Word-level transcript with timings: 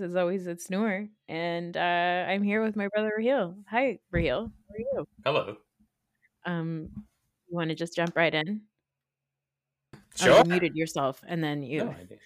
As 0.00 0.16
always, 0.16 0.46
it's 0.46 0.70
Noor, 0.70 1.08
and 1.28 1.76
uh, 1.76 1.80
I'm 1.80 2.42
here 2.42 2.62
with 2.62 2.76
my 2.76 2.88
brother 2.88 3.12
Raheel. 3.16 3.56
Hi, 3.68 3.98
Raheel. 4.10 4.50
How 4.68 4.74
are 4.74 4.78
you? 4.78 5.08
Hello. 5.24 5.56
Um, 6.46 6.88
you 7.48 7.56
want 7.56 7.70
to 7.70 7.74
just 7.74 7.94
jump 7.94 8.16
right 8.16 8.34
in? 8.34 8.62
Sure. 10.16 10.32
Oh, 10.32 10.38
you 10.38 10.44
muted 10.44 10.76
yourself, 10.76 11.22
and 11.26 11.44
then 11.44 11.62
you 11.62 11.84
No, 11.84 11.90
I 11.90 12.04
did. 12.04 12.20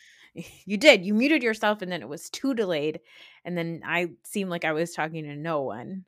you 0.64 0.76
did. 0.76 1.04
You 1.04 1.14
muted 1.14 1.42
yourself, 1.42 1.82
and 1.82 1.90
then 1.90 2.02
it 2.02 2.08
was 2.08 2.30
too 2.30 2.54
delayed, 2.54 3.00
and 3.44 3.58
then 3.58 3.82
I 3.84 4.10
seemed 4.22 4.50
like 4.50 4.64
I 4.64 4.72
was 4.72 4.92
talking 4.92 5.24
to 5.24 5.34
no 5.34 5.62
one. 5.62 6.04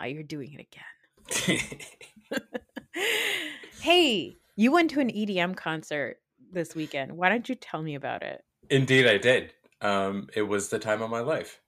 Oh, 0.00 0.06
you're 0.06 0.22
doing 0.22 0.56
it 0.58 0.66
again. 0.66 1.60
hey, 3.80 4.36
you 4.56 4.72
went 4.72 4.90
to 4.92 5.00
an 5.00 5.10
EDM 5.10 5.56
concert 5.56 6.18
this 6.50 6.74
weekend. 6.74 7.12
Why 7.12 7.28
don't 7.28 7.48
you 7.48 7.54
tell 7.54 7.82
me 7.82 7.94
about 7.94 8.22
it? 8.22 8.42
Indeed, 8.70 9.06
I 9.06 9.18
did. 9.18 9.52
Um, 9.82 10.28
it 10.34 10.42
was 10.42 10.68
the 10.68 10.78
time 10.78 11.02
of 11.02 11.10
my 11.10 11.20
life. 11.20 11.60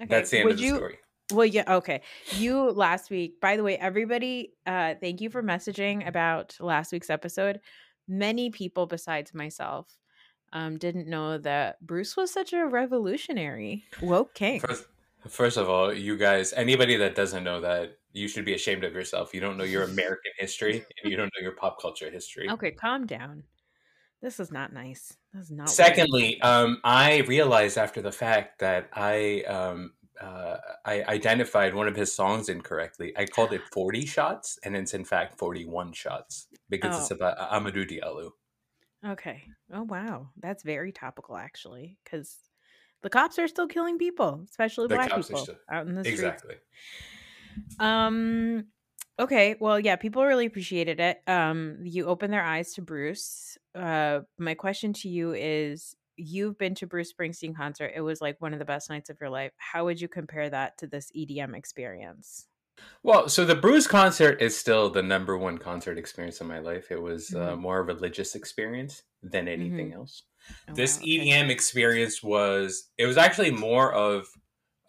Okay, 0.00 0.08
That's 0.10 0.30
the 0.30 0.38
end 0.38 0.46
would 0.46 0.54
of 0.54 0.58
the 0.58 0.64
you, 0.64 0.76
story. 0.76 0.98
Well, 1.32 1.46
yeah, 1.46 1.76
okay. 1.76 2.02
You 2.32 2.70
last 2.70 3.10
week, 3.10 3.40
by 3.40 3.56
the 3.56 3.62
way, 3.62 3.76
everybody, 3.78 4.52
uh, 4.66 4.94
thank 5.00 5.20
you 5.20 5.30
for 5.30 5.42
messaging 5.42 6.06
about 6.06 6.56
last 6.60 6.92
week's 6.92 7.10
episode. 7.10 7.60
Many 8.06 8.50
people 8.50 8.86
besides 8.86 9.34
myself 9.34 9.96
um, 10.52 10.78
didn't 10.78 11.08
know 11.08 11.38
that 11.38 11.84
Bruce 11.84 12.16
was 12.16 12.32
such 12.32 12.52
a 12.52 12.64
revolutionary 12.66 13.84
woke 14.00 14.34
king. 14.34 14.60
First, 14.60 14.84
first 15.28 15.56
of 15.56 15.68
all, 15.68 15.92
you 15.92 16.16
guys, 16.16 16.52
anybody 16.52 16.96
that 16.96 17.16
doesn't 17.16 17.42
know 17.42 17.60
that, 17.60 17.98
you 18.12 18.28
should 18.28 18.44
be 18.44 18.54
ashamed 18.54 18.84
of 18.84 18.94
yourself. 18.94 19.34
You 19.34 19.40
don't 19.40 19.56
know 19.56 19.64
your 19.64 19.82
American 19.82 20.32
history 20.38 20.84
and 21.02 21.10
you 21.10 21.16
don't 21.16 21.26
know 21.26 21.42
your 21.42 21.52
pop 21.52 21.80
culture 21.80 22.10
history. 22.10 22.48
Okay, 22.48 22.70
calm 22.70 23.06
down. 23.06 23.42
This 24.22 24.40
is 24.40 24.50
not 24.50 24.72
nice. 24.72 25.16
Secondly, 25.66 26.40
um, 26.42 26.78
I 26.84 27.18
realized 27.28 27.78
after 27.78 28.00
the 28.02 28.12
fact 28.12 28.58
that 28.60 28.88
I 28.92 29.42
um, 29.42 29.92
uh, 30.20 30.56
I 30.84 31.02
identified 31.04 31.74
one 31.74 31.88
of 31.88 31.96
his 31.96 32.12
songs 32.12 32.48
incorrectly. 32.48 33.12
I 33.16 33.26
called 33.26 33.52
it 33.52 33.60
40 33.72 34.06
shots, 34.06 34.58
and 34.64 34.74
it's 34.76 34.94
in 34.94 35.04
fact 35.04 35.38
41 35.38 35.92
shots 35.92 36.46
because 36.70 36.98
it's 37.00 37.12
Oh. 37.12 37.16
about 37.16 37.38
Amadou 37.50 37.84
Diallo. 37.88 38.30
okay. 39.06 39.44
Oh 39.72 39.82
wow, 39.82 40.30
that's 40.40 40.62
very 40.62 40.92
topical 40.92 41.36
actually, 41.36 41.98
because 42.04 42.36
the 43.02 43.10
cops 43.10 43.38
are 43.38 43.46
still 43.48 43.66
killing 43.68 43.98
people, 43.98 44.40
especially 44.48 44.88
The 44.88 44.94
black 44.96 45.10
cops 45.10 45.28
people 45.28 45.42
still- 45.42 45.56
out 45.70 45.86
in 45.86 45.94
the 45.94 46.02
streets. 46.02 46.20
Exactly. 46.20 46.54
Um 47.78 48.66
okay, 49.18 49.56
well 49.60 49.78
yeah, 49.80 49.96
people 49.96 50.24
really 50.24 50.46
appreciated 50.46 51.00
it. 51.00 51.22
Um 51.26 51.78
you 51.84 52.06
opened 52.06 52.32
their 52.32 52.44
eyes 52.44 52.72
to 52.74 52.82
Bruce. 52.82 53.58
Uh 53.74 54.20
my 54.38 54.54
question 54.54 54.92
to 54.94 55.08
you 55.08 55.32
is 55.34 55.96
you've 56.16 56.58
been 56.58 56.74
to 56.76 56.86
Bruce 56.86 57.12
Springsteen 57.12 57.54
concert. 57.54 57.92
It 57.94 58.00
was 58.00 58.20
like 58.20 58.40
one 58.40 58.52
of 58.52 58.58
the 58.58 58.64
best 58.64 58.88
nights 58.90 59.10
of 59.10 59.18
your 59.20 59.30
life. 59.30 59.52
How 59.58 59.84
would 59.84 60.00
you 60.00 60.08
compare 60.08 60.48
that 60.50 60.78
to 60.78 60.86
this 60.86 61.10
EDM 61.14 61.54
experience? 61.54 62.48
Well, 63.02 63.28
so 63.28 63.44
the 63.44 63.54
Bruce 63.54 63.86
concert 63.86 64.40
is 64.42 64.56
still 64.56 64.90
the 64.90 65.02
number 65.02 65.36
one 65.36 65.58
concert 65.58 65.98
experience 65.98 66.40
in 66.40 66.46
my 66.46 66.58
life. 66.58 66.90
It 66.90 67.00
was 67.00 67.34
uh, 67.34 67.56
Mhm. 67.56 67.56
more 67.56 67.78
a 67.78 67.82
religious 67.82 68.34
experience 68.34 69.02
than 69.22 69.48
anything 69.48 69.92
else. 69.92 70.24
Oh, 70.68 70.74
this 70.74 71.00
wow, 71.00 71.04
okay. 71.06 71.30
EDM 71.30 71.50
experience 71.50 72.22
was 72.22 72.90
it 72.98 73.06
was 73.06 73.16
actually 73.16 73.50
more 73.50 73.92
of 73.92 74.28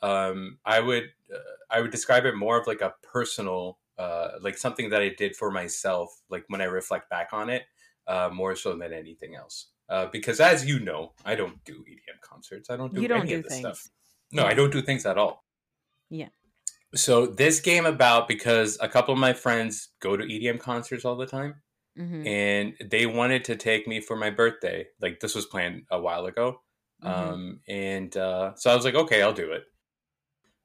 um, 0.01 0.59
I 0.65 0.79
would 0.79 1.05
uh, 1.33 1.39
I 1.71 1.81
would 1.81 1.91
describe 1.91 2.25
it 2.25 2.35
more 2.35 2.59
of 2.59 2.67
like 2.67 2.81
a 2.81 2.95
personal 3.03 3.79
uh, 3.97 4.31
like 4.41 4.57
something 4.57 4.89
that 4.91 5.01
I 5.01 5.09
did 5.09 5.35
for 5.35 5.51
myself. 5.51 6.09
Like 6.29 6.45
when 6.47 6.61
I 6.61 6.65
reflect 6.65 7.09
back 7.09 7.29
on 7.33 7.49
it, 7.49 7.63
uh, 8.07 8.29
more 8.31 8.55
so 8.55 8.75
than 8.75 8.93
anything 8.93 9.35
else. 9.35 9.67
Uh, 9.89 10.07
because 10.07 10.39
as 10.39 10.65
you 10.65 10.79
know, 10.79 11.13
I 11.25 11.35
don't 11.35 11.63
do 11.63 11.83
EDM 11.89 12.19
concerts. 12.21 12.69
I 12.69 12.75
don't 12.77 12.93
do 12.93 13.01
You 13.01 13.07
don't 13.07 13.21
any 13.21 13.29
do 13.29 13.37
of 13.37 13.43
this 13.43 13.51
things. 13.53 13.61
stuff. 13.61 13.87
No, 14.31 14.43
Yeah. 14.43 14.49
I 14.49 14.53
don't 14.53 14.71
do 14.71 14.81
things 14.81 15.05
at 15.05 15.17
all. 15.17 15.45
Yeah. 16.09 16.29
So 16.95 17.25
this 17.25 17.59
came 17.59 17.85
about 17.85 18.27
because 18.27 18.77
a 18.81 18.87
couple 18.89 19.13
of 19.13 19.19
my 19.19 19.33
friends 19.33 19.89
go 19.99 20.15
to 20.17 20.23
EDM 20.23 20.59
concerts 20.59 21.03
all 21.05 21.15
the 21.17 21.25
time, 21.25 21.61
Mhm, 21.97 22.25
and 22.27 22.89
they 22.89 23.05
wanted 23.05 23.43
to 23.45 23.55
take 23.55 23.87
me 23.87 23.99
for 24.01 24.15
my 24.15 24.29
birthday. 24.29 24.87
Like 25.01 25.19
this 25.19 25.35
was 25.35 25.45
planned 25.45 25.85
a 25.91 25.99
while 25.99 26.25
ago, 26.27 26.61
mhm. 27.03 27.07
um, 27.09 27.61
and 27.67 28.15
uh, 28.15 28.55
so 28.55 28.71
I 28.71 28.75
was 28.75 28.85
like, 28.85 28.95
okay, 28.95 29.21
I'll 29.21 29.33
do 29.33 29.51
it. 29.51 29.63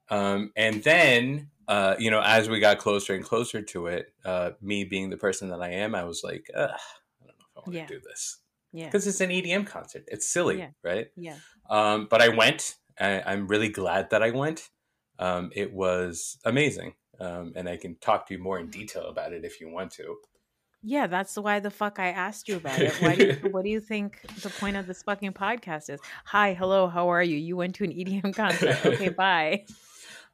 Um, 0.09 0.51
and 0.55 0.83
then, 0.83 1.51
uh, 1.67 1.95
you 1.99 2.11
know, 2.11 2.21
as 2.21 2.49
we 2.49 2.59
got 2.59 2.77
closer 2.77 3.13
and 3.13 3.23
closer 3.23 3.61
to 3.61 3.87
it, 3.87 4.13
uh, 4.25 4.51
me 4.61 4.83
being 4.83 5.09
the 5.09 5.17
person 5.17 5.49
that 5.49 5.61
I 5.61 5.69
am, 5.69 5.95
I 5.95 6.03
was 6.03 6.21
like, 6.23 6.47
Ugh, 6.55 6.69
I 6.69 7.25
don't 7.25 7.27
know 7.27 7.33
if 7.39 7.57
I 7.57 7.59
want 7.59 7.73
Yeah. 7.75 7.85
to 7.85 7.93
do 7.95 8.01
this 8.01 8.39
yeah. 8.71 8.85
because 8.85 9.07
it's 9.07 9.21
an 9.21 9.29
EDM 9.29 9.65
concert. 9.67 10.03
It's 10.07 10.27
silly, 10.27 10.59
Yeah. 10.59 10.69
right? 10.83 11.07
Yeah. 11.15 11.35
Um, 11.69 12.07
but 12.09 12.21
I 12.21 12.29
went. 12.29 12.75
I, 12.99 13.21
I'm 13.25 13.47
really 13.47 13.69
glad 13.69 14.09
that 14.11 14.21
I 14.21 14.31
went. 14.31 14.69
Um, 15.19 15.51
it 15.55 15.73
was 15.73 16.37
amazing, 16.45 16.93
um, 17.19 17.53
and 17.55 17.69
I 17.69 17.77
can 17.77 17.95
talk 17.95 18.27
to 18.27 18.33
you 18.33 18.39
more 18.41 18.59
in 18.59 18.69
detail 18.69 19.07
about 19.07 19.31
it 19.33 19.45
if 19.45 19.61
you 19.61 19.69
want 19.69 19.91
to. 19.93 20.15
Yeah, 20.85 21.07
that's 21.07 21.37
why 21.37 21.61
the 21.61 21.71
fuck 21.71 21.97
I 21.97 22.07
asked 22.09 22.49
you 22.49 22.57
about 22.57 22.77
it. 22.79 22.93
Why 23.01 23.15
do 23.15 23.25
you, 23.27 23.33
what 23.51 23.63
do 23.63 23.69
you 23.69 23.79
think 23.79 24.19
the 24.41 24.49
point 24.49 24.75
of 24.75 24.85
this 24.85 25.01
fucking 25.03 25.31
podcast 25.31 25.89
is? 25.89 26.01
Hi, 26.25 26.53
hello, 26.53 26.87
how 26.87 27.07
are 27.09 27.23
you? 27.23 27.37
You 27.37 27.55
went 27.55 27.75
to 27.75 27.85
an 27.85 27.91
EDM 27.91 28.35
concert. 28.35 28.85
Okay, 28.85 29.09
bye. 29.23 29.65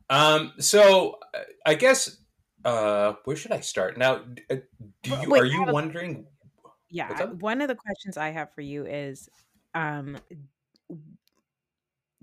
Um, 0.10 0.54
so 0.60 1.20
I 1.66 1.76
guess 1.76 2.18
uh, 2.66 3.14
where 3.26 3.36
should 3.36 3.52
I 3.52 3.60
start 3.62 3.98
now? 3.98 4.22
uh, 4.50 4.56
Do 5.04 5.12
you 5.22 5.30
wait, 5.30 5.42
are 5.42 5.46
you 5.46 5.64
wondering? 5.64 6.26
Yeah, 6.90 7.10
What's 7.10 7.22
I- 7.22 7.24
up? 7.26 7.34
one 7.36 7.62
of 7.62 7.68
the 7.68 7.76
questions 7.76 8.18
I 8.18 8.30
have 8.30 8.52
for 8.54 8.62
you 8.62 8.86
is 8.86 9.30
um 9.76 10.18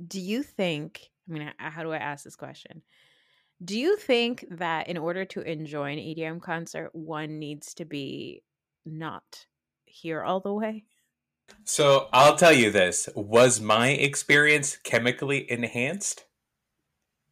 do 0.05 0.21
you 0.21 0.43
think 0.43 1.11
I 1.29 1.33
mean 1.33 1.53
how 1.59 1.83
do 1.83 1.93
I 1.93 1.97
ask 1.99 2.25
this 2.25 2.37
question? 2.37 2.83
Do 3.65 3.79
you 3.79 3.97
think 3.97 4.45
that 4.51 4.89
in 4.89 4.99
order 4.99 5.25
to 5.25 5.41
enjoy 5.41 5.93
an 5.93 5.99
EDM 5.99 6.43
concert 6.43 6.91
one 6.95 7.39
needs 7.39 7.73
to 7.75 7.85
be 7.87 8.43
not 8.85 9.47
here 9.87 10.23
all 10.23 10.41
the 10.41 10.53
way? 10.53 10.85
So 11.65 12.09
I'll 12.13 12.37
tell 12.37 12.53
you 12.53 12.71
this: 12.71 13.09
was 13.15 13.61
my 13.61 13.91
experience 13.91 14.77
chemically 14.77 15.51
enhanced? 15.51 16.25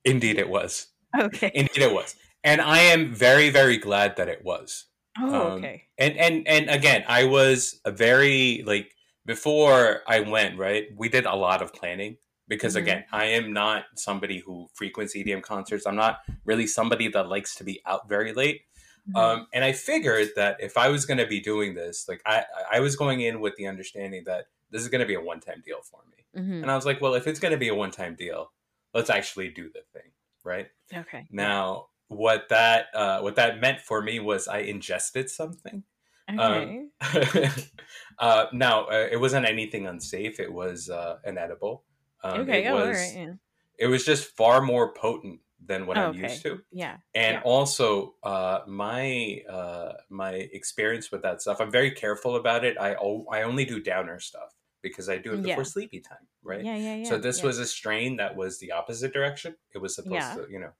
Indeed, 0.04 0.38
it 0.38 0.48
was. 0.48 0.88
Okay. 1.18 1.50
Indeed, 1.54 1.82
it 1.82 1.92
was, 1.92 2.16
and 2.42 2.60
I 2.60 2.78
am 2.80 3.14
very, 3.14 3.50
very 3.50 3.76
glad 3.78 4.16
that 4.16 4.28
it 4.28 4.44
was. 4.44 4.86
Oh, 5.20 5.26
um, 5.52 5.52
okay. 5.58 5.84
and 5.96 6.16
and 6.16 6.48
and 6.48 6.68
again 6.68 7.04
i 7.06 7.22
was 7.22 7.80
a 7.84 7.92
very 7.92 8.64
like 8.66 8.96
before 9.24 10.02
i 10.08 10.18
went 10.18 10.58
right 10.58 10.88
we 10.96 11.08
did 11.08 11.24
a 11.24 11.36
lot 11.36 11.62
of 11.62 11.72
planning 11.72 12.16
because 12.48 12.74
Mhm. 12.74 12.78
again 12.82 13.04
i 13.12 13.26
am 13.26 13.52
not 13.52 13.84
somebody 13.94 14.38
who 14.40 14.66
frequents 14.74 15.14
edm 15.14 15.40
concerts 15.40 15.86
i'm 15.86 15.94
not 15.94 16.18
really 16.44 16.66
somebody 16.66 17.06
that 17.06 17.28
likes 17.28 17.54
to 17.54 17.62
be 17.62 17.80
out 17.86 18.08
very 18.08 18.32
late 18.32 18.62
Mhm. 19.08 19.16
um, 19.20 19.46
and 19.52 19.64
i 19.64 19.70
figured 19.70 20.30
that 20.34 20.56
if 20.58 20.76
i 20.76 20.88
was 20.88 21.06
going 21.06 21.18
to 21.18 21.28
be 21.28 21.38
doing 21.38 21.74
this 21.76 22.08
like 22.08 22.20
i 22.26 22.44
i 22.72 22.80
was 22.80 22.96
going 22.96 23.20
in 23.20 23.38
with 23.40 23.54
the 23.54 23.68
understanding 23.68 24.24
that 24.26 24.46
this 24.72 24.82
is 24.82 24.88
going 24.88 25.00
to 25.00 25.06
be 25.06 25.14
a 25.14 25.20
one-time 25.20 25.62
deal 25.64 25.80
for 25.82 26.00
me 26.10 26.24
Mhm. 26.42 26.62
and 26.62 26.70
i 26.72 26.74
was 26.74 26.84
like 26.84 27.00
well 27.00 27.14
if 27.14 27.28
it's 27.28 27.38
going 27.38 27.52
to 27.52 27.58
be 27.66 27.68
a 27.68 27.74
one-time 27.84 28.16
deal 28.16 28.50
let's 28.94 29.10
actually 29.10 29.50
do 29.50 29.70
the 29.70 29.82
thing 29.92 30.10
right 30.44 30.68
Okay. 30.94 31.26
now 31.30 31.88
what 32.08 32.48
that 32.50 32.86
uh, 32.94 33.20
what 33.20 33.36
that 33.36 33.60
meant 33.60 33.80
for 33.80 34.02
me 34.02 34.20
was 34.20 34.48
i 34.48 34.58
ingested 34.58 35.28
something 35.30 35.82
Okay. 36.30 36.88
um, 37.02 37.50
uh, 38.18 38.46
now 38.52 38.84
uh, 38.86 39.08
it 39.10 39.20
wasn't 39.20 39.46
anything 39.46 39.86
unsafe. 39.86 40.40
It 40.40 40.52
was 40.52 40.88
uh, 40.90 41.18
an 41.24 41.38
edible. 41.38 41.84
Um, 42.22 42.40
okay. 42.42 42.64
It 42.64 42.70
Oh, 42.70 42.74
was 42.74 42.96
right. 42.96 43.12
Yeah. 43.14 43.32
it 43.78 43.86
was 43.88 44.04
just 44.04 44.36
far 44.36 44.62
more 44.62 44.92
potent 44.94 45.40
than 45.64 45.86
what 45.86 45.98
Oh, 45.98 46.06
I'm 46.06 46.10
okay. 46.10 46.22
used 46.22 46.42
to, 46.42 46.60
Yeah. 46.72 46.96
and 47.14 47.34
Yeah. 47.34 47.42
also 47.44 48.14
uh, 48.22 48.60
my 48.66 49.42
uh, 49.48 49.92
my 50.10 50.32
experience 50.32 51.10
with 51.10 51.22
that 51.22 51.42
stuff. 51.42 51.60
I'm 51.60 51.70
very 51.70 51.90
careful 51.92 52.36
about 52.36 52.64
it. 52.64 52.76
I 52.78 52.94
o- 52.96 53.26
I 53.30 53.42
only 53.42 53.64
do 53.64 53.80
downer 53.80 54.18
stuff 54.20 54.53
because 54.84 55.08
I 55.08 55.18
do 55.18 55.32
it 55.32 55.38
Yeah. 55.40 55.54
before 55.54 55.64
sleepy 55.64 55.98
time, 56.00 56.28
right? 56.44 56.64
Yeah. 56.64 56.76
Yeah. 56.76 56.94
Yeah. 56.96 57.08
so 57.08 57.18
this 57.18 57.40
yeah. 57.40 57.46
was 57.46 57.58
a 57.58 57.66
strain 57.66 58.16
that 58.18 58.36
was 58.36 58.60
the 58.60 58.70
opposite 58.70 59.12
direction. 59.12 59.56
It 59.74 59.78
was 59.78 59.96
supposed 59.96 60.14
Yeah. 60.14 60.36
to, 60.36 60.46
you 60.48 60.60
know, 60.60 60.70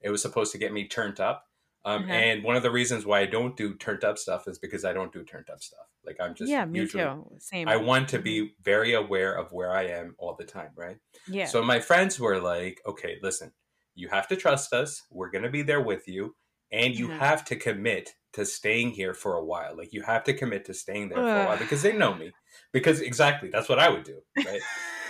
it 0.00 0.08
was 0.08 0.22
supposed 0.22 0.52
to 0.52 0.58
get 0.58 0.72
me 0.72 0.88
turned 0.88 1.20
up. 1.20 1.44
Um, 1.84 2.04
Uh-huh. 2.04 2.12
And 2.12 2.42
one 2.42 2.56
of 2.56 2.62
the 2.62 2.70
reasons 2.70 3.04
why 3.06 3.20
I 3.20 3.26
don't 3.26 3.56
do 3.56 3.74
turned 3.74 4.04
up 4.04 4.18
stuff 4.18 4.48
is 4.48 4.58
because 4.58 4.84
I 4.84 4.92
don't 4.92 5.12
do 5.12 5.22
turned 5.24 5.50
up 5.50 5.62
stuff. 5.62 5.86
Like 6.04 6.16
I'm 6.20 6.34
just 6.34 6.50
yeah. 6.50 6.64
Me 6.64 6.78
usually 6.80 7.04
too. 7.04 7.36
Same. 7.38 7.68
I 7.68 7.76
want 7.76 8.08
to 8.10 8.18
Mhm. 8.18 8.24
be 8.24 8.54
very 8.62 8.94
aware 8.94 9.34
of 9.34 9.52
where 9.52 9.72
I 9.72 9.84
am 9.88 10.14
all 10.18 10.34
the 10.34 10.44
time, 10.44 10.72
right? 10.74 10.98
Yeah. 11.26 11.44
So 11.46 11.62
my 11.62 11.80
friends 11.80 12.18
were 12.18 12.40
like, 12.40 12.80
"Okay, 12.86 13.18
listen, 13.22 13.52
you 13.94 14.08
have 14.08 14.26
to 14.28 14.36
trust 14.36 14.72
us. 14.72 15.02
We're 15.10 15.30
going 15.30 15.44
to 15.44 15.50
be 15.50 15.62
there 15.62 15.80
with 15.80 16.08
you, 16.08 16.36
and 16.72 16.94
you 16.98 17.08
Mhm. 17.08 17.18
have 17.18 17.44
to 17.46 17.56
commit 17.56 18.14
to 18.32 18.44
staying 18.44 18.90
here 18.90 19.14
for 19.14 19.34
a 19.36 19.44
while. 19.44 19.74
Like 19.76 19.92
you 19.92 20.02
have 20.02 20.22
to 20.24 20.34
commit 20.34 20.64
to 20.66 20.74
staying 20.74 21.08
there 21.08 21.18
for 21.18 21.40
a 21.42 21.46
while 21.46 21.58
because 21.58 21.82
they 21.82 21.92
know 21.96 22.14
me. 22.14 22.32
Because 22.72 23.00
exactly, 23.00 23.48
that's 23.50 23.68
what 23.68 23.78
I 23.78 23.88
would 23.88 24.04
do, 24.04 24.22
right? 24.44 24.64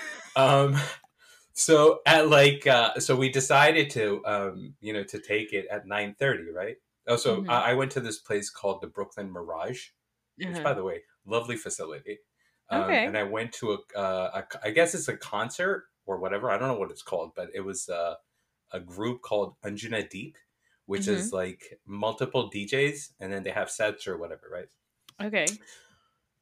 um 0.36 0.76
so 1.54 2.00
at 2.06 2.28
like 2.28 2.66
uh 2.66 2.98
so 3.00 3.16
we 3.16 3.30
decided 3.30 3.90
to 3.90 4.24
um 4.26 4.74
you 4.80 4.92
know 4.92 5.04
to 5.04 5.18
take 5.20 5.52
it 5.52 5.66
at 5.70 5.86
9:30, 5.86 6.50
right? 6.50 6.76
Oh, 7.08 7.16
so 7.16 7.44
Mhm. 7.44 7.48
I, 7.48 7.72
I 7.72 7.74
went 7.74 7.92
to 7.92 8.00
this 8.00 8.18
place 8.18 8.50
called 8.50 8.82
the 8.82 8.86
Brooklyn 8.86 9.30
Mirage, 9.30 9.88
which 10.44 10.62
Uh-huh. 10.62 10.62
by 10.62 10.74
the 10.74 10.84
way, 10.84 11.02
lovely 11.26 11.56
facility. 11.56 12.18
Um, 12.70 13.00
Okay. 13.00 13.04
And 13.04 13.16
I 13.16 13.22
went 13.22 13.52
to 13.54 13.72
a, 13.72 13.98
uh, 13.98 14.42
a, 14.44 14.66
I 14.66 14.70
guess 14.72 14.94
it's 14.94 15.08
a 15.08 15.16
concert 15.16 15.86
or 16.06 16.18
whatever. 16.18 16.50
I 16.50 16.58
don't 16.58 16.68
know 16.68 16.78
what 16.78 16.90
it's 16.90 17.02
called, 17.02 17.32
but 17.34 17.48
it 17.54 17.60
was 17.62 17.88
uh, 17.88 18.16
a 18.72 18.80
group 18.80 19.22
called 19.22 19.56
Anjuna 19.62 20.08
Deep, 20.10 20.38
which 20.86 21.06
Mm-hmm. 21.06 21.08
is 21.08 21.32
like 21.32 21.80
multiple 21.86 22.50
DJs, 22.50 23.12
and 23.20 23.32
then 23.32 23.42
they 23.44 23.50
have 23.52 23.70
sets 23.70 24.06
or 24.08 24.18
whatever, 24.18 24.48
right? 24.50 24.68
Okay. 25.20 25.58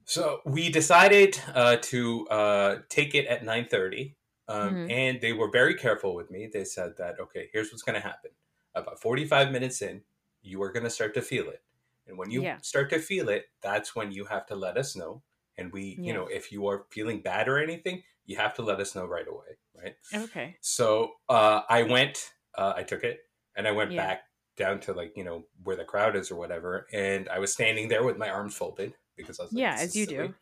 So 0.06 0.40
we 0.46 0.70
decided 0.70 1.40
uh, 1.48 1.78
to 1.82 2.28
uh, 2.28 2.78
take 2.88 3.14
it 3.14 3.26
at 3.26 3.44
nine 3.44 3.66
thirty, 3.68 4.16
um, 4.48 4.78
Mhm. 4.78 4.88
and 4.88 5.20
they 5.20 5.32
were 5.32 5.50
very 5.50 5.74
careful 5.74 6.14
with 6.14 6.30
me. 6.30 6.46
They 6.46 6.64
said 6.64 6.96
that 6.98 7.18
okay, 7.20 7.50
here's 7.52 7.72
what's 7.72 7.82
going 7.82 8.00
to 8.00 8.06
happen. 8.06 8.30
About 8.74 9.00
forty 9.00 9.26
five 9.26 9.50
minutes 9.50 9.82
in, 9.82 10.04
you 10.42 10.62
are 10.62 10.70
going 10.72 10.84
to 10.84 10.90
start 10.90 11.14
to 11.14 11.22
feel 11.22 11.48
it, 11.50 11.64
and 12.06 12.16
when 12.18 12.30
you 12.30 12.46
Yeah. 12.46 12.60
start 12.62 12.90
to 12.90 13.00
feel 13.00 13.28
it, 13.28 13.46
that's 13.62 13.96
when 13.96 14.12
you 14.12 14.24
have 14.26 14.46
to 14.46 14.54
let 14.56 14.78
us 14.78 14.94
know. 14.94 15.24
And 15.58 15.72
we, 15.72 16.00
you 16.04 16.12
know, 16.12 16.26
if 16.26 16.52
you 16.52 16.66
are 16.68 16.86
feeling 16.90 17.22
bad 17.22 17.48
or 17.48 17.58
anything, 17.58 18.02
you 18.26 18.36
have 18.36 18.54
to 18.56 18.62
let 18.62 18.78
us 18.80 18.94
know 18.94 19.06
right 19.06 19.26
away, 19.26 19.56
right? 19.74 19.96
Okay. 20.12 20.58
So 20.60 21.14
uh, 21.28 21.62
I 21.68 21.82
went, 21.82 22.32
uh, 22.54 22.74
I 22.76 22.82
took 22.82 23.04
it, 23.04 23.20
and 23.54 23.66
I 23.68 23.72
went 23.72 23.94
Yeah. 23.94 23.96
back 23.96 24.24
down 24.56 24.80
to 24.80 24.92
like 24.94 25.16
you 25.16 25.24
know 25.24 25.46
where 25.62 25.76
the 25.76 25.84
crowd 25.84 26.16
is 26.16 26.30
or 26.30 26.36
whatever, 26.36 26.86
and 26.92 27.28
I 27.28 27.38
was 27.38 27.52
standing 27.52 27.88
there 27.88 28.04
with 28.04 28.16
my 28.18 28.30
arms 28.30 28.56
folded 28.56 28.94
because 29.16 29.40
I 29.40 29.44
was 29.44 29.52
like, 29.52 29.60
Yeah, 29.60 29.74
as 29.78 29.94
you 29.96 30.04
silly." 30.06 30.28
do. 30.28 30.34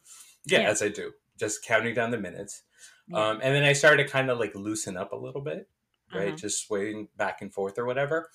Yeah, 0.46 0.60
Yeah. 0.60 0.70
as 0.70 0.82
I 0.82 0.88
do, 0.88 1.12
just 1.38 1.64
counting 1.64 1.94
down 1.94 2.10
the 2.10 2.18
minutes, 2.18 2.62
Yeah. 3.08 3.18
um, 3.30 3.40
and 3.42 3.54
then 3.54 3.62
I 3.64 3.72
started 3.72 4.04
to 4.04 4.08
kind 4.10 4.30
of 4.30 4.38
like 4.38 4.54
loosen 4.54 4.96
up 4.96 5.12
a 5.12 5.16
little 5.16 5.40
bit, 5.40 5.68
right, 6.12 6.28
Uh-huh. 6.28 6.36
just 6.36 6.66
swaying 6.66 7.08
back 7.16 7.40
and 7.42 7.52
forth 7.52 7.78
or 7.78 7.84
whatever, 7.86 8.30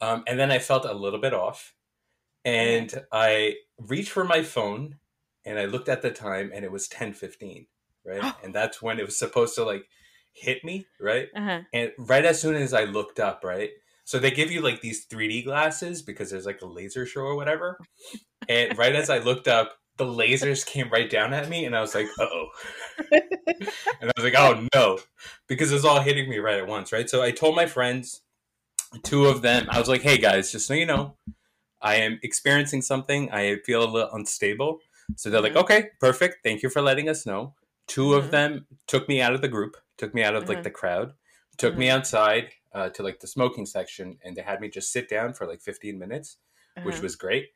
um, 0.00 0.24
and 0.26 0.38
then 0.38 0.50
I 0.50 0.58
felt 0.58 0.84
a 0.84 0.92
little 0.94 1.20
bit 1.20 1.32
off, 1.34 1.74
and 2.44 3.04
I 3.12 3.56
reached 3.78 4.10
for 4.10 4.24
my 4.24 4.42
phone, 4.42 4.98
and 5.44 5.58
I 5.58 5.64
looked 5.66 5.88
at 5.88 6.02
the 6.02 6.10
time, 6.10 6.50
and 6.54 6.64
it 6.64 6.72
was 6.72 6.88
ten 6.88 7.12
fifteen, 7.12 7.66
right, 8.04 8.34
and 8.42 8.54
that's 8.54 8.82
when 8.82 8.98
it 8.98 9.06
was 9.06 9.18
supposed 9.18 9.54
to 9.56 9.64
like 9.64 9.88
hit 10.32 10.64
me, 10.64 10.86
right. 11.00 11.28
Uh-huh. 11.36 11.60
And 11.72 11.92
right 11.96 12.24
as 12.24 12.40
soon 12.40 12.56
as 12.56 12.74
I 12.74 12.84
looked 12.84 13.20
up, 13.20 13.44
right? 13.44 13.70
So 14.04 14.18
they 14.18 14.30
give 14.30 14.50
you 14.50 14.60
like 14.60 14.80
these 14.80 15.06
3D 15.06 15.44
glasses 15.44 16.02
because 16.02 16.30
there's 16.30 16.46
like 16.46 16.60
a 16.62 16.66
laser 16.66 17.06
show 17.06 17.22
or 17.22 17.36
whatever. 17.36 17.78
And 18.48 18.76
right 18.76 18.94
as 18.94 19.08
I 19.10 19.18
looked 19.18 19.48
up, 19.48 19.72
the 19.96 20.04
lasers 20.04 20.66
came 20.66 20.90
right 20.90 21.08
down 21.08 21.32
at 21.32 21.48
me, 21.48 21.64
and 21.64 21.76
I 21.76 21.80
was 21.80 21.94
like, 21.94 22.08
uh 22.18 22.24
oh. 22.24 22.46
and 23.10 24.10
I 24.10 24.12
was 24.16 24.24
like, 24.24 24.34
oh 24.36 24.66
no. 24.74 24.98
Because 25.46 25.72
it's 25.72 25.84
all 25.84 26.00
hitting 26.00 26.28
me 26.28 26.38
right 26.38 26.58
at 26.58 26.66
once, 26.66 26.92
right? 26.92 27.08
So 27.08 27.22
I 27.22 27.30
told 27.30 27.56
my 27.56 27.66
friends, 27.66 28.22
two 29.02 29.26
of 29.26 29.42
them, 29.42 29.66
I 29.70 29.78
was 29.78 29.88
like, 29.88 30.02
hey 30.02 30.18
guys, 30.18 30.52
just 30.52 30.66
so 30.66 30.74
you 30.74 30.86
know, 30.86 31.16
I 31.80 31.96
am 31.96 32.18
experiencing 32.22 32.82
something. 32.82 33.30
I 33.30 33.56
feel 33.64 33.84
a 33.84 33.90
little 33.90 34.10
unstable. 34.12 34.80
So 35.16 35.30
they're 35.30 35.40
like, 35.40 35.54
Mhm. 35.54 35.62
okay, 35.62 35.90
perfect. 36.00 36.38
Thank 36.42 36.62
you 36.62 36.70
for 36.70 36.82
letting 36.82 37.08
us 37.08 37.26
know. 37.26 37.54
2 37.86 38.06
Mhm. 38.06 38.18
of 38.18 38.30
them 38.30 38.66
took 38.86 39.08
me 39.08 39.20
out 39.20 39.34
of 39.34 39.42
the 39.42 39.48
group, 39.48 39.76
took 39.98 40.14
me 40.14 40.22
out 40.22 40.34
of 40.34 40.48
like 40.48 40.58
Mhm. 40.58 40.64
the 40.64 40.70
crowd, 40.70 41.12
took 41.58 41.76
me 41.76 41.90
outside 41.90 42.50
uh, 42.74 42.88
to 42.90 43.02
like 43.02 43.20
the 43.20 43.26
smoking 43.26 43.66
section, 43.66 44.18
and 44.24 44.36
they 44.36 44.42
had 44.42 44.60
me 44.60 44.68
just 44.68 44.92
sit 44.92 45.08
down 45.08 45.32
for 45.32 45.46
like 45.46 45.62
15 45.62 45.98
minutes, 45.98 46.38
which 46.82 46.96
Uh-huh. 46.96 47.02
was 47.02 47.16
great. 47.16 47.46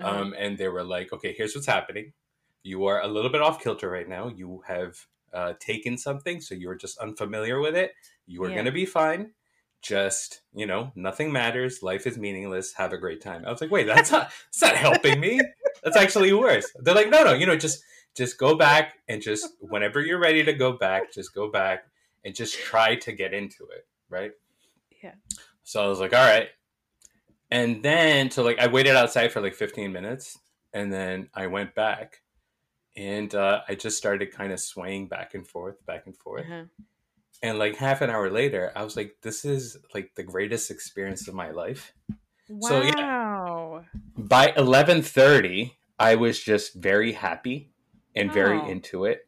Uh-huh. 0.00 0.20
Um, 0.22 0.34
and 0.36 0.58
they 0.58 0.68
were 0.68 0.82
like, 0.82 1.12
okay, 1.12 1.32
here's 1.36 1.54
what's 1.54 1.66
happening. 1.66 2.12
You 2.64 2.86
are 2.86 3.00
a 3.00 3.06
little 3.08 3.30
bit 3.30 3.42
off 3.42 3.62
kilter 3.62 3.88
right 3.88 4.08
now. 4.08 4.28
You 4.28 4.62
have 4.66 4.96
uh, 5.32 5.52
taken 5.60 5.96
something, 5.98 6.40
so 6.40 6.54
you're 6.54 6.74
just 6.74 6.98
unfamiliar 6.98 7.60
with 7.60 7.76
it. 7.76 7.92
You 8.26 8.42
are 8.44 8.48
Yeah. 8.48 8.54
going 8.54 8.66
to 8.66 8.72
be 8.72 8.86
fine. 8.86 9.32
Just, 9.82 10.40
you 10.54 10.66
know, 10.66 10.92
nothing 10.96 11.30
matters. 11.30 11.82
Life 11.82 12.06
is 12.06 12.16
meaningless. 12.16 12.72
Have 12.74 12.92
a 12.92 12.98
great 12.98 13.20
time. 13.20 13.44
I 13.44 13.50
was 13.50 13.60
like, 13.60 13.70
wait, 13.70 13.86
that's 13.86 14.10
not, 14.10 14.30
that's 14.46 14.62
not 14.62 14.76
helping 14.76 15.20
me. 15.20 15.40
That's 15.82 15.96
actually 15.96 16.32
worse. 16.32 16.64
They're 16.80 16.94
like, 16.94 17.10
no, 17.10 17.22
no, 17.22 17.34
you 17.34 17.44
know, 17.46 17.56
just, 17.56 17.82
just 18.16 18.38
go 18.38 18.54
back 18.56 18.94
and 19.08 19.20
just, 19.20 19.46
whenever 19.60 20.00
you're 20.00 20.18
ready 20.20 20.42
to 20.44 20.54
go 20.54 20.72
back, 20.72 21.12
just 21.12 21.34
go 21.34 21.50
back 21.50 21.84
and 22.24 22.34
just 22.34 22.54
try 22.58 22.96
to 22.96 23.12
get 23.12 23.34
into 23.34 23.66
it. 23.76 23.86
Right. 24.08 24.32
Yeah. 25.04 25.14
So 25.62 25.84
I 25.84 25.88
was 25.88 26.00
like, 26.00 26.14
all 26.14 26.26
right. 26.26 26.48
And 27.50 27.82
then, 27.82 28.30
so 28.30 28.42
like, 28.42 28.58
I 28.58 28.66
waited 28.66 28.96
outside 28.96 29.32
for 29.32 29.40
like 29.40 29.54
15 29.54 29.92
minutes 29.92 30.38
and 30.72 30.92
then 30.92 31.28
I 31.34 31.46
went 31.46 31.74
back 31.74 32.22
and 32.96 33.34
uh, 33.34 33.60
I 33.68 33.74
just 33.74 33.98
started 33.98 34.32
kind 34.32 34.52
of 34.52 34.60
swaying 34.60 35.08
back 35.08 35.34
and 35.34 35.46
forth, 35.46 35.84
back 35.86 36.06
and 36.06 36.16
forth. 36.16 36.46
Uh-huh. 36.46 36.64
And 37.42 37.58
like 37.58 37.76
half 37.76 38.00
an 38.00 38.08
hour 38.10 38.30
later, 38.30 38.72
I 38.74 38.82
was 38.82 38.96
like, 38.96 39.16
this 39.22 39.44
is 39.44 39.76
like 39.94 40.12
the 40.14 40.22
greatest 40.22 40.70
experience 40.70 41.28
of 41.28 41.34
my 41.34 41.50
life. 41.50 41.92
So, 42.60 42.82
yeah. 42.82 42.92
Wow. 42.96 43.84
By 44.16 44.52
11:30, 44.56 45.72
I 45.98 46.14
was 46.14 46.42
just 46.42 46.74
very 46.74 47.12
happy 47.12 47.70
and 48.14 48.32
very 48.32 48.58
Oh. 48.58 48.66
into 48.68 49.04
it. 49.04 49.26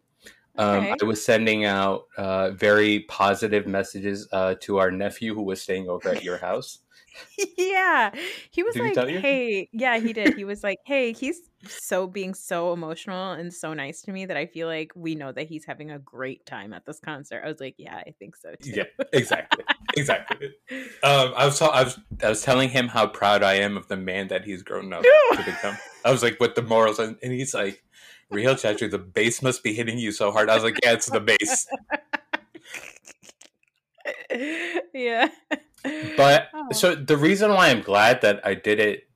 Um, 0.59 0.77
Okay. 0.77 0.95
I 1.01 1.05
was 1.05 1.25
sending 1.25 1.65
out 1.65 2.07
uh, 2.17 2.51
very 2.51 3.01
positive 3.09 3.67
messages 3.67 4.29
uh, 4.33 4.55
to 4.61 4.79
our 4.79 4.91
nephew 4.91 5.35
who 5.35 5.43
was 5.43 5.61
staying 5.63 5.89
over 5.89 6.09
at 6.09 6.23
your 6.23 6.39
house. 6.39 6.81
yeah. 7.59 8.11
He 8.51 8.63
was 8.63 8.75
Did 8.75 8.83
he 8.83 8.95
like, 8.95 9.11
you? 9.11 9.21
hey, 9.21 9.69
yeah, 9.73 9.99
he 9.99 10.13
did. 10.13 10.35
He 10.35 10.45
was 10.45 10.63
like, 10.63 10.79
hey, 10.85 11.13
he's 11.13 11.41
so 11.67 12.07
being 12.07 12.35
so 12.35 12.73
emotional 12.73 13.33
and 13.33 13.53
so 13.53 13.75
nice 13.75 14.03
to 14.03 14.13
me 14.13 14.27
that 14.27 14.37
I 14.37 14.47
feel 14.47 14.69
like 14.69 14.93
we 14.95 15.15
know 15.15 15.33
that 15.33 15.49
he's 15.49 15.65
having 15.65 15.91
a 15.91 15.99
great 15.99 16.45
time 16.47 16.73
at 16.73 16.85
this 16.85 17.01
concert. 17.01 17.43
I 17.45 17.49
was 17.49 17.61
like, 17.61 17.75
yeah, 17.79 17.97
I 17.97 18.13
think 18.19 18.37
so 18.37 18.55
too. 18.63 18.71
Yeah, 18.71 18.85
exactly, 19.13 19.65
exactly. 19.97 20.55
Um, 21.03 21.33
I 21.37 21.45
was, 21.45 21.63
I 21.63 21.85
was, 21.85 21.99
I 22.23 22.29
was 22.29 22.43
telling 22.43 22.69
him 22.69 22.89
how 22.89 23.07
proud 23.07 23.43
I 23.43 23.55
am 23.55 23.77
of 23.77 23.87
the 23.87 23.97
man 23.97 24.29
that 24.29 24.45
he's 24.45 24.63
grown 24.63 24.93
up 24.93 25.03
to 25.33 25.43
become. 25.45 25.77
I 26.05 26.11
was 26.11 26.23
like, 26.23 26.41
with 26.41 26.55
the 26.55 26.63
morals, 26.63 26.99
and, 26.99 27.17
and 27.23 27.33
he's 27.33 27.55
like, 27.55 27.83
"Real 28.31 28.55
Chachu, 28.55 28.91
the 28.91 28.99
bass 28.99 29.43
must 29.43 29.63
be 29.63 29.73
hitting 29.75 29.99
you 29.99 30.13
so 30.13 30.31
hard." 30.33 30.49
I 30.51 30.55
was 30.55 30.65
like, 30.65 30.79
"Yeah, 30.83 30.93
it's 30.93 31.11
the 31.11 31.21
bass." 31.21 31.67
yeah. 34.95 35.29
But 36.17 36.49
Oh. 36.55 36.73
so 36.73 36.95
the 36.95 37.17
reason 37.17 37.51
why 37.53 37.69
I'm 37.69 37.83
glad 37.83 38.21
that 38.23 38.45
I 38.45 38.55
did 38.55 38.81
it 38.81 39.09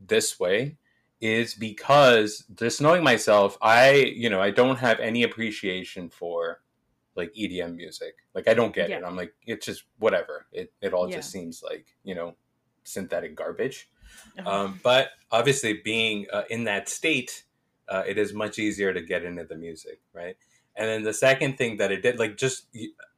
this 0.00 0.38
way 0.40 0.76
is 1.20 1.54
because 1.54 2.44
just 2.54 2.80
knowing 2.80 3.02
myself, 3.02 3.56
I, 3.60 3.92
you 4.16 4.30
know, 4.30 4.40
I 4.40 4.50
don't 4.50 4.76
have 4.76 5.00
any 5.00 5.22
appreciation 5.22 6.08
for 6.08 6.62
like 7.14 7.32
EDM 7.34 7.76
music. 7.76 8.14
Like 8.34 8.48
I 8.48 8.54
don't 8.54 8.74
get 8.74 8.90
it. 8.90 9.02
I'm 9.04 9.16
like, 9.16 9.34
it's 9.46 9.66
just 9.66 9.84
whatever. 9.98 10.46
It 10.52 10.72
it 10.80 10.92
all 10.94 11.08
Yeah. 11.08 11.16
just 11.16 11.30
seems 11.30 11.62
like, 11.62 11.86
you 12.04 12.14
know, 12.14 12.36
synthetic 12.84 13.34
garbage. 13.36 13.88
Uh-huh. 14.38 14.50
Um, 14.50 14.80
but 14.82 15.10
obviously, 15.30 15.74
being 15.74 16.26
uh, 16.32 16.44
in 16.50 16.64
that 16.64 16.88
state, 16.88 17.44
uh, 17.88 18.02
it 18.06 18.18
is 18.18 18.32
much 18.32 18.58
easier 18.58 18.92
to 18.92 19.02
get 19.02 19.24
into 19.24 19.44
the 19.44 19.56
music, 19.56 20.00
right? 20.12 20.36
And 20.76 20.88
then 20.88 21.02
the 21.02 21.12
second 21.14 21.56
thing 21.58 21.76
that 21.78 21.92
it 21.92 22.02
did, 22.02 22.18
like, 22.18 22.36
just 22.36 22.66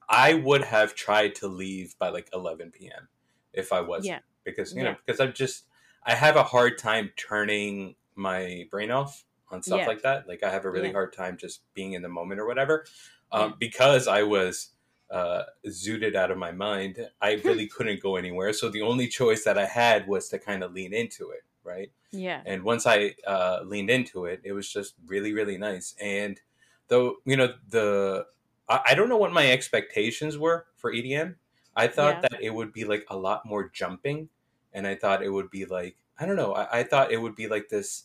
I 0.08 0.34
would 0.34 0.62
have 0.64 0.94
tried 0.94 1.34
to 1.36 1.48
leave 1.48 1.98
by 1.98 2.10
like 2.10 2.28
11 2.32 2.70
p.m. 2.72 3.08
if 3.52 3.72
I 3.72 3.80
was, 3.80 4.04
Yeah. 4.06 4.20
because 4.44 4.72
you 4.74 4.82
Yeah. 4.82 4.90
know, 4.92 4.96
because 5.04 5.20
I'm 5.20 5.32
just 5.32 5.64
I 6.04 6.14
have 6.14 6.36
a 6.36 6.44
hard 6.44 6.78
time 6.78 7.10
turning 7.16 7.96
my 8.14 8.68
brain 8.70 8.90
off 8.92 9.24
on 9.50 9.62
stuff 9.62 9.80
Yeah. 9.80 9.86
like 9.88 10.02
that. 10.02 10.28
Like, 10.28 10.42
I 10.44 10.50
have 10.50 10.64
a 10.64 10.70
really 10.70 10.92
hard 10.92 11.12
time 11.12 11.36
just 11.36 11.62
being 11.74 11.94
in 11.94 12.02
the 12.02 12.08
moment 12.08 12.40
or 12.40 12.46
whatever, 12.46 12.84
um, 13.32 13.54
because 13.58 14.06
I 14.06 14.22
was 14.22 14.70
uh, 15.10 15.44
zooted 15.66 16.14
out 16.16 16.30
of 16.32 16.38
my 16.38 16.50
mind. 16.52 17.08
I 17.20 17.34
really 17.44 17.66
couldn't 17.68 18.00
go 18.02 18.16
anywhere. 18.16 18.52
So 18.52 18.68
the 18.68 18.82
only 18.82 19.06
choice 19.08 19.44
that 19.44 19.56
I 19.58 19.66
had 19.66 20.06
was 20.08 20.28
to 20.30 20.38
kind 20.38 20.62
of 20.64 20.72
lean 20.72 20.92
into 20.92 21.30
it, 21.30 21.42
right? 21.66 21.90
yeah. 22.12 22.40
And 22.46 22.62
once 22.62 22.86
I 22.86 23.14
uh, 23.26 23.60
leaned 23.64 23.90
into 23.90 24.24
it, 24.26 24.40
it 24.44 24.52
was 24.52 24.72
just 24.72 24.94
really, 25.06 25.32
really 25.34 25.58
nice. 25.58 25.94
And 26.00 26.40
though, 26.88 27.16
you 27.26 27.36
know, 27.36 27.54
the 27.68 28.26
I, 28.68 28.80
I 28.90 28.94
don't 28.94 29.08
know 29.08 29.16
what 29.18 29.32
my 29.32 29.50
expectations 29.50 30.38
were 30.38 30.66
for 30.76 30.92
EDM. 30.92 31.34
I 31.74 31.88
thought 31.88 32.14
Yeah. 32.22 32.28
that 32.30 32.42
it 32.42 32.54
would 32.54 32.72
be 32.72 32.84
like 32.84 33.04
a 33.10 33.16
lot 33.16 33.44
more 33.44 33.68
jumping, 33.68 34.28
and 34.72 34.86
I 34.86 34.94
thought 34.94 35.22
it 35.22 35.30
would 35.30 35.50
be 35.50 35.66
like 35.66 35.96
I 36.18 36.24
don't 36.24 36.36
know. 36.36 36.54
I, 36.54 36.78
I 36.78 36.82
thought 36.84 37.12
it 37.12 37.18
would 37.20 37.34
be 37.34 37.46
like 37.48 37.68
this, 37.68 38.04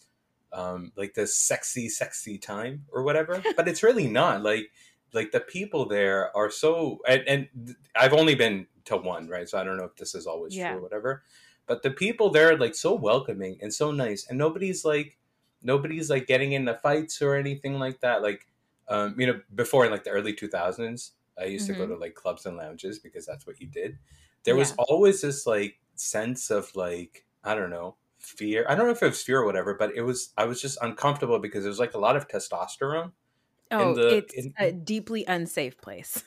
um, 0.51 0.91
like 0.97 1.13
this 1.13 1.33
sexy, 1.37 1.87
sexy 1.87 2.37
time 2.37 2.85
or 2.91 3.03
whatever. 3.03 3.41
but 3.55 3.69
it's 3.69 3.83
really 3.83 4.07
not. 4.07 4.43
Like, 4.43 4.69
like 5.13 5.31
the 5.31 5.39
people 5.39 5.85
there 5.87 6.35
are 6.35 6.49
so, 6.51 6.99
and, 7.07 7.23
and 7.27 7.75
I've 7.95 8.11
only 8.13 8.35
been 8.35 8.67
to 8.85 8.97
one, 8.97 9.29
right? 9.29 9.47
So 9.47 9.57
I 9.57 9.63
don't 9.63 9.77
know 9.77 9.85
if 9.85 9.95
this 9.95 10.13
is 10.15 10.27
always 10.27 10.53
Yeah. 10.55 10.71
true 10.71 10.79
or 10.79 10.81
whatever. 10.81 11.23
But 11.71 11.83
the 11.83 11.91
people 11.91 12.29
there 12.31 12.51
are 12.51 12.57
like 12.57 12.75
so 12.75 12.93
welcoming 12.93 13.57
and 13.61 13.73
so 13.73 13.91
nice, 13.91 14.27
and 14.27 14.37
nobody's 14.37 14.83
like, 14.83 15.17
nobody's 15.63 16.09
like 16.09 16.27
getting 16.27 16.51
into 16.51 16.73
fights 16.75 17.21
or 17.21 17.35
anything 17.35 17.79
like 17.79 18.01
that. 18.01 18.21
Like, 18.21 18.45
um, 18.89 19.15
you 19.17 19.25
know, 19.25 19.39
before 19.55 19.85
in 19.85 19.91
like 19.91 20.03
the 20.03 20.09
early 20.09 20.33
two 20.33 20.49
thousands, 20.49 21.13
I 21.39 21.45
used 21.45 21.67
to 21.67 21.73
go 21.73 21.85
Mhm. 21.85 21.93
to 21.93 21.95
like 21.95 22.13
clubs 22.13 22.45
and 22.45 22.57
lounges 22.57 22.99
because 22.99 23.25
that's 23.25 23.47
what 23.47 23.61
you 23.61 23.67
did. 23.67 23.97
There 24.43 24.57
was 24.57 24.73
always 24.77 25.21
this 25.21 25.47
like 25.47 25.79
sense 25.95 26.49
of 26.51 26.75
like 26.75 27.23
I 27.41 27.55
don't 27.55 27.69
know 27.69 27.95
fear. 28.19 28.65
I 28.67 28.75
don't 28.75 28.85
know 28.87 28.91
if 28.91 29.01
it 29.01 29.07
was 29.07 29.23
fear 29.23 29.39
or 29.39 29.45
whatever, 29.45 29.73
but 29.75 29.95
it 29.95 30.01
was 30.01 30.33
I 30.37 30.43
was 30.43 30.59
just 30.61 30.77
uncomfortable 30.81 31.39
because 31.39 31.63
there 31.63 31.69
was 31.71 31.79
like 31.79 31.93
a 31.93 31.99
lot 31.99 32.17
of 32.17 32.27
testosterone. 32.27 33.13
Oh, 33.71 33.95
the- 33.95 34.17
it's 34.17 34.33
in- 34.33 34.53
a 34.59 34.73
deeply 34.73 35.23
unsafe 35.25 35.79
place. 35.79 36.21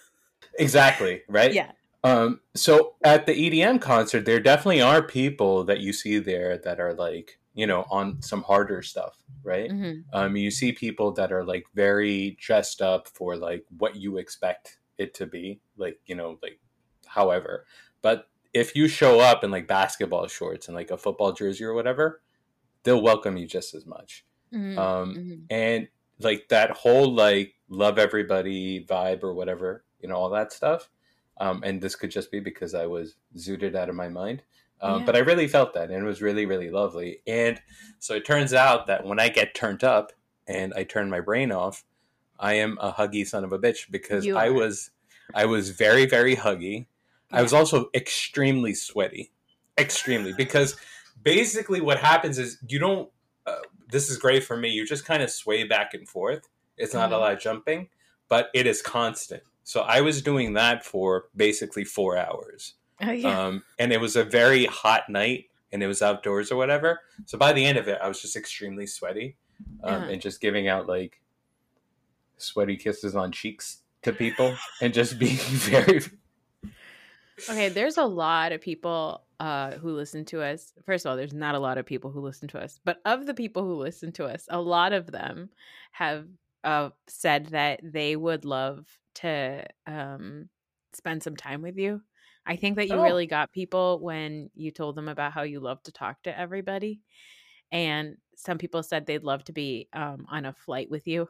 Exactly 0.59 1.23
right. 1.29 1.53
Yeah. 1.53 1.73
Um, 2.05 2.41
so 2.55 2.97
at 3.03 3.25
the 3.25 3.33
EDM 3.33 3.81
concert, 3.81 4.27
there 4.27 4.39
definitely 4.39 4.83
are 4.83 5.03
people 5.03 5.65
that 5.65 5.81
you 5.81 5.93
see 5.95 6.19
there 6.19 6.59
that 6.59 6.79
are 6.79 6.93
like, 6.93 7.39
you 7.55 7.67
know, 7.67 7.87
on 7.91 8.21
some 8.21 8.43
harder 8.43 8.83
stuff, 8.83 9.17
right? 9.43 9.71
Mm-hmm. 9.71 10.01
Um, 10.13 10.37
you 10.37 10.51
see 10.51 10.73
people 10.73 11.13
that 11.13 11.33
are 11.33 11.43
like 11.43 11.65
very 11.75 12.37
dressed 12.39 12.83
up 12.83 13.09
for 13.09 13.37
like 13.37 13.65
what 13.79 13.97
you 13.97 14.19
expect 14.19 14.79
it 14.99 15.15
to 15.15 15.27
be, 15.27 15.61
like 15.79 15.99
you 16.05 16.15
know, 16.15 16.39
like 16.43 16.61
however. 17.07 17.65
But 18.03 18.29
if 18.53 18.77
you 18.77 18.87
show 18.87 19.19
up 19.21 19.43
in 19.43 19.51
like 19.51 19.67
basketball 19.67 20.29
shorts 20.29 20.69
and 20.69 20.77
like 20.77 20.91
a 20.91 20.99
football 20.99 21.33
jersey 21.33 21.65
or 21.65 21.73
whatever, 21.73 22.21
they'll 22.83 23.03
welcome 23.03 23.39
you 23.39 23.47
just 23.47 23.75
as 23.75 23.87
much. 23.87 24.27
Mm-hmm. 24.53 24.79
Um, 24.79 25.15
mm-hmm. 25.15 25.35
and 25.51 25.89
like 26.21 26.49
that 26.51 26.71
whole 26.71 27.13
like 27.13 27.55
love 27.69 27.99
everybody 27.99 28.85
vibe 28.85 29.25
or 29.25 29.33
whatever, 29.33 29.85
you 30.01 30.09
know, 30.09 30.17
all 30.17 30.31
that 30.31 30.53
stuff. 30.53 30.91
Um, 31.39 31.63
and 31.65 31.81
this 31.81 31.97
could 31.97 32.11
just 32.11 32.31
be 32.31 32.41
because 32.41 32.75
I 32.75 32.87
was 32.87 33.17
zooted 33.37 33.75
out 33.75 33.89
of 33.89 33.95
my 33.95 34.09
mind. 34.09 34.43
Um, 34.81 35.01
Yeah. 35.01 35.07
But 35.07 35.17
I 35.17 35.21
really 35.21 35.49
felt 35.49 35.73
that, 35.75 35.91
and 35.91 36.03
it 36.05 36.07
was 36.07 36.21
really, 36.23 36.47
really 36.47 36.71
lovely. 36.71 37.21
And 37.27 37.61
so 37.99 38.15
it 38.15 38.25
turns 38.25 38.53
out 38.53 38.87
that 38.87 39.05
when 39.05 39.19
I 39.19 39.29
get 39.29 39.55
turned 39.55 39.83
up 39.85 40.13
and 40.47 40.73
I 40.75 40.85
turn 40.85 41.09
my 41.11 41.21
brain 41.21 41.51
off, 41.53 41.85
I 42.39 42.55
am 42.55 42.79
a 42.81 42.93
huggy 42.93 43.27
son 43.27 43.45
of 43.45 43.53
a 43.53 43.59
bitch 43.59 43.91
because 43.91 44.25
I 44.37 44.51
was, 44.51 44.91
I 45.35 45.47
was 45.47 45.71
very, 45.71 46.07
very 46.07 46.37
huggy. 46.37 46.87
I 47.33 47.43
was 47.43 47.53
also 47.53 47.89
extremely 47.95 48.75
sweaty, 48.75 49.33
extremely 49.79 50.33
because 50.33 50.77
basically 51.23 51.81
what 51.81 51.99
happens 51.99 52.39
is 52.39 52.59
you 52.69 52.79
don't. 52.79 53.11
Uh, 53.47 53.57
this 53.91 54.09
is 54.11 54.19
great 54.19 54.45
for 54.45 54.57
me. 54.57 54.69
You 54.69 54.87
just 54.87 55.05
kind 55.05 55.23
of 55.23 55.31
sway 55.31 55.65
back 55.65 55.95
and 55.95 56.09
forth. 56.09 56.49
It's 56.77 56.95
not 56.95 57.13
a 57.13 57.17
Mhm. 57.17 57.21
lot 57.21 57.33
of 57.33 57.41
jumping, 57.41 57.89
but 58.29 58.51
it 58.55 58.67
is 58.67 58.83
constant. 58.83 59.43
So 59.65 59.81
I 59.81 60.01
was 60.03 60.23
doing 60.23 60.53
that 60.55 60.85
for 60.85 61.27
basically 61.35 61.85
four 61.85 62.17
hours 62.17 62.75
Oh, 63.03 63.11
yeah. 63.11 63.47
um, 63.47 63.63
and 63.79 63.93
it 63.93 64.01
was 64.01 64.15
a 64.15 64.23
very 64.25 64.67
hot 64.67 65.09
night 65.09 65.47
and 65.73 65.83
it 65.83 65.87
was 65.89 66.01
outdoors 66.03 66.53
or 66.53 66.57
whatever 66.57 67.01
so 67.27 67.37
by 67.37 67.53
the 67.53 67.65
end 67.65 67.77
of 67.77 67.89
it 67.89 67.99
i 68.01 68.07
was 68.07 68.23
just 68.23 68.37
extremely 68.37 68.87
sweaty 68.87 69.37
um, 69.83 70.05
Yeah. 70.05 70.09
and 70.11 70.23
just 70.23 70.41
giving 70.41 70.69
out 70.69 70.87
like 70.87 71.21
sweaty 72.37 72.77
kisses 72.77 73.17
on 73.17 73.33
cheeks 73.33 73.79
to 74.03 74.13
people 74.13 74.55
and 74.81 74.95
just 74.95 75.19
being 75.25 75.37
very 75.37 76.01
Okay, 77.51 77.69
there's 77.69 77.97
a 77.99 78.05
lot 78.05 78.53
of 78.53 78.61
people 78.61 79.23
uh, 79.41 79.73
who 79.73 79.91
listen 79.91 80.25
to 80.27 80.41
us. 80.41 80.73
First 80.87 81.05
of 81.05 81.11
all, 81.11 81.17
there's 81.17 81.35
not 81.35 81.57
a 81.57 81.59
lot 81.59 81.79
of 81.79 81.85
people 81.85 82.13
who 82.13 82.21
listen 82.21 82.47
to 82.49 82.59
us, 82.61 82.79
but 82.85 83.01
of 83.05 83.27
the 83.27 83.35
people 83.35 83.65
who 83.65 83.75
listen 83.75 84.13
to 84.13 84.25
us, 84.27 84.47
a 84.51 84.61
lot 84.61 84.93
of 84.93 85.11
them 85.11 85.51
have 85.91 86.27
uh, 86.65 86.91
said 87.09 87.47
that 87.49 87.81
they 87.85 88.17
would 88.17 88.45
love 88.45 88.87
to 89.17 89.65
um, 89.87 90.49
spend 90.93 91.23
some 91.23 91.37
time 91.37 91.63
with 91.63 91.79
you. 91.79 92.03
I 92.47 92.57
think 92.57 92.77
that 92.77 92.89
you 92.89 92.95
Oh. 92.97 93.03
really 93.03 93.27
got 93.27 93.53
people 93.53 94.01
when 94.01 94.51
you 94.55 94.71
told 94.71 94.97
them 94.97 95.09
about 95.09 95.33
how 95.33 95.43
you 95.43 95.61
love 95.61 95.83
to 95.85 95.93
talk 95.93 96.23
to 96.25 96.39
everybody. 96.39 97.03
And 97.73 98.17
some 98.37 98.59
people 98.59 98.83
said 98.83 99.07
they'd 99.07 99.25
love 99.25 99.45
to 99.45 99.53
be 99.53 99.89
um, 99.93 100.27
on 100.29 100.45
a 100.47 100.53
flight 100.53 100.91
with 100.91 101.07
you 101.07 101.29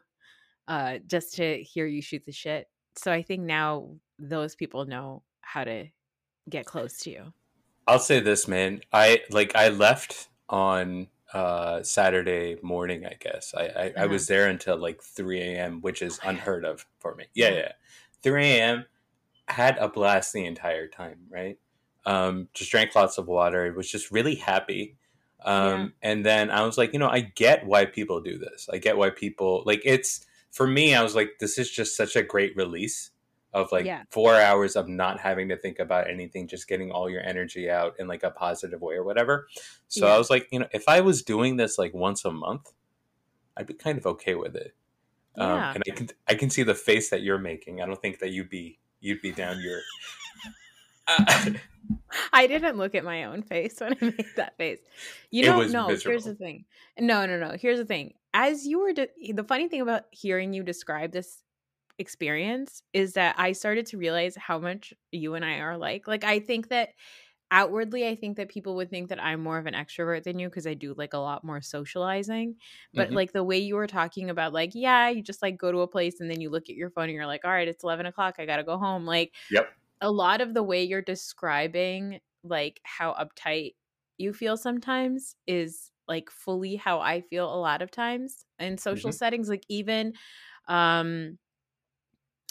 uh, 0.68 0.98
just 1.06 1.36
to 1.36 1.62
hear 1.62 1.86
you 1.86 2.02
shoot 2.02 2.24
the 2.24 2.32
shit. 2.32 2.68
So 2.96 3.12
I 3.12 3.22
think 3.22 3.42
now 3.42 3.96
those 4.18 4.54
people 4.56 4.86
know 4.86 5.24
how 5.42 5.64
to 5.64 5.88
get 6.48 6.66
close 6.66 6.98
to 7.00 7.10
you. 7.10 7.34
i'll 7.86 7.98
say 7.98 8.20
this 8.20 8.48
man 8.48 8.80
i 8.92 9.20
like 9.30 9.54
i 9.54 9.68
left 9.68 10.28
on 10.48 11.06
uh 11.34 11.82
saturday 11.82 12.56
morning 12.62 13.06
i 13.06 13.14
guess. 13.20 13.54
I 13.56 13.66
i, 13.66 13.94
I 14.04 14.06
Uh-huh. 14.06 14.06
was 14.06 14.28
there 14.28 14.48
until 14.48 14.78
like 14.78 15.02
3 15.02 15.40
a.m 15.42 15.82
which 15.82 16.02
is 16.02 16.20
unheard 16.24 16.64
of 16.64 16.86
for 17.00 17.14
me. 17.16 17.26
Yeah 17.34 17.50
yeah. 17.50 17.72
3 18.22 18.44
a.m 18.46 18.86
had 19.48 19.78
a 19.78 19.88
blast 19.88 20.32
the 20.32 20.46
entire 20.46 20.88
time 20.88 21.20
right? 21.30 21.58
Um 22.06 22.48
just 22.54 22.70
drank 22.70 22.94
lots 22.94 23.18
of 23.18 23.28
water 23.28 23.66
It 23.66 23.76
was 23.76 23.90
just 23.90 24.10
really 24.12 24.36
happy. 24.36 24.96
Um 25.44 25.94
and 26.02 26.24
then 26.26 26.50
i 26.50 26.62
was 26.62 26.78
like 26.78 26.92
you 26.94 26.98
know 27.00 27.08
i 27.10 27.20
get 27.20 27.66
why 27.66 27.84
people 27.86 28.20
do 28.20 28.38
this. 28.38 28.68
I 28.72 28.78
get 28.78 28.96
why 28.98 29.10
people 29.10 29.62
like 29.66 29.82
it's 29.84 30.26
for 30.52 30.66
me 30.68 30.94
i 30.94 31.02
was 31.02 31.14
like 31.16 31.32
this 31.40 31.58
is 31.58 31.70
just 31.70 31.96
such 31.96 32.16
a 32.16 32.22
great 32.22 32.56
release 32.56 33.10
of 33.54 33.70
like 33.72 33.86
Yeah. 33.86 34.02
four 34.10 34.34
hours 34.34 34.76
of 34.76 34.88
not 34.88 35.18
having 35.20 35.48
to 35.48 35.56
think 35.56 35.78
about 35.78 36.10
anything 36.10 36.46
just 36.48 36.68
getting 36.68 36.90
all 36.90 37.08
your 37.08 37.22
energy 37.22 37.70
out 37.70 37.94
in 37.98 38.06
like 38.08 38.22
a 38.22 38.30
positive 38.30 38.82
way 38.82 38.96
or 38.96 39.04
whatever 39.04 39.46
so 39.88 40.06
Yeah. 40.06 40.14
i 40.14 40.18
was 40.18 40.28
like 40.28 40.48
you 40.52 40.58
know 40.58 40.68
if 40.72 40.88
i 40.88 41.00
was 41.00 41.22
doing 41.22 41.56
this 41.56 41.78
like 41.78 41.94
once 41.94 42.24
a 42.24 42.30
month 42.32 42.72
i'd 43.56 43.66
be 43.66 43.74
kind 43.74 43.96
of 43.96 44.06
okay 44.06 44.34
with 44.34 44.56
it 44.56 44.74
um, 45.38 45.48
Yeah. 45.48 45.72
and 45.74 45.82
i 45.86 45.90
can 45.90 46.08
i 46.28 46.34
can 46.34 46.50
see 46.50 46.62
the 46.64 46.74
face 46.74 47.08
that 47.10 47.22
you're 47.22 47.38
making 47.38 47.80
i 47.80 47.86
don't 47.86 48.02
think 48.02 48.18
that 48.18 48.30
you'd 48.30 48.50
be 48.50 48.78
you'd 49.00 49.22
be 49.22 49.32
down 49.32 49.60
your 49.60 49.80
I 52.32 52.46
didn't 52.46 52.78
look 52.78 52.94
at 52.94 53.04
my 53.04 53.24
own 53.24 53.42
face 53.42 53.78
when 53.78 53.92
I 53.92 54.04
made 54.06 54.26
that 54.36 54.56
face. 54.56 54.78
You 55.30 55.44
don't 55.44 55.70
know. 55.70 55.88
Here's 55.88 56.24
the 56.24 56.34
thing. 56.34 56.64
No, 56.98 57.26
no, 57.26 57.38
no. 57.38 57.56
Here's 57.60 57.78
the 57.78 57.84
thing. 57.84 58.14
As 58.32 58.66
you 58.66 58.80
were, 58.80 58.92
de- 58.94 59.32
the 59.32 59.44
funny 59.44 59.68
thing 59.68 59.82
about 59.82 60.04
hearing 60.10 60.54
you 60.54 60.62
describe 60.62 61.12
this 61.12 61.42
experience 61.98 62.82
is 62.92 63.14
that 63.14 63.36
I 63.38 63.52
started 63.52 63.86
to 63.86 63.98
realize 63.98 64.36
how 64.36 64.58
much 64.58 64.94
you 65.12 65.34
and 65.34 65.44
I 65.44 65.58
are 65.60 65.78
like. 65.78 66.06
Like, 66.08 66.24
I 66.24 66.40
think 66.40 66.68
that 66.68 66.90
outwardly, 67.50 68.08
I 68.08 68.16
think 68.16 68.36
that 68.38 68.48
people 68.50 68.76
would 68.76 68.90
think 68.90 69.08
that 69.10 69.22
I'm 69.22 69.42
more 69.42 69.58
of 69.58 69.66
an 69.66 69.74
extrovert 69.74 70.24
than 70.24 70.38
you 70.38 70.48
because 70.50 70.66
I 70.66 70.74
do 70.74 70.94
like 70.94 71.14
a 71.14 71.18
lot 71.18 71.44
more 71.44 71.60
socializing. 71.62 72.56
But 72.96 73.12
Mhm. 73.12 73.16
like 73.16 73.32
the 73.32 73.44
way 73.44 73.58
you 73.58 73.76
were 73.76 73.86
talking 73.86 74.30
about, 74.30 74.52
like, 74.52 74.72
yeah, 74.74 75.08
you 75.10 75.22
just 75.22 75.42
like 75.42 75.58
go 75.58 75.72
to 75.72 75.80
a 75.80 75.88
place 75.88 76.20
and 76.20 76.30
then 76.30 76.40
you 76.40 76.50
look 76.50 76.70
at 76.70 76.76
your 76.76 76.90
phone 76.90 77.04
and 77.04 77.14
you're 77.14 77.26
like, 77.26 77.44
all 77.44 77.50
right, 77.52 77.68
it's 77.68 77.84
11 77.84 78.06
o'clock. 78.06 78.36
I 78.38 78.46
got 78.46 78.58
to 78.58 78.64
go 78.64 78.78
home. 78.78 79.06
Like, 79.06 79.34
Yep. 79.48 79.74
a 80.00 80.10
lot 80.10 80.40
of 80.40 80.54
the 80.54 80.62
way 80.62 80.82
you're 80.82 81.02
describing 81.02 82.20
like 82.42 82.80
how 82.84 83.14
uptight 83.14 83.74
you 84.18 84.32
feel 84.32 84.56
sometimes 84.56 85.34
is 85.46 85.90
like 86.08 86.30
fully 86.30 86.76
how 86.76 87.00
I 87.00 87.20
feel 87.22 87.52
a 87.52 87.56
lot 87.56 87.82
of 87.82 87.90
times 87.90 88.44
in 88.58 88.76
social 88.78 89.12
Mhm. 89.12 89.12
settings 89.12 89.48
like 89.48 89.64
even 89.68 90.12
um 90.68 91.38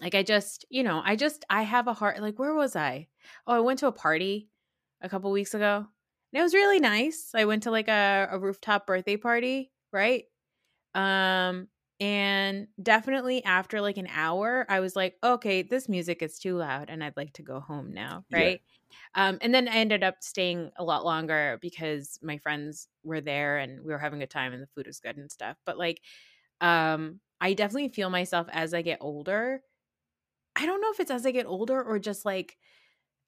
like 0.04 0.16
I 0.16 0.24
just, 0.24 0.66
you 0.70 0.84
know, 0.84 1.02
I 1.06 1.16
just 1.16 1.46
I 1.50 1.64
have 1.64 1.88
a 1.88 1.94
heart 1.94 2.22
like 2.22 2.40
where 2.40 2.56
was 2.56 2.76
I? 2.76 3.10
Oh, 3.48 3.54
I 3.56 3.60
went 3.62 3.80
to 3.80 3.88
a 3.88 3.92
party 3.94 4.52
a 5.02 5.10
couple 5.10 5.32
weeks 5.32 5.54
ago. 5.54 5.88
And 6.34 6.40
it 6.40 6.44
was 6.44 6.54
really 6.56 6.80
nice. 6.80 7.32
I 7.36 7.46
went 7.46 7.64
to 7.64 7.72
like 7.72 7.88
a, 7.90 8.28
a 8.32 8.40
rooftop 8.40 8.88
birthday 8.88 9.18
party, 9.18 9.74
right? 9.94 10.26
Um 10.96 11.70
and 12.00 12.68
definitely 12.82 13.44
after 13.46 13.82
like 13.82 13.98
an 13.98 14.08
hour, 14.10 14.66
I 14.70 14.82
was 14.82 14.96
like, 14.96 15.18
okay, 15.24 15.62
this 15.62 15.88
music 15.88 16.22
is 16.22 16.40
too 16.40 16.58
loud 16.58 16.90
and 16.90 17.04
I'd 17.04 17.18
like 17.18 17.34
to 17.34 17.44
go 17.44 17.62
home 17.62 17.94
now. 17.94 18.26
Yeah. 18.30 18.50
Right. 18.50 18.62
Um, 19.16 19.38
and 19.42 19.54
then 19.54 19.68
I 19.68 19.74
ended 19.76 20.04
up 20.04 20.18
staying 20.22 20.72
a 20.78 20.84
lot 20.84 21.06
longer 21.06 21.60
because 21.62 22.20
my 22.22 22.38
friends 22.38 22.88
were 23.04 23.22
there 23.22 23.58
and 23.58 23.82
we 23.86 23.92
were 23.94 24.00
having 24.00 24.24
a 24.24 24.28
time 24.28 24.54
and 24.54 24.64
the 24.64 24.68
food 24.68 24.88
was 24.88 25.00
good 25.00 25.18
and 25.18 25.32
stuff. 25.32 25.58
But 25.66 25.78
like, 25.78 26.02
um, 26.62 27.20
I 27.42 27.54
definitely 27.54 27.90
feel 27.90 28.10
myself 28.10 28.48
as 28.52 28.74
I 28.74 28.82
get 28.82 29.00
older. 29.02 29.64
I 30.56 30.66
don't 30.66 30.82
know 30.82 30.92
if 30.92 31.00
it's 31.00 31.12
as 31.12 31.26
I 31.26 31.32
get 31.32 31.46
older 31.46 31.82
or 31.82 32.00
just 32.00 32.26
like 32.26 32.58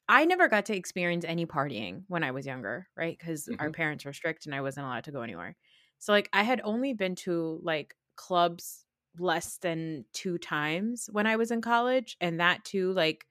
I 0.09 0.25
never 0.25 0.47
got 0.49 0.65
to 0.67 0.75
experience 0.75 1.25
any 1.25 1.45
partying 1.45 2.05
when 2.07 2.23
I 2.23 2.31
was 2.31 2.45
younger, 2.45 2.87
right? 2.97 3.17
Because 3.17 3.49
our 3.59 3.69
Mhm. 3.69 3.71
parents 3.71 4.05
were 4.05 4.13
strict 4.13 4.45
and 4.45 4.55
I 4.55 4.61
wasn't 4.61 4.87
allowed 4.87 5.05
to 5.05 5.11
go 5.11 5.21
anywhere. 5.21 5.57
So 5.99 6.13
like 6.13 6.29
I 6.33 6.43
had 6.43 6.61
only 6.63 6.93
been 6.93 7.15
to 7.17 7.59
like 7.63 7.95
clubs 8.17 8.85
less 9.19 9.57
than 9.59 10.05
two 10.13 10.37
times 10.37 11.09
when 11.11 11.27
I 11.27 11.37
was 11.37 11.51
in 11.51 11.61
college, 11.61 12.17
and 12.21 12.39
that 12.39 12.65
too 12.65 12.93
like 12.93 13.25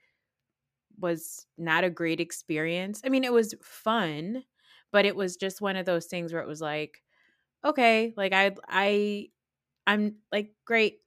was 0.98 1.46
not 1.58 1.84
a 1.84 1.90
great 1.90 2.20
experience. 2.20 3.00
I 3.04 3.08
mean, 3.08 3.24
it 3.24 3.32
was 3.32 3.54
fun, 3.62 4.44
but 4.92 5.04
it 5.04 5.16
was 5.16 5.36
just 5.36 5.60
one 5.60 5.76
of 5.76 5.86
those 5.86 6.06
things 6.06 6.32
where 6.32 6.42
it 6.42 6.48
was 6.48 6.60
like, 6.60 7.02
okay, 7.64 8.14
like 8.16 8.34
I 8.34 8.56
I 8.68 9.28
I'm 9.86 10.18
like 10.32 10.54
great. 10.66 11.00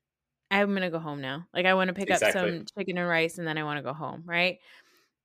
I'm 0.51 0.73
gonna 0.73 0.89
go 0.91 0.99
home 0.99 1.21
now. 1.21 1.47
Like 1.53 1.65
I 1.65 1.73
want 1.73 1.89
to 1.89 1.93
pick 1.93 2.11
up 2.11 2.25
some 2.25 2.65
chicken 2.77 2.97
and 2.97 3.07
rice, 3.07 3.37
and 3.37 3.47
then 3.47 3.57
I 3.57 3.63
want 3.63 3.77
to 3.77 3.83
go 3.83 3.93
home, 3.93 4.23
right? 4.25 4.59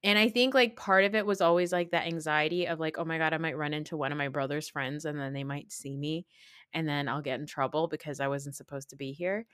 And 0.05 0.19
I 0.19 0.29
think 0.31 0.55
like 0.55 0.77
part 0.77 1.05
of 1.05 1.15
it 1.15 1.27
was 1.27 1.41
always 1.41 1.73
like 1.73 1.93
that 1.93 2.07
anxiety 2.07 2.67
of 2.69 2.81
like, 2.81 2.99
oh 2.99 3.05
my 3.05 3.19
God, 3.19 3.33
I 3.35 3.39
might 3.39 3.57
run 3.57 3.75
into 3.75 3.97
one 3.97 4.13
of 4.13 4.19
my 4.19 4.29
brother's 4.29 4.69
friends 4.69 5.05
and 5.05 5.19
then 5.19 5.33
they 5.33 5.45
might 5.45 5.73
see 5.73 5.97
me 5.97 6.27
and 6.75 6.89
then 6.89 7.09
I'll 7.09 7.23
get 7.23 7.41
in 7.41 7.47
trouble 7.47 7.89
because 7.89 8.21
I 8.21 8.29
wasn't 8.29 8.57
supposed 8.57 8.91
to 8.91 8.97
be 8.97 9.13
here. 9.13 9.47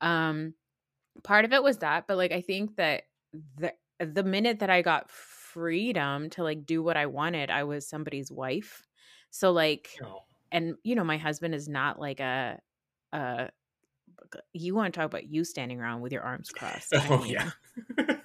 Um 0.00 0.54
part 1.24 1.44
of 1.44 1.52
it 1.52 1.62
was 1.62 1.78
that, 1.78 2.06
but 2.06 2.16
like 2.16 2.32
I 2.32 2.40
think 2.40 2.76
that 2.76 3.04
the 3.56 3.74
the 4.00 4.24
minute 4.24 4.60
that 4.60 4.70
I 4.70 4.82
got 4.82 5.10
freedom 5.10 6.30
to 6.30 6.42
like 6.42 6.66
do 6.66 6.82
what 6.82 6.96
I 6.96 7.06
wanted, 7.06 7.50
I 7.50 7.64
was 7.64 7.88
somebody's 7.88 8.30
wife. 8.30 8.86
So 9.30 9.52
like 9.52 10.02
Oh. 10.02 10.24
and 10.52 10.76
you 10.84 10.94
know, 10.94 11.04
my 11.04 11.18
husband 11.18 11.54
is 11.54 11.68
not 11.68 11.98
like 12.00 12.20
a 12.20 12.60
uh 13.12 13.48
you 14.52 14.74
want 14.74 14.92
to 14.92 14.98
talk 15.00 15.06
about 15.06 15.28
you 15.28 15.44
standing 15.44 15.80
around 15.80 16.00
with 16.00 16.12
your 16.12 16.22
arms 16.22 16.50
crossed. 16.50 16.94
I 16.94 17.06
Oh, 17.08 17.18
mean, 17.18 17.32
yeah. 17.32 17.50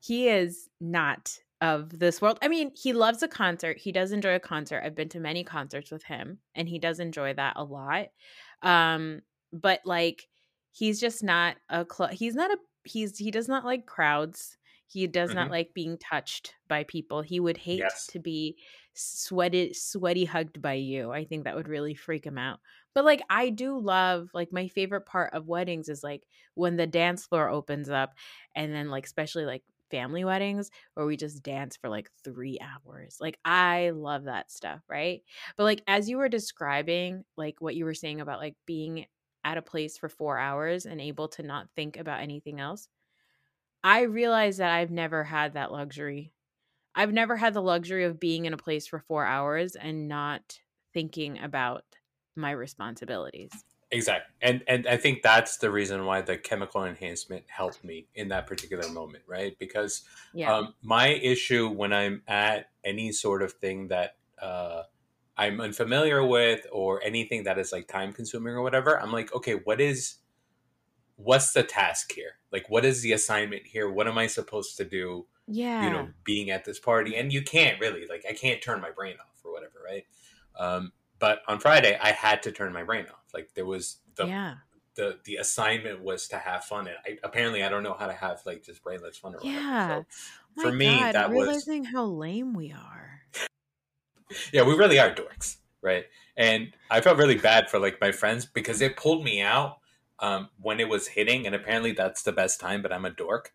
he 0.00 0.28
is 0.28 0.68
not 0.80 1.38
of 1.60 1.98
this 1.98 2.22
world. 2.22 2.38
I 2.42 2.48
mean, 2.48 2.72
he 2.74 2.92
loves 2.92 3.22
a 3.22 3.28
concert. 3.28 3.78
He 3.78 3.92
does 3.92 4.12
enjoy 4.12 4.34
a 4.34 4.40
concert. 4.40 4.82
I've 4.84 4.94
been 4.94 5.10
to 5.10 5.20
many 5.20 5.44
concerts 5.44 5.90
with 5.90 6.02
him 6.04 6.38
and 6.54 6.68
he 6.68 6.78
does 6.78 7.00
enjoy 7.00 7.34
that 7.34 7.54
a 7.56 7.64
lot. 7.64 8.06
Um 8.62 9.20
but 9.52 9.80
like 9.84 10.28
he's 10.72 11.00
just 11.00 11.22
not 11.22 11.56
a 11.68 11.84
cl- 11.90 12.10
he's 12.10 12.34
not 12.34 12.50
a 12.50 12.56
he's 12.84 13.18
he 13.18 13.30
does 13.30 13.48
not 13.48 13.64
like 13.64 13.84
crowds. 13.86 14.56
He 14.86 15.06
does 15.06 15.34
not 15.34 15.48
Mhm. 15.48 15.50
like 15.50 15.74
being 15.74 15.98
touched 15.98 16.54
by 16.66 16.84
people. 16.84 17.22
He 17.22 17.40
would 17.40 17.56
hate 17.58 17.78
Yes. 17.80 18.06
to 18.08 18.18
be 18.18 18.56
sweated 19.00 19.76
sweaty 19.76 20.24
hugged 20.24 20.60
by 20.62 20.74
you. 20.74 21.10
I 21.12 21.24
think 21.24 21.44
that 21.44 21.56
would 21.56 21.68
really 21.68 21.94
freak 21.94 22.24
him 22.26 22.38
out. 22.38 22.60
But 22.94 23.04
like 23.04 23.22
I 23.30 23.50
do 23.50 23.78
love 23.78 24.30
like 24.34 24.52
my 24.52 24.68
favorite 24.68 25.06
part 25.06 25.32
of 25.34 25.48
weddings 25.48 25.88
is 25.88 26.02
like 26.02 26.26
when 26.54 26.76
the 26.76 26.86
dance 26.86 27.26
floor 27.26 27.48
opens 27.48 27.88
up 27.90 28.14
and 28.54 28.72
then 28.74 28.90
like 28.90 29.06
especially 29.06 29.44
like 29.44 29.62
family 29.90 30.24
weddings 30.24 30.70
where 30.94 31.06
we 31.06 31.16
just 31.16 31.42
dance 31.42 31.76
for 31.76 31.88
like 31.88 32.10
3 32.24 32.58
hours. 32.60 33.18
Like 33.20 33.38
I 33.44 33.90
love 33.90 34.24
that 34.24 34.50
stuff, 34.50 34.82
right? 34.88 35.22
But 35.56 35.64
like 35.64 35.82
as 35.86 36.08
you 36.08 36.18
were 36.18 36.28
describing 36.28 37.24
like 37.36 37.60
what 37.60 37.76
you 37.76 37.84
were 37.84 37.94
saying 37.94 38.20
about 38.20 38.40
like 38.40 38.56
being 38.66 39.06
at 39.44 39.58
a 39.58 39.62
place 39.62 39.96
for 39.98 40.08
4 40.08 40.38
hours 40.38 40.86
and 40.86 41.00
able 41.00 41.28
to 41.28 41.42
not 41.42 41.68
think 41.74 41.96
about 41.96 42.20
anything 42.20 42.60
else. 42.60 42.88
I 43.84 44.02
realize 44.02 44.58
that 44.58 44.72
I've 44.72 44.90
never 44.90 45.24
had 45.24 45.54
that 45.54 45.72
luxury. 45.72 46.32
I've 47.00 47.14
never 47.14 47.34
had 47.34 47.54
the 47.54 47.62
luxury 47.62 48.04
of 48.04 48.20
being 48.20 48.44
in 48.44 48.52
a 48.52 48.58
place 48.58 48.86
for 48.86 48.98
4 48.98 49.24
hours 49.24 49.74
and 49.74 50.06
not 50.06 50.60
thinking 50.92 51.38
about 51.38 51.84
my 52.36 52.50
responsibilities. 52.50 53.50
Exactly. 53.90 54.34
And 54.42 54.62
and 54.68 54.86
I 54.86 54.98
think 54.98 55.22
that's 55.22 55.56
the 55.56 55.70
reason 55.70 56.04
why 56.04 56.20
the 56.20 56.36
chemical 56.36 56.84
enhancement 56.84 57.44
helped 57.48 57.82
me 57.82 58.08
in 58.14 58.28
that 58.28 58.46
particular 58.46 58.86
moment, 58.90 59.24
right? 59.26 59.58
Because 59.58 60.02
Yeah. 60.34 60.54
um, 60.54 60.74
my 60.82 61.08
issue 61.08 61.70
when 61.70 61.94
I'm 61.94 62.22
at 62.28 62.68
any 62.84 63.12
sort 63.12 63.40
of 63.40 63.54
thing 63.54 63.88
that 63.88 64.16
uh, 64.38 64.82
I'm 65.38 65.58
unfamiliar 65.58 66.22
with 66.22 66.66
or 66.70 67.02
anything 67.02 67.44
that 67.44 67.58
is 67.58 67.72
like 67.72 67.88
time 67.88 68.12
consuming 68.12 68.52
or 68.52 68.60
whatever, 68.60 69.00
I'm 69.00 69.10
like, 69.10 69.34
okay, 69.34 69.54
what 69.54 69.80
is 69.80 70.16
what's 71.16 71.54
the 71.54 71.62
task 71.62 72.12
here? 72.12 72.34
Like 72.52 72.68
what 72.68 72.84
is 72.84 73.00
the 73.00 73.12
assignment 73.12 73.66
here? 73.66 73.90
What 73.90 74.06
am 74.06 74.18
I 74.18 74.26
supposed 74.26 74.76
to 74.76 74.84
do, 74.84 75.24
Yeah. 75.50 75.84
you 75.84 75.90
know, 75.90 76.08
being 76.24 76.50
at 76.50 76.64
this 76.64 76.78
party? 76.78 77.16
And 77.16 77.32
you 77.32 77.42
can't 77.42 77.80
really, 77.80 78.06
like 78.06 78.24
I 78.28 78.32
can't 78.32 78.62
turn 78.62 78.80
my 78.80 78.90
brain 78.90 79.16
off 79.20 79.40
or 79.44 79.52
whatever, 79.52 79.80
right? 79.84 80.04
Um, 80.58 80.92
but 81.18 81.42
on 81.46 81.60
Friday 81.60 81.98
I 82.02 82.12
had 82.12 82.42
to 82.44 82.52
turn 82.52 82.72
my 82.72 82.82
brain 82.82 83.06
off. 83.06 83.32
Like 83.32 83.50
there 83.54 83.66
was 83.66 83.98
the 84.16 84.26
yeah. 84.26 84.54
the 84.94 85.18
the 85.24 85.36
assignment 85.36 86.02
was 86.02 86.28
to 86.28 86.36
have 86.36 86.64
fun 86.64 86.86
and 86.86 86.96
I, 87.06 87.18
apparently 87.22 87.62
i 87.62 87.68
don't 87.68 87.82
know 87.82 87.94
how 87.98 88.06
to 88.06 88.12
have 88.12 88.40
like 88.44 88.62
just 88.62 88.82
brainless 88.82 89.16
fun 89.16 89.34
or. 89.34 89.40
Yeah. 89.42 90.02
so 90.56 90.62
for 90.62 90.72
me, 90.72 90.98
God, 90.98 91.14
that 91.14 91.30
was- 91.30 91.46
realizing 91.46 91.84
how 91.84 92.04
lame 92.04 92.54
we 92.54 92.72
are. 92.72 93.22
yeah 94.52 94.62
we 94.62 94.74
really 94.74 94.98
are 94.98 95.14
dorks 95.14 95.56
right 95.82 96.04
and 96.36 96.72
i 96.90 97.00
felt 97.00 97.18
really 97.18 97.36
bad 97.36 97.70
for 97.70 97.78
like 97.78 98.00
my 98.00 98.12
friends 98.12 98.44
because 98.44 98.80
it 98.80 98.96
pulled 98.96 99.24
me 99.24 99.40
out 99.40 99.78
um, 100.20 100.50
when 100.60 100.80
it 100.80 100.88
was 100.88 101.08
hitting 101.08 101.46
and 101.46 101.54
apparently 101.54 101.92
that's 101.92 102.22
the 102.22 102.32
best 102.32 102.60
time 102.60 102.82
but 102.82 102.92
i'm 102.92 103.04
a 103.04 103.10
dork 103.10 103.52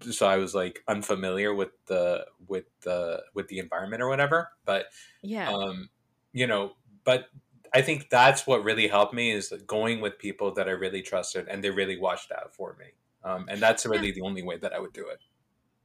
so 0.00 0.26
i 0.26 0.36
was 0.36 0.54
like 0.54 0.82
unfamiliar 0.88 1.54
with 1.54 1.70
the 1.86 2.26
with 2.46 2.66
the 2.80 3.22
with 3.34 3.48
the 3.48 3.58
environment 3.58 4.02
or 4.02 4.08
whatever 4.08 4.50
but 4.64 4.86
Yeah. 5.22 5.54
um 5.54 5.88
you 6.32 6.46
know 6.46 6.74
but 7.04 7.28
i 7.74 7.82
think 7.82 8.10
that's 8.10 8.46
what 8.46 8.64
really 8.64 8.88
helped 8.88 9.14
me 9.14 9.30
is 9.30 9.52
going 9.66 10.00
with 10.00 10.18
people 10.18 10.52
that 10.54 10.68
i 10.68 10.72
really 10.72 11.02
trusted 11.02 11.48
and 11.48 11.62
they 11.64 11.70
really 11.70 11.98
watched 11.98 12.32
out 12.32 12.54
for 12.54 12.76
me 12.78 12.86
um, 13.24 13.46
and 13.48 13.62
that's 13.62 13.86
really 13.86 14.12
the 14.12 14.20
only 14.22 14.42
way 14.42 14.58
that 14.58 14.72
i 14.72 14.78
would 14.78 14.92
do 14.92 15.08
it 15.08 15.20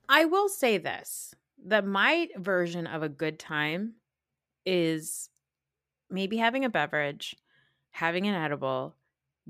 I 0.08 0.26
will 0.26 0.50
say 0.50 0.78
this 0.78 1.34
that 1.66 1.86
my 1.86 2.30
version 2.38 2.88
of 2.88 3.04
a 3.04 3.10
good 3.10 3.38
time 3.38 3.96
is 4.66 5.30
maybe 6.10 6.38
having 6.38 6.66
a 6.66 6.70
beverage, 6.70 7.36
having 7.92 8.28
an 8.28 8.36
edible, 8.36 8.98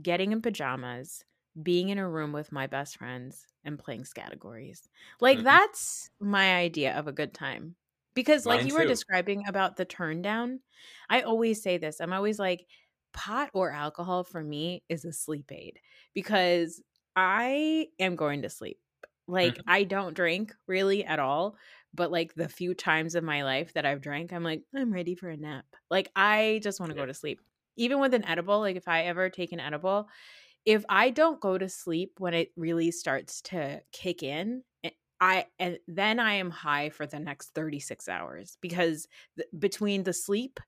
getting 0.02 0.32
in 0.32 0.42
pajamas, 0.42 1.26
being 1.64 1.90
in 1.90 1.98
a 1.98 2.10
room 2.10 2.32
with 2.34 2.52
my 2.52 2.68
best 2.68 2.98
friends, 2.98 3.46
and 3.64 3.78
playing 3.80 4.06
categories. 4.16 4.88
Like 5.22 5.40
Mhm. 5.40 5.44
that's 5.44 6.10
my 6.20 6.56
idea 6.56 6.98
of 6.98 7.08
a 7.08 7.12
good 7.12 7.34
time. 7.34 7.76
Because 8.16 8.46
like 8.46 8.64
Mine 8.64 8.66
you 8.66 8.74
were 8.74 8.86
describing 8.86 9.44
about 9.48 9.76
the 9.78 9.86
turn 9.86 10.22
down, 10.22 10.62
I 11.10 11.22
always 11.22 11.62
say 11.62 11.78
this. 11.78 12.02
I'm 12.02 12.14
always 12.14 12.40
like 12.40 12.68
pot 13.14 13.50
or 13.54 13.72
alcohol 13.72 14.24
for 14.24 14.44
me 14.44 14.84
is 14.90 15.06
a 15.06 15.14
sleep 15.14 15.52
aid 15.52 15.80
because 16.14 16.82
I 17.16 17.90
am 18.00 18.16
going 18.16 18.42
to 18.44 18.50
sleep. 18.50 18.80
Like 19.28 19.60
Mhm. 19.60 19.64
I 19.68 19.84
don't 19.84 20.16
drink 20.16 20.56
really 20.68 21.06
at 21.06 21.20
all, 21.20 21.58
but 21.94 22.12
like 22.12 22.34
the 22.34 22.50
few 22.50 22.74
times 22.74 23.16
in 23.16 23.24
my 23.26 23.44
life 23.44 23.74
that 23.74 23.86
I've 23.86 24.02
drank, 24.02 24.34
I'm 24.34 24.44
like 24.44 24.64
I'm 24.76 24.92
ready 24.92 25.16
for 25.16 25.30
a 25.30 25.38
nap. 25.38 25.66
Like 25.90 26.12
I 26.16 26.60
just 26.64 26.80
want 26.80 26.90
to 26.92 26.96
Yeah. 26.96 26.96
go 26.96 27.06
to 27.06 27.14
sleep. 27.14 27.40
Even 27.76 28.00
with 28.00 28.14
an 28.14 28.26
edible, 28.26 28.60
like 28.60 28.76
if 28.76 28.88
I 28.88 29.04
ever 29.04 29.30
take 29.30 29.52
an 29.52 29.60
edible, 29.60 30.10
if 30.66 30.86
I 30.90 31.10
don't 31.10 31.40
go 31.42 31.58
to 31.58 31.70
sleep 31.70 32.20
when 32.20 32.34
it 32.34 32.52
really 32.56 32.92
starts 32.92 33.42
to 33.44 33.82
kick 33.92 34.24
in, 34.24 34.64
eh, 34.84 34.92
I 35.22 35.48
and 35.60 35.80
then 35.88 36.20
I 36.20 36.34
am 36.34 36.50
high 36.52 36.90
for 36.90 37.08
the 37.08 37.20
next 37.20 37.50
36 37.56 38.08
hours 38.10 38.58
because 38.62 39.08
th- 39.38 39.50
between 39.58 40.04
the 40.04 40.14
sleep 40.14 40.60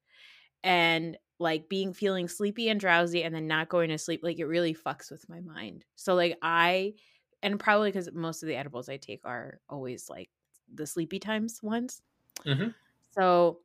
and 0.63 1.17
like 1.39 1.69
being 1.69 1.93
feeling 1.93 2.27
sleepy 2.27 2.69
and 2.69 2.80
drowsy 2.80 3.23
and 3.23 3.34
then 3.34 3.47
not 3.47 3.69
going 3.69 3.89
to 3.89 3.97
sleep 3.97 4.21
like 4.23 4.39
it 4.39 4.45
really 4.45 4.73
fucks 4.75 5.12
with 5.12 5.27
my 5.30 5.41
mind. 5.41 5.86
So 5.95 6.15
like 6.15 6.38
I 6.41 6.95
and 7.43 7.60
probably 7.60 7.91
cuz 7.91 8.12
most 8.13 8.43
of 8.43 8.47
the 8.47 8.56
edibles 8.56 8.89
I 8.89 8.97
take 8.97 9.21
are 9.25 9.62
always 9.69 10.10
like 10.10 10.30
the 10.73 10.88
sleepy 10.88 11.19
times 11.19 11.63
ones. 11.63 12.01
Mhm. 12.45 12.73
So 13.12 13.62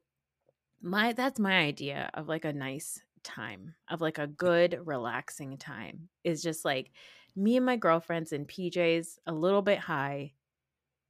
my 0.82 1.12
that's 1.14 1.40
my 1.40 1.58
idea 1.58 2.10
of 2.14 2.28
like 2.28 2.44
a 2.46 2.52
nice 2.54 3.02
time 3.26 3.74
of 3.88 4.00
like 4.00 4.18
a 4.18 4.26
good 4.26 4.80
relaxing 4.84 5.58
time 5.58 6.08
is 6.24 6.42
just 6.42 6.64
like 6.64 6.92
me 7.34 7.56
and 7.56 7.66
my 7.66 7.76
girlfriends 7.76 8.32
in 8.32 8.46
PJs 8.46 9.18
a 9.26 9.32
little 9.32 9.62
bit 9.62 9.78
high 9.78 10.32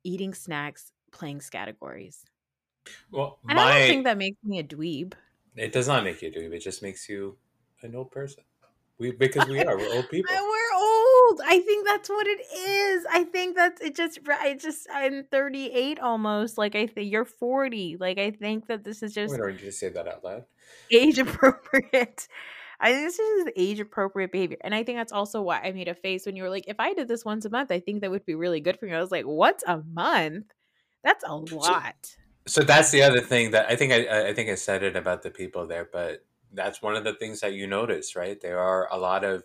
eating 0.03 0.35
snacks 0.35 0.93
playing 1.13 1.43
categories. 1.51 2.25
Well 3.11 3.39
and 3.49 3.59
i 3.59 3.79
don't 3.79 3.89
think 3.89 4.05
that 4.05 4.19
makes 4.19 4.43
me 4.43 4.59
a 4.59 4.65
dweeb. 4.65 5.15
It 5.57 5.73
does 5.73 5.89
not 5.89 6.05
make 6.05 6.23
you 6.23 6.31
do 6.31 6.53
it 6.53 6.59
just 6.61 6.83
makes 6.83 7.09
you 7.09 7.37
an 7.83 7.95
old 7.95 8.11
person. 8.11 8.45
We 8.99 9.13
because 9.13 9.47
we 9.49 9.61
are 9.61 9.77
we're 9.77 9.95
old 9.95 10.09
people. 10.11 10.35
we're 10.35 10.76
old 11.27 11.41
i 11.45 11.61
think 11.61 11.87
that's 11.87 12.09
what 12.09 12.27
it 12.27 12.41
is 12.55 13.07
i 13.11 13.25
think 13.25 13.57
that's 13.57 13.81
it 13.81 13.95
just 13.97 14.19
i 14.29 14.55
just 14.55 14.87
i'm 14.93 15.25
38 15.25 16.01
almost 16.01 16.59
like 16.59 16.75
i 16.75 16.87
think 16.87 17.11
you're 17.11 17.25
40 17.25 17.97
like 17.99 18.19
i 18.19 18.31
think 18.31 18.67
that 18.69 18.85
this 18.85 19.03
is 19.03 19.13
just 19.13 19.33
we 19.33 19.39
don't 19.39 19.49
need 19.49 19.61
to 19.61 19.73
say 19.73 19.89
that 19.89 20.09
out 20.09 20.25
loud 20.25 20.45
age 20.91 21.19
appropriate. 21.19 22.29
I 22.79 22.93
think 22.93 23.07
this 23.07 23.19
is 23.19 23.47
age 23.57 23.81
appropriate 23.81 24.33
behavior. 24.33 24.59
And 24.61 24.75
I 24.75 24.83
think 24.83 24.99
that's 24.99 25.13
also 25.13 25.41
why 25.41 25.61
I 25.61 25.73
made 25.73 25.89
a 25.89 25.95
face 25.95 26.27
when 26.27 26.37
you 26.37 26.43
were 26.43 26.51
like, 26.51 26.65
if 26.69 26.79
I 26.79 26.93
did 26.93 27.09
this 27.09 27.25
once 27.25 27.47
a 27.47 27.51
month, 27.51 27.73
I 27.73 27.81
think 27.81 28.03
that 28.03 28.11
would 28.11 28.27
be 28.27 28.35
really 28.35 28.61
good 28.61 28.79
for 28.79 28.85
me. 28.85 28.93
I 28.93 29.01
was 29.01 29.11
like, 29.11 29.25
what's 29.25 29.65
a 29.67 29.79
month? 29.79 30.53
That's 31.03 31.25
a 31.25 31.35
lot. 31.55 32.17
so 32.47 32.63
that's 32.63 32.91
the 32.91 33.03
other 33.03 33.21
thing 33.21 33.51
that 33.51 33.67
i 33.69 33.75
think 33.77 33.93
I, 33.93 34.29
I 34.29 34.35
think 34.35 34.51
i 34.51 34.55
said 34.55 34.83
it 34.83 34.97
about 34.97 35.23
the 35.23 35.31
people 35.31 35.67
there 35.67 35.89
but 35.93 36.25
that's 36.53 36.81
one 36.81 36.95
of 36.95 37.05
the 37.05 37.15
things 37.15 37.41
that 37.41 37.55
you 37.55 37.67
notice 37.67 38.15
right 38.15 38.41
there 38.41 38.61
are 38.61 38.89
a 38.93 38.99
lot 38.99 39.25
of 39.25 39.43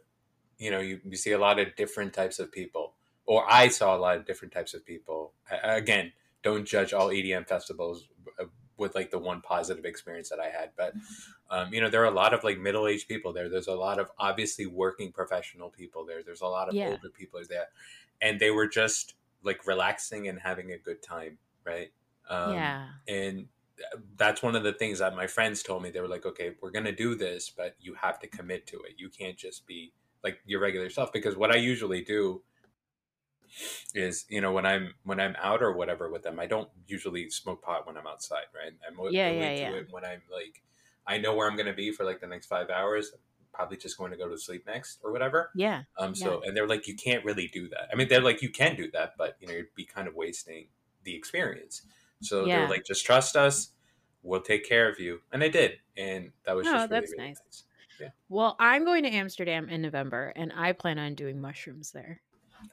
you 0.61 0.71
know 0.71 0.79
you, 0.79 1.01
you 1.03 1.17
see 1.17 1.31
a 1.31 1.37
lot 1.39 1.59
of 1.59 1.75
different 1.75 2.13
types 2.13 2.39
of 2.39 2.51
people 2.51 2.93
or 3.25 3.43
i 3.51 3.67
saw 3.67 3.95
a 3.95 3.99
lot 3.99 4.15
of 4.17 4.25
different 4.25 4.53
types 4.53 4.73
of 4.73 4.85
people. 4.85 5.33
I, 5.51 5.75
again 5.77 6.13
don't 6.43 6.65
judge 6.65 6.93
all 6.93 7.09
edm 7.09 7.47
festivals 7.47 8.07
uh, 8.39 8.45
with 8.77 8.95
like 8.95 9.11
the 9.11 9.19
one 9.19 9.41
positive 9.41 9.85
experience 9.85 10.29
that 10.29 10.39
i 10.39 10.49
had 10.49 10.69
but 10.77 10.93
um, 11.49 11.73
you 11.73 11.81
know 11.81 11.89
there 11.89 12.01
are 12.03 12.11
a 12.13 12.19
lot 12.23 12.33
of 12.33 12.43
like 12.43 12.57
middle-aged 12.59 13.07
people 13.07 13.33
there. 13.33 13.49
There's 13.49 13.67
a 13.67 13.75
lot 13.75 13.99
of 13.99 14.09
obviously 14.17 14.65
working 14.65 15.11
professional 15.11 15.69
people 15.69 16.05
there. 16.05 16.23
There's 16.23 16.41
a 16.41 16.47
lot 16.47 16.69
of 16.69 16.73
Yeah. 16.75 16.91
older 16.91 17.09
people 17.09 17.41
there 17.49 17.67
and 18.21 18.39
they 18.39 18.51
were 18.51 18.67
just 18.67 19.15
like 19.43 19.67
relaxing 19.67 20.27
and 20.29 20.39
having 20.39 20.71
a 20.71 20.77
good 20.77 21.01
time 21.03 21.37
right? 21.65 21.91
Um, 22.29 22.53
yeah. 22.53 22.87
and 23.07 23.47
that's 24.15 24.41
one 24.43 24.55
of 24.55 24.63
the 24.63 24.73
things 24.73 24.99
that 24.99 25.15
my 25.15 25.27
friends 25.27 25.61
told 25.63 25.83
me. 25.83 25.89
They 25.91 25.99
were 26.01 26.07
like 26.07 26.25
okay 26.25 26.55
we're 26.61 26.71
going 26.71 26.85
to 26.85 26.91
do 26.95 27.15
this 27.15 27.49
but 27.49 27.75
you 27.81 27.95
have 27.95 28.19
to 28.19 28.27
commit 28.27 28.67
to 28.67 28.77
it. 28.81 28.93
You 28.97 29.09
can't 29.09 29.37
just 29.37 29.67
be 29.67 29.91
like 30.23 30.39
your 30.45 30.59
regular 30.59 30.89
self 30.89 31.11
because 31.11 31.35
what 31.35 31.51
i 31.51 31.55
usually 31.55 32.01
do 32.03 32.41
is 33.93 34.25
you 34.29 34.41
know 34.41 34.51
when 34.51 34.65
i'm 34.65 34.93
when 35.03 35.19
i'm 35.19 35.35
out 35.41 35.61
or 35.61 35.73
whatever 35.73 36.09
with 36.09 36.23
them 36.23 36.39
i 36.39 36.45
don't 36.45 36.69
usually 36.87 37.29
smoke 37.29 37.61
pot 37.61 37.85
when 37.85 37.97
i'm 37.97 38.07
outside 38.07 38.45
right 38.55 38.73
i'm 38.87 38.97
Yeah, 39.11 39.29
yeah, 39.29 39.53
yeah. 39.53 39.69
it 39.75 39.87
when 39.91 40.05
i'm 40.05 40.21
like 40.31 40.61
i 41.05 41.17
know 41.17 41.35
where 41.35 41.49
i'm 41.49 41.55
going 41.55 41.65
to 41.67 41.73
be 41.73 41.91
for 41.91 42.05
like 42.05 42.21
the 42.21 42.27
next 42.27 42.47
five 42.47 42.69
hours 42.69 43.11
probably 43.53 43.75
just 43.77 43.97
going 43.97 44.11
to 44.11 44.17
go 44.17 44.29
to 44.29 44.37
sleep 44.37 44.65
next 44.65 44.99
or 45.03 45.11
whatever 45.11 45.51
Yeah. 45.55 45.83
um 45.97 46.15
so 46.15 46.41
and 46.43 46.55
they're 46.55 46.67
like 46.67 46.87
you 46.87 46.95
can't 46.95 47.25
really 47.25 47.47
do 47.47 47.67
that 47.69 47.89
i 47.91 47.95
mean 47.95 48.07
they're 48.07 48.21
like 48.21 48.41
you 48.41 48.49
can 48.49 48.75
do 48.75 48.89
that 48.91 49.13
but 49.17 49.35
you 49.41 49.47
know 49.47 49.53
you'd 49.53 49.75
be 49.75 49.85
kind 49.85 50.07
of 50.07 50.15
wasting 50.15 50.67
the 51.03 51.13
experience 51.15 51.81
so 52.21 52.47
Yeah. 52.47 52.59
they're 52.59 52.69
like 52.69 52.85
just 52.85 53.05
trust 53.05 53.35
us 53.35 53.71
we'll 54.23 54.41
take 54.41 54.63
care 54.63 54.87
of 54.89 54.99
you 54.99 55.19
and 55.33 55.43
i 55.43 55.49
did 55.49 55.79
and 55.97 56.31
that 56.45 56.55
was 56.55 56.67
Oh, 56.67 56.71
just 56.73 56.89
really, 56.89 57.01
that's 57.01 57.11
really 57.11 57.27
nice. 57.27 57.39
nice 57.45 57.63
Well, 58.29 58.55
I'm 58.59 58.83
going 58.85 59.03
to 59.03 59.09
Amsterdam 59.09 59.69
in 59.69 59.81
November 59.81 60.33
and 60.35 60.51
I 60.53 60.73
plan 60.73 60.97
on 60.97 61.15
doing 61.15 61.39
mushrooms 61.41 61.91
there. 61.91 62.21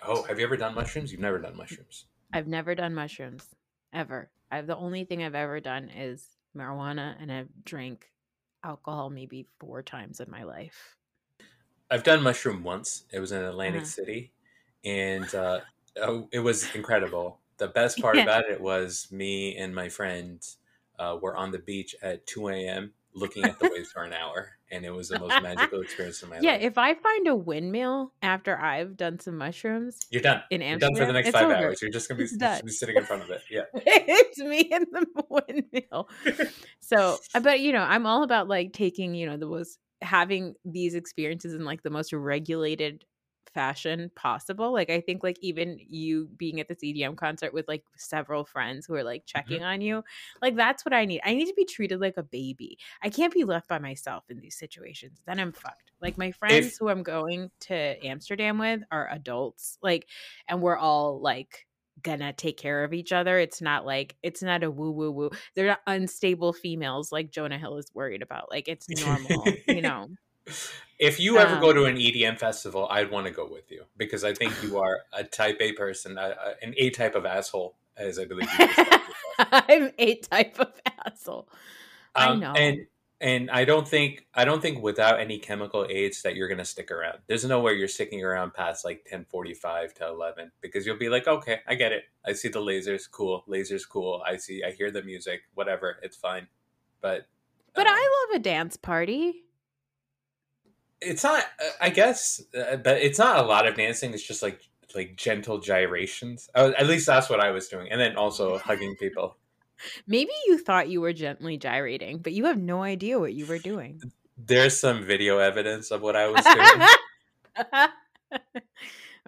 oh 0.02 0.24
have 0.24 0.38
you 0.40 0.44
ever 0.44 0.56
done 0.56 0.74
mushrooms 0.74 1.12
you've 1.12 1.20
never 1.20 1.38
done 1.38 1.56
mushrooms 1.56 2.06
I've 2.32 2.46
never 2.46 2.74
done 2.74 2.94
mushrooms 2.94 3.54
ever. 3.92 4.30
I've 4.50 4.66
the 4.66 4.76
only 4.76 5.04
thing 5.04 5.22
I've 5.22 5.34
ever 5.34 5.60
done 5.60 5.90
is 5.90 6.38
marijuana 6.56 7.20
and 7.20 7.30
I've 7.30 7.64
drank 7.64 8.12
alcohol 8.62 9.10
maybe 9.10 9.48
four 9.60 9.82
times 9.82 10.20
in 10.20 10.30
my 10.30 10.42
life. 10.44 10.96
i've 11.90 12.02
done 12.02 12.22
mushroom 12.22 12.62
once 12.62 13.04
it 13.12 13.20
was 13.20 13.32
in 13.32 13.42
atlantic 13.42 13.84
Uh-huh. 13.84 13.86
city 13.86 14.32
and 14.84 15.34
uh 15.34 15.60
oh, 16.00 16.28
it 16.32 16.40
was 16.40 16.74
incredible 16.74 17.40
the 17.58 17.68
best 17.68 18.00
part 18.00 18.16
Yeah. 18.16 18.22
about 18.22 18.44
it 18.48 18.60
was 18.60 19.10
me 19.10 19.56
and 19.56 19.74
my 19.74 19.88
friend 19.88 20.56
uh, 20.98 21.16
were 21.20 21.36
on 21.36 21.50
the 21.52 21.58
beach 21.58 21.94
at 22.02 22.26
2 22.26 22.68
a.m. 22.68 22.92
looking 23.14 23.44
at 23.44 23.58
the 23.58 23.68
waves 23.72 23.90
for 23.92 24.02
an 24.04 24.12
hour, 24.12 24.50
and 24.70 24.84
it 24.84 24.90
was 24.90 25.08
the 25.08 25.18
most 25.18 25.40
magical 25.42 25.80
experience 25.80 26.22
of 26.22 26.30
my 26.30 26.38
Yeah, 26.40 26.52
life. 26.52 26.62
if 26.62 26.78
I 26.78 26.94
find 26.94 27.26
a 27.26 27.34
windmill 27.34 28.12
after 28.22 28.56
I've 28.58 28.96
done 28.96 29.18
some 29.18 29.36
mushrooms 29.38 29.98
You're 30.10 30.22
done. 30.22 30.42
in 30.50 30.60
You're 30.60 30.70
Amsterdam, 30.70 30.94
done 30.94 31.02
for 31.02 31.06
the 31.06 31.12
next 31.12 31.30
five 31.30 31.44
over. 31.44 31.54
hours. 31.54 31.82
You're 31.82 31.90
just 31.90 32.08
gonna 32.08 32.18
be, 32.18 32.28
just 32.38 32.64
be 32.64 32.70
sitting 32.70 32.96
in 32.96 33.04
front 33.04 33.22
of 33.22 33.30
it. 33.30 33.42
Yeah. 33.50 33.62
it's 33.74 34.38
me 34.38 34.60
in 34.60 34.86
the 34.92 35.06
windmill. 35.28 36.08
So, 36.80 37.18
uh, 37.34 37.40
but 37.40 37.60
you 37.60 37.72
know, 37.72 37.82
I'm 37.82 38.06
all 38.06 38.22
about 38.22 38.48
like 38.48 38.72
taking, 38.72 39.14
you 39.14 39.26
know, 39.26 39.36
the 39.36 39.46
most 39.46 39.78
having 40.00 40.54
these 40.64 40.94
experiences 40.94 41.54
in 41.54 41.64
like 41.64 41.82
the 41.82 41.90
most 41.90 42.12
regulated 42.12 43.04
fashion 43.58 44.08
possible. 44.14 44.72
Like 44.72 44.88
I 44.88 45.00
think 45.00 45.24
like 45.24 45.36
even 45.40 45.80
you 45.80 46.28
being 46.36 46.60
at 46.60 46.68
this 46.68 46.78
EDM 46.78 47.16
concert 47.16 47.52
with 47.52 47.66
like 47.66 47.82
several 47.96 48.44
friends 48.44 48.86
who 48.86 48.94
are 48.94 49.02
like 49.02 49.22
mm-hmm. 49.22 49.36
checking 49.36 49.64
on 49.64 49.80
you, 49.80 50.04
like 50.40 50.54
that's 50.54 50.84
what 50.84 50.92
I 50.92 51.04
need. 51.06 51.22
I 51.24 51.34
need 51.34 51.46
to 51.46 51.54
be 51.54 51.64
treated 51.64 52.00
like 52.00 52.16
a 52.18 52.22
baby. 52.22 52.78
I 53.02 53.10
can't 53.10 53.34
be 53.34 53.42
left 53.42 53.66
by 53.66 53.80
myself 53.80 54.22
in 54.28 54.38
these 54.38 54.56
situations. 54.56 55.20
Then 55.26 55.40
I'm 55.40 55.50
fucked. 55.50 55.90
Like 56.00 56.16
my 56.16 56.30
friends 56.30 56.76
who 56.78 56.88
I'm 56.88 57.02
going 57.02 57.50
to 57.62 57.74
Amsterdam 58.06 58.58
with 58.58 58.82
are 58.92 59.10
adults. 59.10 59.76
Like 59.82 60.06
and 60.46 60.62
we're 60.62 60.78
all 60.78 61.20
like 61.20 61.66
gonna 62.00 62.32
take 62.32 62.58
care 62.58 62.84
of 62.84 62.94
each 62.94 63.10
other. 63.10 63.40
It's 63.40 63.60
not 63.60 63.84
like 63.84 64.14
it's 64.22 64.40
not 64.40 64.62
a 64.62 64.70
woo 64.70 64.92
woo 64.92 65.10
woo. 65.10 65.30
They're 65.56 65.66
not 65.66 65.80
unstable 65.88 66.52
females 66.52 67.10
like 67.10 67.32
Jonah 67.32 67.58
Hill 67.58 67.78
is 67.78 67.90
worried 67.92 68.22
about. 68.22 68.52
Like 68.52 68.68
it's 68.68 68.88
normal, 69.04 69.46
you 69.66 69.82
know. 69.82 70.10
If 70.98 71.20
you 71.20 71.38
ever 71.38 71.60
go 71.60 71.68
Um, 71.70 71.76
to 71.76 71.84
an 71.84 71.96
EDM 71.96 72.38
festival, 72.38 72.88
I'd 72.90 73.10
want 73.10 73.26
to 73.26 73.32
go 73.32 73.46
with 73.46 73.70
you 73.70 73.84
because 73.96 74.24
I 74.24 74.34
think 74.34 74.52
you 74.62 74.78
are 74.78 74.98
a 75.12 75.22
type 75.24 75.58
A 75.60 75.72
person, 75.72 76.18
a, 76.18 76.34
a- 76.44 76.64
an 76.64 76.74
A 76.76 76.90
type 76.90 77.14
of 77.14 77.24
asshole, 77.24 77.76
as 77.96 78.18
I 78.18 78.24
believe 78.24 78.48
you. 78.58 78.66
I'm 79.38 79.92
a 79.98 80.16
type 80.16 80.58
of 80.58 80.72
asshole. 81.06 81.48
I 82.14 82.26
Um, 82.26 82.40
know. 82.40 82.52
and 82.52 82.86
and 83.20 83.50
I 83.50 83.64
don't 83.64 83.86
think 83.86 84.26
I 84.34 84.44
don't 84.44 84.60
think 84.62 84.82
without 84.82 85.20
any 85.20 85.38
chemical 85.38 85.86
aids 85.88 86.22
that 86.22 86.34
you're 86.36 86.48
gonna 86.48 86.64
stick 86.64 86.90
around. 86.90 87.18
There's 87.28 87.44
no 87.44 87.60
way 87.60 87.74
you're 87.74 87.86
sticking 87.88 88.24
around 88.24 88.54
past 88.54 88.84
like 88.84 89.04
ten 89.04 89.24
forty 89.24 89.54
five 89.54 89.94
to 89.94 90.06
eleven 90.08 90.50
because 90.60 90.84
you'll 90.86 90.98
be 90.98 91.08
like, 91.08 91.28
okay, 91.28 91.60
I 91.66 91.74
get 91.76 91.92
it. 91.92 92.04
I 92.24 92.32
see 92.32 92.48
the 92.48 92.60
lasers, 92.60 93.08
cool. 93.10 93.44
Lasers, 93.48 93.88
cool. 93.88 94.22
I 94.26 94.36
see. 94.36 94.64
I 94.64 94.72
hear 94.72 94.90
the 94.90 95.02
music. 95.02 95.42
Whatever, 95.54 95.98
it's 96.02 96.16
fine. 96.16 96.48
But 97.00 97.26
But 97.74 97.86
um, 97.86 97.94
I 97.96 98.26
love 98.32 98.40
a 98.40 98.42
dance 98.42 98.76
party. 98.76 99.44
It's 101.00 101.24
not. 101.24 101.44
uh, 101.60 101.70
I 101.80 101.90
guess, 101.90 102.42
uh, 102.56 102.76
but 102.76 102.98
it's 102.98 103.18
not 103.18 103.38
a 103.38 103.46
lot 103.46 103.66
of 103.66 103.74
dancing. 103.76 104.12
It's 104.12 104.26
just 104.26 104.42
like 104.42 104.60
like 104.94 105.16
gentle 105.16 105.58
gyrations. 105.58 106.48
Uh, 106.54 106.72
at 106.78 106.86
least 106.86 107.06
that's 107.06 107.28
what 107.28 107.40
I 107.40 107.50
was 107.50 107.68
doing, 107.68 107.90
and 107.90 108.00
then 108.00 108.16
also 108.16 108.58
hugging 108.64 108.96
people. 108.96 109.36
Maybe 110.06 110.32
you 110.46 110.58
thought 110.58 110.88
you 110.88 111.00
were 111.00 111.12
gently 111.12 111.56
gyrating, 111.56 112.18
but 112.18 112.32
you 112.32 112.46
have 112.46 112.58
no 112.58 112.82
idea 112.82 113.18
what 113.18 113.34
you 113.34 113.46
were 113.46 113.58
doing. 113.58 114.02
There's 114.36 114.78
some 114.78 115.04
video 115.04 115.38
evidence 115.38 115.90
of 115.90 116.02
what 116.02 116.16
I 116.16 116.28
was 116.28 116.44
doing. 116.44 116.88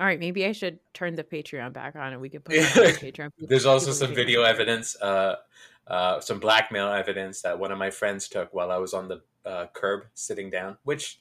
All 0.01 0.07
right, 0.07 0.19
maybe 0.19 0.47
I 0.47 0.53
should 0.53 0.79
turn 0.95 1.15
the 1.15 1.25
Patreon 1.25 1.73
back 1.73 1.95
on 1.95 2.13
and 2.13 2.23
we 2.23 2.31
could 2.31 2.45
put 2.45 2.55
the 2.55 2.61
Patreon. 3.13 3.31
There's 3.39 3.67
also 3.67 3.93
some 3.93 4.15
video 4.15 4.43
evidence, 4.43 4.97
uh, 5.01 5.37
uh, 5.87 6.21
some 6.21 6.41
blackmail 6.41 6.89
evidence 6.89 7.43
that 7.43 7.59
one 7.59 7.71
of 7.71 7.79
my 7.79 7.91
friends 7.91 8.29
took 8.29 8.55
while 8.55 8.71
I 8.71 8.79
was 8.79 8.95
on 8.95 9.09
the 9.09 9.21
uh, 9.45 9.67
curb 9.73 10.05
sitting 10.15 10.49
down, 10.49 10.79
which 10.85 11.21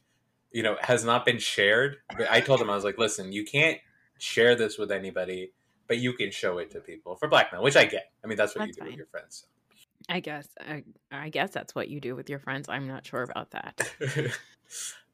you 0.51 0.63
know 0.63 0.77
has 0.81 1.03
not 1.03 1.25
been 1.25 1.39
shared. 1.39 1.97
But 2.17 2.29
I 2.31 2.41
told 2.41 2.61
him 2.61 2.69
I 2.69 2.75
was 2.75 2.83
like, 2.83 2.97
"Listen, 2.97 3.31
you 3.31 3.45
can't 3.45 3.79
share 4.17 4.55
this 4.55 4.77
with 4.77 4.91
anybody, 4.91 5.51
but 5.87 5.97
you 5.97 6.13
can 6.13 6.31
show 6.31 6.57
it 6.57 6.71
to 6.71 6.79
people 6.79 7.15
for 7.15 7.27
blackmail," 7.27 7.63
which 7.63 7.75
I 7.75 7.85
get. 7.85 8.11
I 8.23 8.27
mean, 8.27 8.37
that's 8.37 8.55
what 8.55 8.65
That's 8.65 8.69
you 8.69 8.73
do 8.73 8.79
fine. 8.81 8.87
with 8.89 8.97
your 8.97 9.07
friends. 9.07 9.45
I 10.07 10.19
guess 10.19 10.47
I, 10.59 10.83
I 11.11 11.29
guess 11.29 11.51
that's 11.51 11.75
what 11.75 11.89
you 11.89 11.99
do 11.99 12.15
with 12.15 12.29
your 12.29 12.39
friends. 12.39 12.69
I'm 12.69 12.87
not 12.87 13.05
sure 13.05 13.23
about 13.23 13.51
that. 13.51 13.89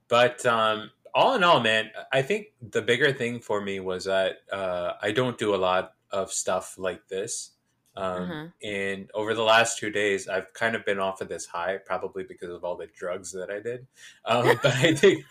but 0.07 0.45
um, 0.45 0.91
all 1.13 1.35
in 1.35 1.43
all, 1.43 1.59
man, 1.59 1.89
I 2.11 2.21
think 2.21 2.47
the 2.61 2.81
bigger 2.81 3.11
thing 3.11 3.39
for 3.39 3.61
me 3.61 3.79
was 3.79 4.05
that 4.05 4.39
uh, 4.51 4.93
I 5.01 5.11
don't 5.11 5.37
do 5.37 5.55
a 5.55 5.57
lot 5.57 5.93
of 6.11 6.31
stuff 6.31 6.77
like 6.77 7.07
this. 7.07 7.51
Um, 7.97 8.29
Mhm. 8.29 8.53
And 8.63 9.11
over 9.13 9.33
the 9.33 9.43
last 9.43 9.77
two 9.77 9.89
days, 9.89 10.27
I've 10.27 10.51
kind 10.53 10.75
of 10.75 10.85
been 10.85 10.99
off 10.99 11.21
of 11.21 11.29
this 11.29 11.45
high, 11.45 11.77
probably 11.77 12.23
because 12.23 12.49
of 12.49 12.63
all 12.63 12.75
the 12.75 12.87
drugs 12.87 13.31
that 13.31 13.49
I 13.49 13.59
did. 13.59 13.87
Um, 14.25 14.45
but 14.63 14.73
I 14.73 14.93
think, 14.93 15.23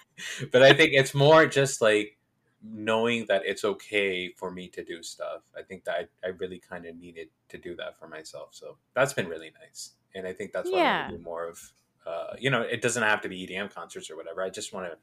but 0.51 0.63
I 0.63 0.73
think 0.73 0.93
it's 0.95 1.15
more 1.15 1.47
just 1.47 1.81
like 1.81 2.19
knowing 2.63 3.27
that 3.27 3.43
it's 3.45 3.65
okay 3.65 4.31
for 4.33 4.51
me 4.51 4.69
to 4.69 4.83
do 4.83 5.03
stuff. 5.03 5.43
I 5.57 5.63
think 5.63 5.85
that 5.85 6.09
I, 6.25 6.27
I 6.27 6.31
really 6.31 6.59
kind 6.59 6.87
of 6.87 6.97
needed 6.97 7.29
to 7.51 7.59
do 7.59 7.77
that 7.77 7.99
for 7.99 8.09
myself. 8.09 8.55
So 8.55 8.79
that's 8.95 9.13
been 9.13 9.29
really 9.29 9.53
nice, 9.61 9.93
and 10.15 10.27
I 10.27 10.33
think 10.33 10.53
that's 10.53 10.71
why 10.71 10.79
I 10.79 10.83
Yeah. 10.83 11.09
to 11.09 11.17
do 11.19 11.23
more 11.23 11.47
of. 11.47 11.73
Uh, 12.07 12.35
you 12.39 12.51
know, 12.51 12.61
it 12.61 12.83
doesn't 12.83 13.03
have 13.03 13.23
to 13.23 13.29
be 13.31 13.47
EDM 13.47 13.69
concerts 13.73 14.11
or 14.11 14.17
whatever. 14.17 14.43
I 14.43 14.51
just 14.51 14.73
want 14.75 14.91
to 14.91 14.99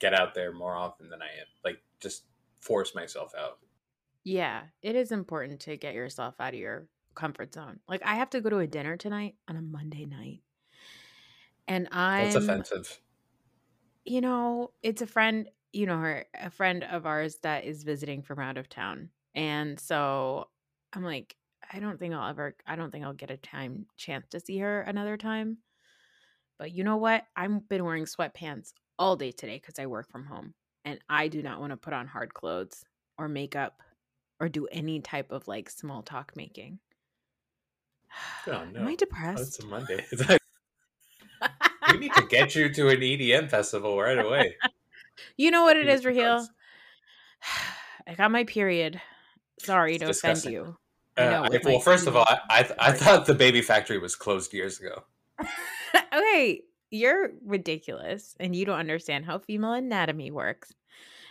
get 0.00 0.12
out 0.12 0.34
there 0.34 0.52
more 0.52 0.74
often 0.74 1.08
than 1.08 1.22
I 1.22 1.26
am. 1.26 1.46
Like 1.64 1.80
just 2.00 2.24
force 2.60 2.94
myself 2.96 3.32
out. 3.38 3.58
Yeah, 4.24 4.68
it 4.82 4.94
is 4.96 5.12
important 5.12 5.60
to 5.62 5.76
get 5.76 5.94
yourself 5.94 6.40
out 6.40 6.54
of 6.54 6.60
your 6.60 6.88
comfort 7.14 7.54
zone. 7.54 7.80
Like 7.88 8.02
I 8.02 8.14
have 8.16 8.30
to 8.30 8.40
go 8.40 8.50
to 8.50 8.58
a 8.58 8.66
dinner 8.66 8.96
tonight 8.96 9.36
on 9.48 9.56
a 9.56 9.62
Monday 9.62 10.06
night. 10.06 10.42
And 11.68 11.88
I'm 11.92 12.12
That's 12.16 12.34
offensive. 12.36 13.00
you 14.04 14.20
know, 14.20 14.72
it's 14.82 15.02
a 15.02 15.06
friend, 15.06 15.48
you 15.72 15.86
know, 15.86 15.98
her 15.98 16.26
a 16.34 16.50
friend 16.50 16.84
of 16.84 17.06
ours 17.06 17.38
that 17.42 17.64
is 17.64 17.84
visiting 17.84 18.22
from 18.22 18.38
out 18.40 18.58
of 18.58 18.68
town. 18.68 19.10
And 19.34 19.78
so 19.78 20.50
I'm 20.92 21.04
like, 21.04 21.36
I 21.72 21.78
don't 21.80 21.98
think 21.98 22.14
I'll 22.14 22.28
ever 22.28 22.56
I 22.66 22.76
don't 22.76 22.90
think 22.90 23.04
I'll 23.04 23.12
get 23.14 23.30
a 23.30 23.36
time 23.36 23.86
chance 23.96 24.28
to 24.30 24.40
see 24.40 24.58
her 24.58 24.82
another 24.82 25.16
time. 25.16 25.58
But 26.58 26.72
you 26.72 26.84
know 26.84 26.96
what? 26.96 27.26
I've 27.36 27.68
been 27.68 27.84
wearing 27.84 28.04
sweatpants 28.04 28.72
all 28.98 29.16
day 29.16 29.32
today 29.32 29.56
because 29.56 29.78
I 29.78 29.86
work 29.86 30.10
from 30.10 30.26
home. 30.26 30.54
And 30.84 31.00
I 31.08 31.28
do 31.28 31.42
not 31.42 31.60
want 31.60 31.70
to 31.72 31.76
put 31.76 31.92
on 31.92 32.06
hard 32.08 32.34
clothes 32.34 32.84
or 33.18 33.28
makeup 33.28 33.82
or 34.42 34.48
do 34.48 34.66
any 34.72 35.00
type 35.00 35.30
of 35.30 35.46
like 35.46 35.70
small 35.70 36.02
talk 36.02 36.32
making. 36.34 36.80
Oh, 38.48 38.52
Am 38.52 38.72
no. 38.72 38.82
I 38.82 38.92
Oh, 38.92 38.96
depressed? 38.96 39.40
it's 39.60 39.60
a 39.60 39.66
Monday. 39.66 40.04
It's 40.12 40.28
like, 40.28 40.40
we 41.92 41.98
need 41.98 42.14
to 42.14 42.26
get 42.26 42.54
you 42.54 42.68
to 42.72 42.88
an 42.88 42.98
EDM 43.00 43.48
festival 43.48 43.98
right 44.00 44.18
away. 44.18 44.56
you 45.36 45.50
know 45.50 45.62
what 45.62 45.76
it 45.76 45.88
is, 45.88 46.04
Raheel? 46.04 46.46
I 48.06 48.14
got 48.14 48.30
my 48.32 48.44
period. 48.44 49.00
Sorry 49.60 49.94
It's 49.94 50.00
to 50.02 50.06
disgusting. 50.08 50.56
offend 50.56 50.66
you. 50.66 50.76
I 51.16 51.30
know, 51.30 51.44
Uh, 51.44 51.48
with 51.50 51.64
well, 51.64 51.78
first 51.80 52.06
of 52.08 52.16
all, 52.16 52.24
I, 52.28 52.38
I, 52.50 52.88
I 52.88 52.92
thought 52.92 53.26
the 53.26 53.34
baby 53.34 53.62
factory 53.62 53.98
was 53.98 54.16
closed 54.16 54.52
years 54.52 54.80
ago. 54.80 55.04
okay, 56.12 56.62
you're 56.90 57.30
ridiculous 57.44 58.34
and 58.40 58.56
you 58.56 58.64
don't 58.64 58.78
understand 58.78 59.24
how 59.24 59.38
female 59.38 59.72
anatomy 59.74 60.30
works. 60.32 60.72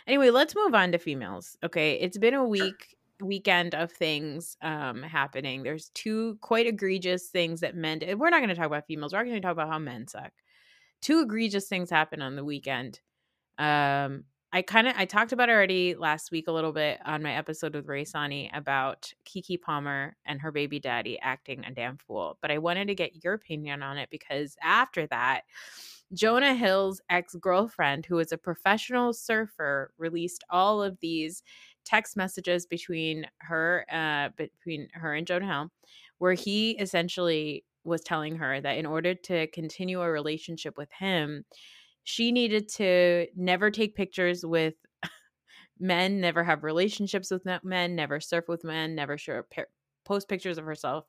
Anyway, 0.06 0.30
let's 0.30 0.54
move 0.54 0.74
on 0.74 0.92
to 0.92 0.98
females. 0.98 1.56
Okay, 1.64 1.94
it's 1.94 2.18
been 2.18 2.34
a 2.34 2.44
week 2.44 2.96
weekend 3.22 3.74
of 3.74 3.92
things 3.92 4.56
um 4.62 5.02
happening. 5.02 5.62
There's 5.62 5.90
two 5.94 6.38
quite 6.40 6.66
egregious 6.66 7.28
things 7.28 7.60
that 7.60 7.76
men 7.76 8.00
did. 8.00 8.18
We're 8.18 8.30
not 8.30 8.40
going 8.40 8.48
to 8.50 8.54
talk 8.54 8.66
about 8.66 8.86
females. 8.86 9.12
We're 9.12 9.24
going 9.24 9.34
to 9.34 9.40
talk 9.40 9.52
about 9.52 9.68
how 9.68 9.78
men 9.78 10.06
suck. 10.06 10.32
Two 11.00 11.20
egregious 11.22 11.68
things 11.68 11.90
happened 11.90 12.22
on 12.22 12.36
the 12.36 12.44
weekend. 12.44 13.00
Um 13.58 14.24
I 14.54 14.60
kind 14.60 14.86
of 14.86 14.94
I 14.98 15.06
talked 15.06 15.32
about 15.32 15.48
already 15.48 15.94
last 15.94 16.30
week 16.30 16.46
a 16.46 16.52
little 16.52 16.72
bit 16.72 17.00
on 17.06 17.22
my 17.22 17.34
episode 17.34 17.74
with 17.74 17.88
Ray 17.88 18.04
Sani 18.04 18.50
about 18.52 19.10
Keke 19.24 19.60
Palmer 19.60 20.14
and 20.26 20.42
her 20.42 20.52
baby 20.52 20.78
daddy 20.78 21.18
acting 21.20 21.64
a 21.64 21.70
damn 21.70 21.96
fool. 21.96 22.36
But 22.42 22.50
I 22.50 22.58
wanted 22.58 22.88
to 22.88 22.94
get 22.94 23.24
your 23.24 23.32
opinion 23.32 23.82
on 23.82 23.96
it 23.96 24.10
because 24.10 24.56
after 24.62 25.06
that, 25.06 25.44
Jonah 26.12 26.54
Hill's 26.54 27.00
ex-girlfriend, 27.08 28.04
who 28.04 28.18
is 28.18 28.32
a 28.32 28.36
professional 28.36 29.14
surfer, 29.14 29.94
released 29.96 30.44
all 30.50 30.82
of 30.82 30.98
these 31.00 31.42
text 31.84 32.16
messages 32.16 32.66
between 32.66 33.26
her 33.38 33.84
uh 33.90 34.30
between 34.36 34.88
her 34.92 35.14
and 35.14 35.26
Jonah 35.26 35.46
Hill, 35.46 35.70
where 36.18 36.34
he 36.34 36.72
essentially 36.72 37.64
was 37.84 38.02
telling 38.02 38.36
her 38.36 38.60
that 38.60 38.78
in 38.78 38.86
order 38.86 39.14
to 39.14 39.46
continue 39.48 40.00
a 40.00 40.10
relationship 40.10 40.76
with 40.76 40.90
him, 40.92 41.44
she 42.04 42.32
needed 42.32 42.68
to 42.68 43.26
never 43.36 43.70
take 43.70 43.96
pictures 43.96 44.44
with 44.44 44.74
men, 45.80 46.20
never 46.20 46.44
have 46.44 46.64
relationships 46.64 47.30
with 47.30 47.44
men, 47.64 47.96
never 47.96 48.20
surf 48.20 48.44
with 48.48 48.64
men, 48.64 48.94
never 48.94 49.18
share, 49.18 49.46
post 50.04 50.28
pictures 50.28 50.58
of 50.58 50.64
herself 50.64 51.06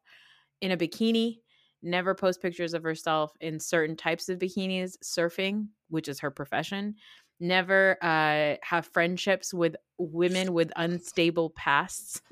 in 0.61 0.71
a 0.71 0.77
bikini, 0.77 1.39
never 1.81 2.15
post 2.15 2.41
pictures 2.41 2.73
of 2.73 2.83
herself 2.83 3.31
in 3.41 3.59
certain 3.59 3.95
types 3.95 4.29
of 4.29 4.39
bikinis, 4.39 4.95
surfing, 5.03 5.67
which 5.89 6.07
is 6.07 6.19
her 6.19 6.31
profession, 6.31 6.95
never 7.43 7.97
uh, 8.01 8.55
have 8.63 8.87
friendships 8.87 9.53
with 9.53 9.75
women 9.97 10.53
with 10.53 10.71
unstable 10.75 11.51
pasts 11.51 12.21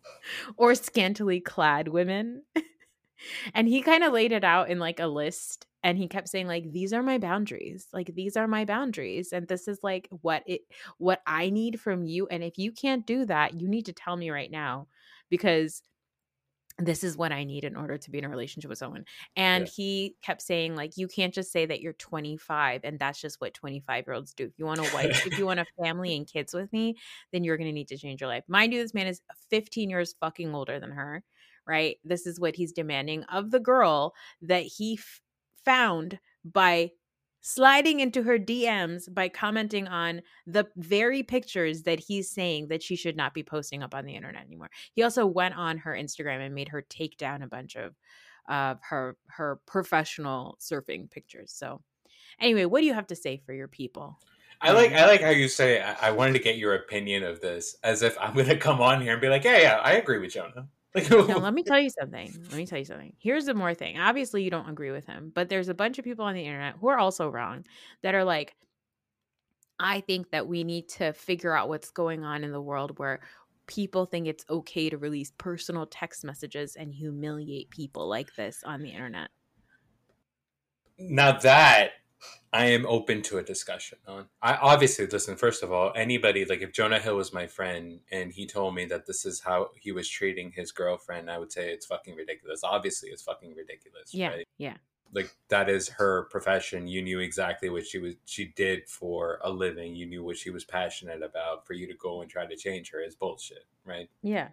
or 0.56 0.74
scantily 0.74 1.40
clad 1.40 1.88
women. 1.88 2.42
and 3.54 3.68
he 3.68 3.82
kind 3.82 4.02
of 4.02 4.12
laid 4.12 4.32
it 4.32 4.44
out 4.44 4.70
in 4.70 4.78
like 4.78 5.00
a 5.00 5.06
list 5.06 5.66
and 5.84 5.98
he 5.98 6.08
kept 6.08 6.28
saying 6.28 6.46
like 6.46 6.70
these 6.72 6.92
are 6.92 7.02
my 7.02 7.18
boundaries 7.18 7.86
like 7.92 8.12
these 8.14 8.36
are 8.36 8.48
my 8.48 8.64
boundaries 8.64 9.32
and 9.32 9.46
this 9.48 9.68
is 9.68 9.78
like 9.82 10.08
what 10.22 10.42
it 10.46 10.62
what 10.98 11.22
i 11.26 11.50
need 11.50 11.80
from 11.80 12.04
you 12.04 12.26
and 12.28 12.42
if 12.42 12.58
you 12.58 12.72
can't 12.72 13.06
do 13.06 13.24
that 13.24 13.60
you 13.60 13.68
need 13.68 13.86
to 13.86 13.92
tell 13.92 14.16
me 14.16 14.30
right 14.30 14.50
now 14.50 14.86
because 15.30 15.82
this 16.78 17.04
is 17.04 17.16
what 17.16 17.32
I 17.32 17.44
need 17.44 17.64
in 17.64 17.76
order 17.76 17.98
to 17.98 18.10
be 18.10 18.18
in 18.18 18.24
a 18.24 18.28
relationship 18.28 18.68
with 18.68 18.78
someone. 18.78 19.04
And 19.36 19.66
Yeah. 19.66 19.68
he 19.68 20.16
kept 20.22 20.42
saying, 20.42 20.74
like, 20.76 20.96
you 20.96 21.08
can't 21.08 21.34
just 21.34 21.52
say 21.52 21.66
that 21.66 21.80
you're 21.80 21.92
25 21.94 22.82
and 22.84 22.98
that's 22.98 23.20
just 23.20 23.40
what 23.40 23.54
25 23.54 24.06
year 24.06 24.14
olds 24.14 24.34
do. 24.34 24.44
If 24.46 24.58
you 24.58 24.66
want 24.66 24.80
a 24.80 24.84
wife, 24.84 25.14
if 25.24 25.36
you 25.36 25.46
want 25.46 25.60
a 25.60 25.66
family 25.82 26.16
and 26.16 26.26
kids 26.26 26.54
with 26.54 26.72
me, 26.72 26.96
then 27.32 27.44
you're 27.44 27.56
going 27.56 27.68
to 27.68 27.72
need 27.72 27.88
to 27.88 27.98
change 27.98 28.20
your 28.20 28.28
life. 28.28 28.44
Mind 28.48 28.72
you, 28.72 28.82
this 28.82 28.94
man 28.94 29.06
is 29.06 29.20
15 29.50 29.90
years 29.90 30.14
fucking 30.20 30.54
older 30.54 30.78
than 30.80 30.90
her, 30.92 31.24
right? 31.66 31.98
This 32.04 32.26
is 32.26 32.40
what 32.40 32.56
he's 32.56 32.72
demanding 32.72 33.24
of 33.24 33.50
the 33.50 33.60
girl 33.60 34.14
that 34.40 34.64
he 34.64 34.94
f- 34.98 35.20
found 35.64 36.18
by 36.44 36.90
sliding 37.42 38.00
into 38.00 38.22
her 38.22 38.38
DMs 38.38 39.12
by 39.12 39.28
commenting 39.28 39.88
on 39.88 40.22
the 40.46 40.66
very 40.76 41.22
pictures 41.22 41.82
that 41.82 42.00
he's 42.00 42.30
saying 42.30 42.68
that 42.68 42.82
she 42.82 42.96
should 42.96 43.16
not 43.16 43.34
be 43.34 43.42
posting 43.42 43.82
up 43.82 43.94
on 43.94 44.06
the 44.06 44.14
internet 44.14 44.46
anymore. 44.46 44.70
He 44.94 45.02
also 45.02 45.26
went 45.26 45.56
on 45.56 45.76
her 45.78 45.92
Instagram 45.92 46.44
and 46.44 46.54
made 46.54 46.68
her 46.68 46.82
take 46.82 47.18
down 47.18 47.42
a 47.42 47.48
bunch 47.48 47.76
of 47.76 47.94
of 48.48 48.78
her 48.82 49.16
her 49.26 49.60
professional 49.66 50.56
surfing 50.60 51.10
pictures. 51.10 51.52
So 51.52 51.80
anyway, 52.40 52.64
what 52.64 52.80
do 52.80 52.86
you 52.86 52.94
have 52.94 53.06
to 53.08 53.16
say 53.16 53.40
for 53.44 53.52
your 53.52 53.68
people? 53.68 54.18
I 54.60 54.72
like 54.72 54.92
um, 54.92 54.96
I 54.98 55.06
like 55.06 55.20
how 55.20 55.30
you 55.30 55.48
say 55.48 55.80
I, 55.80 56.08
I 56.08 56.10
wanted 56.12 56.34
to 56.34 56.38
get 56.38 56.56
your 56.56 56.74
opinion 56.74 57.24
of 57.24 57.40
this 57.40 57.76
as 57.82 58.02
if 58.02 58.16
I'm 58.20 58.34
gonna 58.34 58.56
come 58.56 58.80
on 58.80 59.00
here 59.00 59.12
and 59.12 59.20
be 59.20 59.28
like, 59.28 59.44
yeah, 59.44 59.58
yeah, 59.58 59.80
I 59.82 59.94
agree 59.94 60.18
with 60.18 60.32
Jonah. 60.32 60.68
Like, 60.94 61.10
Now, 61.10 61.38
let 61.38 61.54
me 61.54 61.62
tell 61.62 61.80
you 61.80 61.90
something. 61.90 62.32
Let 62.50 62.56
me 62.56 62.66
tell 62.66 62.78
you 62.78 62.84
something. 62.84 63.14
Here's 63.18 63.46
the 63.46 63.54
more 63.54 63.74
thing. 63.74 63.98
Obviously, 63.98 64.42
you 64.42 64.50
don't 64.50 64.68
agree 64.68 64.90
with 64.90 65.06
him, 65.06 65.32
but 65.34 65.48
there's 65.48 65.68
a 65.68 65.74
bunch 65.74 65.98
of 65.98 66.04
people 66.04 66.24
on 66.24 66.34
the 66.34 66.44
internet 66.44 66.76
who 66.80 66.88
are 66.88 66.98
also 66.98 67.28
wrong 67.28 67.64
that 68.02 68.14
are 68.14 68.24
like, 68.24 68.54
I 69.78 70.00
think 70.00 70.30
that 70.30 70.46
we 70.46 70.64
need 70.64 70.88
to 70.90 71.12
figure 71.12 71.56
out 71.56 71.68
what's 71.68 71.90
going 71.90 72.24
on 72.24 72.44
in 72.44 72.52
the 72.52 72.60
world 72.60 72.98
where 72.98 73.20
people 73.66 74.06
think 74.06 74.26
it's 74.26 74.44
okay 74.50 74.90
to 74.90 74.98
release 74.98 75.32
personal 75.38 75.86
text 75.86 76.24
messages 76.24 76.76
and 76.76 76.92
humiliate 76.92 77.70
people 77.70 78.08
like 78.08 78.34
this 78.34 78.62
on 78.64 78.82
the 78.82 78.90
internet. 78.90 79.30
now 80.98 81.32
that 81.32 81.92
I 82.52 82.66
am 82.66 82.84
open 82.86 83.22
to 83.22 83.38
a 83.38 83.42
discussion 83.42 83.98
on. 84.06 84.26
I 84.42 84.56
obviously 84.56 85.06
listen. 85.06 85.36
First 85.36 85.62
of 85.62 85.72
all, 85.72 85.92
anybody 85.96 86.44
like 86.44 86.60
if 86.60 86.72
Jonah 86.72 86.98
Hill 86.98 87.16
was 87.16 87.32
my 87.32 87.46
friend 87.46 88.00
and 88.10 88.30
he 88.32 88.46
told 88.46 88.74
me 88.74 88.84
that 88.86 89.06
this 89.06 89.24
is 89.24 89.40
how 89.40 89.70
he 89.74 89.90
was 89.92 90.08
treating 90.08 90.52
his 90.52 90.70
girlfriend, 90.72 91.30
I 91.30 91.38
would 91.38 91.50
say 91.50 91.70
it's 91.72 91.86
fucking 91.86 92.14
ridiculous. 92.14 92.62
Obviously, 92.62 93.08
it's 93.10 93.22
fucking 93.22 93.54
ridiculous. 93.54 94.12
Yeah. 94.12 94.28
right? 94.28 94.48
Yeah. 94.58 94.76
like 95.14 95.34
that 95.48 95.68
is 95.70 95.88
her 95.88 96.24
profession. 96.30 96.86
You 96.86 97.02
knew 97.02 97.20
exactly 97.20 97.70
what 97.70 97.86
she 97.86 97.98
was 97.98 98.14
she 98.26 98.52
did 98.56 98.88
for 98.88 99.38
a 99.42 99.50
living. 99.50 99.96
You 99.96 100.06
knew 100.06 100.22
what 100.22 100.36
she 100.36 100.50
was 100.50 100.64
passionate 100.64 101.22
about. 101.22 101.66
For 101.66 101.72
you 101.72 101.86
to 101.86 101.94
go 101.94 102.20
and 102.22 102.30
try 102.30 102.46
to 102.46 102.56
change 102.56 102.90
her 102.92 103.00
is 103.00 103.14
bullshit, 103.14 103.66
right? 103.86 104.08
Yeah. 104.22 104.48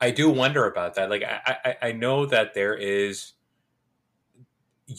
I 0.00 0.10
do 0.10 0.28
wonder 0.30 0.66
about 0.66 0.94
that. 0.96 1.10
Like 1.10 1.22
I, 1.22 1.56
I, 1.64 1.88
I 1.88 1.92
know 1.92 2.26
that 2.26 2.54
there 2.54 2.74
is 2.74 3.34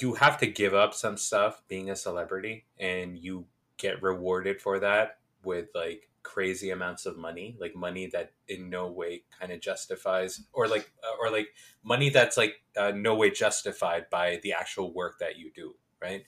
you 0.01 0.13
have 0.15 0.37
to 0.37 0.47
give 0.47 0.73
up 0.73 0.93
some 0.93 1.17
stuff 1.17 1.61
being 1.67 1.89
a 1.89 1.95
celebrity 1.95 2.65
and 2.79 3.17
you 3.17 3.45
get 3.77 4.01
rewarded 4.01 4.61
for 4.61 4.79
that 4.79 5.17
with 5.43 5.67
like 5.75 6.09
crazy 6.21 6.69
amounts 6.69 7.05
of 7.05 7.17
money 7.17 7.57
like 7.59 7.75
money 7.75 8.07
that 8.07 8.31
in 8.47 8.69
no 8.69 8.87
way 8.87 9.23
kind 9.37 9.51
of 9.51 9.59
justifies 9.59 10.41
or 10.53 10.67
like 10.67 10.89
uh, 11.03 11.15
or 11.19 11.29
like 11.29 11.49
money 11.83 12.09
that's 12.09 12.37
like 12.37 12.61
uh, 12.77 12.91
no 12.95 13.13
way 13.13 13.29
justified 13.29 14.05
by 14.09 14.39
the 14.41 14.53
actual 14.53 14.93
work 14.93 15.19
that 15.19 15.37
you 15.37 15.51
do 15.53 15.73
right? 16.03 16.25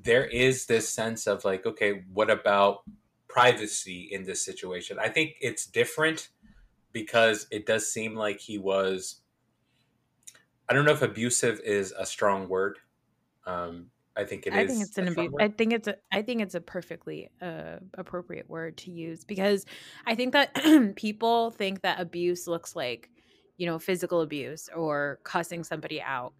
There 0.00 0.24
is 0.24 0.66
this 0.66 0.88
sense 0.88 1.26
of 1.26 1.44
like 1.44 1.66
okay 1.66 2.04
what 2.12 2.30
about 2.30 2.84
privacy 3.28 4.08
in 4.12 4.24
this 4.24 4.44
situation? 4.44 4.98
I 4.98 5.08
think 5.08 5.36
it's 5.40 5.66
different 5.66 6.28
because 6.92 7.46
it 7.50 7.66
does 7.66 7.92
seem 7.92 8.14
like 8.14 8.40
he 8.40 8.56
was 8.56 9.20
I 10.68 10.74
don't 10.74 10.84
know 10.84 10.92
if 10.92 11.02
abusive 11.02 11.60
is 11.60 11.92
a 11.92 12.06
strong 12.06 12.48
word. 12.48 12.78
Um, 13.46 13.90
I 14.16 14.24
think 14.24 14.46
it 14.46 14.54
is. 14.56 14.62
I 14.62 14.64
think 14.66 14.82
it's 14.82 14.96
an 14.98 15.08
a. 15.08 15.28
I 15.38 15.48
think 15.48 15.72
it's 15.72 15.88
a. 15.88 15.96
I 16.12 16.22
think 16.22 16.40
it's 16.40 16.54
a 16.54 16.60
perfectly 16.60 17.30
uh, 17.42 17.78
appropriate 17.94 18.48
word 18.48 18.76
to 18.78 18.92
use 18.92 19.24
because 19.24 19.66
I 20.06 20.14
think 20.14 20.32
that 20.34 20.54
people 20.96 21.50
think 21.50 21.82
that 21.82 22.00
abuse 22.00 22.46
looks 22.46 22.76
like, 22.76 23.10
you 23.56 23.66
know, 23.66 23.78
physical 23.80 24.20
abuse 24.20 24.68
or 24.74 25.18
cussing 25.24 25.64
somebody 25.64 26.00
out, 26.00 26.34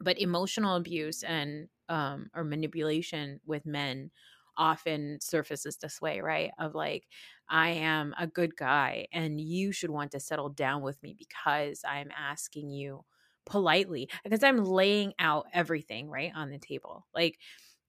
but 0.00 0.18
emotional 0.20 0.76
abuse 0.76 1.22
and 1.22 1.68
um, 1.88 2.30
or 2.34 2.44
manipulation 2.44 3.40
with 3.46 3.66
men 3.66 4.10
often 4.58 5.18
surfaces 5.20 5.78
this 5.78 6.00
way, 6.00 6.20
right? 6.20 6.52
Of 6.58 6.74
like, 6.74 7.08
I 7.48 7.70
am 7.70 8.14
a 8.18 8.26
good 8.26 8.56
guy 8.56 9.06
and 9.12 9.40
you 9.40 9.72
should 9.72 9.90
want 9.90 10.12
to 10.12 10.20
settle 10.20 10.48
down 10.50 10.82
with 10.82 11.02
me 11.02 11.14
because 11.18 11.82
I'm 11.86 12.10
asking 12.16 12.70
you 12.70 13.04
politely 13.46 14.10
because 14.24 14.42
I'm 14.42 14.64
laying 14.64 15.14
out 15.18 15.46
everything 15.52 16.10
right 16.10 16.32
on 16.34 16.50
the 16.50 16.58
table. 16.58 17.06
Like 17.14 17.38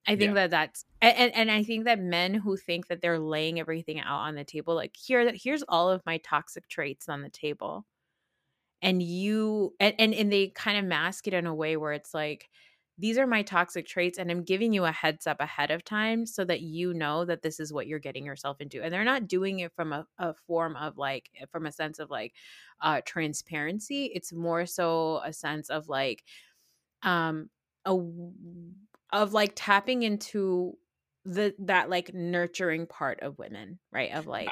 I 0.06 0.16
think 0.16 0.34
Yeah. 0.34 0.36
that 0.36 0.50
that's 0.50 0.84
and 1.02 1.34
and 1.34 1.50
I 1.50 1.62
think 1.64 1.84
that 1.84 2.00
men 2.00 2.34
who 2.34 2.56
think 2.56 2.88
that 2.88 3.02
they're 3.02 3.18
laying 3.18 3.60
everything 3.60 4.00
out 4.00 4.20
on 4.20 4.34
the 4.36 4.44
table 4.44 4.74
like 4.74 4.96
here 4.96 5.32
here's 5.34 5.64
all 5.68 5.90
of 5.90 6.02
my 6.06 6.18
toxic 6.18 6.68
traits 6.68 7.08
on 7.08 7.22
the 7.22 7.30
table. 7.30 7.86
And 8.80 9.02
you 9.02 9.74
and 9.80 9.94
and, 9.98 10.14
and 10.14 10.32
they 10.32 10.48
kind 10.50 10.78
of 10.78 10.84
mask 10.84 11.26
it 11.26 11.34
in 11.34 11.46
a 11.46 11.54
way 11.54 11.76
where 11.76 11.92
it's 11.92 12.14
like 12.14 12.48
these 12.98 13.16
are 13.16 13.26
my 13.26 13.42
toxic 13.42 13.86
traits 13.86 14.18
and 14.18 14.30
I'm 14.30 14.42
giving 14.42 14.72
you 14.72 14.84
a 14.84 14.90
heads 14.90 15.26
up 15.26 15.40
ahead 15.40 15.70
of 15.70 15.84
time 15.84 16.26
so 16.26 16.44
that 16.44 16.62
you 16.62 16.92
know 16.92 17.24
that 17.24 17.42
this 17.42 17.60
is 17.60 17.72
what 17.72 17.86
you're 17.86 18.00
getting 18.00 18.26
yourself 18.26 18.60
into. 18.60 18.82
And 18.82 18.92
they're 18.92 19.04
not 19.04 19.28
doing 19.28 19.60
it 19.60 19.72
from 19.72 19.92
a, 19.92 20.06
a 20.18 20.34
form 20.34 20.74
of 20.74 20.98
like 20.98 21.30
from 21.52 21.66
a 21.66 21.72
sense 21.72 22.00
of 22.00 22.10
like 22.10 22.34
uh 22.80 23.00
transparency. 23.04 24.06
It's 24.14 24.32
more 24.32 24.66
so 24.66 25.20
a 25.24 25.32
sense 25.32 25.70
of 25.70 25.88
like 25.88 26.24
um 27.02 27.50
a 27.84 27.96
of 29.12 29.32
like 29.32 29.52
tapping 29.54 30.02
into 30.02 30.76
the 31.24 31.54
that 31.60 31.88
like 31.88 32.12
nurturing 32.12 32.86
part 32.86 33.20
of 33.20 33.38
women, 33.38 33.78
right? 33.92 34.12
Of 34.12 34.26
like 34.26 34.50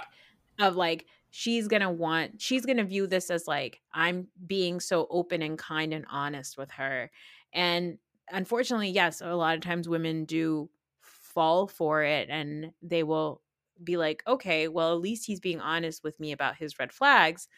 of 0.61 0.77
like 0.77 1.07
she's 1.31 1.69
gonna 1.69 1.91
want 1.91 2.41
she's 2.41 2.65
gonna 2.65 2.85
view 2.85 3.07
this 3.07 3.31
as 3.31 3.47
like 3.47 3.83
i'm 3.93 4.27
being 4.47 4.81
so 4.81 5.07
open 5.11 5.43
and 5.43 5.59
kind 5.59 5.93
and 5.93 6.07
honest 6.09 6.57
with 6.57 6.71
her 6.71 7.11
and 7.53 7.99
unfortunately 8.31 8.91
yes 8.91 9.21
a 9.21 9.35
lot 9.35 9.55
of 9.55 9.61
times 9.63 9.89
women 9.89 10.25
do 10.25 10.71
fall 11.01 11.67
for 11.69 12.03
it 12.03 12.29
and 12.31 12.73
they 12.83 13.03
will 13.03 13.43
be 13.85 13.97
like 13.97 14.23
okay 14.27 14.69
well 14.69 14.95
at 14.95 15.01
least 15.01 15.27
he's 15.27 15.41
being 15.41 15.61
honest 15.61 16.03
with 16.03 16.19
me 16.19 16.33
about 16.33 16.57
his 16.57 16.79
red 16.79 16.93
flags. 16.93 17.49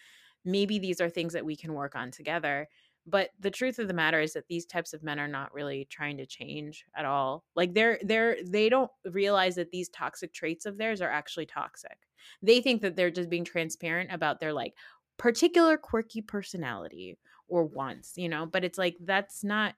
Maybe 0.45 0.79
these 0.79 1.01
are 1.03 1.11
things 1.11 1.35
that 1.35 1.45
we 1.45 1.57
can 1.57 1.75
work 1.75 1.97
on 1.97 2.11
together. 2.13 2.69
But 3.07 3.33
the 3.39 3.51
truth 3.51 3.79
of 3.79 3.89
the 3.89 3.95
matter 3.95 4.21
is 4.21 4.35
that 4.35 4.49
these 4.49 4.67
types 4.67 4.95
of 4.95 5.03
men 5.03 5.21
are 5.21 5.29
not 5.29 5.55
really 5.55 5.87
trying 5.87 6.17
to 6.19 6.27
change 6.27 6.87
at 6.97 7.05
all. 7.05 7.45
Like 7.57 7.75
they're 7.75 7.99
they're 8.03 8.39
they 8.45 8.71
don't 8.71 8.91
realize 9.05 9.57
that 9.57 9.73
these 9.73 9.91
toxic 9.91 10.33
traits 10.35 10.67
of 10.67 10.79
theirs 10.79 11.03
are 11.03 11.11
actually 11.11 11.47
toxic. 11.47 11.99
They 12.43 12.61
think 12.63 12.83
that 12.83 12.97
they're 12.97 13.11
just 13.11 13.31
being 13.31 13.45
transparent 13.45 14.13
about 14.13 14.41
their 14.41 14.55
like 14.55 14.75
particular 15.19 15.77
quirky 15.79 16.23
personality 16.23 17.19
or 17.49 17.65
wants 17.65 18.17
you 18.17 18.29
know? 18.29 18.47
But 18.47 18.65
it's 18.65 18.79
like 18.79 18.97
that's 19.01 19.45
not 19.45 19.75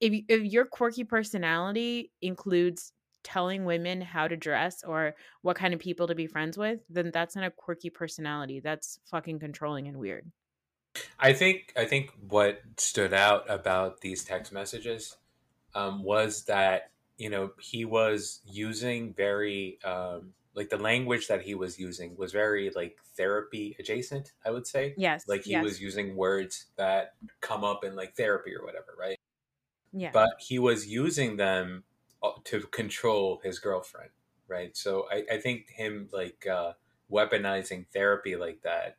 if, 0.00 0.24
if 0.28 0.44
your 0.44 0.64
quirky 0.64 1.04
personality 1.04 2.10
includes 2.22 2.92
telling 3.22 3.64
women 3.64 4.00
how 4.00 4.26
to 4.26 4.36
dress 4.36 4.82
or 4.82 5.14
what 5.42 5.56
kind 5.56 5.74
of 5.74 5.80
people 5.80 6.06
to 6.06 6.14
be 6.14 6.26
friends 6.26 6.56
with 6.56 6.80
then 6.88 7.10
that's 7.12 7.36
not 7.36 7.44
a 7.44 7.50
quirky 7.50 7.90
personality 7.90 8.60
that's 8.60 8.98
fucking 9.10 9.38
controlling 9.38 9.88
and 9.88 9.96
weird 9.98 10.30
I 11.18 11.32
think 11.32 11.72
I 11.76 11.84
think 11.84 12.12
what 12.28 12.60
stood 12.76 13.12
out 13.12 13.48
about 13.48 14.00
these 14.00 14.24
text 14.24 14.52
messages 14.52 15.16
um, 15.74 16.02
was 16.02 16.44
that 16.44 16.90
you 17.16 17.30
know 17.30 17.52
he 17.60 17.84
was 17.84 18.40
using 18.44 19.14
very 19.14 19.78
um, 19.84 20.32
like 20.54 20.70
the 20.70 20.78
language 20.78 21.28
that 21.28 21.42
he 21.42 21.54
was 21.54 21.78
using 21.78 22.16
was 22.16 22.32
very 22.32 22.70
like 22.74 22.98
therapy 23.16 23.76
adjacent. 23.78 24.32
I 24.44 24.50
would 24.50 24.66
say 24.66 24.94
yes 24.96 25.28
like 25.28 25.44
he 25.44 25.52
yes. 25.52 25.62
was 25.62 25.80
using 25.80 26.16
words 26.16 26.66
that 26.76 27.14
come 27.40 27.64
up 27.64 27.84
in 27.84 27.94
like 27.94 28.16
therapy 28.16 28.54
or 28.54 28.64
whatever, 28.64 28.96
right? 28.98 29.16
Yeah. 29.92 30.10
but 30.12 30.30
he 30.40 30.58
was 30.58 30.86
using 30.86 31.36
them 31.36 31.84
uh, 32.22 32.32
to 32.44 32.60
control 32.62 33.40
his 33.42 33.58
girlfriend 33.58 34.10
right? 34.48 34.76
So 34.76 35.06
i, 35.10 35.24
I 35.32 35.38
think 35.38 35.68
him 35.70 36.08
like 36.12 36.46
uh, 36.46 36.72
weaponizing 37.10 37.86
therapy 37.88 38.36
like 38.36 38.62
that 38.62 38.96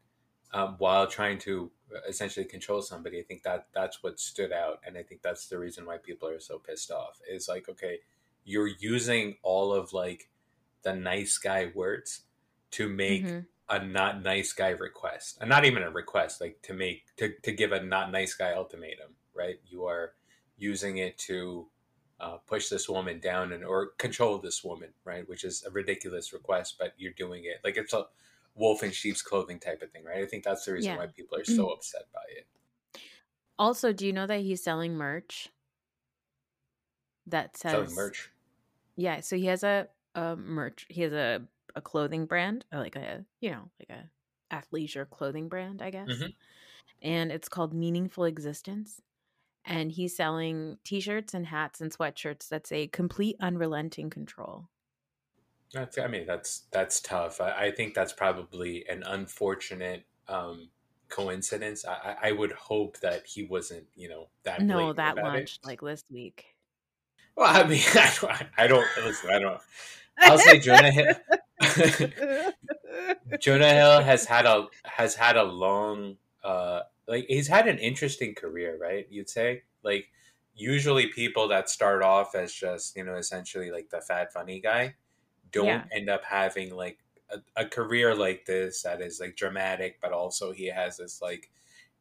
um, 0.54 0.76
while 0.80 1.08
trying 1.08 1.40
to 1.40 1.72
uh, 1.96 2.00
essentially 2.08 2.46
control 2.46 2.82
somebody 2.82 3.20
i 3.20 3.24
think 3.24 3.44
that 3.44 3.68
that's 3.74 4.04
what 4.04 4.20
stood 4.20 4.52
out 4.52 4.80
and 4.86 4.98
i 4.98 5.04
think 5.04 5.22
that's 5.22 5.48
the 5.48 5.58
reason 5.58 5.86
why 5.86 5.98
people 5.98 6.28
are 6.30 6.40
so 6.40 6.60
pissed 6.60 6.92
off 6.92 7.20
is 7.30 7.48
like 7.48 7.70
okay 7.70 8.00
you're 8.44 8.68
using 8.68 9.38
all 9.44 9.74
of 9.74 9.94
like 9.94 10.30
the 10.84 10.94
nice 10.94 11.38
guy 11.38 11.72
words 11.74 12.22
to 12.72 12.90
make 12.90 13.24
Mhm. 13.26 13.46
a 13.70 13.84
not 13.86 14.22
nice 14.22 14.54
guy 14.54 14.70
request 14.70 15.38
and 15.40 15.50
not 15.50 15.66
even 15.66 15.84
a 15.84 15.92
request 15.92 16.42
like 16.42 16.62
to 16.62 16.74
make 16.74 17.06
to, 17.18 17.34
to 17.44 17.52
give 17.52 17.72
a 17.72 17.82
not 17.82 18.12
nice 18.12 18.34
guy 18.34 18.54
ultimatum 18.54 19.16
right? 19.34 19.60
You 19.66 19.86
are 19.86 20.14
using 20.62 20.98
it 20.98 21.18
to 21.18 21.68
uh, 22.20 22.38
push 22.38 22.70
this 22.70 22.88
woman 22.88 23.20
down 23.20 23.52
and 23.52 23.64
or 23.66 23.88
control 23.98 24.38
this 24.38 24.64
woman 24.64 24.94
right 25.06 25.28
which 25.28 25.44
is 25.44 25.64
a 25.66 25.72
ridiculous 25.72 26.34
request 26.34 26.76
but 26.80 26.94
you're 26.98 27.14
doing 27.14 27.46
it 27.46 27.58
like 27.64 27.78
it's 27.78 27.94
a 27.94 28.06
wolf 28.56 28.84
in 28.84 28.92
sheep's 28.92 29.22
clothing 29.22 29.60
type 29.60 29.82
of 29.82 29.90
thing, 29.92 30.04
right? 30.04 30.24
I 30.24 30.26
think 30.26 30.44
that's 30.44 30.66
the 30.66 30.74
reason 30.74 30.94
Yeah. 30.94 30.98
why 30.98 31.08
people 31.08 31.38
are 31.38 31.46
so 31.46 31.70
upset 31.70 32.12
by 32.14 32.24
it. 32.38 32.48
Also, 33.58 33.94
do 33.94 34.06
you 34.06 34.12
know 34.12 34.28
that 34.28 34.42
he's 34.42 34.62
selling 34.62 34.96
merch 34.96 35.50
that 37.28 37.58
says 37.58 37.72
Selling 37.72 37.96
merch. 37.96 38.32
Yeah, 38.98 39.22
so 39.22 39.36
he 39.38 39.46
has 39.46 39.64
a, 39.64 39.90
a 40.16 40.36
merch. 40.36 40.86
He 40.90 41.02
has 41.02 41.14
a 41.14 41.48
a 41.76 41.82
clothing 41.82 42.26
brand, 42.26 42.66
or 42.74 42.80
like 42.80 42.96
a 42.98 43.26
you 43.40 43.52
know 43.52 43.72
like 43.80 43.90
a 43.90 44.10
athleisure 44.54 45.10
clothing 45.10 45.50
brand, 45.50 45.82
I 45.82 45.92
guess. 45.92 46.10
Mhm. 46.10 46.36
And 47.02 47.32
it's 47.32 47.50
called 47.50 47.74
Meaningful 47.74 48.26
Existence. 48.26 49.02
And 49.66 49.92
he's 49.92 50.16
selling 50.16 50.78
T-shirts 50.84 51.34
and 51.34 51.46
hats 51.46 51.82
and 51.82 51.92
sweatshirts 51.96 52.50
that 52.50 52.66
say 52.66 52.88
"Complete 52.88 53.36
Unrelenting 53.40 54.10
Control." 54.10 54.68
That's, 55.74 55.98
I 55.98 56.08
mean, 56.08 56.26
that's 56.26 56.64
that's 56.72 57.00
tough. 57.00 57.40
I, 57.40 57.52
I 57.68 57.72
think 57.72 57.94
that's 57.94 58.12
probably 58.12 58.86
an 58.90 59.04
unfortunate 59.06 60.06
um, 60.28 60.70
coincidence. 61.10 61.86
I, 61.86 62.16
I- 62.24 62.32
would 62.32 62.52
hope 62.54 63.00
that 63.02 63.26
he 63.26 63.44
wasn't, 63.44 63.86
you 63.96 64.10
know, 64.10 64.28
that 64.44 64.62
No, 64.62 64.92
that 64.94 65.18
about 65.18 65.36
it. 65.38 65.58
like 65.64 65.82
this 65.82 66.04
week. 66.12 66.46
Well, 67.38 67.48
I 67.56 67.66
mean, 67.68 67.82
I 67.96 68.14
don't, 68.20 68.34
I 68.58 68.68
don't 68.68 68.88
listen. 69.06 69.30
I 69.30 69.40
don't. 69.40 69.62
I'll 70.18 70.38
say 70.40 70.60
Jonah 70.60 70.92
Hill. 70.92 71.14
Jonah 73.40 73.74
Hill 73.74 74.02
has 74.02 74.26
had 74.26 74.46
a 74.46 74.68
has 74.84 75.16
had 75.16 75.38
a 75.38 75.44
long 75.44 76.18
uh 76.44 76.82
like 77.08 77.26
he's 77.28 77.48
had 77.48 77.68
an 77.68 77.78
interesting 77.80 78.36
career, 78.36 78.78
right? 78.80 79.08
You'd 79.10 79.30
say 79.30 79.64
like 79.84 80.10
usually 80.56 81.08
people 81.08 81.48
that 81.50 81.70
start 81.70 82.04
off 82.04 82.36
as 82.36 82.54
just 82.54 82.96
you 82.96 83.04
know 83.04 83.16
essentially 83.16 83.72
like 83.72 83.90
the 83.90 84.02
fat 84.02 84.32
funny 84.34 84.60
guy 84.60 84.96
don't 85.52 85.66
Yeah. 85.68 85.84
end 85.92 86.10
up 86.10 86.24
having 86.26 86.76
like 86.76 87.00
a, 87.30 87.40
a 87.56 87.66
career 87.66 88.14
like 88.16 88.46
this 88.46 88.84
that 88.84 89.02
is 89.02 89.20
like 89.20 89.36
dramatic, 89.36 90.00
but 90.02 90.12
also 90.14 90.52
he 90.52 90.68
has 90.68 90.98
this 90.98 91.22
like 91.22 91.50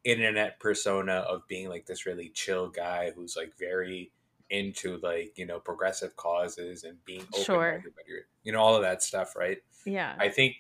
internet 0.05 0.59
persona 0.61 1.13
of 1.29 1.47
being 1.49 1.69
like 1.69 1.87
this 1.87 2.07
really 2.07 2.31
chill 2.31 2.69
guy 2.69 3.13
who's 3.15 3.37
like 3.37 3.53
very 3.59 4.11
into 4.49 4.97
like 4.99 5.33
you 5.37 5.47
know 5.47 5.61
progressive 5.61 6.17
causes 6.17 6.83
and 6.85 7.03
being 7.05 7.21
open 7.33 7.45
Sure. 7.45 7.71
to 7.71 7.77
everybody 7.79 8.05
you 8.43 8.51
know 8.53 8.61
all 8.61 8.75
of 8.75 8.83
that 8.83 9.03
stuff 9.03 9.37
right 9.37 9.59
yeah. 9.87 10.15
I 10.19 10.29
think 10.29 10.57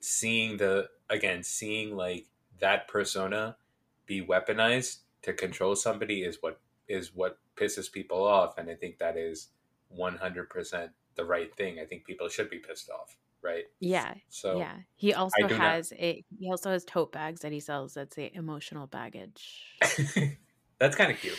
seeing 0.00 0.56
the 0.56 0.88
again 1.08 1.42
seeing 1.42 1.96
like 1.96 2.26
that 2.60 2.88
persona 2.88 3.56
be 4.06 4.22
weaponized 4.24 4.98
to 5.22 5.32
control 5.32 5.76
somebody 5.76 6.22
is 6.22 6.38
what 6.40 6.60
is 6.88 7.14
what 7.14 7.38
pisses 7.56 7.90
people 7.90 8.24
off 8.24 8.58
and 8.58 8.70
I 8.70 8.74
think 8.74 8.98
that 8.98 9.16
is 9.16 9.48
100% 9.96 10.90
the 11.16 11.24
right 11.24 11.54
thing. 11.56 11.78
I 11.80 11.84
think 11.84 12.04
people 12.04 12.28
should 12.28 12.50
be 12.50 12.58
pissed 12.58 12.90
off, 12.90 13.16
right? 13.42 13.64
yeah. 13.80 14.14
So 14.28 14.58
yeah. 14.58 14.74
He 14.96 15.14
also 15.14 15.48
do 15.48 15.56
not- 15.56 15.60
has 15.60 15.92
a 15.92 16.24
he 16.38 16.50
also 16.50 16.70
has 16.70 16.84
tote 16.84 17.12
bags 17.12 17.40
that 17.40 17.52
he 17.52 17.60
sells 17.60 17.94
that 17.94 18.14
say 18.14 18.30
emotional 18.34 18.86
baggage. 18.86 19.76
that's 20.78 20.96
kind 20.96 21.10
of 21.12 21.18
cute. 21.18 21.38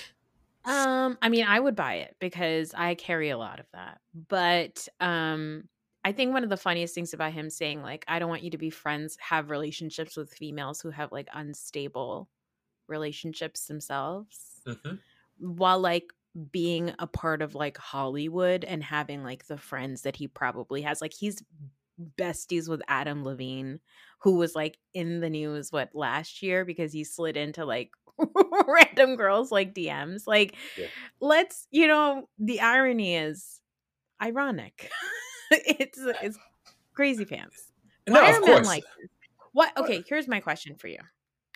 Um, 0.64 1.18
I 1.24 1.30
mean, 1.30 1.46
I 1.48 1.60
would 1.60 1.76
buy 1.76 1.96
it 1.96 2.16
because 2.20 2.76
I 2.76 2.94
carry 2.94 3.30
a 3.30 3.38
lot 3.38 3.60
of 3.60 3.66
that. 3.74 4.00
But 4.28 4.88
um 5.00 5.68
I 6.04 6.12
think 6.12 6.34
one 6.34 6.44
of 6.44 6.50
the 6.50 6.58
funniest 6.58 6.96
things 6.96 7.14
about 7.14 7.34
him 7.34 7.50
saying 7.50 7.82
like 7.82 8.06
I 8.08 8.20
don't 8.20 8.30
want 8.30 8.44
you 8.44 8.52
to 8.52 8.58
be 8.58 8.70
friends, 8.70 9.18
have 9.20 9.50
relationships 9.50 10.18
with 10.18 10.34
females 10.34 10.82
who 10.82 10.90
have 10.92 11.12
like 11.12 11.28
unstable 11.34 12.30
relationships 12.88 13.68
themselves 13.68 14.66
hmm 14.66 14.96
while 15.40 15.80
like 15.80 16.14
being 16.52 16.94
a 17.00 17.08
part 17.08 17.42
of 17.42 17.56
like 17.56 17.78
Hollywood 17.78 18.64
and 18.64 18.84
having 18.84 19.24
like 19.24 19.48
the 19.48 19.58
friends 19.58 20.04
that 20.04 20.16
he 20.16 20.28
probably 20.28 20.82
has. 20.84 21.02
Like 21.02 21.14
he's 21.14 21.44
besties 22.18 22.70
with 22.70 22.82
Adam 22.88 23.24
Levine, 23.24 23.80
who 24.22 24.36
was 24.36 24.56
like 24.56 24.80
in 24.94 25.20
the 25.20 25.30
news 25.30 25.72
what 25.72 25.94
last 25.94 26.42
year 26.42 26.66
because 26.66 26.94
he 26.94 27.04
slid 27.04 27.38
into 27.38 27.66
like 27.66 27.92
random 28.68 29.16
girls 29.16 29.52
like 29.52 29.74
DMs. 29.74 30.28
Like, 30.28 30.56
Yeah. 30.76 30.88
let's 31.22 31.68
you 31.72 31.88
know 31.88 32.30
the 32.40 32.62
irony 32.62 33.16
is 33.16 33.62
ironic. 34.22 34.90
it's 35.66 36.00
it's 36.22 36.38
crazy 36.94 37.26
pants. 37.26 37.72
No, 38.08 38.22
Why 38.22 38.32
of 38.32 38.42
course. 38.42 38.68
like? 38.68 38.84
What? 39.54 39.76
Okay, 39.78 40.04
here's 40.08 40.28
my 40.28 40.40
question 40.40 40.76
for 40.76 40.88
you. 40.88 41.00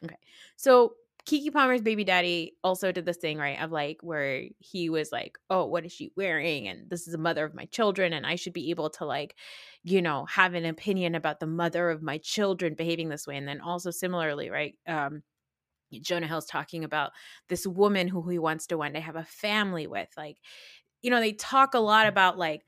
Okay, 0.04 0.18
so 0.58 0.96
Keke 1.26 1.52
Palmer's 1.52 1.82
baby 1.82 2.04
daddy 2.04 2.56
also 2.64 2.92
did 2.92 3.06
this 3.06 3.18
thing, 3.18 3.38
right? 3.38 3.60
Of 3.60 3.72
like 3.72 3.98
where 4.02 4.44
he 4.60 4.90
was 4.90 5.12
like, 5.12 5.38
"Oh, 5.50 5.66
what 5.66 5.86
is 5.86 5.92
she 5.92 6.12
wearing?" 6.16 6.68
And 6.68 6.90
this 6.90 7.08
is 7.08 7.14
a 7.14 7.20
mother 7.20 7.46
of 7.46 7.56
my 7.56 7.66
children, 7.66 8.14
and 8.14 8.28
I 8.28 8.36
should 8.36 8.54
be 8.54 8.70
able 8.70 8.90
to 8.92 9.06
like, 9.06 9.36
you 9.84 10.02
know, 10.02 10.26
have 10.26 10.54
an 10.54 10.66
opinion 10.66 11.16
about 11.16 11.40
the 11.40 11.48
mother 11.48 11.90
of 11.90 12.04
my 12.04 12.20
children 12.20 12.76
behaving 12.76 13.10
this 13.10 13.26
way. 13.26 13.38
And 13.38 13.48
then 13.48 13.62
also 13.62 13.92
similarly, 13.92 14.50
right? 14.50 14.78
Um, 14.88 15.24
Jonah 16.02 16.28
Hill's 16.28 16.46
talking 16.46 16.84
about 16.84 17.12
this 17.48 17.66
woman 17.66 18.08
who 18.08 18.28
he 18.30 18.38
wants 18.38 18.68
to 18.68 18.78
one 18.78 18.94
day 18.94 19.00
have 19.00 19.16
a 19.16 19.24
family 19.24 19.88
with. 19.88 20.10
Like, 20.18 20.38
you 21.02 21.10
know, 21.10 21.20
they 21.20 21.34
talk 21.34 21.74
a 21.74 21.80
lot 21.80 22.08
about 22.08 22.38
like 22.38 22.64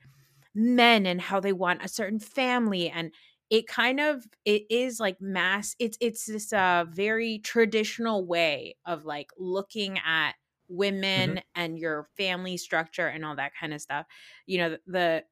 men 0.58 1.06
and 1.06 1.20
how 1.20 1.40
they 1.40 1.52
want 1.52 1.84
a 1.84 1.88
certain 1.88 2.18
family 2.18 2.90
and 2.90 3.12
it 3.50 3.66
kind 3.66 4.00
of 4.00 4.24
it 4.44 4.62
is 4.70 5.00
like 5.00 5.16
mass 5.20 5.74
it's 5.78 5.96
it's 6.00 6.26
this 6.26 6.52
uh 6.52 6.84
very 6.90 7.38
traditional 7.38 8.26
way 8.26 8.76
of 8.86 9.04
like 9.04 9.30
looking 9.38 9.98
at 10.04 10.32
women 10.68 11.40
and 11.54 11.78
your 11.78 12.08
family 12.16 12.56
structure 12.56 13.06
and 13.06 13.24
all 13.24 13.34
that 13.36 13.52
kind 13.58 13.72
of 13.72 13.80
stuff. 13.80 14.06
You 14.46 14.58
know 14.58 14.78
the 14.86 15.24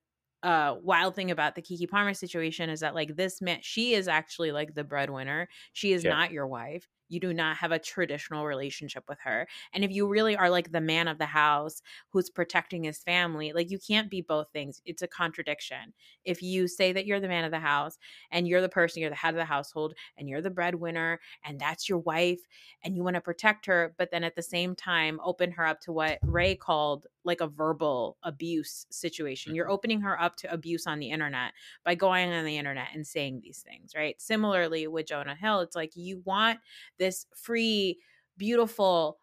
uh 0.42 0.76
wild 0.82 1.14
thing 1.14 1.30
about 1.30 1.54
the 1.54 1.62
Keke 1.62 1.88
Palmer 1.90 2.14
situation 2.14 2.70
is 2.70 2.80
that 2.80 2.94
like 2.94 3.16
this 3.16 3.40
man 3.42 3.58
she 3.62 3.94
is 3.94 4.08
actually 4.08 4.52
like 4.52 4.74
the 4.74 4.84
breadwinner. 4.84 5.48
She 5.72 5.92
is 5.92 6.04
Yeah. 6.04 6.16
not 6.16 6.30
your 6.30 6.46
wife 6.46 6.88
you 7.08 7.20
do 7.20 7.32
not 7.32 7.56
have 7.56 7.72
a 7.72 7.78
traditional 7.78 8.46
relationship 8.46 9.04
with 9.08 9.18
her 9.20 9.46
and 9.72 9.84
if 9.84 9.90
you 9.90 10.08
really 10.08 10.36
are 10.36 10.50
like 10.50 10.72
the 10.72 10.80
man 10.80 11.08
of 11.08 11.18
the 11.18 11.26
house 11.26 11.82
who's 12.10 12.30
protecting 12.30 12.84
his 12.84 12.98
family 12.98 13.52
like 13.52 13.70
you 13.70 13.78
can't 13.78 14.10
be 14.10 14.20
both 14.20 14.48
things 14.50 14.80
it's 14.84 15.02
a 15.02 15.08
contradiction. 15.08 15.92
If 16.24 16.42
you 16.42 16.68
say 16.68 16.92
that 16.92 17.06
you're 17.06 17.20
the 17.20 17.28
man 17.28 17.44
of 17.44 17.50
the 17.50 17.58
house 17.58 17.98
and 18.30 18.46
you're 18.46 18.60
the 18.60 18.68
person 18.68 19.00
you're 19.00 19.10
the 19.10 19.16
head 19.16 19.34
of 19.34 19.38
the 19.38 19.44
household 19.44 19.94
and 20.16 20.28
you're 20.28 20.42
the 20.42 20.50
breadwinner 20.50 21.20
and 21.44 21.58
that's 21.58 21.88
your 21.88 21.98
wife 21.98 22.40
and 22.84 22.96
you 22.96 23.02
want 23.02 23.14
to 23.14 23.20
protect 23.20 23.66
her 23.66 23.94
but 23.98 24.10
then 24.10 24.24
at 24.24 24.36
the 24.36 24.42
same 24.42 24.74
time 24.74 25.20
open 25.24 25.50
her 25.50 25.66
up 25.66 25.80
to 25.80 25.92
what 25.92 26.18
ray 26.22 26.54
called 26.54 27.06
like 27.24 27.40
a 27.40 27.48
verbal 27.48 28.16
abuse 28.22 28.86
situation. 28.90 29.54
You're 29.54 29.66
mm-hmm. 29.66 29.72
opening 29.72 30.00
her 30.02 30.20
up 30.20 30.36
to 30.36 30.52
abuse 30.52 30.86
on 30.86 31.00
the 31.00 31.10
internet 31.10 31.52
by 31.84 31.96
going 31.96 32.32
on 32.32 32.44
the 32.44 32.56
internet 32.56 32.88
and 32.94 33.06
saying 33.06 33.40
these 33.42 33.64
things 33.66 33.92
right? 33.96 34.20
Similarly 34.20 34.86
with 34.86 35.06
jonah 35.06 35.34
hill 35.34 35.60
it's 35.60 35.76
like 35.76 35.96
you 35.96 36.22
want 36.24 36.58
this 36.98 37.26
free 37.34 37.98
beautiful 38.36 39.18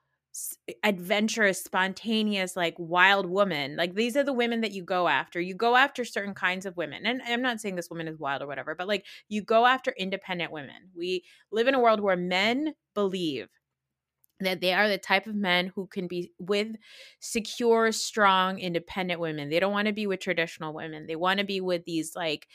adventurous 0.84 1.64
spontaneous 1.64 2.56
like 2.56 2.74
wild 2.80 3.28
woman 3.28 3.76
like 3.76 3.94
these 3.94 4.18
are 4.18 4.24
the 4.24 4.34
women 4.34 4.62
that 4.62 4.72
you 4.72 4.84
go 4.84 5.08
after. 5.08 5.40
You 5.40 5.54
go 5.54 5.76
after 5.76 6.04
certain 6.04 6.34
kinds 6.34 6.66
of 6.66 6.76
women 6.76 7.06
and 7.06 7.22
i'm 7.28 7.42
not 7.44 7.62
saying 7.62 7.76
this 7.76 7.90
woman 7.92 8.08
is 8.08 8.18
wild 8.18 8.42
or 8.42 8.48
whatever 8.48 8.74
but 8.74 8.88
like 8.88 9.06
you 9.30 9.44
go 9.44 9.66
after 9.68 9.92
independent 9.92 10.52
women. 10.52 10.90
We 10.96 11.24
live 11.52 11.68
in 11.68 11.76
a 11.76 11.80
world 11.80 12.00
where 12.00 12.18
men 12.18 12.74
believe 12.96 13.50
that 14.40 14.62
they 14.62 14.74
are 14.74 14.90
the 14.90 14.98
type 14.98 15.28
of 15.28 15.36
men 15.36 15.68
who 15.68 15.88
can 15.88 16.08
be 16.08 16.34
with 16.40 16.76
secure 17.20 17.92
strong 17.92 18.60
independent 18.60 19.20
women. 19.22 19.50
They 19.50 19.60
don't 19.60 19.72
want 19.72 19.88
to 19.88 19.94
be 19.94 20.08
with 20.08 20.20
traditional 20.20 20.74
women. 20.74 21.08
They 21.08 21.16
want 21.16 21.40
to 21.40 21.46
be 21.46 21.62
with 21.62 21.86
these 21.86 22.16
like 22.16 22.48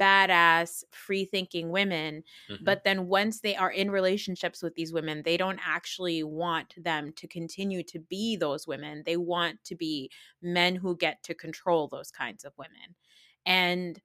badass 0.00 0.82
free 0.92 1.24
thinking 1.24 1.70
women 1.70 2.22
Mhm. 2.48 2.56
but 2.64 2.82
then 2.84 3.06
once 3.06 3.40
they 3.40 3.54
are 3.54 3.70
in 3.70 3.90
relationships 3.90 4.62
with 4.62 4.74
these 4.74 4.92
women 4.92 5.22
they 5.22 5.36
don't 5.36 5.60
actually 5.64 6.22
want 6.22 6.74
them 6.82 7.12
to 7.12 7.28
continue 7.28 7.82
to 7.84 7.98
be 8.00 8.36
those 8.36 8.66
women. 8.66 9.02
They 9.06 9.16
want 9.16 9.62
to 9.64 9.74
be 9.76 10.10
men 10.42 10.74
who 10.76 10.96
get 10.96 11.22
to 11.24 11.34
control 11.34 11.88
those 11.88 12.10
kinds 12.10 12.44
of 12.44 12.52
women. 12.58 12.96
And 13.44 14.00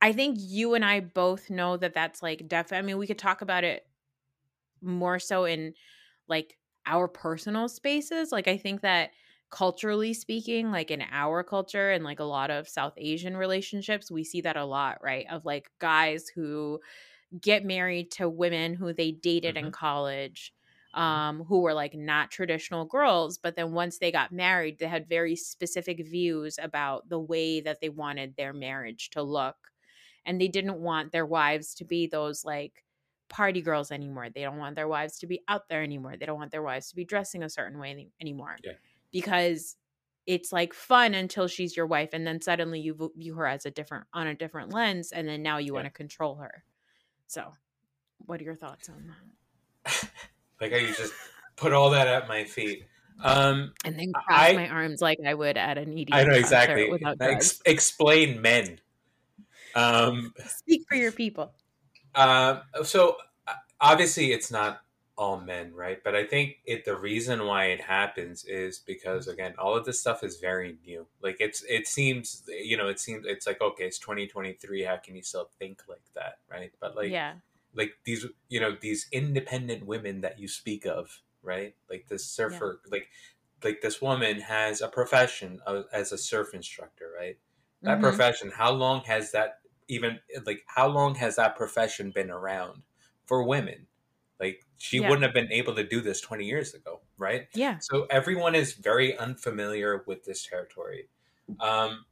i 0.00 0.12
think 0.12 0.36
you 0.40 0.74
and 0.74 0.84
i 0.84 1.00
both 1.00 1.50
know 1.50 1.76
that 1.76 1.94
that's 1.94 2.22
like 2.22 2.48
def 2.48 2.72
i 2.72 2.82
mean 2.82 2.98
we 2.98 3.06
could 3.06 3.18
talk 3.18 3.42
about 3.42 3.64
it 3.64 3.88
more 4.82 5.18
so 5.18 5.44
in 5.44 5.74
like 6.28 6.58
our 6.86 7.08
personal 7.08 7.68
spaces 7.68 8.32
like 8.32 8.48
i 8.48 8.56
think 8.56 8.80
that 8.80 9.10
culturally 9.50 10.12
speaking 10.12 10.70
like 10.72 10.90
in 10.90 11.02
our 11.10 11.44
culture 11.44 11.90
and 11.90 12.04
like 12.04 12.20
a 12.20 12.24
lot 12.24 12.50
of 12.50 12.68
south 12.68 12.94
asian 12.96 13.36
relationships 13.36 14.10
we 14.10 14.24
see 14.24 14.40
that 14.40 14.56
a 14.56 14.64
lot 14.64 14.98
right 15.02 15.26
of 15.30 15.44
like 15.44 15.70
guys 15.78 16.28
who 16.28 16.80
get 17.40 17.64
married 17.64 18.10
to 18.12 18.28
women 18.28 18.74
who 18.74 18.92
they 18.92 19.12
dated 19.12 19.56
in 19.56 19.70
Mhm. 19.70 19.72
college 19.72 20.52
um 20.94 21.44
who 21.44 21.60
were 21.60 21.74
like 21.74 21.94
not 21.94 22.30
traditional 22.30 22.84
girls 22.84 23.36
but 23.38 23.56
then 23.56 23.72
once 23.72 23.98
they 23.98 24.12
got 24.12 24.32
married 24.32 24.78
they 24.78 24.86
had 24.86 25.08
very 25.08 25.36
specific 25.36 26.06
views 26.06 26.58
about 26.62 27.08
the 27.08 27.18
way 27.20 27.60
that 27.60 27.80
they 27.80 27.88
wanted 27.88 28.36
their 28.36 28.52
marriage 28.52 29.10
to 29.10 29.22
look 29.22 29.56
and 30.24 30.40
they 30.40 30.48
didn't 30.48 30.80
want 30.80 31.12
their 31.12 31.26
wives 31.26 31.74
to 31.74 31.84
be 31.84 32.06
those 32.06 32.44
like 32.44 32.84
party 33.28 33.60
girls 33.60 33.90
anymore 33.90 34.28
they 34.34 34.42
don't 34.42 34.58
want 34.58 34.76
their 34.76 34.88
wives 34.88 35.18
to 35.18 35.26
be 35.26 35.42
out 35.48 35.68
there 35.68 35.82
anymore 35.82 36.14
they 36.18 36.26
don't 36.26 36.38
want 36.38 36.50
their 36.52 36.62
wives 36.62 36.88
to 36.90 36.96
be 36.96 37.04
dressing 37.04 37.42
a 37.42 37.48
certain 37.48 37.78
way 37.78 37.90
any- 37.90 38.10
anymore 38.20 38.56
Yeah. 38.62 38.72
because 39.10 39.76
it's 40.26 40.52
like 40.52 40.72
fun 40.74 41.14
until 41.14 41.46
she's 41.48 41.76
your 41.76 41.86
wife 41.86 42.10
and 42.12 42.26
then 42.26 42.40
suddenly 42.40 42.80
you 42.80 43.12
view 43.16 43.34
her 43.34 43.46
as 43.46 43.66
a 43.66 43.70
different 43.70 44.06
on 44.12 44.26
a 44.26 44.34
different 44.34 44.72
lens 44.72 45.12
and 45.12 45.26
then 45.28 45.42
now 45.42 45.58
you 45.58 45.66
Yeah. 45.66 45.72
want 45.72 45.84
to 45.86 45.90
control 45.90 46.36
her 46.36 46.64
So, 47.26 47.52
what 48.18 48.40
are 48.40 48.44
your 48.44 48.54
thoughts 48.54 48.88
on 48.88 49.12
that? 49.84 50.10
like 50.60 50.72
how 50.72 50.78
you 50.78 50.94
just 50.94 51.12
put 51.56 51.72
all 51.72 51.90
that 51.90 52.06
at 52.08 52.28
my 52.28 52.44
feet. 52.44 52.84
Um, 53.22 53.72
and 53.84 53.98
then 53.98 54.12
cross 54.12 54.24
I, 54.50 54.52
my 54.52 54.68
arms 54.68 55.00
like 55.00 55.18
I 55.26 55.32
would 55.34 55.56
at 55.56 55.78
an 55.78 55.96
ED. 55.98 56.08
I 56.12 56.24
know 56.24 56.34
exactly. 56.34 56.90
Ex- 57.20 57.60
explain 57.64 58.40
men. 58.42 58.78
Um, 59.74 60.32
Speak 60.46 60.82
for 60.88 60.96
your 60.96 61.12
people. 61.12 61.52
Uh, 62.16 62.60
so 62.82 63.16
obviously, 63.80 64.32
it's 64.32 64.50
not 64.50 64.80
all 65.18 65.40
men, 65.40 65.72
right? 65.74 65.98
But 66.02 66.14
I 66.14 66.24
think 66.24 66.56
it 66.64 66.84
the 66.84 66.96
reason 66.96 67.46
why 67.46 67.66
it 67.66 67.80
happens 67.80 68.44
is 68.44 68.78
because 68.78 69.28
again, 69.28 69.54
all 69.58 69.76
of 69.76 69.84
this 69.84 70.00
stuff 70.00 70.24
is 70.24 70.38
very 70.38 70.76
new. 70.84 71.06
Like 71.22 71.36
it's 71.40 71.62
it 71.68 71.86
seems 71.86 72.42
you 72.48 72.76
know 72.76 72.88
it 72.88 72.98
seems 72.98 73.24
it's 73.26 73.46
like 73.46 73.60
okay, 73.60 73.84
it's 73.84 73.98
twenty 73.98 74.26
twenty 74.26 74.54
three. 74.54 74.82
How 74.82 74.96
can 74.96 75.14
you 75.14 75.22
still 75.22 75.50
think 75.58 75.82
like 75.88 76.04
that, 76.14 76.38
right? 76.50 76.72
But 76.80 76.96
like 76.96 77.10
yeah, 77.10 77.34
like 77.74 77.92
these 78.04 78.26
you 78.48 78.60
know 78.60 78.76
these 78.80 79.06
independent 79.12 79.86
women 79.86 80.22
that 80.22 80.38
you 80.38 80.48
speak 80.48 80.86
of, 80.86 81.22
right? 81.42 81.74
Like 81.88 82.06
this 82.08 82.24
surfer, 82.24 82.80
yeah. 82.86 82.90
like 82.92 83.08
like 83.64 83.80
this 83.80 84.02
woman 84.02 84.40
has 84.40 84.80
a 84.80 84.88
profession 84.88 85.60
as 85.92 86.12
a 86.12 86.18
surf 86.18 86.54
instructor, 86.54 87.10
right? 87.18 87.38
That 87.82 87.94
mm-hmm. 87.94 88.02
profession, 88.02 88.50
how 88.54 88.72
long 88.72 89.02
has 89.02 89.32
that 89.32 89.60
even 89.88 90.18
like 90.44 90.64
how 90.66 90.88
long 90.88 91.14
has 91.16 91.36
that 91.36 91.56
profession 91.56 92.10
been 92.10 92.30
around 92.30 92.82
for 93.26 93.42
women? 93.42 93.86
Like 94.38 94.64
she 94.78 94.98
yeah. 94.98 95.08
wouldn't 95.08 95.24
have 95.24 95.34
been 95.34 95.52
able 95.52 95.74
to 95.74 95.84
do 95.84 96.00
this 96.00 96.20
20 96.20 96.44
years 96.44 96.74
ago, 96.74 97.00
right? 97.18 97.48
Yeah. 97.54 97.78
So 97.80 98.06
everyone 98.10 98.54
is 98.54 98.74
very 98.74 99.16
unfamiliar 99.16 100.04
with 100.06 100.24
this 100.24 100.46
territory. 100.46 101.08
Um, 101.60 102.04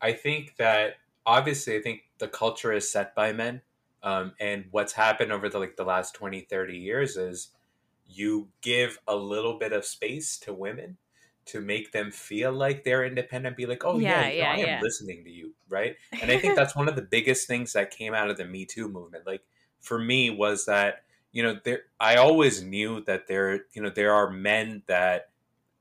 I 0.00 0.12
think 0.12 0.56
that 0.56 0.94
obviously 1.26 1.76
I 1.76 1.82
think 1.82 2.02
the 2.18 2.28
culture 2.28 2.72
is 2.72 2.90
set 2.90 3.14
by 3.14 3.32
men. 3.32 3.62
Um, 4.02 4.32
and 4.40 4.64
what's 4.70 4.94
happened 4.94 5.30
over 5.30 5.48
the 5.48 5.58
like 5.58 5.76
the 5.76 5.84
last 5.84 6.14
20, 6.14 6.40
30 6.42 6.76
years 6.76 7.16
is 7.16 7.50
you 8.08 8.48
give 8.62 8.98
a 9.06 9.14
little 9.14 9.58
bit 9.58 9.72
of 9.72 9.84
space 9.84 10.38
to 10.38 10.52
women 10.52 10.96
to 11.46 11.60
make 11.60 11.92
them 11.92 12.10
feel 12.10 12.52
like 12.52 12.84
they're 12.84 13.04
independent, 13.04 13.56
be 13.56 13.66
like, 13.66 13.84
oh 13.84 13.98
yeah, 13.98 14.28
yeah, 14.28 14.28
yeah 14.28 14.50
I 14.50 14.54
am 14.54 14.66
yeah. 14.66 14.80
listening 14.82 15.24
to 15.24 15.30
you, 15.30 15.54
right? 15.68 15.96
And 16.20 16.30
I 16.30 16.38
think 16.38 16.54
that's 16.56 16.76
one 16.76 16.88
of 16.88 16.96
the 16.96 17.02
biggest 17.02 17.46
things 17.46 17.72
that 17.72 17.90
came 17.90 18.14
out 18.14 18.30
of 18.30 18.36
the 18.36 18.44
Me 18.44 18.64
Too 18.64 18.88
movement. 18.88 19.26
Like 19.26 19.42
for 19.80 19.98
me 19.98 20.30
was 20.30 20.66
that 20.66 21.02
you 21.32 21.42
know 21.42 21.58
there 21.64 21.82
I 21.98 22.16
always 22.16 22.62
knew 22.62 23.02
that 23.04 23.26
there 23.26 23.64
you 23.72 23.82
know 23.82 23.90
there 23.90 24.12
are 24.12 24.30
men 24.30 24.82
that 24.86 25.30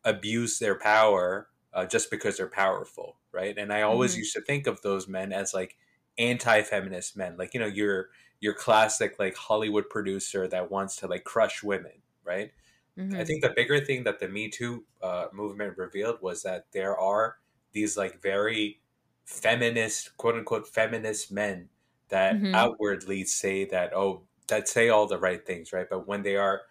abuse 0.04 0.60
their 0.60 0.76
power 0.76 1.48
uh, 1.74 1.86
just 1.86 2.10
because 2.10 2.38
they're 2.38 2.48
powerful, 2.48 3.18
right? 3.32 3.58
And 3.58 3.72
I 3.72 3.84
always 3.84 4.12
mm-hmm. 4.12 4.20
used 4.20 4.34
to 4.34 4.42
think 4.42 4.68
of 4.68 4.82
those 4.82 5.08
men 5.08 5.32
as 5.32 5.54
like 5.54 5.78
anti-feminist 6.18 7.16
men, 7.16 7.36
like 7.38 7.54
you 7.54 7.60
know 7.60 7.68
your 7.68 8.10
your 8.40 8.54
classic 8.54 9.20
like 9.20 9.36
Hollywood 9.36 9.90
producer 9.90 10.48
that 10.48 10.72
wants 10.72 10.96
to 10.98 11.08
like 11.08 11.24
crush 11.24 11.62
women, 11.64 12.02
right? 12.24 12.52
Mm-hmm. 13.00 13.16
I 13.16 13.24
think 13.24 13.42
the 13.42 13.54
bigger 13.56 13.80
thing 13.80 14.04
that 14.04 14.20
the 14.20 14.28
Me 14.28 14.50
Too 14.50 14.84
uh, 15.02 15.28
movement 15.32 15.78
revealed 15.78 16.18
was 16.22 16.44
that 16.44 16.66
there 16.74 16.98
are 16.98 17.38
these 17.72 17.96
like 17.96 18.22
very 18.22 18.82
feminist, 19.26 20.18
quote 20.18 20.36
unquote, 20.36 20.68
feminist 20.68 21.32
men 21.32 21.70
that 22.10 22.36
mm-hmm. 22.36 22.54
outwardly 22.54 23.24
say 23.24 23.66
that, 23.66 23.94
oh, 23.94 24.24
that 24.48 24.68
say 24.68 24.90
all 24.90 25.08
the 25.08 25.20
right 25.20 25.46
things, 25.46 25.72
right? 25.72 25.88
But 25.90 26.08
when 26.08 26.24
they 26.24 26.36
are, 26.36 26.62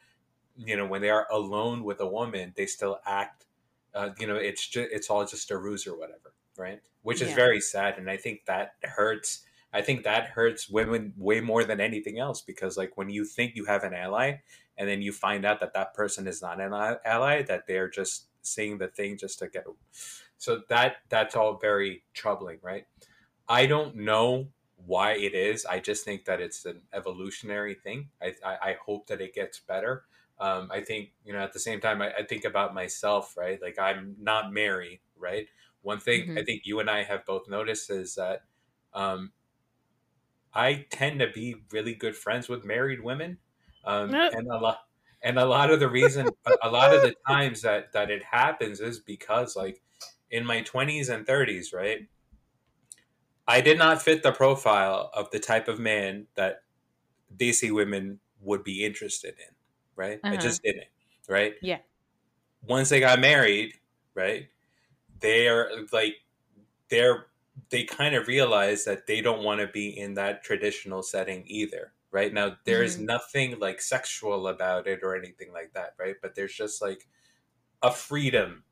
you 0.57 0.76
know, 0.76 0.87
when 0.87 1.01
they 1.01 1.11
are 1.11 1.26
alone 1.31 1.85
with 1.85 2.01
a 2.01 2.07
woman, 2.07 2.53
they 2.57 2.66
still 2.66 2.99
act, 3.07 3.47
uh, 3.95 4.11
you 4.18 4.26
know, 4.26 4.37
it's 4.37 4.66
just, 4.66 4.91
it's 4.93 5.09
all 5.09 5.24
just 5.24 5.51
a 5.51 5.57
ruse 5.57 5.87
or 5.87 5.97
whatever, 5.97 6.35
right? 6.59 6.81
Which 7.03 7.22
is 7.22 7.31
yeah. 7.31 7.37
very 7.37 7.61
sad. 7.61 7.97
And 7.97 8.11
I 8.11 8.16
think 8.16 8.45
that 8.47 8.72
hurts 8.83 9.45
I 9.72 9.83
think 9.83 10.05
that 10.05 10.31
hurts 10.31 10.68
women 10.68 11.12
way 11.16 11.41
more 11.41 11.64
than 11.64 11.81
anything 11.81 12.18
else 12.18 12.41
because 12.41 12.76
like 12.76 12.97
when 12.97 13.11
you 13.11 13.24
think 13.24 13.55
you 13.55 13.66
have 13.66 13.85
an 13.85 13.93
ally 13.93 14.37
and 14.79 14.89
then 14.89 15.03
you 15.03 15.12
find 15.12 15.45
out 15.45 15.61
that 15.61 15.74
that 15.74 15.93
person 15.93 16.26
is 16.26 16.41
not 16.41 16.61
an 16.61 16.72
ally 17.05 17.43
that 17.43 17.66
they're 17.66 17.91
just 17.91 18.29
saying 18.43 18.79
the 18.79 18.89
thing 18.89 19.18
just 19.18 19.39
to 19.39 19.49
get 19.49 19.66
so 20.39 20.62
that 20.68 20.97
that's 21.09 21.37
all 21.37 21.59
very 21.59 22.05
troubling 22.14 22.59
right? 22.62 22.87
I 23.49 23.66
don't 23.66 23.97
know 23.97 24.49
why 24.87 25.12
it 25.12 25.35
is. 25.35 25.66
I 25.66 25.81
just 25.81 26.05
think 26.05 26.26
that 26.26 26.41
it's 26.41 26.64
an 26.64 26.83
evolutionary 26.93 27.74
thing. 27.74 28.09
I 28.22 28.35
i, 28.45 28.70
I 28.70 28.76
hope 28.85 29.09
that 29.09 29.20
it 29.20 29.35
gets 29.35 29.61
better. 29.61 30.05
Um, 30.41 30.70
i 30.70 30.81
think 30.81 31.11
you 31.24 31.33
know 31.33 31.41
at 31.41 31.53
the 31.53 31.59
same 31.59 31.81
time 31.81 32.01
I, 32.01 32.12
I, 32.12 32.22
think 32.22 32.45
about 32.45 32.72
myself 32.72 33.37
right? 33.37 33.61
Like 33.61 33.76
i'm 33.76 34.14
not 34.20 34.53
married 34.53 35.01
right? 35.18 35.49
One 35.83 35.99
thing 35.99 36.20
mm-hmm. 36.22 36.39
i 36.39 36.45
think 36.45 36.62
you 36.64 36.79
and 36.79 36.89
i 36.89 37.03
have 37.03 37.26
both 37.26 37.49
noticed 37.49 37.91
is 37.91 38.14
that 38.14 38.43
um, 38.95 39.33
I 40.53 40.87
tend 40.91 41.20
to 41.20 41.29
be 41.29 41.57
really 41.72 41.95
good 41.95 42.16
friends 42.16 42.49
with 42.49 42.64
married 42.64 43.03
women, 43.03 43.39
um, 43.89 44.14
and 44.14 44.47
a 44.49 44.59
lot 44.59 44.80
and 45.22 45.39
a 45.39 45.45
lot 45.45 45.70
of 45.70 45.80
the 45.80 45.89
reason 45.89 46.28
a 46.62 46.70
lot 46.70 46.95
of 46.95 47.03
the 47.03 47.14
times 47.28 47.62
that 47.62 47.93
that 47.93 48.11
it 48.11 48.22
happens 48.22 48.80
is 48.80 49.01
because 49.01 49.57
like 49.57 49.80
in 50.30 50.45
my 50.45 50.62
20s 50.62 51.09
and 51.09 51.26
30s 51.26 51.74
right 51.74 52.07
i 53.47 53.61
did 53.61 53.78
not 53.78 54.03
fit 54.03 54.22
the 54.22 54.32
profile 54.32 55.11
of 55.14 55.30
the 55.30 55.39
type 55.39 55.68
of 55.68 55.78
man 55.78 56.26
that 56.34 56.62
desi 57.36 57.72
women 57.72 58.20
would 58.41 58.62
be 58.62 58.84
interested 58.84 59.34
in 59.39 59.55
right? 59.97 60.20
Uh-huh. 60.22 60.34
i 60.34 60.36
just 60.36 60.62
didn't 60.62 60.84
right? 61.28 61.55
Yeah. 61.61 61.78
Once 62.66 62.89
they 62.89 63.01
got 63.01 63.20
married 63.20 63.74
right 64.14 64.49
they're 65.20 65.70
like 65.93 66.14
they're 66.89 67.26
they 67.70 67.84
kind 67.84 68.14
of 68.14 68.28
realize 68.28 68.84
that 68.84 69.07
they 69.07 69.20
don't 69.20 69.43
want 69.43 69.61
to 69.61 69.66
be 69.66 69.99
in 69.99 70.14
that 70.14 70.43
traditional 70.43 71.03
setting 71.03 71.45
either 71.47 71.93
right? 72.11 72.33
Now 72.33 72.57
there's 72.65 72.97
mm-hmm. 72.97 73.07
nothing 73.07 73.59
like 73.59 73.81
sexual 73.81 74.49
about 74.49 74.87
it 74.87 75.01
or 75.03 75.17
anything 75.17 75.53
like 75.53 75.73
that 75.75 75.95
right? 75.99 76.17
But 76.21 76.35
there's 76.35 76.55
just 76.55 76.81
like 76.83 77.07
a 77.83 77.93
freedom 77.93 78.65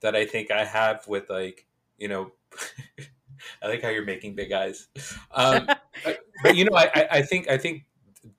that 0.00 0.16
i 0.16 0.24
think 0.24 0.50
i 0.50 0.64
have 0.64 1.06
with 1.06 1.28
like 1.28 1.66
you 1.98 2.08
know 2.08 2.32
i 3.62 3.68
like 3.68 3.82
how 3.82 3.88
you're 3.88 4.04
making 4.04 4.34
big 4.34 4.52
eyes. 4.52 4.88
Um, 5.30 5.66
but, 6.04 6.18
but, 6.42 6.56
you 6.56 6.64
know 6.64 6.76
I, 6.76 7.06
I 7.10 7.22
think 7.22 7.48
i 7.48 7.58
think 7.58 7.84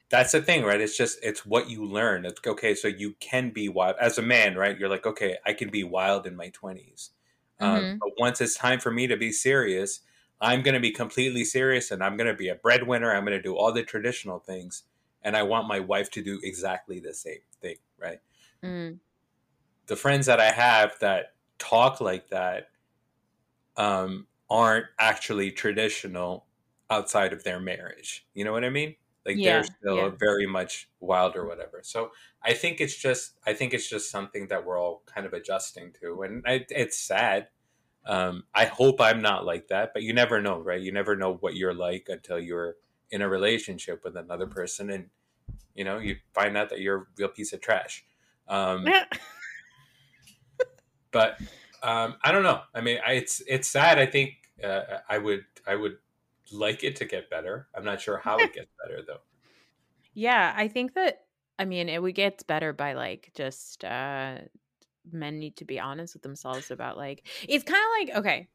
that's 0.09 0.31
the 0.31 0.41
thing 0.41 0.63
right? 0.63 0.81
It's 0.81 0.97
just 0.97 1.19
it's 1.23 1.45
what 1.45 1.69
you 1.69 1.85
learn. 1.85 2.25
It's 2.25 2.39
okay 2.45 2.75
so 2.75 2.87
you 2.87 3.15
can 3.19 3.49
be 3.49 3.69
wild. 3.69 3.95
As 3.99 4.17
a 4.17 4.21
man 4.21 4.55
right 4.55 4.77
you're 4.77 4.89
like 4.89 5.05
okay 5.05 5.37
i 5.45 5.53
can 5.53 5.69
be 5.69 5.83
wild 5.83 6.25
in 6.25 6.35
my 6.35 6.49
20s 6.49 7.09
um, 7.59 7.79
mm-hmm. 7.79 7.97
but 7.99 8.09
once 8.19 8.41
it's 8.41 8.55
time 8.55 8.79
for 8.79 8.91
me 8.91 9.07
to 9.07 9.17
be 9.17 9.31
serious, 9.31 10.01
I'm 10.45 10.61
going 10.61 10.75
to 10.75 10.79
be 10.79 10.91
completely 10.91 11.43
serious 11.43 11.89
and 11.89 12.03
I'm 12.03 12.17
going 12.17 12.27
to 12.27 12.35
be 12.35 12.49
a 12.49 12.55
breadwinner. 12.55 13.11
I'm 13.11 13.25
going 13.25 13.35
to 13.35 13.41
do 13.41 13.55
all 13.55 13.71
the 13.71 13.83
traditional 13.83 14.37
things. 14.39 14.83
And 15.23 15.35
I 15.35 15.41
want 15.41 15.67
my 15.67 15.79
wife 15.79 16.11
to 16.11 16.21
do 16.21 16.39
exactly 16.43 16.99
the 16.99 17.13
same 17.15 17.39
thing, 17.61 17.77
right? 17.99 18.19
Mm. 18.63 18.99
The 19.87 19.95
friends 19.95 20.27
that 20.27 20.39
I 20.39 20.51
have 20.51 20.93
that 20.99 21.33
talk 21.57 21.99
like 21.99 22.29
that 22.29 22.69
um, 23.75 24.27
aren't 24.47 24.85
actually 24.99 25.51
traditional 25.51 26.45
outside 26.91 27.33
of 27.33 27.43
their 27.43 27.59
marriage. 27.59 28.27
You 28.35 28.45
know 28.45 28.51
what 28.51 28.63
I 28.63 28.69
mean? 28.69 28.95
Like 29.25 29.37
yeah, 29.37 29.53
they're 29.53 29.63
still 29.63 29.97
yeah. 29.97 30.11
very 30.19 30.45
much 30.45 30.87
wild 30.99 31.35
or 31.35 31.47
whatever. 31.47 31.79
So 31.81 32.11
I 32.43 32.53
think 32.53 32.79
it's 32.79 32.95
just 32.95 33.39
I 33.47 33.53
think 33.53 33.73
it's 33.73 33.89
just 33.89 34.11
something 34.11 34.47
that 34.49 34.63
we're 34.63 34.79
all 34.79 35.01
kind 35.07 35.25
of 35.25 35.33
adjusting 35.33 35.93
to, 36.01 36.21
and 36.21 36.43
I, 36.45 36.65
it's 36.69 36.99
sad. 36.99 37.47
Um, 38.05 38.43
I 38.53 38.65
hope 38.65 39.01
I'm 39.01 39.21
not 39.21 39.45
like 39.45 39.69
that, 39.69 39.91
but 39.93 40.03
you 40.03 40.13
never 40.13 40.41
know, 40.41 40.59
right? 40.59 40.79
You 40.79 40.91
never 40.91 41.15
know 41.15 41.35
what 41.35 41.55
you're 41.55 41.73
like 41.73 42.07
until 42.09 42.39
you're 42.39 42.75
in 43.11 43.21
a 43.21 43.29
relationship 43.29 44.03
with 44.03 44.15
another 44.15 44.47
person, 44.47 44.89
and 44.91 45.09
you 45.73 45.83
know 45.83 45.97
you 45.97 46.17
find 46.33 46.55
out 46.55 46.69
that 46.69 46.81
you're 46.81 46.97
a 46.97 47.05
real 47.17 47.29
piece 47.29 47.53
of 47.53 47.61
trash. 47.61 48.05
Um, 48.47 48.85
but 51.11 51.39
um, 51.81 52.15
I 52.23 52.31
don't 52.31 52.43
know. 52.43 52.61
I 52.73 52.81
mean, 52.81 52.99
I, 53.05 53.13
it's 53.13 53.41
it's 53.47 53.67
sad. 53.67 53.97
I 53.97 54.05
think 54.05 54.33
uh, 54.63 54.99
I 55.09 55.17
would 55.17 55.45
I 55.65 55.75
would 55.75 55.97
like 56.51 56.83
it 56.83 56.95
to 56.97 57.05
get 57.05 57.29
better. 57.29 57.67
I'm 57.75 57.85
not 57.85 58.01
sure 58.01 58.17
how 58.17 58.37
it 58.37 58.53
gets 58.55 58.71
better 58.83 59.01
though. 59.05 59.21
Yeah, 60.13 60.53
I 60.55 60.67
think 60.67 60.93
that 60.93 61.25
I 61.57 61.65
mean 61.65 61.89
it 61.89 62.01
would 62.01 62.15
get 62.15 62.45
better 62.47 62.73
by 62.73 62.93
like 62.93 63.31
just 63.35 63.83
uh 63.83 64.37
men 65.11 65.39
need 65.39 65.57
to 65.57 65.65
be 65.65 65.79
honest 65.79 66.13
with 66.15 66.23
themselves 66.23 66.71
about 66.71 66.97
like 66.97 67.27
it's 67.47 67.63
kind 67.63 67.83
of 67.83 68.09
like 68.09 68.19
okay. 68.19 68.47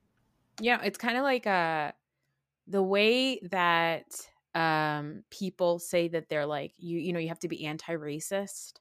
Yeah, 0.61 0.81
it's 0.83 0.99
kind 0.99 1.17
of 1.17 1.23
like 1.25 1.47
uh 1.47 1.93
the 2.67 2.83
way 2.83 3.41
that 3.51 4.07
um 4.55 5.25
people 5.31 5.79
say 5.79 6.09
that 6.09 6.29
they're 6.29 6.47
like 6.47 6.73
you 6.79 6.99
you 6.99 7.13
know 7.13 7.21
you 7.21 7.29
have 7.29 7.41
to 7.41 7.49
be 7.49 7.67
anti-racist, 7.67 8.75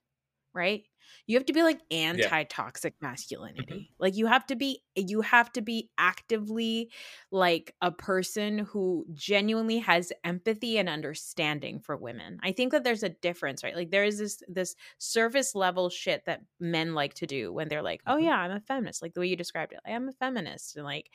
right? 0.53 0.83
You 1.27 1.37
have 1.37 1.45
to 1.45 1.53
be 1.53 1.63
like 1.63 1.81
anti-toxic 1.91 2.95
Mm-hmm. 2.99 3.05
masculinity 3.07 3.91
like 3.99 4.15
you 4.15 4.25
have 4.27 4.45
to 4.45 4.55
be 4.55 4.81
you 4.95 5.21
have 5.21 5.51
to 5.51 5.61
be 5.61 5.89
actively 5.97 6.91
like 7.31 7.75
a 7.81 7.91
person 7.91 8.59
who 8.59 9.05
genuinely 9.13 9.79
has 9.79 10.11
empathy 10.23 10.77
and 10.77 10.87
understanding 10.89 11.79
for 11.79 11.97
women 11.97 12.39
i 12.43 12.51
think 12.51 12.71
that 12.71 12.83
there's 12.83 13.03
a 13.03 13.09
difference 13.09 13.63
right 13.63 13.75
like 13.75 13.91
there 13.91 14.03
is 14.03 14.17
this 14.19 14.41
this 14.47 14.75
surface 14.97 15.55
level 15.55 15.89
shit 15.89 16.23
that 16.25 16.41
men 16.59 16.93
like 16.93 17.13
to 17.13 17.25
do 17.25 17.51
when 17.51 17.67
they're 17.67 17.81
like 17.81 18.01
oh 18.07 18.17
Mhm. 18.17 18.23
yeah 18.23 18.37
i'm 18.37 18.51
a 18.51 18.61
feminist 18.61 19.01
like 19.01 19.13
the 19.13 19.19
way 19.19 19.27
you 19.27 19.35
described 19.35 19.73
it 19.73 19.79
i 19.85 19.91
am 19.91 20.07
a 20.07 20.13
feminist 20.13 20.75
and 20.75 20.85
like 20.85 21.09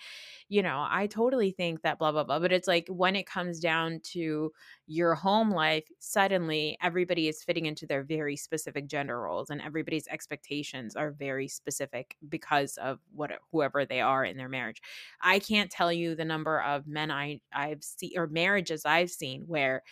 you 0.49 0.63
know 0.63 0.87
i 0.89 1.07
totally 1.07 1.51
think 1.51 1.83
that 1.83 1.99
blah 1.99 2.13
blah 2.13 2.25
blah 2.25 2.39
but 2.39 2.53
it's 2.53 2.69
like 2.69 2.87
when 2.89 3.17
it 3.17 3.27
comes 3.27 3.61
down 3.61 4.01
to 4.03 4.53
your 4.87 5.15
home 5.15 5.51
life 5.51 5.85
suddenly 5.99 6.77
everybody 6.83 7.29
is 7.29 7.43
fitting 7.43 7.67
into 7.67 7.87
their 7.87 8.03
very 8.03 8.37
specific 8.37 8.87
gender 8.87 9.21
roles 9.21 9.51
and 9.51 9.61
everybody's 9.85 10.09
expectations 10.09 10.97
are 10.97 11.11
very 11.11 11.49
specific 11.49 12.17
because 12.29 12.77
of 12.79 13.01
what 13.13 13.33
whoever 13.53 13.85
they 13.85 14.01
are 14.01 14.25
in 14.25 14.37
their 14.37 14.49
marriage. 14.49 14.83
I 15.21 15.39
can't 15.39 15.71
tell 15.71 15.93
you 15.93 16.15
the 16.15 16.25
number 16.25 16.61
of 16.63 16.87
men 16.87 17.11
i 17.11 17.41
i've 17.53 17.85
seen 17.85 18.13
or 18.17 18.27
marriages 18.27 18.85
i've 18.87 19.11
seen 19.11 19.43
where 19.47 19.83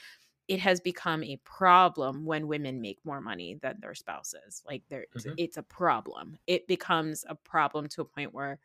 it 0.49 0.61
has 0.61 0.81
become 0.81 1.23
a 1.25 1.37
problem 1.45 2.25
when 2.25 2.49
women 2.49 2.81
make 2.81 2.99
more 3.05 3.21
money 3.21 3.55
than 3.63 3.79
their 3.81 3.95
spouses. 3.95 4.63
Like 4.67 4.85
there 4.89 5.07
Mhm. 5.15 5.37
it's 5.37 5.57
a 5.57 5.63
problem. 5.63 6.39
It 6.47 6.67
becomes 6.67 7.25
a 7.29 7.35
problem 7.35 7.89
to 7.91 8.03
a 8.03 8.05
point 8.05 8.35
where 8.35 8.59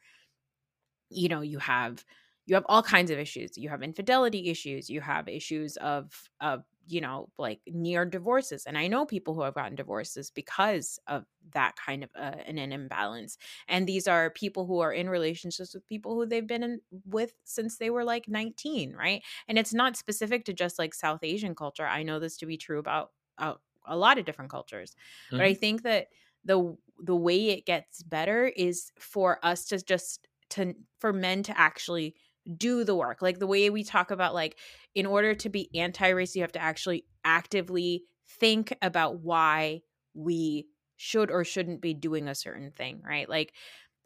you 1.10 1.30
know 1.30 1.42
you 1.42 1.60
have 1.60 2.04
you 2.46 2.56
have 2.56 2.66
all 2.70 2.82
kinds 2.82 3.12
of 3.12 3.20
issues. 3.20 3.58
You 3.58 3.68
have 3.68 3.84
infidelity 3.84 4.50
issues. 4.50 4.90
You 4.90 5.02
have 5.02 5.28
issues 5.28 5.76
of 5.78 6.30
of 6.40 6.64
you 6.88 7.02
know 7.02 7.30
like 7.38 7.62
near 7.68 8.06
divorces 8.06 8.66
and 8.66 8.78
i 8.78 8.88
know 8.88 9.06
people 9.06 9.34
who 9.34 9.42
have 9.42 9.54
gotten 9.56 9.76
divorces 9.76 10.32
because 10.32 11.00
of 11.08 11.26
that 11.52 11.76
kind 11.76 12.04
of 12.04 12.10
uh, 12.16 12.36
an, 12.46 12.58
an 12.58 12.72
imbalance 12.72 13.38
and 13.68 13.88
these 13.88 14.08
are 14.08 14.30
people 14.32 14.66
who 14.66 14.80
are 14.80 14.94
in 14.94 15.10
relationships 15.10 15.74
with 15.74 15.86
people 15.88 16.16
who 16.16 16.26
they've 16.26 16.48
been 16.48 16.64
in 16.64 16.82
with 17.06 17.34
since 17.44 17.78
they 17.78 17.90
were 17.90 18.04
like 18.04 18.28
19 18.28 18.94
right? 18.94 19.24
And 19.48 19.60
it's 19.60 19.74
not 19.74 19.98
specific 19.98 20.46
to 20.46 20.54
just 20.54 20.80
like 20.80 20.94
south 20.94 21.24
asian 21.24 21.56
culture 21.56 21.86
i 21.86 22.04
know 22.04 22.20
this 22.20 22.38
to 22.38 22.46
be 22.46 22.58
true 22.58 22.80
about 22.80 23.12
uh, 23.38 23.56
a 23.86 23.98
lot 23.98 24.18
of 24.18 24.26
different 24.26 24.52
cultures 24.52 24.96
but 25.36 25.46
i 25.46 25.54
think 25.54 25.84
that 25.84 26.08
the 26.44 26.76
the 27.00 27.16
way 27.16 27.50
it 27.50 27.66
gets 27.66 28.04
better 28.04 28.46
is 28.48 28.92
for 29.00 29.44
us 29.46 29.66
to 29.66 29.78
just 29.84 30.28
to 30.50 30.74
for 31.00 31.12
men 31.14 31.44
to 31.44 31.58
actually 31.60 32.16
do 32.56 32.84
the 32.84 32.96
work 32.96 33.22
like 33.22 33.40
the 33.40 33.48
way 33.48 33.70
we 33.70 33.84
talk 33.84 34.12
about 34.12 34.34
like 34.34 34.60
in 34.96 35.06
order 35.06 35.36
to 35.36 35.50
be 35.50 35.70
anti-race 35.76 36.36
you 36.36 36.42
have 36.42 36.52
to 36.52 36.62
actually 36.62 37.06
actively 37.26 38.06
think 38.28 38.76
about 38.82 39.20
why 39.20 39.82
we 40.14 40.68
should 40.96 41.30
or 41.30 41.44
shouldn't 41.44 41.82
be 41.82 41.94
doing 41.94 42.28
a 42.28 42.36
certain 42.36 42.72
thing 42.72 43.02
right 43.04 43.30
like 43.30 43.54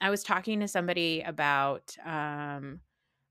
i 0.02 0.10
was 0.10 0.24
talking 0.24 0.60
to 0.60 0.68
somebody 0.68 1.22
about 1.22 1.96
um 2.06 2.82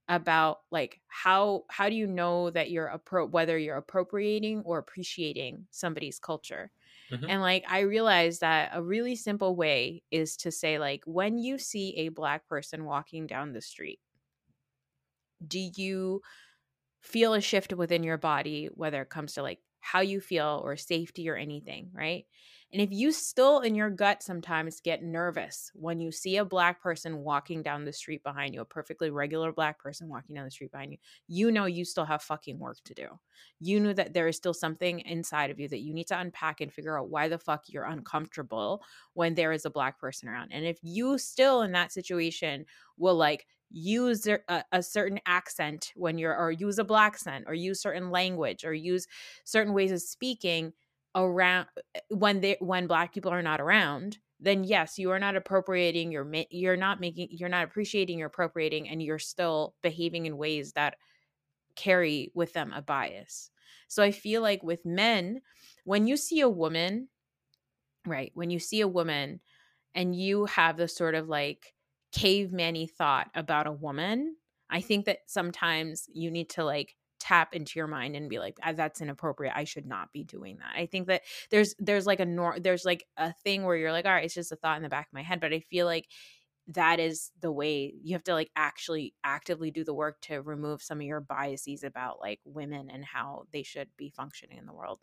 about 0.09 0.59
like 0.73 1.01
how 1.09 1.65
how 1.71 1.89
do 1.89 1.95
you 1.95 2.07
know 2.07 2.51
that 2.51 2.71
you're 2.71 2.89
appro- 2.91 3.31
whether 3.31 3.57
you're 3.57 3.77
appropriating 3.77 4.61
or 4.65 4.79
appreciating 4.79 5.67
somebody's 5.71 6.19
culture 6.19 6.73
Mhm. 7.11 7.27
and 7.29 7.43
like 7.43 7.65
i 7.69 7.81
realized 7.81 8.41
that 8.41 8.71
a 8.75 8.83
really 8.83 9.17
simple 9.17 9.57
way 9.57 10.03
is 10.11 10.37
to 10.37 10.51
say 10.51 10.79
like 10.79 11.03
when 11.07 11.39
you 11.39 11.59
see 11.59 11.97
a 11.97 12.09
black 12.11 12.47
person 12.49 12.85
walking 12.85 13.27
down 13.27 13.53
the 13.53 13.63
street 13.63 14.01
do 15.47 15.59
you 15.77 16.23
feel 17.01 17.35
a 17.35 17.41
shift 17.41 17.73
within 17.73 18.03
your 18.03 18.19
body 18.19 18.69
whether 18.75 19.03
it 19.03 19.11
comes 19.11 19.35
to 19.35 19.43
like 19.43 19.61
how 19.81 20.01
you 20.01 20.21
feel 20.21 20.61
or 20.65 20.77
safety 20.77 21.29
or 21.29 21.37
anything 21.37 21.91
right? 21.95 22.27
And 22.73 22.81
if 22.81 22.93
you 22.93 23.11
still 23.11 23.61
in 23.61 23.75
your 23.75 23.91
gut 23.91 24.23
sometimes 24.23 24.81
get 24.81 25.03
nervous 25.03 25.71
when 25.75 26.01
you 26.01 26.13
see 26.13 26.37
a 26.37 26.45
black 26.45 26.83
person 26.83 27.19
walking 27.19 27.63
down 27.63 27.85
the 27.85 27.93
street 27.93 28.23
behind 28.23 28.55
you 28.55 28.61
a 28.61 28.65
perfectly 28.65 29.11
regular 29.11 29.53
black 29.53 29.81
person 29.81 30.09
walking 30.09 30.37
down 30.37 30.45
the 30.45 30.51
street 30.51 30.71
behind 30.73 30.93
you 30.93 30.99
you 31.27 31.51
know 31.51 31.65
you 31.65 31.85
still 31.85 32.05
have 32.05 32.23
fucking 32.23 32.59
work 32.59 32.79
to 32.85 32.95
do. 32.95 33.09
You 33.59 33.81
know 33.81 33.93
that 33.93 34.13
there 34.15 34.29
is 34.29 34.37
still 34.37 34.55
something 34.55 35.01
inside 35.01 35.51
of 35.51 35.59
you 35.59 35.69
that 35.69 35.81
you 35.81 35.93
need 35.95 36.09
to 36.09 36.19
unpack 36.19 36.61
and 36.61 36.73
figure 36.73 36.99
out 36.99 37.11
why 37.11 37.29
the 37.29 37.39
fuck 37.39 37.65
you're 37.69 37.85
uncomfortable 37.85 38.83
when 39.15 39.35
there 39.35 39.53
is 39.53 39.65
a 39.65 39.71
black 39.71 39.99
person 39.99 40.29
around. 40.29 40.53
And 40.53 40.65
if 40.65 40.79
you 40.83 41.19
still 41.19 41.63
in 41.63 41.73
that 41.73 41.93
situation 41.93 42.67
will 42.97 43.17
like 43.17 43.47
use 43.71 44.27
a, 44.27 44.41
a 44.73 44.83
certain 44.83 45.21
accent 45.27 45.93
when 45.95 46.19
you're 46.19 46.37
or 46.37 46.51
use 46.51 46.79
a 46.79 46.85
black 46.85 47.13
accent 47.15 47.45
or 47.47 47.55
use 47.55 47.81
certain 47.81 48.11
language 48.11 48.65
or 48.65 48.75
use 48.75 49.07
certain 49.45 49.73
ways 49.73 49.93
of 49.93 50.01
speaking 50.03 50.73
around 51.15 51.67
eh, 51.77 51.81
eh, 51.97 52.01
when 52.11 52.41
they 52.41 52.57
when 52.61 52.87
black 52.87 53.13
people 53.13 53.33
are 53.33 53.43
not 53.43 53.61
around 53.61 54.19
then 54.39 54.65
yes 54.65 54.99
you 54.99 55.11
are 55.11 55.19
not 55.19 55.37
appropriating 55.37 56.13
you're 56.13 56.25
ma- 56.25 56.45
you're 56.51 56.77
not 56.77 57.01
making 57.01 57.29
you're 57.31 57.49
not 57.49 57.65
appreciating 57.65 58.19
you're 58.19 58.29
appropriating 58.29 58.89
and 58.89 59.03
you're 59.03 59.19
still 59.19 59.75
behaving 59.83 60.27
in 60.27 60.37
ways 60.37 60.73
that 60.73 60.97
carry 61.77 62.31
with 62.35 62.53
them 62.53 62.73
a 62.73 62.83
bias. 62.83 63.51
So 63.89 64.03
i 64.03 64.11
feel 64.11 64.43
like 64.43 64.63
with 64.63 64.85
men 64.87 65.43
when 65.85 66.07
you 66.07 66.17
see 66.17 66.41
a 66.41 66.49
woman 66.49 67.09
right 68.07 68.31
when 68.35 68.51
you 68.51 68.59
see 68.59 68.81
a 68.81 68.89
woman 68.89 69.41
and 69.95 70.15
you 70.17 70.47
have 70.47 70.77
this 70.77 70.97
sort 70.97 71.15
of 71.15 71.29
like 71.29 71.75
caveman-y 72.13 72.87
thought 72.87 73.31
about 73.35 73.67
a 73.67 73.73
woman 73.73 74.37
i 74.71 74.81
think 74.81 75.07
that 75.07 75.19
sometimes 75.27 76.07
you 76.13 76.31
need 76.31 76.49
to 76.51 76.65
like 76.65 76.97
tap 77.19 77.55
into 77.55 77.79
your 77.79 77.87
mind 77.87 78.17
and 78.17 78.31
be 78.31 78.39
like 78.39 78.57
"Ah, 78.63 78.73
that's 78.73 79.03
inappropriate. 79.03 79.53
I 79.55 79.65
should 79.65 79.85
not 79.85 80.11
be 80.11 80.25
doing 80.25 80.57
that. 80.57 80.73
I 80.75 80.87
think 80.87 81.07
that 81.09 81.21
there's 81.51 81.75
there's 81.79 82.07
like 82.07 82.19
a 82.19 82.25
nor 82.25 82.59
there's 82.59 82.87
like 82.87 83.05
a 83.19 83.31
thing 83.45 83.63
where 83.65 83.77
you're 83.77 83.93
like 83.93 84.07
all 84.07 84.13
right 84.13 84.25
it's 84.25 84.33
just 84.33 84.53
a 84.53 84.57
thought 84.57 84.79
in 84.79 84.83
the 84.83 84.89
back 84.89 85.09
of 85.09 85.13
my 85.13 85.23
head. 85.23 85.39
But 85.39 85.53
i 85.53 85.61
feel 85.61 85.85
like 85.85 86.09
that 86.69 87.01
is 87.01 87.33
the 87.41 87.51
way 87.53 87.95
you 88.03 88.15
have 88.15 88.25
to 88.25 88.35
like 88.35 88.51
actually 88.57 89.15
actively 89.25 89.71
do 89.71 89.85
the 89.85 89.95
work 89.95 90.21
to 90.23 90.41
remove 90.43 90.83
some 90.83 91.01
of 91.01 91.07
your 91.07 91.21
biases 91.21 91.83
about 91.85 92.21
like 92.21 92.41
women 92.45 92.91
and 92.91 93.05
how 93.05 93.45
they 93.53 93.63
should 93.63 93.89
be 93.97 94.11
functioning 94.11 94.59
in 94.59 94.67
the 94.67 94.73
world 94.73 95.01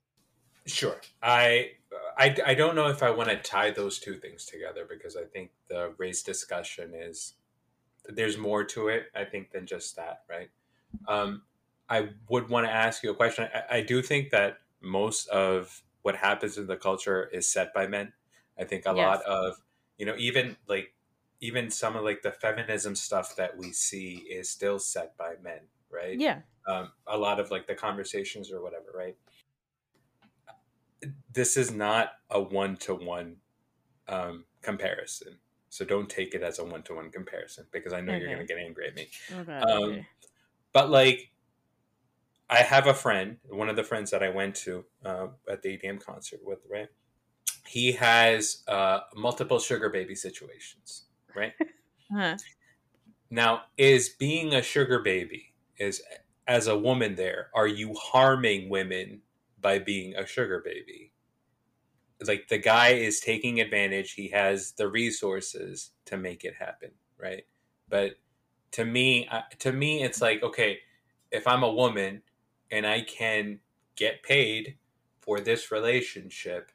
Sure. 0.68 1.02
I, 1.22 1.74
I 2.18 2.36
I 2.46 2.54
don't 2.54 2.76
know 2.76 2.88
if 2.90 3.02
I 3.04 3.10
want 3.12 3.30
to 3.30 3.38
tie 3.38 3.72
those 3.72 4.00
two 4.00 4.16
things 4.16 4.46
together 4.46 4.86
because 4.86 5.16
I 5.16 5.24
think 5.26 5.52
the 5.68 5.94
race 5.98 6.24
discussion 6.24 6.94
is 6.94 7.36
there's 8.06 8.38
more 8.38 8.64
to 8.66 8.90
it. 8.90 9.08
I 9.16 9.26
think 9.26 9.52
than 9.52 9.68
just 9.68 9.96
that, 9.98 10.24
right? 10.30 10.50
Um, 11.08 11.46
I 11.90 12.12
would 12.30 12.50
want 12.50 12.68
to 12.68 12.72
ask 12.74 13.04
you 13.04 13.12
a 13.12 13.16
question. 13.16 13.50
I, 13.54 13.78
I 13.78 13.82
do 13.82 14.02
think 14.02 14.32
that 14.32 14.60
most 14.82 15.28
of 15.30 15.84
what 16.04 16.16
happens 16.18 16.58
in 16.58 16.68
the 16.68 16.78
culture 16.78 17.26
is 17.28 17.52
set 17.52 17.74
by 17.74 17.88
men. 17.88 18.14
I 18.60 18.66
think 18.66 18.86
a 18.86 18.92
Yes. 18.92 18.94
lot 18.94 19.24
of 19.24 19.56
you 19.98 20.06
know 20.06 20.16
even 20.18 20.58
like 20.68 20.96
even 21.42 21.72
some 21.72 21.96
of 21.96 22.04
like 22.04 22.24
the 22.24 22.32
feminism 22.32 22.96
stuff 22.96 23.36
that 23.38 23.58
we 23.58 23.72
see 23.74 24.18
is 24.18 24.50
still 24.50 24.80
set 24.80 25.18
by 25.18 25.36
men, 25.42 25.70
right? 25.90 26.22
yeah 26.22 26.42
um, 26.68 26.92
a 27.08 27.18
lot 27.18 27.40
of 27.40 27.50
like 27.52 27.68
the 27.68 27.76
conversations 27.76 28.52
or 28.52 28.62
whatever, 28.62 28.92
right? 28.94 29.18
This 31.32 31.58
is 31.58 31.72
not 31.72 32.14
a 32.30 32.42
one 32.42 32.78
to 32.78 32.96
one 32.96 33.38
comparison. 34.62 35.40
So 35.70 35.86
don't 35.86 36.10
take 36.10 36.34
it 36.34 36.42
as 36.44 36.60
a 36.60 36.64
one 36.66 36.84
to 36.84 36.96
one 36.96 37.12
comparison 37.12 37.68
because 37.72 37.94
I 37.94 38.02
know 38.02 38.16
you're 38.16 38.28
going 38.28 38.40
to 38.40 38.46
get 38.46 38.58
angry 38.58 38.88
at 38.88 38.96
me. 38.96 39.10
okay, 39.32 39.60
Um. 39.60 40.06
But 40.74 40.90
like, 40.90 41.32
I 42.50 42.58
have 42.58 42.88
a 42.88 42.94
friend, 42.94 43.38
one 43.50 43.70
of 43.70 43.76
the 43.76 43.84
friends 43.84 44.12
that 44.12 44.24
I 44.24 44.30
went 44.30 44.56
to 44.58 44.86
uh, 45.04 45.28
at 45.50 45.62
the 45.62 45.78
EDM 45.78 46.04
concert 46.04 46.40
with, 46.44 46.60
right? 46.70 46.88
He 47.66 47.94
has 47.94 48.64
uh, 48.68 49.02
multiple 49.16 49.60
sugar 49.60 49.90
baby 49.90 50.16
situations, 50.16 51.06
right? 51.36 51.54
Huh. 52.10 52.38
Now, 53.30 53.64
is 53.78 54.10
being 54.10 54.54
a 54.54 54.62
sugar 54.62 55.00
baby 55.00 55.54
is 55.78 56.02
as 56.48 56.68
a 56.68 56.78
woman 56.78 57.16
there, 57.16 57.50
are 57.54 57.68
you 57.68 57.94
harming 57.96 58.70
women 58.70 59.22
by 59.60 59.80
being 59.80 60.16
a 60.16 60.26
sugar 60.26 60.62
baby? 60.64 61.14
Like 62.26 62.48
the 62.48 62.58
guy 62.58 62.90
is 62.90 63.20
taking 63.20 63.62
advantage, 63.62 64.14
he 64.14 64.30
has 64.30 64.72
the 64.74 64.88
resources 64.90 65.92
to 66.06 66.18
make 66.18 66.44
it 66.44 66.56
happen, 66.56 66.92
right? 67.18 67.44
But 67.90 68.14
to 68.72 68.86
me, 68.86 69.30
to 69.60 69.72
me 69.72 70.04
it's 70.04 70.22
like, 70.22 70.44
okay, 70.44 70.80
if 71.32 71.48
I'm 71.48 71.64
a 71.64 71.72
woman 71.72 72.24
and 72.72 72.86
I 72.88 73.02
can 73.02 73.60
get 73.96 74.24
paid 74.24 74.78
for 75.22 75.40
this 75.40 75.72
relationship, 75.72 76.72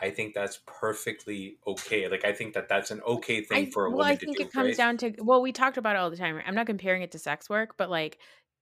I 0.00 0.10
think 0.10 0.34
that's 0.34 0.60
perfectly 0.66 1.58
okay. 1.66 2.08
Like 2.08 2.24
I 2.24 2.32
think 2.32 2.54
that 2.54 2.68
that's 2.68 2.90
an 2.90 3.00
okay 3.02 3.42
thing 3.42 3.66
I, 3.68 3.70
for 3.72 3.86
a 3.86 3.90
woman. 3.90 3.98
well, 3.98 4.06
woman 4.06 4.12
I 4.12 4.16
to 4.18 4.26
think 4.26 4.38
do, 4.38 4.42
it 4.42 4.52
comes 4.52 4.66
right? 4.68 4.76
down 4.76 4.96
to 4.98 5.14
well, 5.22 5.42
we 5.42 5.52
talked 5.52 5.76
about 5.76 5.96
it 5.96 5.98
all 5.98 6.10
the 6.10 6.16
time. 6.16 6.40
I'm 6.46 6.54
not 6.54 6.66
comparing 6.66 7.02
it 7.02 7.12
to 7.12 7.18
sex 7.18 7.48
work, 7.48 7.76
but 7.76 7.90
like, 7.90 8.18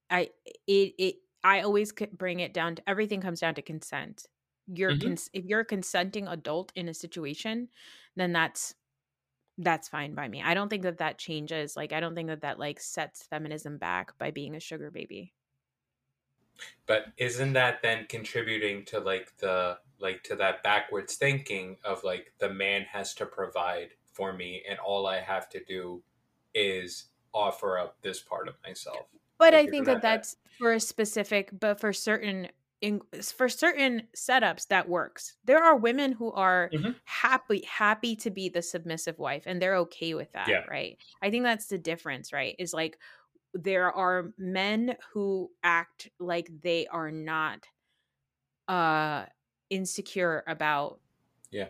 I 0.09 0.29
it 0.67 0.93
it 0.97 1.15
I 1.43 1.61
always 1.61 1.91
bring 2.13 2.39
it 2.39 2.53
down 2.53 2.75
to 2.75 2.89
everything 2.89 3.21
comes 3.21 3.39
down 3.41 3.55
to 3.55 3.61
consent. 3.61 4.25
You're 4.67 4.93
Mhm. 4.93 4.97
cons- 4.97 5.29
if 5.33 5.45
you're 5.45 5.61
a 5.61 5.65
consenting 5.65 6.27
adult 6.27 6.71
in 6.75 6.87
a 6.89 6.93
situation, 6.93 7.69
then 8.15 8.31
that's 8.33 8.75
that's 9.59 9.89
fine 9.89 10.15
by 10.15 10.27
me. 10.29 10.41
I 10.43 10.53
don't 10.55 10.69
think 10.69 10.83
that 10.83 10.97
that 10.99 11.19
changes. 11.19 11.77
Like, 11.77 11.93
I 11.93 11.99
don't 12.01 12.15
think 12.15 12.29
that 12.29 12.41
that 12.41 12.59
like 12.59 12.79
sets 12.79 13.23
feminism 13.23 13.77
back 13.77 14.17
by 14.17 14.31
being 14.31 14.55
a 14.55 14.59
sugar 14.61 14.91
baby. 14.91 15.35
But 16.85 17.13
isn't 17.17 17.53
that 17.53 17.81
then 17.81 18.05
contributing 18.07 18.85
to 18.85 18.99
like 18.99 19.37
the 19.37 19.79
like 19.99 20.23
to 20.23 20.35
that 20.37 20.63
backwards 20.63 21.15
thinking 21.15 21.77
of 21.83 22.03
like 22.03 22.33
the 22.39 22.49
man 22.49 22.83
has 22.83 23.13
to 23.15 23.25
provide 23.25 23.95
for 24.05 24.33
me 24.33 24.63
and 24.67 24.79
all 24.79 25.05
I 25.07 25.19
have 25.21 25.49
to 25.49 25.63
do 25.63 26.03
is 26.53 27.09
offer 27.33 27.77
up 27.77 28.01
this 28.01 28.21
part 28.21 28.47
of 28.47 28.61
myself. 28.63 29.07
But 29.43 29.53
I 29.53 29.67
think 29.67 29.85
that, 29.85 30.01
that 30.01 30.01
that's 30.01 30.35
for 30.57 30.73
a 30.73 30.79
specific 30.79 31.49
but 31.59 31.79
for 31.79 31.93
certain 31.93 32.47
in, 32.81 33.01
for 33.35 33.47
certain 33.47 34.03
setups 34.15 34.67
that 34.67 34.89
works. 34.89 35.35
There 35.45 35.63
are 35.63 35.75
women 35.75 36.11
who 36.11 36.31
are 36.33 36.69
mm-hmm. 36.73 36.91
happy 37.05 37.63
happy 37.65 38.15
to 38.17 38.29
be 38.29 38.49
the 38.49 38.61
submissive 38.61 39.19
wife 39.19 39.43
and 39.45 39.61
they're 39.61 39.77
okay 39.77 40.13
with 40.13 40.31
that, 40.33 40.47
yeah. 40.47 40.63
right? 40.69 40.97
I 41.21 41.29
think 41.29 41.43
that's 41.43 41.67
the 41.67 41.77
difference, 41.77 42.33
right? 42.33 42.55
Is 42.59 42.73
like 42.73 42.97
there 43.53 43.91
are 43.91 44.33
men 44.37 44.95
who 45.13 45.49
act 45.63 46.09
like 46.19 46.49
they 46.61 46.87
are 46.87 47.11
not 47.11 47.65
uh 48.67 49.25
insecure 49.69 50.43
about 50.47 50.99
yeah 51.51 51.67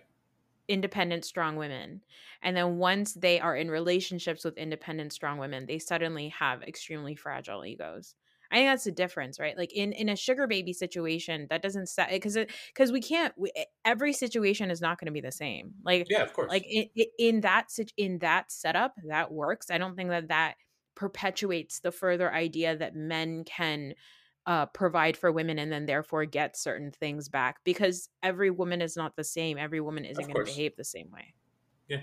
independent 0.67 1.25
strong 1.25 1.55
women 1.55 2.01
and 2.41 2.55
then 2.55 2.77
once 2.77 3.13
they 3.13 3.39
are 3.39 3.55
in 3.55 3.69
relationships 3.69 4.43
with 4.43 4.57
independent 4.57 5.11
strong 5.11 5.37
women 5.37 5.65
they 5.65 5.79
suddenly 5.79 6.29
have 6.29 6.63
extremely 6.63 7.15
fragile 7.15 7.65
egos 7.65 8.15
I 8.53 8.57
think 8.57 8.69
that's 8.69 8.83
the 8.83 8.91
difference, 8.91 9.39
right? 9.39 9.57
Like 9.57 9.73
in 9.73 9.93
in 9.93 10.09
a 10.09 10.15
sugar 10.15 10.45
baby 10.45 10.73
situation, 10.73 11.47
that 11.49 11.63
doesn't 11.63 11.89
set 11.89 12.09
eh, 12.09 12.17
because 12.17 12.35
it 12.35 12.51
because 12.67 12.91
we 12.91 13.01
can't. 13.01 13.33
We, 13.35 13.51
eh, 13.55 13.63
every 13.83 14.13
situation 14.13 14.69
is 14.69 14.79
not 14.79 14.99
going 14.99 15.07
to 15.07 15.11
be 15.11 15.21
the 15.21 15.31
same. 15.31 15.71
Like 15.83 16.05
yeah, 16.07 16.21
of 16.21 16.33
course. 16.33 16.51
Like 16.51 16.63
in, 16.69 16.85
in 17.17 17.41
that 17.41 17.69
in 17.97 18.19
that 18.19 18.51
setup, 18.51 18.93
that 19.07 19.31
works. 19.31 19.71
I 19.71 19.79
don't 19.79 19.95
think 19.95 20.09
that 20.11 20.27
that 20.27 20.55
perpetuates 20.95 21.79
the 21.79 21.91
further 21.91 22.31
idea 22.31 22.77
that 22.77 22.95
men 22.95 23.43
can 23.43 23.95
uh, 24.45 24.65
provide 24.67 25.15
for 25.15 25.31
women 25.31 25.59
and 25.59 25.71
then 25.71 25.85
therefore 25.85 26.25
get 26.25 26.57
certain 26.57 26.91
things 26.91 27.29
back 27.29 27.57
because 27.63 28.09
every 28.21 28.49
woman 28.49 28.81
is 28.81 28.97
not 28.97 29.15
the 29.15 29.23
same. 29.23 29.57
Every 29.57 29.79
woman 29.79 30.05
isn't 30.05 30.23
going 30.23 30.45
to 30.45 30.51
behave 30.51 30.75
the 30.75 30.83
same 30.83 31.09
way. 31.11 31.33
Yeah. 31.87 32.01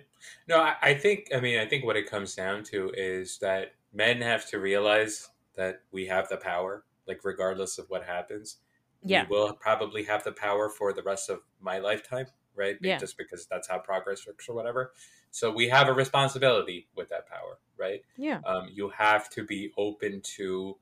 No, 0.49 0.61
I, 0.61 0.75
I 0.83 0.95
think, 0.95 1.29
I 1.35 1.41
mean, 1.41 1.59
I 1.59 1.67
think 1.67 1.85
what 1.85 1.97
it 1.97 2.09
comes 2.11 2.35
down 2.35 2.65
to 2.65 2.93
is 2.97 3.39
that 3.39 3.73
men 3.93 4.21
have 4.21 4.49
to 4.51 4.59
realize 4.59 5.29
that 5.57 5.83
we 5.91 6.07
have 6.07 6.29
the 6.29 6.37
power, 6.37 6.85
like 7.07 7.21
regardless 7.25 7.79
of 7.79 7.87
what 7.89 8.05
happens. 8.05 8.59
Yeah. 9.03 9.25
We 9.29 9.37
will 9.37 9.55
probably 9.55 10.05
have 10.05 10.25
the 10.25 10.33
power 10.33 10.69
for 10.69 10.93
the 10.93 11.03
rest 11.03 11.31
of 11.31 11.41
my 11.61 11.79
lifetime, 11.79 12.27
right? 12.55 12.77
Yeah. 12.81 12.99
Just 12.99 13.19
because 13.19 13.47
that's 13.47 13.69
how 13.69 13.79
progress 13.79 14.27
works 14.27 14.49
or 14.49 14.55
whatever. 14.55 14.93
So 15.31 15.51
we 15.51 15.69
have 15.69 15.89
a 15.89 15.93
responsibility 15.93 16.89
with 16.97 17.09
that 17.09 17.29
power, 17.29 17.59
right? 17.79 18.03
Yeah. 18.17 18.41
Um, 18.45 18.69
you 18.73 18.91
have 18.91 19.31
to 19.31 19.45
be 19.45 19.73
open 19.77 20.21
to, 20.37 20.77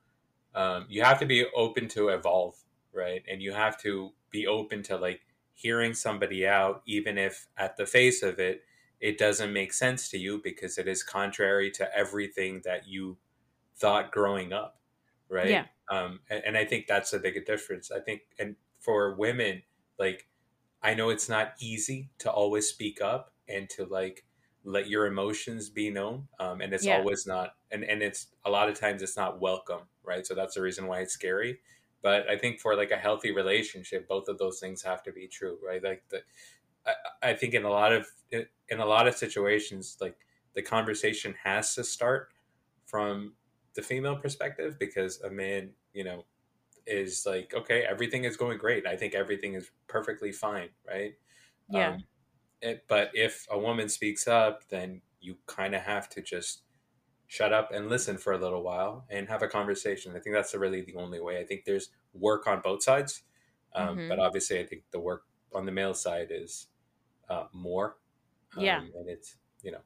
um, 0.55 0.87
you 0.89 1.03
have 1.03 1.19
to 1.21 1.27
be 1.27 1.47
open 1.55 1.89
to 1.89 2.09
evolve, 2.09 2.57
right? 2.93 3.23
And 3.31 3.43
you 3.43 3.53
have 3.53 3.79
to 3.83 4.11
be 4.31 4.47
open 4.47 4.83
to 4.85 4.97
like 4.97 5.21
hearing 5.55 5.95
somebody 5.95 6.47
out, 6.47 6.83
even 6.87 7.19
if 7.19 7.47
at 7.57 7.77
the 7.77 7.87
face 7.87 8.23
of 8.23 8.39
it, 8.39 8.63
it 9.01 9.19
doesn't 9.19 9.53
make 9.53 9.73
sense 9.73 10.09
to 10.11 10.19
you 10.19 10.41
because 10.43 10.79
it 10.79 10.89
is 10.89 11.03
contrary 11.03 11.71
to 11.71 11.97
everything 11.97 12.63
that 12.65 12.89
you 12.89 13.17
thought 13.77 14.11
growing 14.11 14.53
up, 14.53 14.81
right? 15.29 15.51
Yeah. 15.51 15.65
Um, 15.91 16.21
and, 16.29 16.43
and 16.45 16.57
I 16.57 16.65
think 16.65 16.87
that's 16.87 17.13
a 17.13 17.19
big 17.19 17.45
difference. 17.47 17.91
I 17.91 18.01
think, 18.01 18.23
and 18.39 18.57
for 18.81 19.15
women, 19.15 19.63
like, 19.99 20.27
I 20.83 20.95
know 20.95 21.11
it's 21.11 21.29
not 21.29 21.55
easy 21.61 22.11
to 22.19 22.31
always 22.31 22.69
speak 22.69 23.01
up 23.01 23.33
and 23.49 23.69
to 23.71 23.85
like 23.85 24.25
let 24.65 24.89
your 24.89 25.07
emotions 25.07 25.71
be 25.71 25.91
known. 25.91 26.29
Um, 26.39 26.61
and 26.61 26.73
it's 26.73 26.85
yeah. 26.85 26.99
always 26.99 27.27
not, 27.27 27.55
and, 27.71 27.85
and 27.85 28.03
it's 28.03 28.29
a 28.45 28.51
lot 28.51 28.69
of 28.69 28.79
times 28.79 29.03
it's 29.03 29.17
not 29.17 29.41
welcome, 29.41 29.83
right? 30.09 30.27
So 30.27 30.35
that's 30.35 30.55
the 30.55 30.63
reason 30.63 30.87
why 30.87 31.01
it's 31.01 31.13
scary. 31.13 31.61
But 32.03 32.29
I 32.29 32.39
think 32.39 32.61
for 32.61 32.77
like 32.77 32.91
a 32.91 32.97
healthy 32.97 33.33
relationship, 33.33 34.09
both 34.09 34.29
of 34.29 34.39
those 34.39 34.61
things 34.61 34.83
have 34.83 35.03
to 35.05 35.13
be 35.13 35.27
true, 35.27 35.59
right? 35.65 35.83
Like 35.83 36.05
the, 36.09 36.23
I, 36.87 37.31
I 37.31 37.35
think 37.35 37.55
in 37.55 37.65
a 37.65 37.71
lot 37.71 37.93
of 37.93 38.07
in 38.33 38.81
a 38.81 38.87
lot 38.87 39.09
of 39.09 39.17
situations, 39.17 39.97
like 40.01 40.17
the 40.55 40.63
conversation 40.63 41.35
has 41.43 41.75
to 41.75 41.85
start 41.85 42.31
from 42.87 43.35
the 43.75 43.83
female 43.83 44.17
perspective 44.17 44.79
because 44.79 45.21
a 45.21 45.31
man, 45.31 45.71
you 45.93 46.05
know, 46.05 46.25
is 46.87 47.25
like, 47.27 47.53
okay, 47.55 47.83
everything 47.83 48.25
is 48.25 48.37
going 48.37 48.59
great. 48.59 48.87
I 48.87 48.97
think 48.97 49.15
everything 49.15 49.55
is 49.55 49.71
perfectly 49.89 50.33
fine, 50.33 50.71
right? 50.89 51.15
Yeah. 51.71 51.91
Um, 51.91 52.05
it, 52.61 52.85
but 52.89 53.11
if 53.15 53.47
a 53.51 53.59
woman 53.59 53.89
speaks 53.89 54.27
up, 54.27 54.67
then 54.69 55.03
you 55.21 55.37
kind 55.47 55.75
of 55.75 55.83
have 55.83 56.09
to 56.11 56.23
just 56.23 56.63
shut 57.29 57.53
up 57.53 57.71
and 57.73 57.89
listen 57.89 58.17
for 58.17 58.33
a 58.33 58.39
little 58.39 58.63
while 58.63 59.05
and 59.11 59.29
have 59.29 59.43
a 59.43 59.49
conversation. 59.49 60.17
I 60.17 60.19
think 60.19 60.35
that's 60.35 60.55
really 60.55 60.81
the 60.81 60.97
only 60.97 61.21
way. 61.21 61.39
I 61.39 61.45
think 61.45 61.65
there's 61.65 61.91
work 62.13 62.47
on 62.47 62.61
both 62.65 62.83
sides, 62.83 63.23
um, 63.75 63.97
mm-hmm. 63.97 64.09
but 64.09 64.19
obviously, 64.19 64.59
I 64.59 64.67
think 64.67 64.83
the 64.91 64.99
work 64.99 65.25
on 65.55 65.67
the 65.67 65.73
male 65.73 65.95
side 65.95 66.29
is 66.31 66.67
uh, 67.29 67.45
more. 67.53 67.97
Um, 68.57 68.65
yeah, 68.65 68.81
and 68.81 69.09
it's 69.09 69.37
you 69.63 69.71
know, 69.71 69.83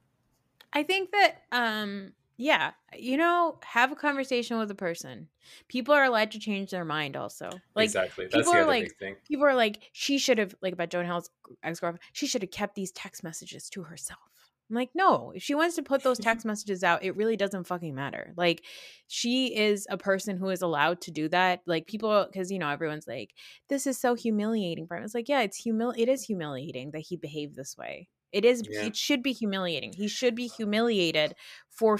I 0.72 0.84
think 0.84 1.10
that 1.10 1.42
um, 1.50 2.12
yeah, 2.36 2.72
you 2.96 3.16
know, 3.16 3.58
have 3.64 3.92
a 3.92 3.96
conversation 3.96 4.58
with 4.58 4.70
a 4.70 4.76
person. 4.76 5.28
People 5.68 5.94
are 5.94 6.04
allowed 6.04 6.30
to 6.30 6.38
change 6.38 6.70
their 6.70 6.84
mind 6.84 7.16
also. 7.16 7.50
Like 7.74 7.86
exactly. 7.86 8.26
That's 8.30 8.36
people 8.36 8.54
are 8.54 8.66
like 8.66 8.92
people 9.26 9.44
are 9.44 9.54
like 9.54 9.90
she 9.92 10.18
should 10.18 10.38
have 10.38 10.54
like 10.62 10.72
about 10.72 10.90
Jonah 10.90 11.06
Hill's 11.06 11.30
ex 11.64 11.80
girlfriend. 11.80 12.00
She 12.12 12.28
should 12.28 12.42
have 12.42 12.52
kept 12.52 12.76
these 12.76 12.92
text 12.92 13.24
messages 13.24 13.68
to 13.70 13.82
herself. 13.82 14.31
I'm 14.72 14.76
like, 14.76 14.90
no, 14.94 15.32
if 15.34 15.42
she 15.42 15.54
wants 15.54 15.76
to 15.76 15.82
put 15.82 16.02
those 16.02 16.18
text 16.20 16.46
messages 16.46 16.82
out, 16.82 17.04
it 17.04 17.14
really 17.14 17.36
doesn't 17.36 17.66
fucking 17.66 17.94
matter. 17.94 18.32
Like, 18.38 18.64
she 19.06 19.54
is 19.54 19.86
a 19.90 19.98
person 19.98 20.38
who 20.38 20.48
is 20.48 20.62
allowed 20.62 21.02
to 21.02 21.10
do 21.10 21.28
that. 21.28 21.60
Like, 21.66 21.86
people, 21.86 22.26
because 22.26 22.50
you 22.50 22.58
know, 22.58 22.70
everyone's 22.70 23.06
like, 23.06 23.34
this 23.68 23.86
is 23.86 24.00
so 24.00 24.14
humiliating 24.14 24.86
for 24.86 24.96
him. 24.96 25.04
It's 25.04 25.14
like, 25.14 25.28
yeah, 25.28 25.42
it's 25.42 25.62
humil, 25.62 25.92
it 25.96 26.08
is 26.08 26.24
humiliating 26.24 26.92
that 26.92 27.00
he 27.00 27.16
behaved 27.16 27.54
this 27.54 27.76
way. 27.76 28.08
It 28.32 28.44
is 28.44 28.62
yeah. 28.68 28.86
it 28.86 28.96
should 28.96 29.22
be 29.22 29.32
humiliating. 29.32 29.92
He 29.92 30.08
should 30.08 30.34
be 30.34 30.46
humiliated 30.48 31.34
for 31.72 31.98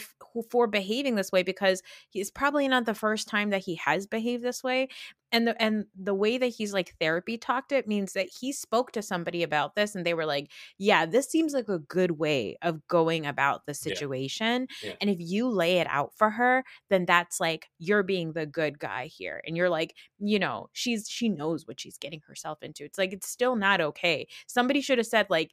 for 0.51 0.67
behaving 0.67 1.15
this 1.15 1.33
way 1.33 1.43
because 1.43 1.83
he's 2.11 2.31
probably 2.31 2.69
not 2.69 2.85
the 2.85 2.95
first 2.95 3.27
time 3.29 3.51
that 3.51 3.65
he 3.65 3.75
has 3.77 4.07
behaved 4.07 4.45
this 4.45 4.63
way. 4.63 4.89
And 5.35 5.49
the 5.49 5.61
and 5.61 5.87
the 5.99 6.15
way 6.15 6.37
that 6.37 6.49
he's 6.49 6.75
like 6.75 6.95
therapy 7.01 7.39
talked 7.39 7.73
it 7.73 7.89
means 7.89 8.13
that 8.13 8.29
he 8.41 8.53
spoke 8.53 8.93
to 8.93 9.03
somebody 9.03 9.43
about 9.43 9.75
this 9.75 9.95
and 9.95 10.05
they 10.05 10.13
were 10.13 10.27
like, 10.27 10.51
"Yeah, 10.77 11.07
this 11.07 11.31
seems 11.31 11.55
like 11.55 11.69
a 11.69 11.79
good 11.79 12.13
way 12.13 12.57
of 12.61 12.87
going 12.87 13.25
about 13.25 13.65
the 13.65 13.73
situation." 13.73 14.69
Yeah. 14.83 14.91
Yeah. 14.91 14.97
And 15.01 15.09
if 15.11 15.17
you 15.21 15.49
lay 15.49 15.79
it 15.79 15.87
out 15.89 16.13
for 16.17 16.31
her, 16.31 16.65
then 16.91 17.07
that's 17.07 17.41
like 17.41 17.69
you're 17.79 18.03
being 18.03 18.35
the 18.35 18.45
good 18.47 18.79
guy 18.79 19.07
here. 19.07 19.43
And 19.47 19.57
you're 19.57 19.71
like, 19.71 19.97
you 20.19 20.39
know, 20.39 20.69
she's 20.73 21.09
she 21.09 21.31
knows 21.31 21.67
what 21.67 21.81
she's 21.81 21.97
getting 21.97 22.21
herself 22.27 22.63
into. 22.63 22.85
It's 22.85 22.99
like 22.99 23.15
it's 23.15 23.29
still 23.29 23.57
not 23.57 23.81
okay. 23.81 24.29
Somebody 24.47 24.83
should 24.83 24.99
have 24.99 25.07
said 25.07 25.27
like 25.31 25.53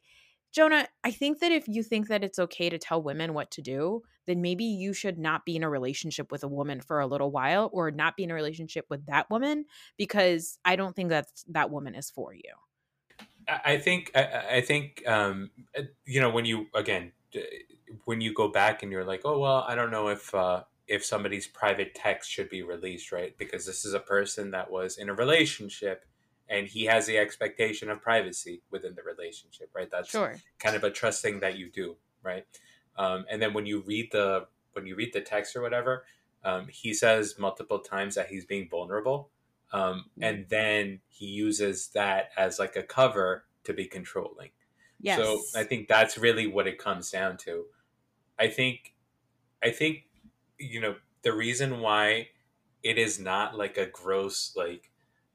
Jonah, 0.52 0.88
I 1.04 1.12
think 1.12 1.40
that 1.40 1.52
if 1.52 1.68
you 1.68 1.82
think 1.82 2.08
that 2.08 2.24
it's 2.24 2.38
okay 2.38 2.70
to 2.70 2.78
tell 2.78 3.02
women 3.02 3.34
what 3.34 3.50
to 3.52 3.62
do, 3.62 4.02
then 4.26 4.42
maybe 4.42 4.64
you 4.64 4.92
should 4.92 5.18
not 5.18 5.44
be 5.44 5.56
in 5.56 5.62
a 5.62 5.70
relationship 5.70 6.32
with 6.32 6.42
a 6.42 6.48
woman 6.48 6.80
for 6.80 7.00
a 7.00 7.06
little 7.06 7.30
while 7.30 7.70
or 7.72 7.90
not 7.90 8.16
be 8.16 8.24
in 8.24 8.30
a 8.30 8.34
relationship 8.34 8.86
with 8.88 9.06
that 9.06 9.30
woman 9.30 9.64
because 9.96 10.58
I 10.64 10.76
don't 10.76 10.94
think 10.94 11.10
that 11.10 11.28
that 11.48 11.70
woman 11.70 11.94
is 11.94 12.10
for 12.10 12.34
you. 12.34 12.52
I 13.48 13.78
think 13.78 14.10
I, 14.14 14.44
I 14.56 14.60
think 14.60 15.02
um, 15.06 15.50
uh, 15.76 15.82
you 16.04 16.20
know 16.20 16.30
when 16.30 16.44
you 16.44 16.66
again 16.74 17.12
when 18.04 18.20
you 18.20 18.32
go 18.34 18.48
back 18.48 18.82
and 18.82 18.92
you're 18.92 19.04
like, 19.04 19.22
oh 19.24 19.38
well, 19.38 19.64
I 19.66 19.74
don't 19.74 19.90
know 19.90 20.08
if 20.08 20.34
uh, 20.34 20.62
if 20.86 21.04
somebody's 21.04 21.46
private 21.46 21.94
text 21.94 22.30
should 22.30 22.50
be 22.50 22.62
released, 22.62 23.12
right? 23.12 23.36
Because 23.38 23.66
this 23.66 23.84
is 23.84 23.94
a 23.94 24.00
person 24.00 24.50
that 24.50 24.70
was 24.70 24.98
in 24.98 25.08
a 25.08 25.14
relationship 25.14 26.04
and 26.50 26.66
he 26.66 26.84
has 26.84 27.06
the 27.06 27.16
expectation 27.16 27.88
of 27.88 28.02
privacy 28.02 28.60
within 28.70 28.94
the 28.94 29.02
relationship, 29.02 29.70
right? 29.72 29.88
That's 29.90 30.10
sure. 30.10 30.34
kind 30.58 30.74
of 30.74 30.82
a 30.82 30.90
trust 30.90 31.22
thing 31.22 31.40
that 31.40 31.56
you 31.56 31.70
do, 31.70 31.96
right? 32.22 32.44
Um, 32.98 33.24
and 33.30 33.40
then 33.40 33.54
when 33.54 33.64
you 33.64 33.82
read 33.86 34.10
the 34.12 34.46
when 34.72 34.86
you 34.86 34.96
read 34.96 35.12
the 35.12 35.20
text 35.20 35.56
or 35.56 35.62
whatever, 35.62 36.04
um, 36.44 36.66
he 36.68 36.92
says 36.92 37.36
multiple 37.38 37.78
times 37.78 38.16
that 38.16 38.28
he's 38.28 38.44
being 38.44 38.68
vulnerable, 38.68 39.30
um, 39.72 39.82
mm-hmm. 39.82 40.24
and 40.24 40.46
then 40.48 41.00
he 41.08 41.26
uses 41.26 41.88
that 41.94 42.30
as 42.36 42.58
like 42.58 42.76
a 42.76 42.82
cover 42.82 43.44
to 43.64 43.72
be 43.72 43.86
controlling. 43.86 44.50
Yes. 45.00 45.18
So 45.18 45.40
I 45.58 45.64
think 45.64 45.88
that's 45.88 46.18
really 46.18 46.46
what 46.46 46.66
it 46.66 46.78
comes 46.78 47.10
down 47.10 47.36
to. 47.38 47.64
I 48.38 48.48
think, 48.48 48.94
I 49.62 49.70
think, 49.70 50.04
you 50.58 50.80
know, 50.80 50.96
the 51.22 51.32
reason 51.32 51.80
why 51.80 52.28
it 52.82 52.98
is 52.98 53.18
not 53.18 53.56
like 53.56 53.76
a 53.76 53.86
gross 53.86 54.52
like 54.56 54.90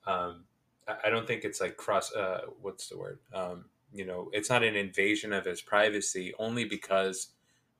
um, 0.07 0.44
I 0.87 1.09
don't 1.09 1.25
think 1.27 1.43
it's 1.43 1.61
like 1.61 1.77
cross. 1.77 2.13
Uh, 2.13 2.41
what's 2.61 2.89
the 2.89 2.97
word? 2.97 3.19
Um, 3.33 3.65
you 3.91 4.05
know, 4.05 4.29
it's 4.33 4.49
not 4.49 4.63
an 4.63 4.75
invasion 4.75 5.33
of 5.33 5.45
his 5.45 5.61
privacy 5.61 6.33
only 6.37 6.65
because 6.65 7.29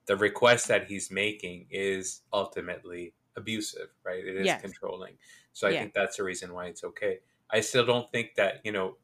the 0.06 0.16
request 0.16 0.68
that 0.68 0.86
he's 0.86 1.10
making 1.10 1.66
is 1.70 2.22
ultimately 2.32 3.12
abusive, 3.36 3.88
right? 4.04 4.24
It 4.24 4.36
is 4.36 4.46
yes. 4.46 4.60
controlling. 4.60 5.14
So 5.52 5.68
I 5.68 5.70
yeah. 5.70 5.80
think 5.80 5.94
that's 5.94 6.16
the 6.16 6.24
reason 6.24 6.52
why 6.52 6.66
it's 6.66 6.84
okay. 6.84 7.18
I 7.50 7.60
still 7.60 7.86
don't 7.86 8.10
think 8.10 8.34
that 8.36 8.60
you 8.64 8.72
know, 8.72 8.96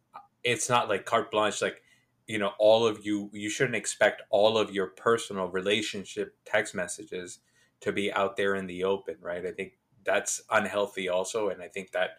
it's 0.42 0.68
not 0.68 0.88
like 0.88 1.04
carte 1.04 1.30
blanche. 1.30 1.62
Like 1.62 1.82
you 2.26 2.38
know, 2.38 2.52
all 2.58 2.86
of 2.86 3.04
you, 3.04 3.30
you 3.32 3.50
shouldn't 3.50 3.76
expect 3.76 4.22
all 4.30 4.56
of 4.56 4.72
your 4.72 4.88
personal 4.88 5.48
relationship 5.48 6.36
text 6.44 6.74
messages 6.74 7.40
to 7.80 7.92
be 7.92 8.12
out 8.12 8.36
there 8.36 8.54
in 8.54 8.66
the 8.66 8.84
open, 8.84 9.16
right? 9.20 9.44
I 9.44 9.50
think 9.50 9.72
that's 10.04 10.40
unhealthy 10.50 11.08
also, 11.08 11.48
and 11.48 11.62
I 11.62 11.68
think 11.68 11.92
that 11.92 12.10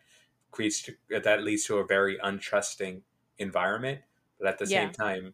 creates 0.54 0.82
to, 0.84 0.94
that 1.20 1.44
leads 1.44 1.66
to 1.66 1.80
a 1.80 1.86
very 1.86 2.18
untrusting 2.24 3.02
environment. 3.40 4.00
But 4.40 4.48
at 4.48 4.58
the 4.60 4.66
Yeah. 4.66 4.86
same 4.86 4.94
time, 4.94 5.34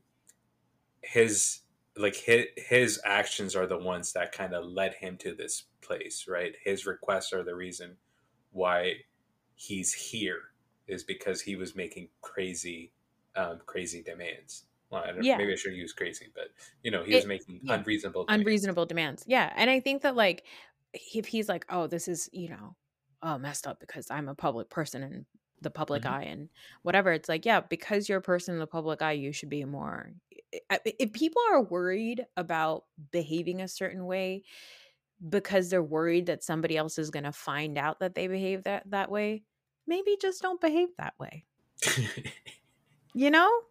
his 1.04 1.62
like 1.98 2.16
his, 2.16 2.46
his 2.56 3.02
actions 3.04 3.56
are 3.56 3.68
the 3.68 3.78
ones 3.78 4.14
that 4.14 4.32
kind 4.32 4.54
of 4.54 4.64
led 4.66 4.94
him 4.94 5.18
to 5.18 5.36
this 5.36 5.64
place, 5.82 6.26
right? 6.30 6.56
His 6.64 6.86
requests 6.86 7.34
are 7.34 7.44
the 7.44 7.56
reason 7.56 7.98
why 8.52 8.94
he's 9.56 9.92
here 9.94 10.42
is 10.88 11.04
because 11.04 11.42
he 11.42 11.58
was 11.58 11.76
making 11.76 12.08
crazy, 12.22 12.94
um, 13.36 13.60
crazy 13.66 14.02
demands. 14.02 14.64
Well, 14.90 15.04
I 15.04 15.12
don't, 15.12 15.24
Yeah. 15.24 15.36
maybe 15.38 15.52
I 15.52 15.56
should 15.56 15.74
use 15.74 15.92
crazy, 15.92 16.28
but 16.34 16.52
you 16.84 16.92
know, 16.92 17.04
he 17.04 17.16
was 17.16 17.26
It- 17.26 17.28
making 17.28 17.60
yeah. 17.64 17.74
unreasonable, 17.74 18.26
demands. 18.26 18.42
unreasonable 18.42 18.86
demands. 18.86 19.24
Yeah. 19.28 19.52
And 19.58 19.70
I 19.70 19.82
think 19.82 20.02
that 20.04 20.16
like 20.16 20.46
if 20.94 21.26
he's 21.28 21.50
like, 21.50 21.66
oh, 21.70 21.86
this 21.88 22.08
is, 22.08 22.30
you 22.32 22.48
know, 22.50 22.76
oh, 23.22 23.38
messed 23.38 23.68
up 23.68 23.80
because 23.80 24.10
I'm 24.12 24.30
a 24.30 24.36
public 24.36 24.70
person 24.70 25.04
in 25.04 25.26
the 25.62 25.70
public 25.72 26.04
Mhm. 26.04 26.06
eye 26.06 26.24
and 26.24 26.50
whatever, 26.84 27.12
it's 27.12 27.28
like, 27.30 27.46
yeah, 27.46 27.60
because 27.62 28.08
you're 28.08 28.20
a 28.20 28.22
person 28.22 28.54
in 28.54 28.60
the 28.60 28.68
public 28.68 29.02
eye, 29.02 29.12
you 29.14 29.34
should 29.34 29.50
be 29.50 29.66
more. 29.66 30.14
If 30.52 31.12
people 31.14 31.42
are 31.52 31.62
worried 31.64 32.26
about 32.38 32.86
behaving 33.12 33.62
a 33.62 33.68
certain 33.68 34.06
way 34.06 34.44
because 35.30 35.70
they're 35.70 35.84
worried 35.84 36.28
that 36.28 36.44
somebody 36.44 36.78
else 36.78 36.98
is 36.98 37.12
going 37.12 37.26
to 37.26 37.32
find 37.34 37.78
out 37.78 38.00
that 38.00 38.16
they 38.16 38.28
behave 38.28 38.64
that 38.64 38.90
that 38.92 39.12
way, 39.12 39.44
maybe 39.88 40.18
just 40.22 40.42
don't 40.42 40.62
behave 40.62 40.90
that 40.98 41.16
way. 41.20 41.46
You 43.14 43.32
know? 43.32 43.62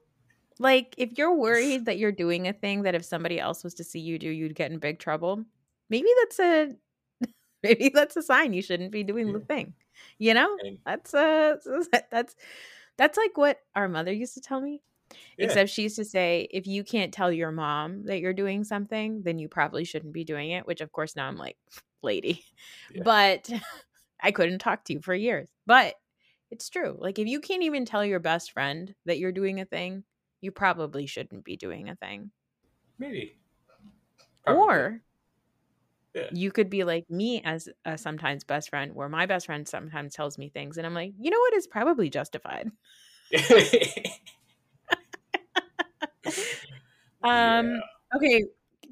Like 0.59 0.94
if 0.99 1.18
you're 1.18 1.34
worried 1.34 1.84
that 1.86 1.99
you're 1.99 2.12
doing 2.12 2.49
a 2.49 2.53
thing 2.53 2.82
that 2.82 2.94
if 2.94 3.05
somebody 3.05 3.40
else 3.40 3.64
was 3.64 3.74
to 3.76 3.84
see 3.84 4.01
you 4.01 4.18
do, 4.18 4.30
you'd 4.30 4.55
get 4.57 4.72
in 4.72 4.78
big 4.78 4.99
trouble. 4.99 5.44
Maybe 5.90 6.09
that's 6.20 6.40
a 6.40 6.76
maybe 7.62 7.90
that's 7.92 8.16
a 8.16 8.22
sign 8.22 8.52
you 8.52 8.62
shouldn't 8.62 8.92
be 8.92 9.02
doing 9.04 9.32
the 9.32 9.40
thing. 9.40 9.74
You 10.18 10.34
know? 10.34 10.56
And- 10.64 10.78
That's 10.86 11.14
uh 11.14 11.56
that's 12.11 12.36
that's 12.96 13.16
like 13.18 13.36
what 13.36 13.59
our 13.74 13.88
mother 13.88 14.12
used 14.12 14.34
to 14.34 14.40
tell 14.40 14.61
me. 14.61 14.80
Yeah. 15.38 15.46
Except 15.46 15.70
she 15.70 15.82
used 15.82 15.96
to 15.96 16.04
say, 16.04 16.48
if 16.50 16.66
you 16.66 16.84
can't 16.84 17.14
tell 17.14 17.32
your 17.32 17.50
mom 17.50 18.04
that 18.04 18.20
you're 18.20 18.34
doing 18.34 18.62
something, 18.64 19.22
then 19.22 19.38
you 19.38 19.48
probably 19.48 19.84
shouldn't 19.84 20.12
be 20.12 20.24
doing 20.24 20.50
it. 20.50 20.66
Which 20.66 20.80
of 20.80 20.92
course 20.92 21.16
now 21.16 21.26
I'm 21.28 21.36
like, 21.38 21.56
lady. 22.02 22.44
Yeah. 22.92 23.02
But 23.04 23.48
I 24.20 24.30
couldn't 24.32 24.59
talk 24.59 24.84
to 24.84 24.92
you 24.94 25.00
for 25.00 25.14
years. 25.14 25.48
But 25.66 25.94
it's 26.50 26.68
true. 26.68 26.96
Like 26.98 27.18
if 27.18 27.26
you 27.28 27.40
can't 27.40 27.62
even 27.62 27.84
tell 27.84 28.04
your 28.04 28.20
best 28.20 28.52
friend 28.52 28.94
that 29.06 29.18
you're 29.18 29.32
doing 29.32 29.61
a 29.61 29.64
thing, 29.64 30.04
you 30.40 30.50
probably 30.52 31.06
shouldn't 31.06 31.44
be 31.44 31.56
doing 31.56 31.88
a 31.88 31.96
thing. 31.96 32.30
maybe. 32.98 33.36
Probably. 34.44 34.62
Or 34.62 35.00
Yeah. 36.18 36.28
you 36.32 36.50
could 36.50 36.70
be 36.70 36.84
like 36.84 37.08
me 37.10 37.42
as 37.44 37.68
a 37.84 37.96
sometimes 37.96 38.44
best 38.44 38.70
friend, 38.70 38.94
where 38.94 39.08
my 39.08 39.26
best 39.26 39.46
friend 39.46 39.66
sometimes 39.68 40.14
tells 40.14 40.38
me 40.38 40.48
things, 40.48 40.76
and 40.76 40.86
I'm 40.86 40.94
like, 40.94 41.12
you 41.18 41.30
know 41.30 41.38
what 41.38 41.54
is 41.54 41.66
probably 41.66 42.10
justified. 42.10 42.70
Um. 47.22 47.74
Yeah. 47.74 47.80
Okay. 48.16 48.44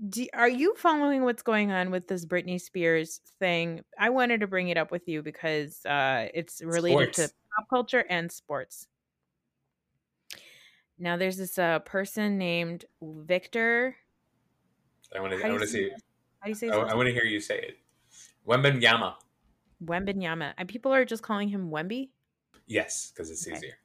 Do, 0.09 0.27
are 0.35 0.49
you 0.49 0.74
following 0.77 1.24
what's 1.24 1.43
going 1.43 1.72
on 1.72 1.91
with 1.91 2.07
this 2.07 2.27
Britney 2.27 2.61
Spears 2.61 3.20
thing? 3.39 3.83
I 3.99 4.11
wanted 4.11 4.41
to 4.41 4.47
bring 4.47 4.68
it 4.68 4.77
up 4.77 4.91
with 4.91 5.09
you 5.09 5.22
because 5.22 5.85
uh, 5.87 6.27
it's 6.35 6.61
related 6.62 7.14
to 7.14 7.31
pop 7.57 7.68
culture 7.70 8.05
and 8.11 8.31
sports. 8.31 8.89
Now, 10.99 11.16
there's 11.16 11.39
this 11.39 11.59
uh, 11.59 11.79
person 11.81 12.37
named 12.37 12.85
Victor. 13.01 13.97
I 15.14 15.20
want 15.20 15.33
to. 15.33 15.47
I 15.47 15.51
want 15.51 15.62
to 15.62 15.66
see. 15.66 15.91
Do 16.47 16.51
you 16.51 16.55
say 16.55 16.69
I, 16.71 16.77
I 16.77 16.95
want 16.95 17.07
to 17.09 17.13
hear 17.13 17.25
you 17.25 17.41
say 17.41 17.59
it. 17.59 17.79
Wembanyama. 18.49 19.15
Wembanyama. 19.85 20.55
And 20.57 20.69
people 20.69 20.93
are 20.95 21.05
just 21.05 21.23
calling 21.23 21.49
him 21.49 21.71
Wemby. 21.71 22.11
Yes, 22.67 23.13
because 23.13 23.31
it's 23.31 23.47
Okay. 23.47 23.57
easier. 23.57 23.79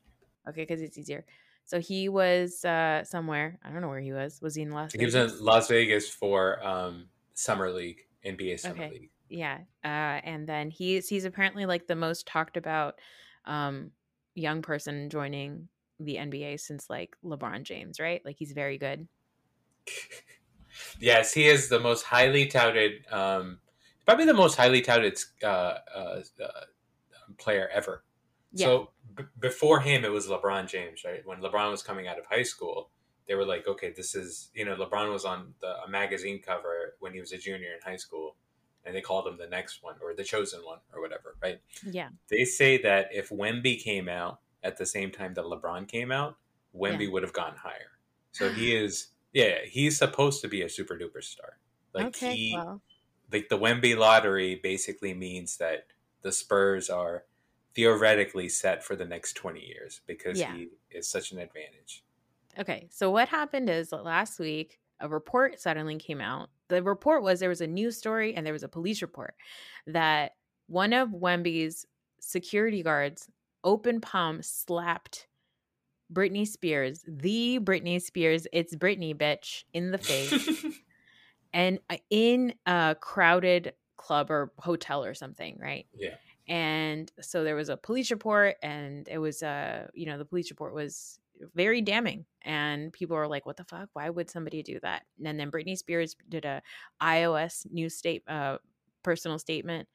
Okay, 0.48 0.62
because 0.62 0.82
it's 0.82 0.98
easier. 0.98 1.26
So 1.66 1.80
he 1.80 2.10
was 2.10 2.64
uh, 2.66 3.04
somewhere. 3.04 3.58
I 3.64 3.72
don't 3.72 3.82
know 3.82 3.88
where 3.88 4.00
he 4.00 4.14
was. 4.14 4.40
Was 4.42 4.56
he 4.56 4.62
in 4.62 4.72
Las 4.72 4.94
Vegas? 4.94 5.14
He 5.14 5.20
was 5.20 5.40
in 5.40 5.46
Las 5.46 5.68
Vegas 5.70 6.10
for 6.10 6.64
um, 6.66 7.08
summer 7.34 7.72
league, 7.72 8.02
NBA 8.26 8.60
summer 8.60 8.76
Okay. 8.76 8.90
league. 8.90 9.10
Yeah. 9.30 9.60
Uh, 9.84 10.22
and 10.24 10.48
then 10.48 10.70
he's 10.70 11.08
he's 11.08 11.26
apparently 11.26 11.66
like 11.66 11.88
the 11.88 11.96
most 11.96 12.28
talked 12.28 12.58
about 12.58 13.00
um, 13.46 13.92
young 14.36 14.62
person 14.62 15.10
joining 15.10 15.70
the 16.00 16.16
NBA 16.16 16.60
since 16.60 16.90
like 16.90 17.16
LeBron 17.24 17.64
James, 17.64 18.00
right? 18.00 18.22
Like 18.26 18.36
he's 18.38 18.52
very 18.52 18.78
good. 18.78 19.08
yes, 21.00 21.34
he 21.34 21.48
is 21.48 21.70
the 21.70 21.80
most 21.80 22.04
highly 22.04 22.48
touted, 22.48 23.06
um, 23.12 23.60
probably 24.06 24.26
the 24.26 24.34
most 24.34 24.56
highly 24.56 24.82
touted 24.82 25.18
uh, 25.44 25.48
uh, 25.96 26.22
uh, 26.44 26.48
player 27.38 27.70
ever. 27.74 28.04
Yeah. 28.54 28.66
So 28.66 28.90
b- 29.16 29.24
before 29.40 29.80
him, 29.80 30.04
it 30.04 30.12
was 30.12 30.28
LeBron 30.28 30.68
James, 30.68 31.04
right? 31.06 31.26
When 31.26 31.40
LeBron 31.42 31.72
was 31.72 31.82
coming 31.84 32.08
out 32.08 32.20
of 32.20 32.26
high 32.26 32.44
school, 32.44 32.90
they 33.28 33.36
were 33.36 33.46
like, 33.46 33.68
okay, 33.68 33.94
this 33.96 34.14
is, 34.16 34.50
you 34.54 34.66
know, 34.66 34.76
LeBron 34.76 35.12
was 35.12 35.24
on 35.26 35.54
the, 35.62 35.82
a 35.86 35.90
magazine 35.90 36.42
cover 36.46 36.96
when 37.00 37.14
he 37.14 37.20
was 37.20 37.32
a 37.32 37.38
junior 37.38 37.70
in 37.74 37.80
high 37.84 37.96
school, 37.96 38.36
and 38.84 38.96
they 38.96 39.02
called 39.02 39.28
him 39.28 39.38
the 39.38 39.48
next 39.48 39.84
one 39.84 39.96
or 40.04 40.14
the 40.14 40.24
chosen 40.24 40.60
one 40.66 40.80
or 40.94 41.02
whatever, 41.02 41.36
right? 41.42 41.62
yeah. 41.86 42.10
They 42.30 42.44
say 42.46 42.82
that 42.82 43.10
if 43.14 43.30
Wemby 43.30 43.82
came 43.82 44.10
out 44.10 44.40
at 44.64 44.78
the 44.78 44.86
same 44.86 45.12
time 45.12 45.34
that 45.36 45.46
LeBron 45.46 45.88
came 45.88 46.12
out, 46.12 46.38
Wemby 46.76 47.06
Yeah. 47.06 47.10
would 47.12 47.24
have 47.24 47.34
gone 47.34 47.56
higher. 47.56 47.92
So 48.34 48.52
he 48.52 48.76
is, 48.76 49.08
yeah, 49.34 49.60
he's 49.66 49.98
supposed 49.98 50.42
to 50.42 50.48
be 50.48 50.62
a 50.62 50.70
super 50.70 50.96
duper 50.98 51.24
star. 51.24 51.58
Like 51.94 52.08
okay. 52.08 52.36
he, 52.36 52.56
well, 52.56 52.82
like 53.32 53.50
the 53.50 53.58
Wemby 53.58 53.98
lottery 53.98 54.56
basically 54.56 55.14
means 55.14 55.58
that 55.58 55.88
the 56.22 56.32
Spurs 56.32 56.90
are 56.90 57.26
theoretically 57.74 58.50
set 58.50 58.84
for 58.84 58.96
the 58.96 59.06
next 59.06 59.34
20 59.34 59.66
years 59.66 60.02
because 60.06 60.40
Yeah. 60.40 60.54
he 60.56 60.70
is 60.90 61.08
such 61.08 61.32
an 61.32 61.40
advantage. 61.40 62.04
okay. 62.60 62.88
So 62.92 63.10
what 63.10 63.30
happened 63.30 63.70
is 63.70 63.92
last 63.94 64.40
week 64.40 64.80
a 65.00 65.08
report 65.08 65.60
suddenly 65.60 65.98
came 65.98 66.20
out. 66.22 66.50
The 66.68 66.84
report 66.84 67.24
was 67.24 67.40
there 67.40 67.50
was 67.50 67.62
a 67.62 67.68
news 67.68 67.98
story 67.98 68.36
and 68.36 68.46
there 68.46 68.54
was 68.54 68.64
a 68.64 68.68
police 68.70 69.02
report 69.02 69.36
that 69.88 70.34
one 70.68 70.94
of 70.94 71.10
Wemby's 71.10 71.86
security 72.20 72.84
guards, 72.84 73.30
open 73.64 74.00
palm, 74.02 74.42
slapped 74.44 75.28
Britney 76.12 76.48
Spears, 76.48 77.04
the 77.08 77.60
Britney 77.60 78.02
Spears, 78.02 78.48
it's 78.52 78.76
Britney 78.76 79.16
bitch, 79.16 79.64
in 79.74 79.92
the 79.92 79.98
face. 79.98 80.66
and 81.54 81.80
uh, 81.90 81.98
in 82.10 82.54
a 82.66 82.96
crowded 83.00 83.74
club 83.98 84.32
or 84.32 84.52
hotel 84.58 85.04
or 85.04 85.14
something, 85.14 85.58
right? 85.60 85.88
yeah. 85.98 86.16
And 86.48 87.12
so 87.22 87.44
there 87.44 87.56
was 87.56 87.70
a 87.70 87.78
police 87.78 88.12
report, 88.12 88.58
and 88.62 89.08
it 89.08 89.20
was, 89.20 89.42
uh, 89.42 89.88
you 89.94 90.06
know, 90.06 90.18
the 90.18 90.26
police 90.26 90.50
report 90.50 90.74
was 90.74 91.20
very 91.56 91.82
damning, 91.82 92.26
and 92.42 92.92
people 92.92 93.16
were 93.16 93.28
like, 93.28 93.46
"What 93.46 93.58
the 93.58 93.64
fuck? 93.64 93.90
Why 93.94 94.10
would 94.10 94.30
somebody 94.30 94.62
do 94.64 94.80
that?" 94.82 95.04
And 95.24 95.40
then 95.40 95.52
Britney 95.52 95.78
Spears 95.78 96.16
did 96.28 96.46
a 96.46 96.62
iOS 97.02 97.72
news 97.72 97.96
state, 97.96 98.24
uh, 98.28 98.58
personal 99.04 99.40
statement, 99.40 99.88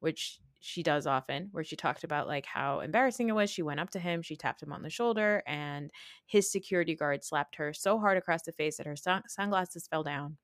which 0.00 0.40
she 0.64 0.82
does 0.82 1.06
often, 1.06 1.48
where 1.52 1.64
she 1.64 1.76
talked 1.76 2.04
about 2.04 2.26
like 2.26 2.46
how 2.46 2.80
embarrassing 2.80 3.28
it 3.28 3.34
was. 3.34 3.50
She 3.50 3.62
went 3.62 3.80
up 3.80 3.90
to 3.90 3.98
him, 3.98 4.22
she 4.22 4.36
tapped 4.36 4.62
him 4.62 4.72
on 4.72 4.82
the 4.82 4.90
shoulder, 4.90 5.42
and 5.46 5.90
his 6.26 6.50
security 6.50 6.94
guard 6.96 7.24
slapped 7.24 7.56
her 7.56 7.72
so 7.74 7.98
hard 7.98 8.16
across 8.16 8.42
the 8.42 8.52
face 8.52 8.78
that 8.78 8.86
her 8.86 8.96
sun- 8.96 9.28
sunglasses 9.28 9.86
fell 9.86 10.02
down 10.02 10.38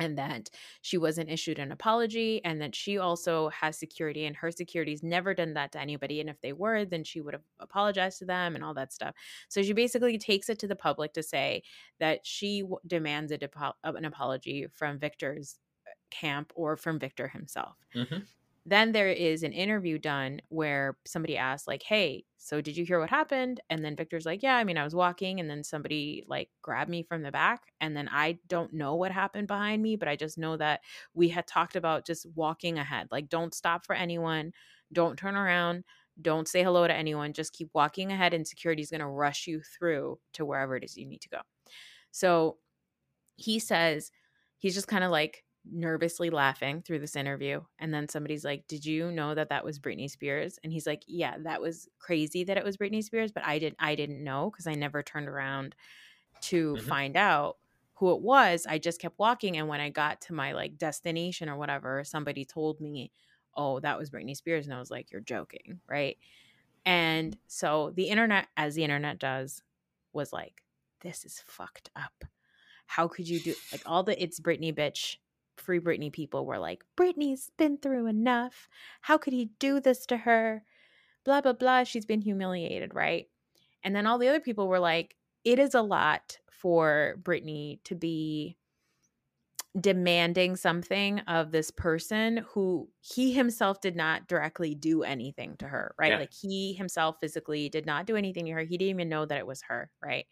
and 0.00 0.18
that 0.18 0.50
she 0.82 0.98
wasn't 0.98 1.30
issued 1.30 1.58
an 1.58 1.70
apology 1.70 2.44
and 2.44 2.60
that 2.60 2.74
she 2.74 2.98
also 2.98 3.48
has 3.50 3.78
security 3.78 4.24
and 4.26 4.34
her 4.36 4.50
security's 4.50 5.04
never 5.04 5.34
done 5.34 5.54
that 5.54 5.70
to 5.72 5.80
anybody 5.80 6.20
and 6.20 6.28
if 6.28 6.40
they 6.40 6.52
were 6.52 6.84
then 6.84 7.04
she 7.04 7.20
would 7.20 7.34
have 7.34 7.44
apologized 7.60 8.18
to 8.18 8.24
them 8.24 8.56
and 8.56 8.64
all 8.64 8.74
that 8.74 8.92
stuff 8.92 9.14
so 9.48 9.62
she 9.62 9.72
basically 9.72 10.18
takes 10.18 10.48
it 10.48 10.58
to 10.58 10.66
the 10.66 10.74
public 10.76 11.12
to 11.12 11.22
say 11.22 11.62
that 12.00 12.26
she 12.26 12.62
w- 12.62 12.78
demands 12.86 13.30
a 13.30 13.38
depo- 13.38 13.74
an 13.84 14.04
apology 14.04 14.66
from 14.72 14.98
victor's 14.98 15.60
uh, 15.86 15.90
camp 16.10 16.52
or 16.56 16.76
from 16.76 16.98
victor 16.98 17.28
himself 17.28 17.76
hmm 17.94 18.34
then 18.66 18.92
there 18.92 19.10
is 19.10 19.42
an 19.42 19.52
interview 19.52 19.98
done 19.98 20.40
where 20.48 20.96
somebody 21.06 21.36
asks 21.36 21.68
like 21.68 21.82
hey 21.82 22.24
so 22.36 22.60
did 22.60 22.76
you 22.76 22.84
hear 22.84 23.00
what 23.00 23.08
happened? 23.08 23.60
And 23.70 23.82
then 23.82 23.96
victor's 23.96 24.26
like 24.26 24.42
yeah 24.42 24.56
i 24.56 24.64
mean 24.64 24.78
i 24.78 24.84
was 24.84 24.94
walking 24.94 25.40
and 25.40 25.48
then 25.48 25.62
somebody 25.64 26.24
like 26.26 26.50
grabbed 26.62 26.90
me 26.90 27.02
from 27.02 27.22
the 27.22 27.32
back 27.32 27.72
and 27.80 27.96
then 27.96 28.08
i 28.12 28.38
don't 28.48 28.72
know 28.72 28.94
what 28.94 29.12
happened 29.12 29.48
behind 29.48 29.82
me 29.82 29.96
but 29.96 30.08
i 30.08 30.16
just 30.16 30.38
know 30.38 30.56
that 30.56 30.80
we 31.14 31.28
had 31.28 31.46
talked 31.46 31.76
about 31.76 32.06
just 32.06 32.26
walking 32.34 32.78
ahead 32.78 33.08
like 33.10 33.28
don't 33.28 33.54
stop 33.54 33.86
for 33.86 33.94
anyone 33.94 34.52
don't 34.92 35.18
turn 35.18 35.36
around 35.36 35.84
don't 36.20 36.48
say 36.48 36.62
hello 36.62 36.86
to 36.86 36.94
anyone 36.94 37.32
just 37.32 37.52
keep 37.52 37.70
walking 37.74 38.12
ahead 38.12 38.34
and 38.34 38.46
security 38.46 38.82
is 38.82 38.90
going 38.90 39.00
to 39.00 39.06
rush 39.06 39.46
you 39.46 39.60
through 39.60 40.18
to 40.32 40.44
wherever 40.44 40.76
it 40.76 40.84
is 40.84 40.96
you 40.96 41.06
need 41.06 41.20
to 41.20 41.28
go. 41.28 41.40
So 42.10 42.58
he 43.36 43.58
says 43.58 44.10
he's 44.58 44.74
just 44.74 44.88
kind 44.88 45.04
of 45.04 45.10
like 45.10 45.43
nervously 45.70 46.30
laughing 46.30 46.82
through 46.82 46.98
this 46.98 47.16
interview 47.16 47.60
and 47.78 47.92
then 47.92 48.08
somebody's 48.08 48.44
like 48.44 48.66
did 48.68 48.84
you 48.84 49.10
know 49.10 49.34
that 49.34 49.48
that 49.48 49.64
was 49.64 49.78
Britney 49.78 50.10
Spears 50.10 50.58
and 50.62 50.72
he's 50.72 50.86
like 50.86 51.02
yeah 51.06 51.36
that 51.38 51.60
was 51.60 51.88
crazy 51.98 52.44
that 52.44 52.58
it 52.58 52.64
was 52.64 52.76
Britney 52.76 53.02
Spears 53.02 53.32
but 53.32 53.44
I 53.46 53.58
didn't 53.58 53.76
I 53.78 53.94
didn't 53.94 54.22
know 54.22 54.50
cuz 54.50 54.66
I 54.66 54.74
never 54.74 55.02
turned 55.02 55.28
around 55.28 55.74
to 56.42 56.76
Mhm. 56.76 56.80
find 56.80 57.16
out 57.16 57.58
who 57.94 58.12
it 58.14 58.20
was 58.22 58.66
I 58.68 58.78
just 58.78 59.00
kept 59.00 59.18
walking 59.18 59.56
and 59.56 59.68
when 59.68 59.80
I 59.80 59.90
got 59.90 60.20
to 60.22 60.34
my 60.34 60.52
like 60.52 60.78
destination 60.78 61.48
or 61.48 61.56
whatever 61.56 62.04
somebody 62.04 62.44
told 62.44 62.80
me 62.80 63.12
oh 63.56 63.80
that 63.80 63.98
was 63.98 64.10
Britney 64.10 64.36
Spears 64.36 64.66
and 64.66 64.74
I 64.74 64.80
was 64.80 64.90
like 64.90 65.10
you're 65.12 65.20
joking 65.22 65.80
right 65.88 66.18
And 66.86 67.36
so 67.46 67.92
the 67.96 68.08
internet, 68.08 68.48
as 68.56 68.74
the 68.74 68.84
internet 68.84 69.18
does, 69.18 69.62
was 70.12 70.32
like, 70.32 70.62
this 71.00 71.24
is 71.24 71.40
fucked 71.46 71.90
up. 71.96 72.24
How 72.86 73.08
could 73.08 73.28
you 73.28 73.40
do 73.40 73.54
like 73.72 73.82
all 73.86 74.02
the 74.02 74.20
it's 74.22 74.40
Britney 74.40 74.74
bitch, 74.74 75.16
free 75.56 75.80
Britney 75.80 76.12
people 76.12 76.46
were 76.46 76.58
like, 76.58 76.84
Britney's 76.96 77.50
been 77.56 77.78
through 77.78 78.06
enough. 78.06 78.68
How 79.02 79.18
could 79.18 79.32
he 79.32 79.50
do 79.58 79.80
this 79.80 80.06
to 80.06 80.16
her? 80.18 80.64
Blah, 81.24 81.40
blah, 81.40 81.52
blah. 81.52 81.84
She's 81.84 82.06
been 82.06 82.20
humiliated, 82.20 82.94
right? 82.94 83.26
And 83.82 83.94
then 83.94 84.06
all 84.06 84.18
the 84.18 84.28
other 84.28 84.40
people 84.40 84.68
were 84.68 84.78
like, 84.78 85.16
it 85.44 85.58
is 85.58 85.74
a 85.74 85.82
lot 85.82 86.38
for 86.50 87.16
Britney 87.22 87.82
to 87.84 87.94
be 87.94 88.56
demanding 89.80 90.54
something 90.54 91.18
of 91.20 91.50
this 91.50 91.70
person 91.70 92.44
who 92.48 92.88
he 93.00 93.32
himself 93.32 93.80
did 93.80 93.96
not 93.96 94.28
directly 94.28 94.74
do 94.74 95.02
anything 95.02 95.56
to 95.56 95.66
her, 95.66 95.94
right? 95.98 96.12
Yeah. 96.12 96.18
Like 96.18 96.32
he 96.32 96.74
himself 96.74 97.16
physically 97.20 97.68
did 97.68 97.84
not 97.84 98.06
do 98.06 98.16
anything 98.16 98.46
to 98.46 98.52
her. 98.52 98.60
He 98.60 98.78
didn't 98.78 98.90
even 98.90 99.08
know 99.08 99.26
that 99.26 99.38
it 99.38 99.46
was 99.46 99.62
her, 99.62 99.90
right? 100.00 100.26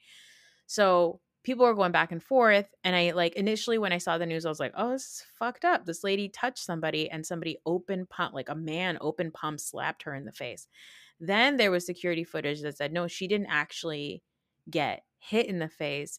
So 0.66 1.20
people 1.42 1.64
were 1.64 1.74
going 1.74 1.92
back 1.92 2.12
and 2.12 2.22
forth. 2.22 2.66
And 2.84 2.94
I 2.94 3.12
like 3.12 3.34
initially 3.34 3.78
when 3.78 3.92
I 3.92 3.98
saw 3.98 4.18
the 4.18 4.26
news, 4.26 4.46
I 4.46 4.48
was 4.48 4.60
like, 4.60 4.74
oh, 4.76 4.92
this 4.92 5.02
is 5.02 5.24
fucked 5.38 5.64
up. 5.64 5.84
This 5.84 6.04
lady 6.04 6.28
touched 6.28 6.64
somebody 6.64 7.10
and 7.10 7.26
somebody 7.26 7.58
open 7.66 8.06
pump, 8.06 8.34
like 8.34 8.48
a 8.48 8.54
man 8.54 8.98
open 9.00 9.30
pump 9.30 9.60
slapped 9.60 10.04
her 10.04 10.14
in 10.14 10.24
the 10.24 10.32
face. 10.32 10.66
Then 11.20 11.56
there 11.56 11.70
was 11.70 11.86
security 11.86 12.24
footage 12.24 12.62
that 12.62 12.76
said, 12.76 12.92
no, 12.92 13.06
she 13.06 13.28
didn't 13.28 13.48
actually 13.50 14.22
get 14.70 15.04
hit 15.18 15.46
in 15.46 15.58
the 15.58 15.68
face. 15.68 16.18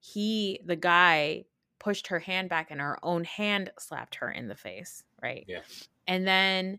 He, 0.00 0.60
the 0.64 0.76
guy, 0.76 1.44
pushed 1.80 2.08
her 2.08 2.20
hand 2.20 2.48
back 2.48 2.70
and 2.70 2.80
her 2.80 2.98
own 3.02 3.24
hand 3.24 3.72
slapped 3.78 4.16
her 4.16 4.30
in 4.30 4.46
the 4.46 4.54
face, 4.54 5.02
right? 5.20 5.44
Yeah. 5.48 5.62
And 6.06 6.28
then 6.28 6.78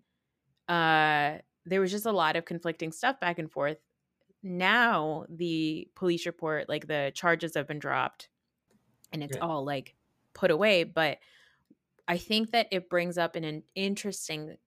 uh 0.69 1.39
there 1.65 1.81
was 1.81 1.91
just 1.91 2.05
a 2.05 2.11
lot 2.11 2.35
of 2.37 2.45
conflicting 2.45 2.91
stuff 2.91 3.19
back 3.19 3.37
and 3.37 3.51
forth. 3.51 3.77
Now 4.43 5.25
the 5.29 5.87
police 5.95 6.25
report, 6.25 6.67
like 6.69 6.87
the 6.87 7.11
charges 7.13 7.53
have 7.55 7.67
been 7.67 7.79
dropped 7.79 8.27
and 9.11 9.23
it's 9.23 9.37
yeah. 9.37 9.43
all 9.43 9.63
like 9.63 9.95
put 10.33 10.51
away, 10.51 10.83
but 10.83 11.19
I 12.07 12.17
think 12.17 12.51
that 12.51 12.67
it 12.71 12.89
brings 12.89 13.17
up 13.17 13.35
an, 13.35 13.43
an 13.43 13.63
interesting 13.75 14.57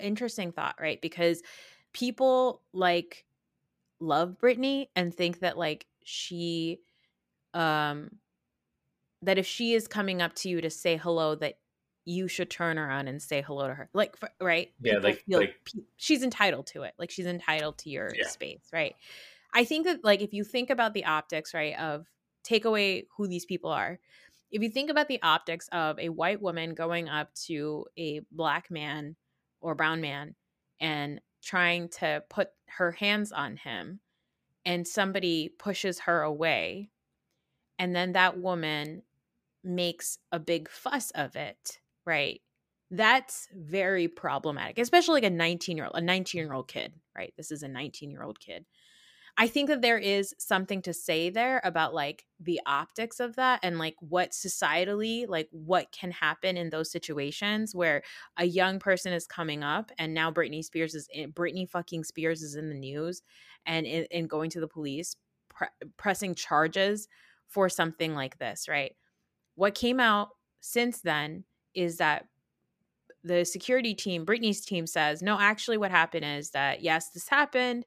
interesting 0.00 0.52
thought, 0.52 0.76
right? 0.80 1.00
Because 1.00 1.42
people 1.92 2.62
like 2.72 3.24
love 4.00 4.36
Britney 4.40 4.88
and 4.96 5.14
think 5.14 5.40
that 5.40 5.56
like 5.58 5.86
she 6.04 6.80
um 7.54 8.10
that 9.22 9.38
if 9.38 9.46
she 9.46 9.74
is 9.74 9.88
coming 9.88 10.22
up 10.22 10.34
to 10.34 10.48
you 10.48 10.60
to 10.60 10.70
say 10.70 10.96
hello 10.96 11.34
that 11.34 11.58
you 12.08 12.26
should 12.26 12.48
turn 12.48 12.78
around 12.78 13.06
and 13.06 13.20
say 13.20 13.42
hello 13.42 13.68
to 13.68 13.74
her 13.74 13.88
like 13.92 14.16
right 14.40 14.72
yeah 14.80 14.94
People 14.94 15.10
like, 15.10 15.24
feel, 15.24 15.38
like 15.40 15.54
she's 15.96 16.22
entitled 16.22 16.66
to 16.68 16.82
it 16.82 16.94
like 16.98 17.10
she's 17.10 17.26
entitled 17.26 17.76
to 17.78 17.90
your 17.90 18.10
yeah. 18.14 18.26
space 18.26 18.62
right 18.72 18.96
i 19.52 19.64
think 19.64 19.86
that 19.86 20.02
like 20.02 20.22
if 20.22 20.32
you 20.32 20.42
think 20.42 20.70
about 20.70 20.94
the 20.94 21.04
optics 21.04 21.52
right 21.52 21.78
of 21.78 22.06
take 22.42 22.64
away 22.64 23.06
who 23.16 23.28
these 23.28 23.44
people 23.44 23.70
are 23.70 23.98
if 24.50 24.62
you 24.62 24.70
think 24.70 24.88
about 24.88 25.08
the 25.08 25.22
optics 25.22 25.68
of 25.70 25.98
a 25.98 26.08
white 26.08 26.40
woman 26.40 26.74
going 26.74 27.08
up 27.08 27.34
to 27.34 27.84
a 27.98 28.22
black 28.32 28.70
man 28.70 29.14
or 29.60 29.74
brown 29.74 30.00
man 30.00 30.34
and 30.80 31.20
trying 31.42 31.88
to 31.88 32.22
put 32.30 32.48
her 32.78 32.92
hands 32.92 33.32
on 33.32 33.56
him 33.56 34.00
and 34.64 34.88
somebody 34.88 35.50
pushes 35.58 36.00
her 36.00 36.22
away 36.22 36.88
and 37.78 37.94
then 37.94 38.12
that 38.12 38.38
woman 38.38 39.02
makes 39.62 40.18
a 40.32 40.38
big 40.38 40.68
fuss 40.68 41.10
of 41.12 41.36
it, 41.36 41.78
right? 42.08 42.40
That's 42.90 43.48
very 43.54 44.08
problematic, 44.08 44.78
especially 44.78 45.20
like 45.20 45.30
a 45.30 45.34
19 45.34 45.76
year 45.76 45.84
old, 45.84 45.94
a 45.94 46.00
19 46.00 46.38
year 46.40 46.54
old 46.54 46.66
kid, 46.66 46.94
right? 47.14 47.34
This 47.36 47.52
is 47.52 47.62
a 47.62 47.68
19 47.68 48.10
year 48.10 48.22
old 48.22 48.40
kid. 48.40 48.64
I 49.36 49.46
think 49.46 49.68
that 49.68 49.82
there 49.82 49.98
is 49.98 50.34
something 50.38 50.82
to 50.82 50.92
say 50.92 51.30
there 51.30 51.60
about 51.62 51.94
like 51.94 52.24
the 52.40 52.60
optics 52.66 53.20
of 53.20 53.36
that 53.36 53.60
and 53.62 53.78
like 53.78 53.94
what 54.00 54.30
societally, 54.30 55.28
like 55.28 55.48
what 55.52 55.92
can 55.92 56.10
happen 56.10 56.56
in 56.56 56.70
those 56.70 56.90
situations 56.90 57.74
where 57.74 58.02
a 58.38 58.46
young 58.46 58.80
person 58.80 59.12
is 59.12 59.26
coming 59.26 59.62
up 59.62 59.92
and 59.98 60.14
now 60.14 60.32
Britney 60.32 60.64
Spears 60.64 60.94
is 60.94 61.06
in, 61.12 61.30
Britney 61.30 61.68
fucking 61.68 62.04
Spears 62.04 62.42
is 62.42 62.56
in 62.56 62.68
the 62.68 62.74
news 62.74 63.22
and 63.66 63.86
in, 63.86 64.26
going 64.26 64.50
to 64.50 64.60
the 64.60 64.66
police 64.66 65.14
pre- 65.50 65.68
pressing 65.98 66.34
charges 66.34 67.06
for 67.46 67.68
something 67.68 68.14
like 68.14 68.38
this, 68.38 68.66
right? 68.66 68.96
What 69.54 69.74
came 69.74 70.00
out 70.00 70.30
since 70.60 71.02
then 71.02 71.44
is 71.78 71.98
that 71.98 72.26
the 73.22 73.44
security 73.44 73.94
team, 73.94 74.26
Britney's 74.26 74.64
team 74.64 74.86
says, 74.86 75.22
no, 75.22 75.38
actually, 75.38 75.78
what 75.78 75.90
happened 75.90 76.24
is 76.24 76.50
that 76.50 76.82
yes, 76.82 77.10
this 77.10 77.28
happened. 77.28 77.84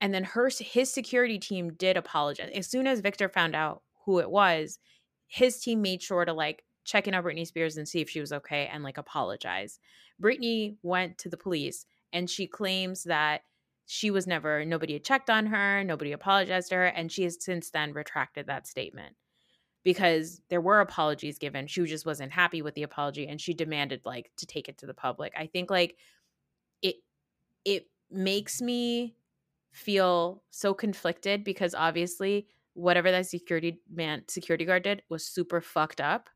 And 0.00 0.12
then 0.12 0.24
her 0.24 0.50
his 0.58 0.92
security 0.92 1.38
team 1.38 1.74
did 1.74 1.96
apologize. 1.96 2.50
As 2.54 2.68
soon 2.68 2.86
as 2.86 3.00
Victor 3.00 3.28
found 3.28 3.54
out 3.54 3.82
who 4.04 4.18
it 4.18 4.30
was, 4.30 4.78
his 5.28 5.60
team 5.60 5.80
made 5.80 6.02
sure 6.02 6.24
to 6.24 6.32
like 6.32 6.64
check 6.84 7.06
in 7.06 7.14
on 7.14 7.22
Britney 7.22 7.46
Spears 7.46 7.76
and 7.76 7.88
see 7.88 8.00
if 8.00 8.10
she 8.10 8.20
was 8.20 8.32
okay 8.32 8.68
and 8.72 8.82
like 8.82 8.98
apologize. 8.98 9.78
Britney 10.20 10.76
went 10.82 11.18
to 11.18 11.28
the 11.28 11.36
police 11.36 11.86
and 12.12 12.28
she 12.28 12.46
claims 12.46 13.04
that 13.04 13.42
she 13.86 14.10
was 14.10 14.26
never 14.26 14.64
nobody 14.64 14.94
had 14.94 15.04
checked 15.04 15.30
on 15.30 15.46
her, 15.46 15.84
nobody 15.84 16.12
apologized 16.12 16.70
to 16.70 16.76
her, 16.76 16.86
and 16.86 17.12
she 17.12 17.22
has 17.22 17.36
since 17.40 17.70
then 17.70 17.92
retracted 17.92 18.46
that 18.46 18.66
statement 18.66 19.14
because 19.84 20.40
there 20.48 20.60
were 20.60 20.80
apologies 20.80 21.38
given. 21.38 21.66
She 21.66 21.84
just 21.84 22.06
wasn't 22.06 22.32
happy 22.32 22.62
with 22.62 22.74
the 22.74 22.82
apology 22.82 23.26
and 23.26 23.40
she 23.40 23.54
demanded 23.54 24.00
like 24.04 24.30
to 24.36 24.46
take 24.46 24.68
it 24.68 24.78
to 24.78 24.86
the 24.86 24.94
public. 24.94 25.32
I 25.36 25.46
think 25.46 25.70
like 25.70 25.96
it 26.82 26.96
it 27.64 27.88
makes 28.10 28.60
me 28.60 29.16
feel 29.72 30.42
so 30.50 30.74
conflicted 30.74 31.44
because 31.44 31.74
obviously 31.74 32.46
whatever 32.74 33.10
that 33.10 33.26
security 33.26 33.80
man 33.92 34.22
security 34.28 34.64
guard 34.64 34.84
did 34.84 35.02
was 35.08 35.26
super 35.26 35.60
fucked 35.60 36.00
up. 36.00 36.30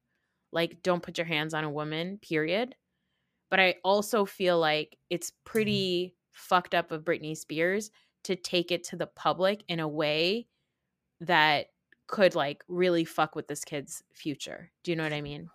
Like 0.52 0.82
don't 0.82 1.02
put 1.02 1.18
your 1.18 1.26
hands 1.26 1.54
on 1.54 1.64
a 1.64 1.70
woman, 1.70 2.18
period. 2.18 2.74
But 3.48 3.60
I 3.60 3.76
also 3.84 4.24
feel 4.24 4.58
like 4.58 4.96
it's 5.08 5.30
mm-hmm. 5.30 5.50
pretty 5.50 6.16
fucked 6.32 6.74
up 6.74 6.90
of 6.90 7.04
Britney 7.04 7.36
Spears 7.36 7.90
to 8.24 8.34
take 8.34 8.72
it 8.72 8.84
to 8.84 8.96
the 8.96 9.06
public 9.06 9.62
in 9.68 9.78
a 9.78 9.88
way 9.88 10.48
that 11.20 11.66
could 12.06 12.34
like 12.34 12.64
really 12.68 13.04
fuck 13.04 13.34
with 13.34 13.48
this 13.48 13.64
kid's 13.64 14.02
future. 14.12 14.70
Do 14.82 14.90
you 14.90 14.96
know 14.96 15.02
what 15.02 15.12
I 15.12 15.20
mean? 15.20 15.50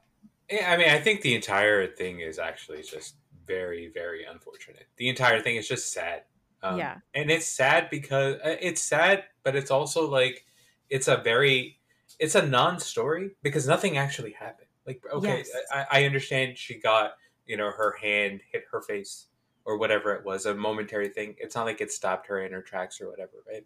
Yeah, 0.50 0.72
I 0.72 0.78
mean, 0.78 0.90
I 0.90 1.00
think 1.00 1.22
the 1.22 1.36
entire 1.36 1.88
thing 1.88 2.20
is 2.20 2.38
actually 2.38 2.84
just 2.84 3.16
very, 3.46 3.90
very 3.94 4.26
unfortunate. 4.26 4.88
The 4.98 5.10
entire 5.10 5.42
thing 5.42 5.56
is 5.56 5.68
just 5.68 5.92
sad. 5.92 6.24
Um, 6.64 6.78
yeah, 6.78 6.98
and 7.16 7.32
it's 7.32 7.48
sad 7.48 7.90
because 7.90 8.36
uh, 8.36 8.56
it's 8.62 8.82
sad, 8.82 9.24
but 9.44 9.56
it's 9.56 9.72
also 9.72 10.10
like 10.10 10.46
it's 10.90 11.08
a 11.08 11.18
very 11.18 11.80
it's 12.20 12.36
a 12.36 12.46
non-story 12.46 13.32
because 13.42 13.68
nothing 13.68 13.98
actually 13.98 14.34
happened. 14.34 14.68
Like, 14.86 15.02
okay, 15.12 15.38
yes. 15.38 15.50
I, 15.74 16.02
I 16.02 16.06
understand 16.06 16.58
she 16.58 16.80
got 16.80 17.14
you 17.46 17.58
know 17.58 17.72
her 17.72 17.96
hand 18.00 18.42
hit 18.52 18.66
her 18.72 18.82
face 18.82 19.28
or 19.66 19.78
whatever 19.78 20.14
it 20.14 20.26
was, 20.26 20.46
a 20.46 20.56
momentary 20.56 21.10
thing. 21.10 21.36
It's 21.38 21.56
not 21.56 21.66
like 21.66 21.82
it 21.82 21.92
stopped 21.92 22.28
her 22.28 22.42
in 22.42 22.52
her 22.52 22.62
tracks 22.62 23.00
or 23.00 23.10
whatever, 23.10 23.44
right? 23.48 23.64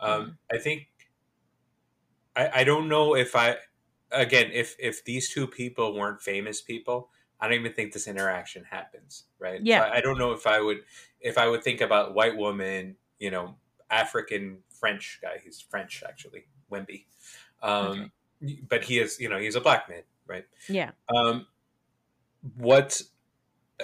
Um, 0.00 0.22
mm-hmm. 0.22 0.56
I 0.56 0.58
think 0.58 0.88
I, 2.36 2.60
I 2.60 2.64
don't 2.64 2.88
know 2.88 3.16
if 3.16 3.34
I 3.34 3.56
again 4.12 4.50
if 4.52 4.76
if 4.78 5.04
these 5.04 5.32
two 5.32 5.46
people 5.46 5.94
weren't 5.94 6.20
famous 6.20 6.60
people, 6.60 7.10
I 7.40 7.48
don't 7.48 7.58
even 7.58 7.72
think 7.72 7.92
this 7.92 8.06
interaction 8.06 8.64
happens, 8.64 9.24
right? 9.38 9.60
Yeah. 9.62 9.82
I, 9.82 9.96
I 9.96 10.00
don't 10.00 10.18
know 10.18 10.32
if 10.32 10.46
I 10.46 10.60
would 10.60 10.78
if 11.20 11.38
I 11.38 11.48
would 11.48 11.64
think 11.64 11.80
about 11.80 12.14
white 12.14 12.36
woman, 12.36 12.96
you 13.18 13.30
know, 13.30 13.56
African 13.90 14.58
French 14.78 15.18
guy. 15.22 15.40
He's 15.42 15.60
French 15.60 16.02
actually, 16.06 16.46
Wemby. 16.70 17.04
Um, 17.62 18.10
okay. 18.42 18.60
but 18.68 18.84
he 18.84 18.98
is, 18.98 19.18
you 19.18 19.28
know, 19.28 19.38
he's 19.38 19.56
a 19.56 19.60
black 19.60 19.88
man, 19.88 20.02
right? 20.26 20.44
Yeah. 20.68 20.90
Um, 21.14 21.46
what 22.56 23.02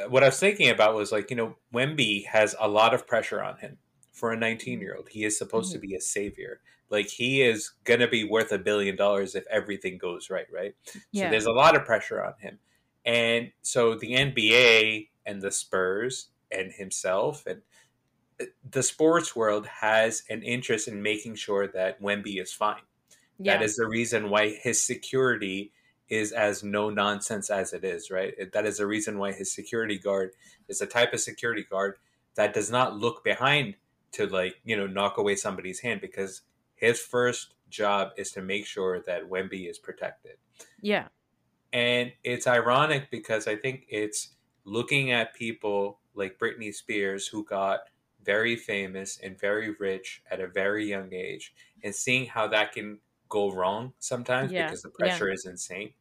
what 0.09 0.23
I 0.23 0.27
was 0.27 0.39
thinking 0.39 0.71
about 0.71 0.95
was 0.95 1.13
like, 1.13 1.31
you 1.31 1.37
know, 1.37 1.57
Wemby 1.75 2.27
has 2.27 2.55
a 2.59 2.69
lot 2.69 2.95
of 2.95 3.07
pressure 3.07 3.43
on 3.43 3.59
him 3.59 3.79
for 4.13 4.33
a 4.33 4.37
19 4.37 4.81
year 4.81 4.95
old. 4.97 5.09
He 5.11 5.25
is 5.25 5.37
supposed 5.37 5.71
mm-hmm. 5.71 5.83
to 5.83 5.87
be 5.87 5.95
a 5.95 6.01
savior. 6.01 6.61
Like 6.93 7.09
he 7.09 7.43
is 7.43 7.73
gonna 7.85 8.07
be 8.07 8.23
worth 8.23 8.53
a 8.53 8.59
billion 8.59 8.95
dollars 8.95 9.35
if 9.35 9.45
everything 9.51 9.99
goes 9.99 10.31
right, 10.31 10.47
right? 10.53 10.75
Yeah. 11.11 11.27
So 11.27 11.31
there's 11.31 11.47
a 11.47 11.53
lot 11.53 11.75
of 11.75 11.85
pressure 11.85 12.23
on 12.23 12.35
him. 12.39 12.59
And 13.05 13.51
so 13.63 13.97
the 13.97 14.13
NBA 14.13 15.09
and 15.27 15.43
the 15.43 15.51
Spurs 15.51 16.29
and 16.53 16.71
himself 16.71 17.45
and 17.47 17.63
uh, 18.41 18.45
the 18.71 18.83
sports 18.83 19.35
world 19.35 19.67
has 19.67 20.23
an 20.31 20.43
interest 20.43 20.87
in 20.87 21.03
making 21.03 21.37
sure 21.37 21.67
that 21.69 22.01
Wemby 22.01 22.41
is 22.41 22.53
fine. 22.53 22.83
Yeah. 23.39 23.57
That 23.57 23.65
is 23.65 23.77
the 23.77 23.89
reason 23.89 24.31
why 24.31 24.51
his 24.63 24.81
security 24.81 25.73
is 26.09 26.33
as 26.33 26.63
no 26.63 26.91
nonsense 26.91 27.49
as 27.49 27.73
it 27.73 27.85
is, 27.85 28.11
right? 28.11 28.35
That 28.53 28.67
is 28.67 28.77
the 28.77 28.87
reason 28.87 29.19
why 29.19 29.33
his 29.33 29.53
security 29.53 29.99
guard 29.99 30.33
is 30.69 30.83
a 30.83 30.87
type 30.87 31.15
of 31.15 31.21
security 31.21 31.65
guard 31.69 31.97
that 32.35 32.53
does 32.53 32.71
not 32.71 32.99
look 32.99 33.25
behind 33.25 33.77
to 34.13 34.27
like 34.27 34.57
you 34.65 34.77
know 34.77 34.87
knock 34.87 35.17
away 35.17 35.35
somebody's 35.35 35.81
hand 35.81 36.01
because 36.01 36.43
his 36.83 36.99
first 36.99 37.55
job 37.71 38.11
is 38.17 38.33
to 38.33 38.43
make 38.43 38.67
sure 38.67 39.01
that 39.07 39.31
Wemby 39.31 39.71
is 39.71 39.79
protected. 39.79 40.33
Yeah. 40.81 41.07
And 41.73 42.13
it's 42.25 42.49
ironic 42.49 43.09
because 43.11 43.47
I 43.47 43.55
think 43.55 43.87
it's 43.89 44.31
looking 44.65 45.13
at 45.13 45.33
people 45.33 46.01
like 46.15 46.41
Britney 46.41 46.75
Spears 46.75 47.29
who 47.29 47.45
got 47.45 47.83
very 48.25 48.57
famous 48.57 49.19
and 49.23 49.39
very 49.39 49.77
rich 49.79 50.25
at 50.29 50.41
a 50.41 50.49
very 50.49 50.85
young 50.85 51.15
age 51.15 51.55
and 51.85 51.95
seeing 51.95 52.27
how 52.27 52.49
that 52.49 52.73
can 52.73 52.99
go 53.29 53.53
wrong 53.53 53.93
sometimes 54.01 54.51
Yeah, 54.51 54.67
because 54.67 54.83
the 54.83 54.91
yeah. 54.99 55.07
pressure 55.07 55.31
is 55.31 55.47
insane. 55.47 55.93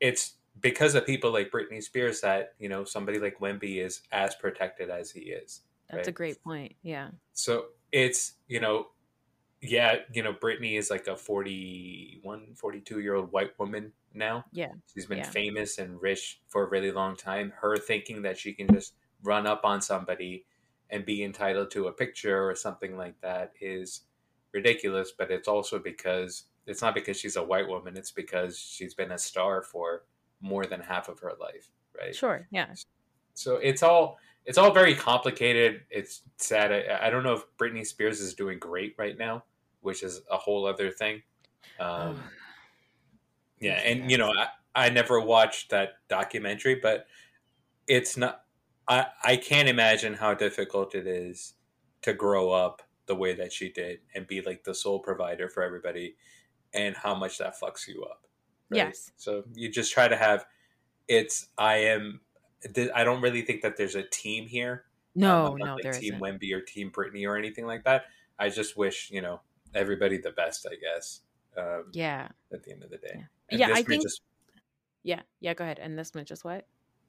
It's 0.00 0.36
because 0.62 0.94
of 0.94 1.04
people 1.04 1.32
like 1.32 1.50
Britney 1.50 1.82
Spears 1.82 2.22
that, 2.22 2.54
you 2.58 2.70
know, 2.70 2.82
somebody 2.84 3.18
like 3.18 3.38
Wemby 3.40 3.84
is 3.84 4.00
as 4.10 4.34
protected 4.36 4.88
as 4.88 5.10
he 5.10 5.20
is. 5.20 5.60
That's 5.90 6.08
a 6.08 6.12
great 6.12 6.42
point. 6.42 6.74
Yeah. 6.82 7.10
So 7.34 7.66
it's, 7.92 8.34
you 8.48 8.58
know, 8.58 8.88
yeah, 9.60 9.96
you 10.12 10.22
know, 10.22 10.32
Britney 10.32 10.78
is 10.78 10.90
like 10.90 11.06
a 11.06 11.16
41, 11.16 12.54
42 12.54 13.00
year 13.00 13.14
old 13.14 13.32
white 13.32 13.58
woman 13.58 13.92
now. 14.14 14.44
Yeah. 14.52 14.72
She's 14.92 15.06
been 15.06 15.18
Yeah. 15.18 15.30
famous 15.30 15.78
and 15.78 16.00
rich 16.00 16.40
for 16.48 16.64
a 16.64 16.68
really 16.68 16.92
long 16.92 17.16
time. 17.16 17.52
Her 17.56 17.76
thinking 17.76 18.22
that 18.22 18.38
she 18.38 18.52
can 18.52 18.68
just 18.68 18.94
run 19.22 19.46
up 19.46 19.64
on 19.64 19.80
somebody 19.80 20.44
and 20.90 21.04
be 21.04 21.24
entitled 21.24 21.70
to 21.72 21.88
a 21.88 21.92
picture 21.92 22.48
or 22.48 22.54
something 22.54 22.96
like 22.96 23.20
that 23.20 23.52
is 23.60 24.02
ridiculous. 24.52 25.12
But 25.16 25.30
it's 25.30 25.48
also 25.48 25.78
because 25.78 26.44
it's 26.66 26.82
not 26.82 26.94
because 26.94 27.16
she's 27.18 27.36
a 27.36 27.42
white 27.42 27.66
woman, 27.68 27.96
it's 27.96 28.10
because 28.10 28.58
she's 28.58 28.94
been 28.94 29.12
a 29.12 29.18
star 29.18 29.62
for 29.62 30.04
more 30.40 30.66
than 30.66 30.80
half 30.80 31.08
of 31.08 31.18
her 31.20 31.32
life, 31.40 31.70
right? 31.98 32.14
Sure. 32.14 32.46
Yeah. 32.50 32.74
So 33.34 33.56
it's 33.56 33.82
all 33.82 34.18
it's 34.46 34.58
all 34.58 34.72
very 34.72 34.94
complicated. 34.94 35.82
It's 35.90 36.22
sad. 36.36 36.72
I, 36.72 37.06
I 37.08 37.10
don't 37.10 37.24
know 37.24 37.34
if 37.34 37.44
Britney 37.58 37.84
Spears 37.84 38.20
is 38.20 38.32
doing 38.32 38.58
great 38.58 38.94
right 38.96 39.18
now, 39.18 39.44
which 39.80 40.02
is 40.04 40.22
a 40.30 40.36
whole 40.36 40.66
other 40.66 40.90
thing. 40.90 41.22
Um, 41.80 42.22
yeah, 43.60 43.80
and 43.84 44.10
you 44.10 44.18
know, 44.18 44.32
I, 44.32 44.46
I 44.74 44.88
never 44.90 45.20
watched 45.20 45.70
that 45.70 45.94
documentary, 46.08 46.76
but 46.76 47.06
it's 47.88 48.16
not. 48.16 48.42
I 48.88 49.06
I 49.24 49.36
can't 49.36 49.68
imagine 49.68 50.14
how 50.14 50.32
difficult 50.34 50.94
it 50.94 51.08
is 51.08 51.54
to 52.02 52.12
grow 52.12 52.52
up 52.52 52.82
the 53.06 53.16
way 53.16 53.34
that 53.34 53.52
she 53.52 53.70
did 53.70 53.98
and 54.14 54.26
be 54.26 54.42
like 54.42 54.62
the 54.62 54.74
sole 54.74 55.00
provider 55.00 55.48
for 55.48 55.64
everybody, 55.64 56.14
and 56.72 56.94
how 56.96 57.16
much 57.16 57.38
that 57.38 57.58
fucks 57.60 57.88
you 57.88 58.04
up. 58.04 58.22
Yes. 58.70 59.10
So 59.16 59.42
you 59.54 59.70
just 59.70 59.92
try 59.92 60.06
to 60.06 60.16
have. 60.16 60.46
It's 61.08 61.48
I 61.58 61.78
am. 61.78 62.20
I 62.94 63.04
don't 63.04 63.20
really 63.22 63.42
think 63.42 63.62
that 63.62 63.76
there's 63.76 63.94
a 63.94 64.02
team 64.02 64.46
here. 64.46 64.84
Um, 65.16 65.20
no, 65.22 65.56
not 65.56 65.66
no, 65.66 65.74
like 65.74 66.00
Team 66.00 66.14
isn't. 66.14 66.20
Wemby 66.20 66.52
or 66.52 66.60
Team 66.60 66.90
Britney 66.90 67.26
or 67.26 67.36
anything 67.36 67.66
like 67.66 67.84
that. 67.84 68.04
I 68.38 68.48
just 68.48 68.76
wish 68.76 69.10
you 69.10 69.22
know 69.22 69.40
everybody 69.74 70.18
the 70.18 70.32
best. 70.32 70.66
I 70.70 70.74
guess. 70.76 71.20
Um, 71.56 71.84
Yeah. 71.92 72.28
At 72.52 72.62
the 72.64 72.72
end 72.72 72.82
of 72.82 72.90
the 72.90 72.98
day. 72.98 73.24
Yeah. 73.50 73.68
Yeah, 73.68 73.74
I 73.74 73.82
think- 73.82 74.02
just 74.02 74.20
Yeah. 75.04 75.22
Yeah. 75.40 75.54
Go 75.54 75.64
ahead. 75.64 75.78
And 75.78 75.98
this 75.98 76.12
one 76.14 76.24
just 76.24 76.44
what? 76.44 76.66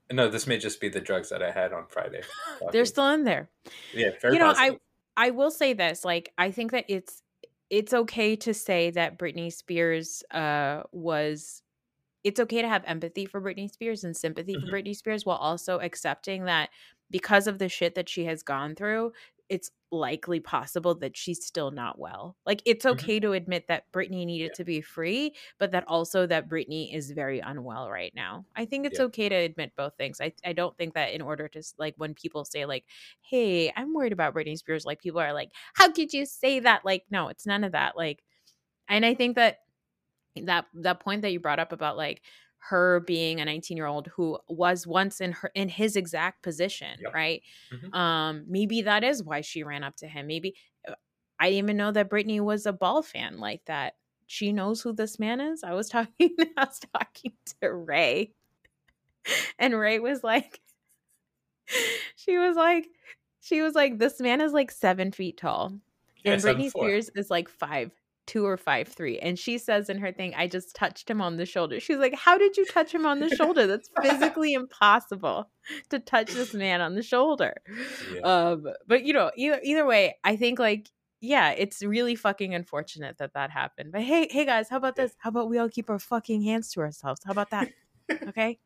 no. 0.10 0.30
This 0.30 0.48
may 0.48 0.58
just 0.58 0.80
be 0.80 0.88
the 0.88 1.02
drugs 1.02 1.30
that 1.30 1.44
I 1.44 1.52
had 1.52 1.74
on 1.74 1.86
Friday. 1.90 2.22
They're 2.72 2.86
still 2.86 3.08
in 3.10 3.26
there. 3.26 3.50
yeah, 3.94 4.12
you 4.24 4.40
know, 4.40 4.54
positive. 4.54 4.80
I 5.18 5.32
will 5.32 5.52
say 5.52 5.74
this, 5.74 6.06
like 6.06 6.32
I 6.38 6.52
think 6.52 6.72
that 6.72 6.86
it's 6.88 7.24
it's 7.70 7.94
okay 7.94 8.36
to 8.38 8.54
say 8.54 8.92
that 8.92 9.18
Britney 9.20 9.52
Spears 9.52 10.24
uh 10.32 10.84
was 10.94 11.62
it's 12.28 12.40
okay 12.42 12.62
to 12.62 12.68
have 12.68 12.84
empathy 12.86 13.26
for 13.26 13.42
Britney 13.42 13.70
Spears 13.72 14.04
and 14.04 14.16
sympathy 14.18 14.56
Mhm. 14.56 14.62
for 14.62 14.68
Britney 14.68 14.96
Spears 14.96 15.26
while 15.26 15.38
also 15.38 15.80
accepting 15.80 16.46
that 16.46 16.70
because 17.10 17.48
of 17.48 17.60
the 17.60 17.70
shit 17.70 17.96
that 17.96 18.10
she 18.10 18.26
has 18.26 18.44
gone 18.44 18.76
through, 18.76 19.14
it's 19.50 19.72
likely 19.92 20.42
possible 20.42 20.94
that 20.96 21.16
she's 21.16 21.46
still 21.46 21.72
not 21.72 21.98
well. 21.98 22.36
Like 22.46 22.62
it's 22.66 22.86
Mhm. 22.92 22.92
okay 22.94 23.20
to 23.22 23.32
admit 23.32 23.68
that 23.68 23.90
Britney 23.94 24.26
needed 24.26 24.50
Yeah. 24.50 24.56
to 24.56 24.66
be 24.66 24.82
free, 24.82 25.36
but 25.58 25.72
that 25.72 25.86
also 25.88 26.28
that 26.28 26.50
Britney 26.50 26.94
is 26.94 27.12
very 27.12 27.40
unwell 27.40 27.90
right 27.90 28.14
now. 28.14 28.46
I 28.58 28.66
think 28.66 28.86
it's 28.86 29.00
Yeah. 29.00 29.06
okay 29.08 29.30
to 29.30 29.36
admit 29.36 29.74
both 29.78 29.96
things. 29.98 30.20
I 30.20 30.34
I 30.44 30.52
don't 30.54 30.78
think 30.78 30.94
that 30.96 31.14
in 31.14 31.22
order 31.22 31.48
to 31.50 31.64
like 31.78 31.96
when 31.98 32.14
people 32.14 32.44
say 32.46 32.66
like, 32.66 32.86
"Hey, 33.22 33.72
I'm 33.78 33.94
worried 33.94 34.12
about 34.14 34.34
Britney 34.36 34.58
Spears," 34.58 34.86
like 34.86 35.02
people 35.02 35.22
are 35.22 35.34
like, 35.34 35.52
"How 35.76 35.92
could 35.92 36.12
you 36.14 36.26
say 36.26 36.60
that?" 36.60 36.84
Like 36.86 37.06
no, 37.10 37.30
it's 37.30 37.46
none 37.46 37.64
of 37.64 37.72
that. 37.74 37.96
Like 37.98 38.24
and 38.90 39.06
I 39.06 39.14
think 39.16 39.36
that 39.36 39.60
that 40.46 40.66
that 40.74 41.00
point 41.00 41.22
that 41.24 41.32
you 41.32 41.40
brought 41.40 41.60
up 41.60 41.72
about 41.72 41.98
like 41.98 42.22
her 42.60 43.02
being 43.02 43.40
a 43.40 43.46
19 43.46 43.78
year 43.78 43.86
old 43.86 44.08
who 44.08 44.40
was 44.50 44.88
once 44.88 45.22
in 45.22 45.32
her 45.32 45.52
in 45.54 45.70
his 45.70 45.96
exact 45.96 46.42
position 46.44 46.98
Yep. 47.02 47.14
right 47.14 47.44
Mhm. 47.72 47.94
um 47.96 48.46
maybe 48.48 48.82
that 48.84 49.04
is 49.04 49.24
why 49.24 49.42
she 49.42 49.64
ran 49.64 49.84
up 49.84 49.96
to 49.98 50.08
him 50.08 50.26
maybe 50.28 50.56
uh, 50.88 50.96
i 51.40 51.46
didn't 51.50 51.58
even 51.66 51.78
know 51.78 51.92
that 51.92 52.10
britney 52.10 52.40
was 52.42 52.66
a 52.66 52.74
ball 52.74 53.02
fan 53.04 53.38
like 53.38 53.64
that 53.66 53.94
she 54.26 54.52
knows 54.52 54.82
who 54.82 54.92
this 54.92 55.20
man 55.20 55.40
is 55.40 55.64
i 55.64 55.74
was 55.74 55.88
talking 55.88 56.36
i 56.58 56.66
was 56.66 56.80
talking 56.94 57.34
to 57.62 57.72
ray 57.72 58.34
and 59.60 59.78
ray 59.78 60.00
was 60.00 60.24
like 60.24 60.60
she 62.16 62.38
was 62.38 62.56
like 62.56 62.88
she 63.42 63.62
was 63.62 63.76
like 63.76 63.98
this 64.00 64.20
man 64.20 64.42
is 64.42 64.52
like 64.54 64.72
seven 64.72 65.12
feet 65.12 65.38
tall 65.38 65.74
Yeah, 66.24 66.34
and 66.34 66.42
Britney. 66.42 66.70
Spears 66.70 67.10
is 67.16 67.30
like 67.30 67.50
five 67.50 67.92
two 68.28 68.46
or 68.46 68.58
five 68.58 68.88
three. 68.88 69.18
And 69.18 69.40
she 69.40 69.58
says 69.58 69.90
in 69.90 69.98
her 69.98 70.12
thing, 70.12 70.34
I 70.36 70.48
just 70.48 70.76
touched 70.76 71.10
him 71.10 71.22
on 71.22 71.38
the 71.38 71.46
shoulder. 71.46 71.80
She's 71.80 71.98
like, 71.98 72.14
How 72.14 72.38
did 72.38 72.58
you 72.58 72.66
touch 72.66 72.94
him 72.94 73.06
on 73.06 73.20
the 73.20 73.30
shoulder? 73.30 73.66
That's 73.66 73.90
physically 74.02 74.54
impossible 74.54 75.50
to 75.90 76.00
touch 76.00 76.32
this 76.34 76.54
man 76.54 76.82
on 76.82 76.94
the 76.96 77.02
shoulder. 77.02 77.56
Yeah. 78.14 78.22
Um, 78.22 78.68
but 78.86 79.04
you 79.04 79.14
know, 79.14 79.32
either 79.36 79.60
either 79.64 79.86
way, 79.86 80.18
I 80.24 80.36
think 80.36 80.60
like 80.60 80.90
yeah, 81.20 81.52
it's 81.52 81.82
really 81.82 82.16
fucking 82.16 82.54
unfortunate 82.54 83.18
that 83.18 83.34
that 83.34 83.50
happened. 83.50 83.92
But 83.92 84.02
hey, 84.02 84.28
hey 84.30 84.46
guys, 84.46 84.70
how 84.70 84.78
about 84.78 84.96
this? 84.96 85.16
How 85.18 85.30
about 85.30 85.50
we 85.50 85.58
all 85.58 85.70
keep 85.70 85.90
our 85.90 85.98
fucking 85.98 86.44
hands 86.44 86.72
to 86.74 86.82
ourselves? 86.82 87.22
How 87.26 87.32
about 87.32 87.50
that? 87.52 87.70
Okay. 88.30 88.58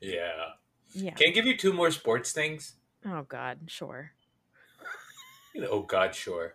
yeah. 0.00 0.50
Yeah. 0.92 1.14
Can 1.14 1.30
I 1.30 1.32
give 1.32 1.44
you 1.44 1.56
two 1.56 1.72
more 1.72 1.90
sports 1.90 2.30
things? 2.30 2.74
Oh 3.04 3.22
God, 3.22 3.62
sure. 3.66 4.12
Oh 5.68 5.82
God, 5.82 6.14
sure. 6.14 6.54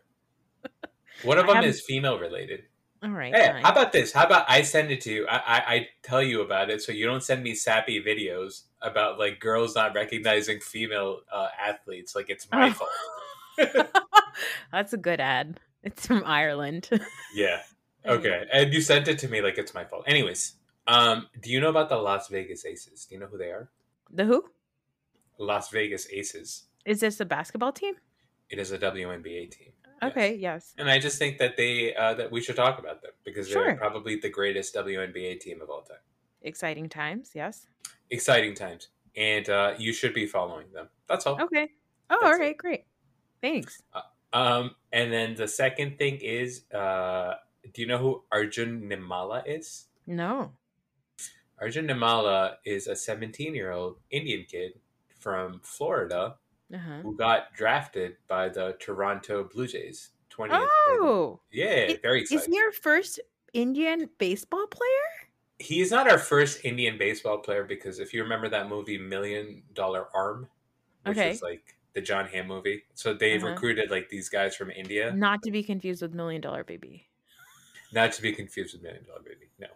One 1.23 1.37
of 1.37 1.45
I 1.45 1.47
them 1.47 1.55
haven't- 1.57 1.69
is 1.71 1.81
female 1.81 2.19
related. 2.19 2.63
All 3.01 3.09
right. 3.11 3.33
Hey, 3.33 3.47
fine. 3.47 3.63
how 3.63 3.71
about 3.71 3.93
this? 3.93 4.11
How 4.11 4.25
about 4.25 4.45
I 4.49 4.61
send 4.61 4.91
it 4.91 4.99
to 5.01 5.11
you? 5.13 5.27
I, 5.29 5.37
I, 5.37 5.73
I 5.75 5.87
tell 6.03 6.21
you 6.21 6.41
about 6.41 6.69
it, 6.69 6.81
so 6.81 6.91
you 6.91 7.05
don't 7.05 7.23
send 7.23 7.41
me 7.43 7.55
sappy 7.55 8.03
videos 8.03 8.63
about 8.81 9.17
like 9.17 9.39
girls 9.39 9.73
not 9.73 9.95
recognizing 9.95 10.59
female 10.59 11.21
uh, 11.31 11.47
athletes. 11.65 12.13
Like 12.13 12.29
it's 12.29 12.49
my 12.51 12.67
Oh. 12.69 12.73
fault. 12.73 13.87
That's 14.71 14.91
a 14.93 14.97
good 14.97 15.19
ad. 15.21 15.59
It's 15.83 16.05
from 16.05 16.23
Ireland. 16.25 16.89
Yeah. 17.33 17.61
Okay. 18.05 18.45
And 18.51 18.73
you 18.73 18.81
sent 18.81 19.07
it 19.07 19.19
to 19.19 19.27
me 19.27 19.41
like 19.41 19.57
it's 19.57 19.73
my 19.73 19.85
fault. 19.85 20.03
Anyways, 20.07 20.55
um, 20.87 21.27
do 21.41 21.51
you 21.51 21.59
know 21.61 21.69
about 21.69 21.87
the 21.89 21.95
Las 21.97 22.27
Vegas 22.27 22.65
Aces? 22.65 23.05
Do 23.05 23.15
you 23.15 23.21
know 23.21 23.27
who 23.27 23.37
they 23.37 23.51
are? 23.51 23.69
The 24.11 24.25
who? 24.25 24.43
Las 25.37 25.69
Vegas 25.69 26.07
Aces. 26.11 26.63
Is 26.85 26.99
this 27.01 27.19
a 27.19 27.25
basketball 27.25 27.71
team? 27.71 27.93
It 28.49 28.57
is 28.59 28.71
a 28.71 28.77
WNBA 28.79 29.51
team. 29.51 29.71
Okay, 30.01 30.35
yes. 30.35 30.73
And 30.77 30.89
I 30.89 30.99
just 30.99 31.17
think 31.17 31.37
that 31.39 31.57
they 31.57 31.95
uh, 31.95 32.13
that 32.15 32.31
we 32.31 32.41
should 32.41 32.55
talk 32.55 32.79
about 32.79 33.01
them 33.01 33.11
because 33.23 33.51
they're 33.51 33.75
probably 33.75 34.15
the 34.15 34.29
greatest 34.29 34.75
WNBA 34.75 35.39
team 35.39 35.61
of 35.61 35.69
all 35.69 35.81
time. 35.81 35.97
Exciting 36.41 36.89
times, 36.89 37.31
yes. 37.33 37.67
Exciting 38.11 38.55
times, 38.55 38.89
and 39.15 39.49
uh, 39.49 39.73
you 39.77 39.93
should 39.93 40.13
be 40.13 40.25
following 40.25 40.71
them. 40.73 40.89
That's 41.07 41.25
all. 41.25 41.41
Okay. 41.41 41.69
Oh, 42.09 42.17
That's 42.21 42.39
all 42.39 42.47
it. 42.47 42.57
great. 42.57 42.85
Thanks. 43.41 43.81
Um, 44.33 44.71
and 44.91 45.11
then 45.11 45.35
the 45.35 45.47
second 45.47 45.97
thing 45.97 46.19
is, 46.21 46.63
uh, 46.73 47.35
do 47.73 47.81
you 47.81 47.87
know 47.87 47.97
who 47.97 48.23
Arjun 48.31 48.89
Nimmala 48.89 49.43
is? 49.45 49.85
No. 50.07 50.53
Arjun 51.59 51.87
Nimmala 51.87 52.55
is 52.65 52.87
a 52.87 52.95
17 52.95 53.53
year 53.53 53.71
old 53.71 53.97
Indian 54.11 54.45
kid 54.49 54.73
from 55.19 55.59
Florida 55.63 56.35
Uh-huh. 56.73 57.01
who 57.01 57.15
got 57.15 57.53
drafted 57.53 58.17
by 58.27 58.47
the 58.49 58.75
Toronto 58.79 59.43
Blue 59.43 59.67
Jays. 59.67 60.11
20th. 60.29 60.49
Oh, 60.51 61.39
yeah, 61.51 61.65
It- 61.65 62.01
very 62.01 62.21
is 62.21 62.31
exciting. 62.31 62.53
he 62.53 62.59
our 62.61 62.71
first 62.71 63.19
Indian 63.53 64.09
baseball 64.19 64.67
player? 64.67 65.27
He 65.57 65.81
is 65.81 65.91
not 65.91 66.09
our 66.09 66.19
first 66.19 66.63
Indian 66.63 66.97
baseball 66.97 67.39
player 67.39 67.63
because 67.65 67.99
if 67.99 68.13
you 68.13 68.21
remember 68.23 68.47
that 68.49 68.69
movie 68.69 68.97
Million 68.97 69.63
Dollar 69.73 70.07
Arm, 70.15 70.47
which 71.05 71.17
Okay. 71.17 71.31
is 71.31 71.41
like 71.41 71.75
the 71.93 72.01
Jon 72.01 72.27
Hamm 72.27 72.47
movie, 72.47 72.83
so 72.93 73.13
they 73.13 73.35
Uh-huh. 73.37 73.47
recruited 73.49 73.89
like 73.91 74.07
these 74.09 74.29
guys 74.29 74.55
from 74.55 74.69
India, 74.71 75.11
Not 75.13 75.41
to 75.43 75.51
be 75.51 75.63
confused 75.63 76.01
with 76.03 76.13
Million 76.13 76.39
Dollar 76.41 76.63
Baby. 76.63 77.07
not 77.91 78.11
to 78.13 78.21
be 78.21 78.31
confused 78.31 78.73
with 78.75 78.83
Million 78.83 79.03
Dollar 79.05 79.21
Baby. 79.23 79.49
No. 79.57 79.67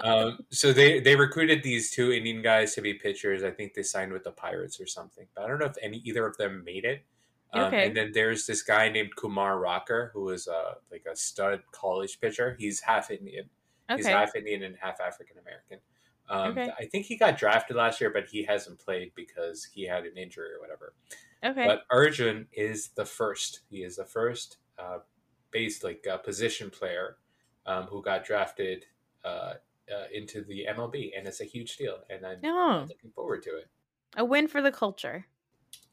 Um, 0.00 0.38
so 0.50 0.72
they 0.72 1.00
they 1.00 1.16
recruited 1.16 1.62
these 1.62 1.90
two 1.90 2.12
Indian 2.12 2.42
guys 2.42 2.74
to 2.74 2.80
be 2.80 2.94
pitchers. 2.94 3.42
I 3.42 3.50
think 3.50 3.74
they 3.74 3.82
signed 3.82 4.12
with 4.12 4.24
the 4.24 4.32
Pirates 4.32 4.80
or 4.80 4.86
something, 4.86 5.26
but 5.34 5.44
I 5.44 5.48
don't 5.48 5.58
know 5.58 5.66
if 5.66 5.76
any 5.82 5.98
either 5.98 6.26
of 6.26 6.36
them 6.36 6.62
made 6.64 6.84
it. 6.84 7.04
Um, 7.52 7.64
Okay. 7.64 7.86
And 7.86 7.96
then 7.96 8.12
there's 8.12 8.46
this 8.46 8.62
guy 8.62 8.88
named 8.88 9.16
Kumar 9.16 9.58
Rocker 9.58 10.10
who 10.14 10.28
is 10.30 10.46
uh, 10.48 10.74
like 10.90 11.04
a 11.10 11.16
stud 11.16 11.62
college 11.72 12.20
pitcher. 12.20 12.56
He's 12.58 12.80
half 12.80 13.10
Indian. 13.10 13.48
Okay. 13.90 13.98
He's 13.98 14.06
half 14.06 14.36
Indian 14.36 14.62
and 14.62 14.76
half 14.80 15.00
African 15.00 15.36
American. 15.38 15.78
Um, 16.28 16.52
Okay. 16.52 16.70
I 16.78 16.86
think 16.86 17.06
he 17.06 17.16
got 17.16 17.36
drafted 17.36 17.76
last 17.76 18.00
year, 18.00 18.10
but 18.10 18.26
he 18.26 18.44
hasn't 18.44 18.78
played 18.78 19.12
because 19.16 19.64
he 19.64 19.82
had 19.84 20.04
an 20.04 20.16
injury 20.16 20.52
or 20.52 20.60
whatever. 20.60 20.94
Okay. 21.44 21.66
But 21.66 21.82
Arjun 21.90 22.46
is 22.52 22.90
the 22.90 23.04
first. 23.04 23.60
He 23.68 23.82
is 23.82 23.96
the 23.96 24.04
first 24.04 24.58
uh, 24.78 24.98
base 25.50 25.82
like 25.82 26.06
uh, 26.06 26.18
position 26.18 26.70
player 26.70 27.16
um, 27.66 27.84
who 27.84 28.00
got 28.02 28.24
drafted 28.24 28.84
uh, 29.24 29.54
uh, 29.94 30.04
into 30.12 30.42
the 30.42 30.66
MLB, 30.70 31.10
and 31.16 31.26
it's 31.26 31.40
a 31.40 31.44
huge 31.44 31.76
deal. 31.76 31.98
And 32.08 32.24
I'm 32.26 32.38
no. 32.42 32.86
looking 32.88 33.10
forward 33.14 33.42
to 33.44 33.50
it. 33.56 33.68
A 34.16 34.24
win 34.24 34.48
for 34.48 34.60
the 34.62 34.72
culture. 34.72 35.26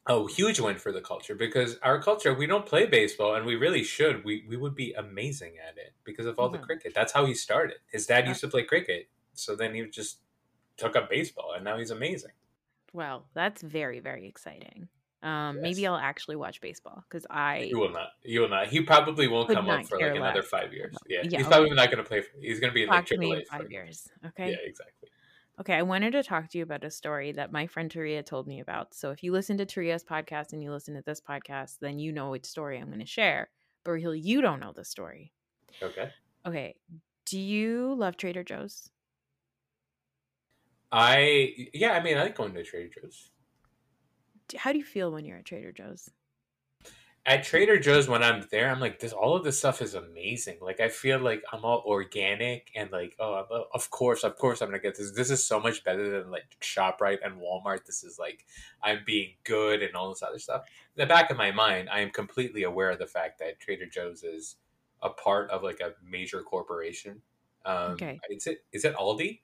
a 0.06 0.26
huge 0.28 0.58
win 0.58 0.76
for 0.76 0.90
the 0.90 1.00
culture 1.02 1.34
because 1.34 1.76
our 1.82 2.00
culture 2.00 2.32
we 2.34 2.46
don't 2.46 2.64
play 2.66 2.86
baseball 2.86 3.34
and 3.34 3.44
we 3.44 3.56
really 3.56 3.84
should 3.84 4.24
we 4.24 4.44
we 4.48 4.56
would 4.56 4.74
be 4.74 4.92
amazing 4.94 5.52
at 5.68 5.76
it 5.76 5.92
because 6.04 6.24
of 6.26 6.38
all 6.38 6.48
the 6.48 6.58
cricket 6.58 6.92
that's 6.94 7.12
how 7.12 7.26
he 7.26 7.34
started 7.34 7.76
his 7.92 8.06
dad 8.06 8.26
used 8.26 8.40
to 8.40 8.48
play 8.48 8.62
cricket 8.62 9.08
so 9.34 9.54
then 9.54 9.74
he 9.74 9.84
just 9.86 10.20
took 10.78 10.96
up 10.96 11.10
baseball 11.10 11.52
and 11.54 11.62
now 11.64 11.76
he's 11.78 11.90
amazing 11.90 12.32
Well, 12.92 13.26
that's 13.34 13.60
very, 13.62 14.00
very 14.00 14.26
exciting. 14.26 14.88
Um, 15.22 15.60
maybe 15.60 15.84
I'll 15.86 15.96
actually 15.96 16.36
watch 16.36 16.60
baseball 16.60 17.04
because 17.08 17.26
I 17.28 17.62
you 17.70 17.78
will 17.78 17.90
not 17.90 18.10
you 18.22 18.40
will 18.40 18.48
not 18.48 18.68
he 18.68 18.82
probably 18.82 19.26
won't 19.26 19.48
come 19.48 19.68
up 19.68 19.84
for 19.86 19.98
like 19.98 20.14
another 20.14 20.40
less. 20.40 20.48
five 20.48 20.72
years 20.72 20.94
yeah, 21.08 21.22
Yeah, 21.24 21.38
he's 21.38 21.46
okay. 21.46 21.54
probably 21.56 21.70
not 21.70 21.86
going 21.90 21.98
to 21.98 22.08
play 22.08 22.20
for, 22.20 22.30
he's 22.40 22.60
going 22.60 22.70
to 22.70 22.74
be 22.74 22.82
in 22.82 22.88
talk 22.88 22.96
like 22.98 23.06
to 23.06 23.18
me 23.18 23.26
triple 23.26 23.32
in 23.32 23.42
A 23.42 23.44
five 23.58 23.66
for, 23.66 23.72
years. 23.72 24.08
Okay. 24.26 24.50
yeah 24.50 24.56
exactly 24.64 25.08
Okay, 25.60 25.74
I 25.74 25.82
wanted 25.82 26.12
to 26.12 26.22
talk 26.22 26.48
to 26.50 26.58
you 26.58 26.62
about 26.62 26.84
a 26.84 26.90
story 26.90 27.32
that 27.32 27.50
my 27.50 27.66
friend 27.66 27.90
Taria 27.90 28.24
told 28.24 28.46
me 28.46 28.60
about. 28.60 28.94
So 28.94 29.10
if 29.10 29.24
you 29.24 29.32
listen 29.32 29.58
to 29.58 29.66
Taria's 29.66 30.04
podcast 30.04 30.52
and 30.52 30.62
you 30.62 30.70
listen 30.70 30.94
to 30.94 31.02
this 31.04 31.20
podcast, 31.20 31.78
then 31.80 31.98
you 31.98 32.12
know 32.12 32.30
which 32.30 32.44
story 32.46 32.78
I'm 32.78 32.86
going 32.86 33.00
to 33.00 33.06
share. 33.06 33.48
But 33.82 33.90
Raheel, 33.90 34.14
you 34.14 34.40
don't 34.40 34.60
know 34.60 34.72
the 34.72 34.84
story. 34.84 35.32
okay 35.82 36.10
Okay, 36.46 36.76
do 37.26 37.40
you 37.40 37.92
love 37.94 38.16
Trader 38.16 38.44
Joe's? 38.44 38.88
i 40.90 41.68
yeah 41.74 41.92
i 41.92 42.02
mean 42.02 42.16
i 42.16 42.22
like 42.22 42.36
going 42.36 42.54
to 42.54 42.62
trader 42.62 42.88
joe's 42.88 43.30
How 44.56 44.72
do 44.72 44.78
you 44.78 44.84
feel 44.84 45.10
when 45.10 45.24
you're 45.24 45.38
at 45.38 45.44
Trader 45.44 45.72
Joe's? 45.72 46.10
at 47.28 47.44
Trader 47.44 47.78
Joe's 47.78 48.08
when 48.08 48.22
I'm 48.22 48.46
there, 48.50 48.70
I'm 48.70 48.80
like, 48.80 49.00
this 49.00 49.12
all 49.12 49.36
of 49.36 49.44
this 49.44 49.58
stuff 49.58 49.82
is 49.82 49.94
amazing. 49.94 50.56
Like 50.62 50.80
I 50.80 50.88
feel 50.88 51.18
like 51.18 51.42
I'm 51.52 51.62
all 51.62 51.82
organic 51.86 52.70
and 52.74 52.90
like, 52.90 53.16
oh, 53.20 53.34
I'm, 53.34 53.64
of 53.74 53.90
course, 53.90 54.24
of 54.24 54.36
course, 54.36 54.62
I'm 54.62 54.68
gonna 54.68 54.78
get 54.78 54.96
this. 54.96 55.12
This 55.12 55.30
is 55.30 55.44
so 55.44 55.60
much 55.60 55.84
better 55.84 56.08
than 56.10 56.30
like 56.30 56.56
Shoprite 56.62 57.18
and 57.22 57.34
Walmart. 57.38 57.84
This 57.84 58.02
is 58.02 58.18
like 58.18 58.46
I'm 58.82 59.00
being 59.04 59.34
good 59.44 59.82
and 59.82 59.94
all 59.94 60.08
this 60.08 60.22
other 60.22 60.38
stuff. 60.38 60.62
In 60.96 61.02
the 61.02 61.06
back 61.06 61.30
of 61.30 61.36
my 61.36 61.50
mind, 61.50 61.90
I 61.92 62.00
am 62.00 62.10
completely 62.10 62.62
aware 62.62 62.90
of 62.90 62.98
the 62.98 63.06
fact 63.06 63.38
that 63.40 63.60
Trader 63.60 63.86
Joe's 63.86 64.22
is 64.22 64.56
a 65.02 65.10
part 65.10 65.50
of 65.50 65.62
like 65.62 65.80
a 65.80 65.92
major 66.02 66.42
corporation. 66.42 67.20
Um, 67.66 67.92
Okay. 67.92 68.18
Is 68.30 68.46
it 68.46 68.64
is 68.72 68.86
it 68.86 68.96
Aldi? 68.96 69.40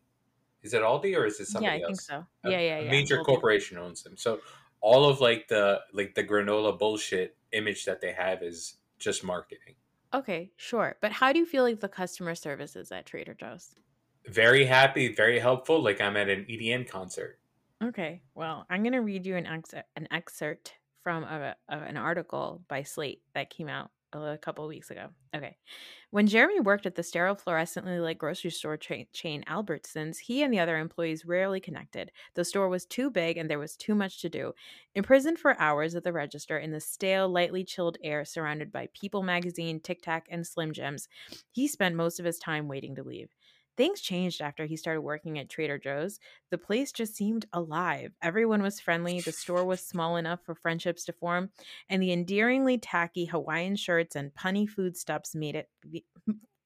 Is 0.62 0.72
it 0.72 0.80
Aldi 0.80 1.14
or 1.14 1.26
is 1.26 1.34
it 1.34 1.40
yeah, 1.40 1.52
somebody 1.52 1.74
I 1.74 1.86
think 1.86 1.90
else? 1.90 2.06
so. 2.06 2.26
a, 2.44 2.50
yeah, 2.50 2.60
yeah, 2.60 2.78
a 2.78 2.84
yeah. 2.84 2.90
major 2.90 3.22
corporation 3.22 3.76
owns 3.76 4.02
them. 4.02 4.16
So 4.16 4.40
all 4.84 5.06
of 5.08 5.22
like 5.22 5.48
the 5.48 5.80
like 5.94 6.14
the 6.14 6.22
granola 6.22 6.78
bullshit 6.78 7.36
image 7.52 7.86
that 7.86 8.02
they 8.02 8.12
have 8.12 8.42
is 8.42 8.76
just 8.98 9.24
marketing. 9.24 9.74
Okay, 10.12 10.52
sure. 10.56 10.96
But 11.00 11.10
how 11.10 11.32
do 11.32 11.38
you 11.38 11.46
feel 11.46 11.64
like 11.64 11.80
the 11.80 11.88
customer 11.88 12.34
service 12.34 12.76
is 12.76 12.92
at 12.92 13.06
Trader 13.06 13.34
Joe's? 13.34 13.74
Very 14.26 14.66
happy, 14.66 15.12
very 15.12 15.38
helpful. 15.38 15.82
Like 15.82 16.02
I'm 16.02 16.18
at 16.18 16.28
an 16.28 16.44
EDM 16.50 16.86
concert. 16.86 17.38
Okay, 17.82 18.22
well, 18.34 18.66
I'm 18.70 18.82
going 18.82 18.92
to 18.92 19.00
read 19.00 19.26
you 19.26 19.36
an 19.36 19.46
excerpt, 19.46 19.88
an 19.96 20.06
excerpt 20.10 20.74
from 21.02 21.24
a, 21.24 21.56
a, 21.68 21.76
an 21.76 21.96
article 21.96 22.62
by 22.68 22.82
Slate 22.82 23.22
that 23.34 23.50
came 23.50 23.68
out 23.68 23.90
a 24.22 24.38
couple 24.38 24.66
weeks 24.68 24.90
ago. 24.90 25.08
Okay. 25.34 25.56
When 26.10 26.26
Jeremy 26.28 26.60
worked 26.60 26.86
at 26.86 26.94
the 26.94 27.02
sterile 27.02 27.34
fluorescently 27.34 28.00
lit 28.00 28.18
grocery 28.18 28.50
store 28.50 28.76
cha- 28.76 29.04
chain 29.12 29.42
Albertsons, 29.48 30.18
he 30.18 30.42
and 30.42 30.52
the 30.52 30.60
other 30.60 30.78
employees 30.78 31.24
rarely 31.24 31.60
connected. 31.60 32.12
The 32.34 32.44
store 32.44 32.68
was 32.68 32.86
too 32.86 33.10
big 33.10 33.36
and 33.36 33.50
there 33.50 33.58
was 33.58 33.76
too 33.76 33.94
much 33.94 34.20
to 34.22 34.28
do. 34.28 34.52
Imprisoned 34.94 35.38
for 35.38 35.58
hours 35.60 35.94
at 35.94 36.04
the 36.04 36.12
register 36.12 36.56
in 36.56 36.70
the 36.70 36.80
stale, 36.80 37.28
lightly 37.28 37.64
chilled 37.64 37.98
air 38.02 38.24
surrounded 38.24 38.70
by 38.70 38.88
People 38.94 39.22
magazine, 39.22 39.80
Tic 39.80 40.02
Tac, 40.02 40.26
and 40.30 40.46
Slim 40.46 40.72
Jims, 40.72 41.08
he 41.50 41.66
spent 41.66 41.96
most 41.96 42.20
of 42.20 42.26
his 42.26 42.38
time 42.38 42.68
waiting 42.68 42.94
to 42.94 43.02
leave. 43.02 43.34
Things 43.76 44.00
changed 44.00 44.40
after 44.40 44.66
he 44.66 44.76
started 44.76 45.00
working 45.00 45.38
at 45.38 45.48
Trader 45.48 45.78
Joe's. 45.78 46.20
The 46.50 46.58
place 46.58 46.92
just 46.92 47.16
seemed 47.16 47.46
alive. 47.52 48.12
Everyone 48.22 48.62
was 48.62 48.80
friendly, 48.80 49.20
the 49.20 49.32
store 49.32 49.64
was 49.64 49.80
small 49.86 50.16
enough 50.16 50.40
for 50.44 50.54
friendships 50.54 51.04
to 51.04 51.12
form, 51.12 51.50
and 51.88 52.02
the 52.02 52.12
endearingly 52.12 52.78
tacky 52.78 53.24
Hawaiian 53.26 53.76
shirts 53.76 54.16
and 54.16 54.34
punny 54.34 54.68
foodstuffs 54.68 55.34
made 55.34 55.56
it 55.56 55.68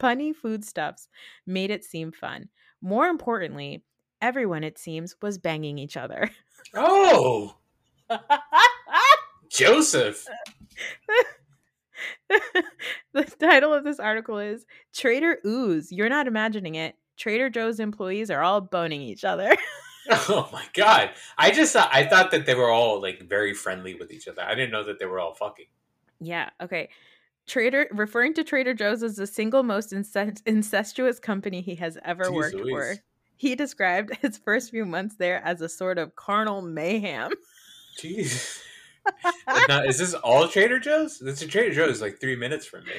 punny 0.01 0.35
foodstuffs 0.35 1.09
made 1.47 1.71
it 1.71 1.85
seem 1.85 2.13
fun. 2.13 2.49
More 2.81 3.07
importantly, 3.07 3.83
everyone 4.21 4.65
it 4.65 4.79
seems 4.79 5.17
was 5.21 5.39
banging 5.39 5.79
each 5.79 5.97
other. 5.97 6.31
Oh, 6.75 7.57
Joseph. 9.49 10.27
the 13.13 13.25
title 13.41 13.73
of 13.75 13.85
this 13.85 13.99
article 14.01 14.39
is 14.39 14.65
Trader 14.95 15.39
Ooze. 15.47 15.91
You're 15.93 16.09
not 16.09 16.27
imagining 16.27 16.75
it. 16.75 16.97
Trader 17.17 17.51
Joe's 17.51 17.81
employees 17.81 18.31
are 18.31 18.43
all 18.43 18.61
boning 18.61 19.03
each 19.03 19.25
other. 19.25 19.57
Oh 20.11 20.49
my 20.55 20.65
god. 20.73 21.11
I 21.37 21.51
just 21.51 21.75
thought 21.75 21.91
I 21.93 22.03
thought 22.03 22.31
that 22.31 22.47
they 22.47 22.55
were 22.55 22.71
all 22.71 22.99
like 23.03 23.29
very 23.29 23.53
friendly 23.53 23.95
with 23.95 24.11
each 24.11 24.27
other. 24.27 24.41
I 24.41 24.55
didn't 24.55 24.71
know 24.71 24.83
that 24.85 24.99
they 24.99 25.05
were 25.05 25.21
all 25.21 25.35
fucking. 25.35 25.67
yeah, 26.19 26.49
okay. 26.63 26.89
Trader 27.47 27.89
referring 27.93 28.33
to 28.35 28.43
Trader 28.43 28.73
Joe's 28.73 29.03
as 29.03 29.17
the 29.17 29.27
single 29.27 29.63
most 29.63 29.93
incest- 29.93 30.43
incestuous 30.47 31.19
company 31.19 31.61
he 31.61 31.75
has 31.75 31.99
ever 32.07 32.25
Jeez 32.25 32.33
worked 32.35 32.55
Louise. 32.55 32.73
for. 32.73 32.95
He 33.37 33.55
described 33.55 34.17
his 34.23 34.39
first 34.39 34.71
few 34.71 34.87
months 34.87 35.17
there 35.17 35.45
as 35.45 35.61
a 35.61 35.69
sort 35.69 35.99
of 35.99 36.17
carnal 36.17 36.63
mayhem. 36.63 37.33
Jeez. 38.01 38.63
Now, 39.69 39.83
is 39.83 39.99
this 39.99 40.15
all 40.15 40.49
Trader 40.49 40.79
Joe's? 40.79 41.19
This 41.19 41.43
is 41.43 41.49
Trader 41.49 41.75
Joe's 41.75 42.01
like 42.01 42.21
three 42.21 42.37
minutes 42.37 42.67
from 42.67 42.85
me. 42.85 42.93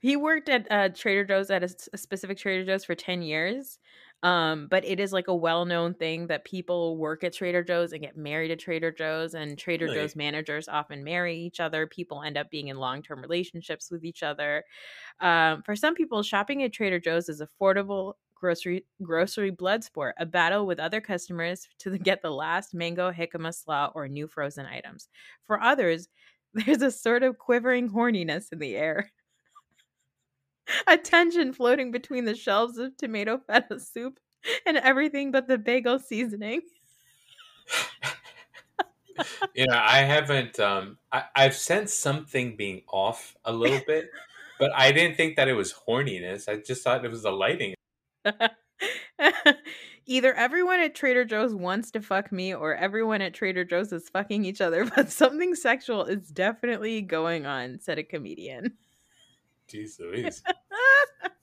He 0.00 0.16
worked 0.16 0.48
at 0.48 0.66
uh, 0.70 0.88
Trader 0.90 1.24
Joe's 1.24 1.50
at 1.50 1.62
a 1.62 1.68
specific 1.96 2.38
Trader 2.38 2.64
Joe's 2.64 2.84
for 2.84 2.94
10 2.94 3.22
years. 3.22 3.78
Um, 4.22 4.66
but 4.70 4.84
it 4.84 4.98
is 4.98 5.12
like 5.12 5.28
a 5.28 5.36
well-known 5.36 5.94
thing 5.94 6.28
that 6.28 6.44
people 6.44 6.96
work 6.96 7.22
at 7.22 7.34
Trader 7.34 7.62
Joe's 7.62 7.92
and 7.92 8.00
get 8.00 8.16
married 8.16 8.50
at 8.50 8.58
Trader 8.58 8.90
Joe's 8.90 9.34
and 9.34 9.58
Trader 9.58 9.84
Really? 9.84 9.98
Joe's 9.98 10.16
managers 10.16 10.68
often 10.68 11.04
marry 11.04 11.36
each 11.38 11.60
other. 11.60 11.86
People 11.86 12.22
end 12.22 12.38
up 12.38 12.50
being 12.50 12.68
in 12.68 12.76
long-term 12.78 13.20
relationships 13.20 13.90
with 13.90 14.04
each 14.04 14.22
other. 14.22 14.64
Um, 15.20 15.62
for 15.62 15.76
some 15.76 15.94
people, 15.94 16.22
shopping 16.22 16.62
at 16.62 16.72
Trader 16.72 16.98
Joe's 16.98 17.28
is 17.28 17.42
affordable 17.42 18.14
grocery 18.36 18.84
grocery 19.02 19.50
blood 19.50 19.82
sport, 19.82 20.14
a 20.18 20.26
battle 20.26 20.66
with 20.66 20.78
other 20.78 21.00
customers 21.00 21.66
to 21.80 21.98
get 21.98 22.22
the 22.22 22.30
last 22.30 22.74
mango, 22.74 23.10
jicama 23.10 23.52
slaw, 23.52 23.90
or 23.94 24.06
new 24.06 24.28
frozen 24.28 24.66
items. 24.66 25.08
For 25.46 25.60
others, 25.60 26.08
there's 26.54 26.82
a 26.82 26.90
sort 26.90 27.22
of 27.22 27.38
quivering 27.38 27.90
horniness 27.90 28.52
in 28.52 28.58
the 28.58 28.76
air. 28.76 29.10
A 30.88 30.98
tension 30.98 31.52
floating 31.52 31.92
between 31.92 32.24
the 32.24 32.34
shelves 32.34 32.76
of 32.78 32.96
tomato 32.96 33.38
feta 33.46 33.78
soup 33.78 34.18
and 34.66 34.76
everything 34.76 35.30
but 35.30 35.46
the 35.46 35.58
bagel 35.58 36.00
seasoning. 36.00 36.60
you 39.54 39.64
know, 39.68 39.80
I 39.80 39.98
haven't. 39.98 40.58
Um, 40.58 40.98
I, 41.12 41.22
I've 41.36 41.54
sensed 41.54 42.00
something 42.00 42.56
being 42.56 42.82
off 42.88 43.36
a 43.44 43.52
little 43.52 43.80
bit, 43.86 44.10
but 44.58 44.72
I 44.74 44.90
didn't 44.90 45.16
think 45.16 45.36
that 45.36 45.46
it 45.46 45.54
was 45.54 45.72
horniness. 45.86 46.48
I 46.48 46.56
just 46.56 46.82
thought 46.82 47.04
it 47.04 47.10
was 47.12 47.22
the 47.22 47.30
lighting. 47.30 47.75
Either 50.06 50.34
everyone 50.34 50.80
at 50.80 50.94
Trader 50.94 51.24
Joe's 51.24 51.54
wants 51.54 51.90
to 51.92 52.00
fuck 52.00 52.30
me 52.30 52.54
or 52.54 52.74
everyone 52.76 53.22
at 53.22 53.34
Trader 53.34 53.64
Joe's 53.64 53.92
is 53.92 54.08
fucking 54.08 54.44
each 54.44 54.60
other, 54.60 54.84
but 54.96 55.10
something 55.10 55.54
sexual 55.54 56.04
is 56.04 56.28
definitely 56.28 57.02
going 57.02 57.46
on, 57.46 57.80
said 57.80 57.98
a 57.98 58.04
comedian. 58.04 58.74
Jeez 59.68 59.98
Louise. 59.98 60.42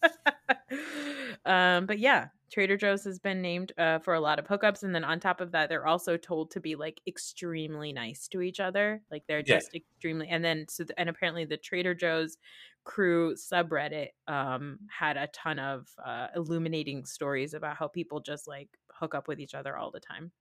um, 1.45 1.85
but 1.85 1.99
yeah, 1.99 2.27
Trader 2.51 2.77
Joe's 2.77 3.03
has 3.03 3.19
been 3.19 3.41
named 3.41 3.73
uh, 3.77 3.99
for 3.99 4.13
a 4.13 4.19
lot 4.21 4.39
of 4.39 4.47
hookups, 4.47 4.83
and 4.83 4.93
then 4.93 5.03
on 5.03 5.19
top 5.19 5.41
of 5.41 5.51
that, 5.51 5.69
they're 5.69 5.87
also 5.87 6.15
told 6.17 6.51
to 6.51 6.59
be 6.61 6.75
like 6.75 7.01
extremely 7.07 7.91
nice 7.91 8.27
to 8.29 8.41
each 8.41 8.59
other. 8.59 9.01
Like 9.11 9.23
they're 9.27 9.39
Yeah. 9.45 9.55
just 9.55 9.75
extremely, 9.75 10.27
and 10.29 10.43
then 10.45 10.65
so 10.69 10.85
and 10.97 11.09
apparently 11.09 11.45
the 11.45 11.57
Trader 11.57 11.95
Joe's 11.95 12.37
crew 12.83 13.33
subreddit 13.35 14.09
um 14.27 14.79
had 14.89 15.15
a 15.17 15.27
ton 15.27 15.57
of 15.59 15.87
uh 16.05 16.27
illuminating 16.35 17.05
stories 17.05 17.53
about 17.53 17.77
how 17.77 17.87
people 17.87 18.19
just 18.19 18.47
like 18.47 18.69
hook 18.91 19.15
up 19.15 19.27
with 19.27 19.39
each 19.39 19.53
other 19.53 19.77
all 19.77 19.89
the 19.91 19.99
time. 19.99 20.31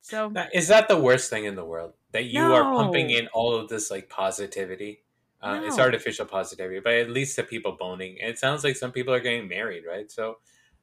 So 0.00 0.32
is 0.52 0.68
that 0.68 0.88
the 0.88 0.98
worst 0.98 1.30
thing 1.30 1.44
in 1.46 1.54
the 1.54 1.64
world? 1.64 1.94
That 2.12 2.24
you 2.24 2.42
are 2.42 2.62
pumping 2.74 3.10
in 3.10 3.26
all 3.28 3.54
of 3.54 3.68
this 3.68 3.90
like 3.90 4.08
positivity? 4.10 5.02
Uh, 5.40 5.60
It's 5.64 5.78
artificial 5.78 6.26
positivity, 6.26 6.80
but 6.80 6.94
at 6.94 7.10
least 7.10 7.36
the 7.36 7.42
people 7.42 7.72
boning. 7.78 8.16
It 8.18 8.38
sounds 8.38 8.64
like 8.64 8.76
some 8.76 8.92
people 8.92 9.12
are 9.14 9.20
getting 9.20 9.48
married, 9.48 9.84
right? 9.86 10.10
So, 10.10 10.38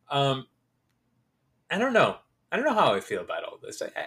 um, 0.09 0.45
I 1.69 1.77
don't 1.77 1.93
know. 1.93 2.17
I 2.51 2.55
don't 2.57 2.65
know 2.65 2.73
how 2.73 2.93
I 2.93 2.99
feel 2.99 3.21
about 3.21 3.43
all 3.43 3.57
this. 3.61 3.81
I, 3.81 3.85
I, 3.95 4.05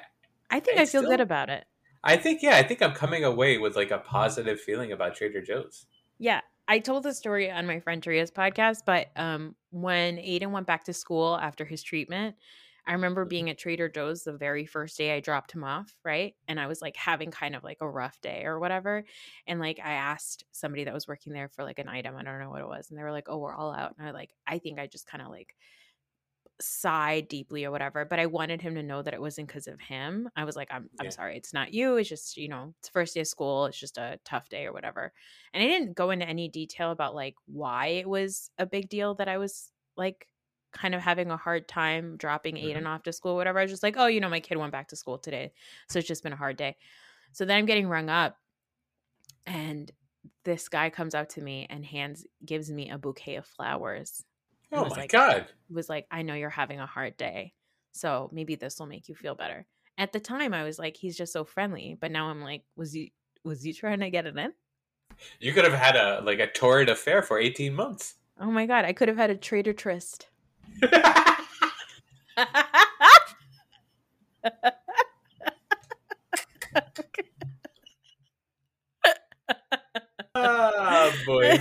I 0.56 0.60
think 0.60 0.78
I 0.78 0.82
I 0.82 0.86
feel 0.86 1.00
still- 1.02 1.10
good 1.10 1.20
about 1.20 1.48
it. 1.48 1.64
I 2.06 2.16
think, 2.18 2.42
yeah, 2.42 2.56
I 2.56 2.62
think 2.62 2.82
I'm 2.82 2.92
coming 2.92 3.24
away 3.24 3.56
with 3.58 3.76
like 3.76 3.90
a 3.90 3.98
positive 3.98 4.60
feeling 4.60 4.92
about 4.92 5.14
Trader 5.16 5.40
Joe's. 5.40 5.86
Yeah, 6.18 6.40
I 6.68 6.78
told 6.78 7.02
the 7.02 7.14
story 7.14 7.50
on 7.50 7.66
my 7.66 7.80
friend 7.80 8.02
Taria's 8.02 8.30
podcast, 8.30 8.82
but 8.86 9.08
um, 9.16 9.54
when 9.70 10.16
Aiden 10.16 10.50
went 10.50 10.66
back 10.66 10.84
to 10.84 10.92
school 10.92 11.36
after 11.36 11.64
his 11.64 11.82
treatment, 11.82 12.36
I 12.86 12.92
remember 12.92 13.24
being 13.24 13.48
at 13.48 13.58
Trader 13.58 13.88
Joe's 13.88 14.24
the 14.24 14.36
very 14.36 14.66
first 14.66 14.98
day 14.98 15.16
I 15.16 15.20
dropped 15.20 15.52
him 15.52 15.64
off, 15.64 15.94
right? 16.04 16.34
And 16.48 16.60
I 16.60 16.66
was 16.66 16.82
like 16.82 16.96
having 16.96 17.30
kind 17.30 17.56
of 17.56 17.64
like 17.64 17.78
a 17.80 17.88
rough 17.88 18.20
day 18.20 18.44
or 18.44 18.58
whatever. 18.60 19.04
And 19.46 19.58
like 19.58 19.80
I 19.82 19.92
asked 19.92 20.44
somebody 20.52 20.84
that 20.84 20.92
was 20.94 21.08
working 21.08 21.32
there 21.32 21.48
for 21.48 21.64
like 21.64 21.78
an 21.78 21.88
item, 21.88 22.14
I 22.16 22.22
don't 22.22 22.40
know 22.40 22.50
what 22.50 22.60
it 22.60 22.68
was, 22.68 22.90
and 22.90 22.98
they 22.98 23.02
were 23.02 23.12
like, 23.12 23.28
"Oh, 23.28 23.38
we're 23.38 23.54
all 23.54 23.72
out." 23.72 23.94
And 23.98 24.06
I 24.06 24.10
like, 24.10 24.30
I 24.46 24.58
think 24.58 24.78
I 24.78 24.86
just 24.86 25.06
kind 25.06 25.22
of 25.22 25.30
like 25.30 25.54
sigh 26.60 27.20
deeply 27.22 27.64
or 27.64 27.70
whatever, 27.70 28.04
but 28.04 28.18
I 28.18 28.26
wanted 28.26 28.62
him 28.62 28.74
to 28.76 28.82
know 28.82 29.02
that 29.02 29.14
it 29.14 29.20
wasn't 29.20 29.48
because 29.48 29.66
of 29.66 29.80
him. 29.80 30.28
I 30.36 30.44
was 30.44 30.56
like, 30.56 30.68
I'm 30.70 30.88
I'm 31.00 31.10
sorry, 31.10 31.36
it's 31.36 31.52
not 31.52 31.74
you. 31.74 31.96
It's 31.96 32.08
just, 32.08 32.36
you 32.36 32.48
know, 32.48 32.74
it's 32.78 32.88
first 32.88 33.14
day 33.14 33.20
of 33.20 33.26
school. 33.26 33.66
It's 33.66 33.78
just 33.78 33.98
a 33.98 34.18
tough 34.24 34.48
day 34.48 34.66
or 34.66 34.72
whatever. 34.72 35.12
And 35.52 35.62
I 35.62 35.66
didn't 35.66 35.96
go 35.96 36.10
into 36.10 36.28
any 36.28 36.48
detail 36.48 36.90
about 36.90 37.14
like 37.14 37.34
why 37.46 37.86
it 37.86 38.08
was 38.08 38.50
a 38.58 38.66
big 38.66 38.88
deal 38.88 39.14
that 39.16 39.28
I 39.28 39.38
was 39.38 39.70
like 39.96 40.28
kind 40.72 40.94
of 40.94 41.00
having 41.00 41.30
a 41.30 41.36
hard 41.36 41.68
time 41.68 42.16
dropping. 42.16 42.56
Mm-hmm. 42.56 42.78
Aiden 42.78 42.86
off 42.86 43.02
to 43.04 43.12
school, 43.12 43.36
whatever. 43.36 43.58
I 43.58 43.62
was 43.62 43.70
just 43.70 43.82
like, 43.82 43.96
oh, 43.96 44.06
you 44.06 44.20
know, 44.20 44.28
my 44.28 44.40
kid 44.40 44.58
went 44.58 44.72
back 44.72 44.88
to 44.88 44.96
school 44.96 45.18
today. 45.18 45.52
So 45.88 45.98
it's 45.98 46.08
just 46.08 46.22
been 46.22 46.32
a 46.32 46.36
hard 46.36 46.56
day. 46.56 46.76
So 47.32 47.44
then 47.44 47.58
I'm 47.58 47.66
getting 47.66 47.88
rung 47.88 48.08
up 48.08 48.36
and 49.46 49.90
this 50.44 50.68
guy 50.68 50.90
comes 50.90 51.14
up 51.14 51.28
to 51.30 51.40
me 51.40 51.66
and 51.68 51.84
hands 51.84 52.24
gives 52.44 52.70
me 52.70 52.90
a 52.90 52.98
bouquet 52.98 53.36
of 53.36 53.46
flowers 53.46 54.24
Oh 54.72 54.82
was 54.84 54.92
my 54.92 55.02
like- 55.02 55.12
god. 55.12 55.46
was 55.70 55.88
like, 55.88 56.06
I 56.10 56.22
know 56.22 56.34
you're 56.34 56.50
having 56.50 56.80
a 56.80 56.86
hard 56.86 57.16
day. 57.16 57.52
So 57.92 58.28
maybe 58.32 58.56
this 58.56 58.78
will 58.78 58.86
make 58.86 59.08
you 59.08 59.14
feel 59.14 59.34
better. 59.34 59.66
At 59.96 60.12
the 60.12 60.20
time 60.20 60.52
I 60.52 60.64
was 60.64 60.78
like, 60.78 60.96
he's 60.96 61.16
just 61.16 61.32
so 61.32 61.44
friendly. 61.44 61.96
But 62.00 62.10
now 62.10 62.26
I'm 62.28 62.42
like, 62.42 62.62
was 62.76 62.94
you 62.94 63.08
was 63.44 63.64
you 63.66 63.72
trying 63.72 64.00
to 64.00 64.10
get 64.10 64.26
it 64.26 64.36
in? 64.36 64.52
You 65.38 65.52
could 65.52 65.64
have 65.64 65.74
had 65.74 65.96
a 65.96 66.20
like 66.24 66.40
a 66.40 66.48
torrid 66.48 66.88
affair 66.88 67.22
for 67.22 67.38
18 67.38 67.72
months. 67.74 68.14
Oh 68.40 68.50
my 68.50 68.66
god, 68.66 68.84
I 68.84 68.92
could 68.92 69.08
have 69.08 69.16
had 69.16 69.30
a 69.30 69.36
traitor 69.36 69.72
tryst. 69.72 70.28
ah, 80.34 81.12
boy. 81.26 81.50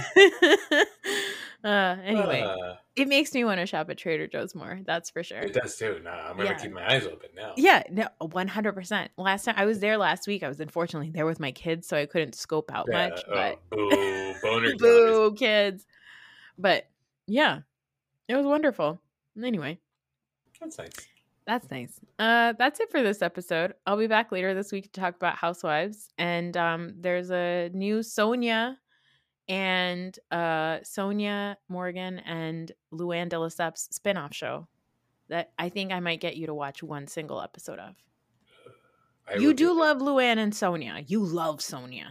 uh, 1.63 1.95
anyway, 2.03 2.41
Uh, 2.41 2.75
it 2.95 3.07
makes 3.07 3.33
me 3.33 3.43
want 3.43 3.59
to 3.59 3.65
shop 3.65 3.89
at 3.89 3.97
Trader 3.97 4.27
Joe's 4.27 4.53
more. 4.53 4.79
That's 4.85 5.09
for 5.09 5.23
sure. 5.23 5.39
it 5.39 5.53
does 5.53 5.75
too. 5.75 5.99
Nah, 6.03 6.11
I'm 6.29 6.37
gonna 6.37 6.49
Yeah. 6.49 6.53
keep 6.55 6.71
my 6.71 6.87
eyes 6.87 7.05
open 7.05 7.29
now. 7.35 7.53
Yeah, 7.57 7.83
no, 7.89 8.07
one 8.19 8.47
hundred 8.47 8.73
percent. 8.73 9.11
Last 9.17 9.45
time 9.45 9.55
I 9.57 9.65
was 9.65 9.79
there 9.79 9.97
last 9.97 10.27
week, 10.27 10.43
I 10.43 10.47
was 10.47 10.59
unfortunately 10.59 11.09
there 11.11 11.25
with 11.25 11.39
my 11.39 11.51
kids, 11.51 11.87
so 11.87 11.97
I 11.97 12.05
couldn't 12.05 12.35
scope 12.35 12.71
out 12.73 12.87
Yeah, 12.89 13.09
much. 13.09 13.23
oh, 13.27 13.31
But 13.33 13.69
boo, 13.71 14.33
boner 14.41 14.71
boo, 14.77 15.33
kids. 15.35 15.85
But 16.57 16.85
yeah, 17.27 17.59
it 18.27 18.35
was 18.35 18.45
wonderful. 18.45 18.99
Anyway, 19.41 19.79
That's 20.61 20.77
nice. 20.77 20.91
that's 21.47 21.71
nice. 21.71 21.99
Uh, 22.19 22.53
that's 22.59 22.79
it 22.79 22.91
for 22.91 23.01
this 23.01 23.21
episode. 23.23 23.73
I'll 23.87 23.97
be 23.97 24.07
back 24.07 24.31
later 24.31 24.53
this 24.53 24.71
week 24.71 24.91
to 24.93 24.99
talk 25.01 25.15
about 25.15 25.35
Housewives, 25.35 26.09
and 26.19 26.55
um, 26.55 26.93
there's 26.99 27.31
a 27.31 27.69
new 27.73 27.99
Sonja 27.99 28.75
and 29.49 30.17
uh 30.31 30.79
Sonja 30.79 31.55
Morgan 31.67 32.19
and 32.19 32.71
Luann 32.93 33.29
de 33.29 33.35
Lesseps 33.37 33.89
spinoff 33.97 34.33
show 34.33 34.67
that 35.29 35.51
I 35.57 35.69
think 35.69 35.91
I 35.91 35.99
might 35.99 36.19
get 36.21 36.35
you 36.37 36.47
to 36.47 36.53
watch 36.53 36.81
one 36.83 37.07
single 37.07 37.41
episode 37.41 37.79
of. 37.79 37.95
I 39.27 39.35
you 39.35 39.53
do 39.53 39.77
love 39.77 39.97
Luann 39.99 40.37
and 40.37 40.53
Sonja. 40.53 41.03
You 41.09 41.23
love 41.23 41.59
Sonja. 41.59 42.05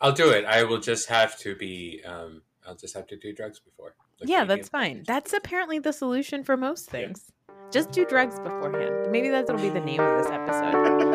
I'll 0.00 0.12
do 0.12 0.30
it. 0.30 0.44
I 0.44 0.64
will 0.64 0.80
just 0.80 1.08
have 1.08 1.38
to 1.40 1.54
be. 1.54 2.02
Um, 2.04 2.42
I'll 2.66 2.74
just 2.76 2.94
have 2.94 3.06
to 3.08 3.16
do 3.16 3.32
drugs 3.32 3.58
before. 3.58 3.94
Yeah, 4.22 4.44
that's 4.44 4.68
fine. 4.68 5.02
That's 5.06 5.32
apparently 5.32 5.78
the 5.80 5.92
solution 5.92 6.44
for 6.44 6.56
most 6.56 6.86
Yeah. 6.86 6.92
things. 6.92 7.32
Just 7.70 7.90
do 7.90 8.04
drugs 8.06 8.38
beforehand. 8.38 9.10
Maybe 9.10 9.28
that's 9.30 9.50
what'll 9.50 9.66
be 9.66 9.70
the 9.72 9.84
name 9.84 10.00
of 10.00 10.22
this 10.22 10.30
episode. 10.30 11.12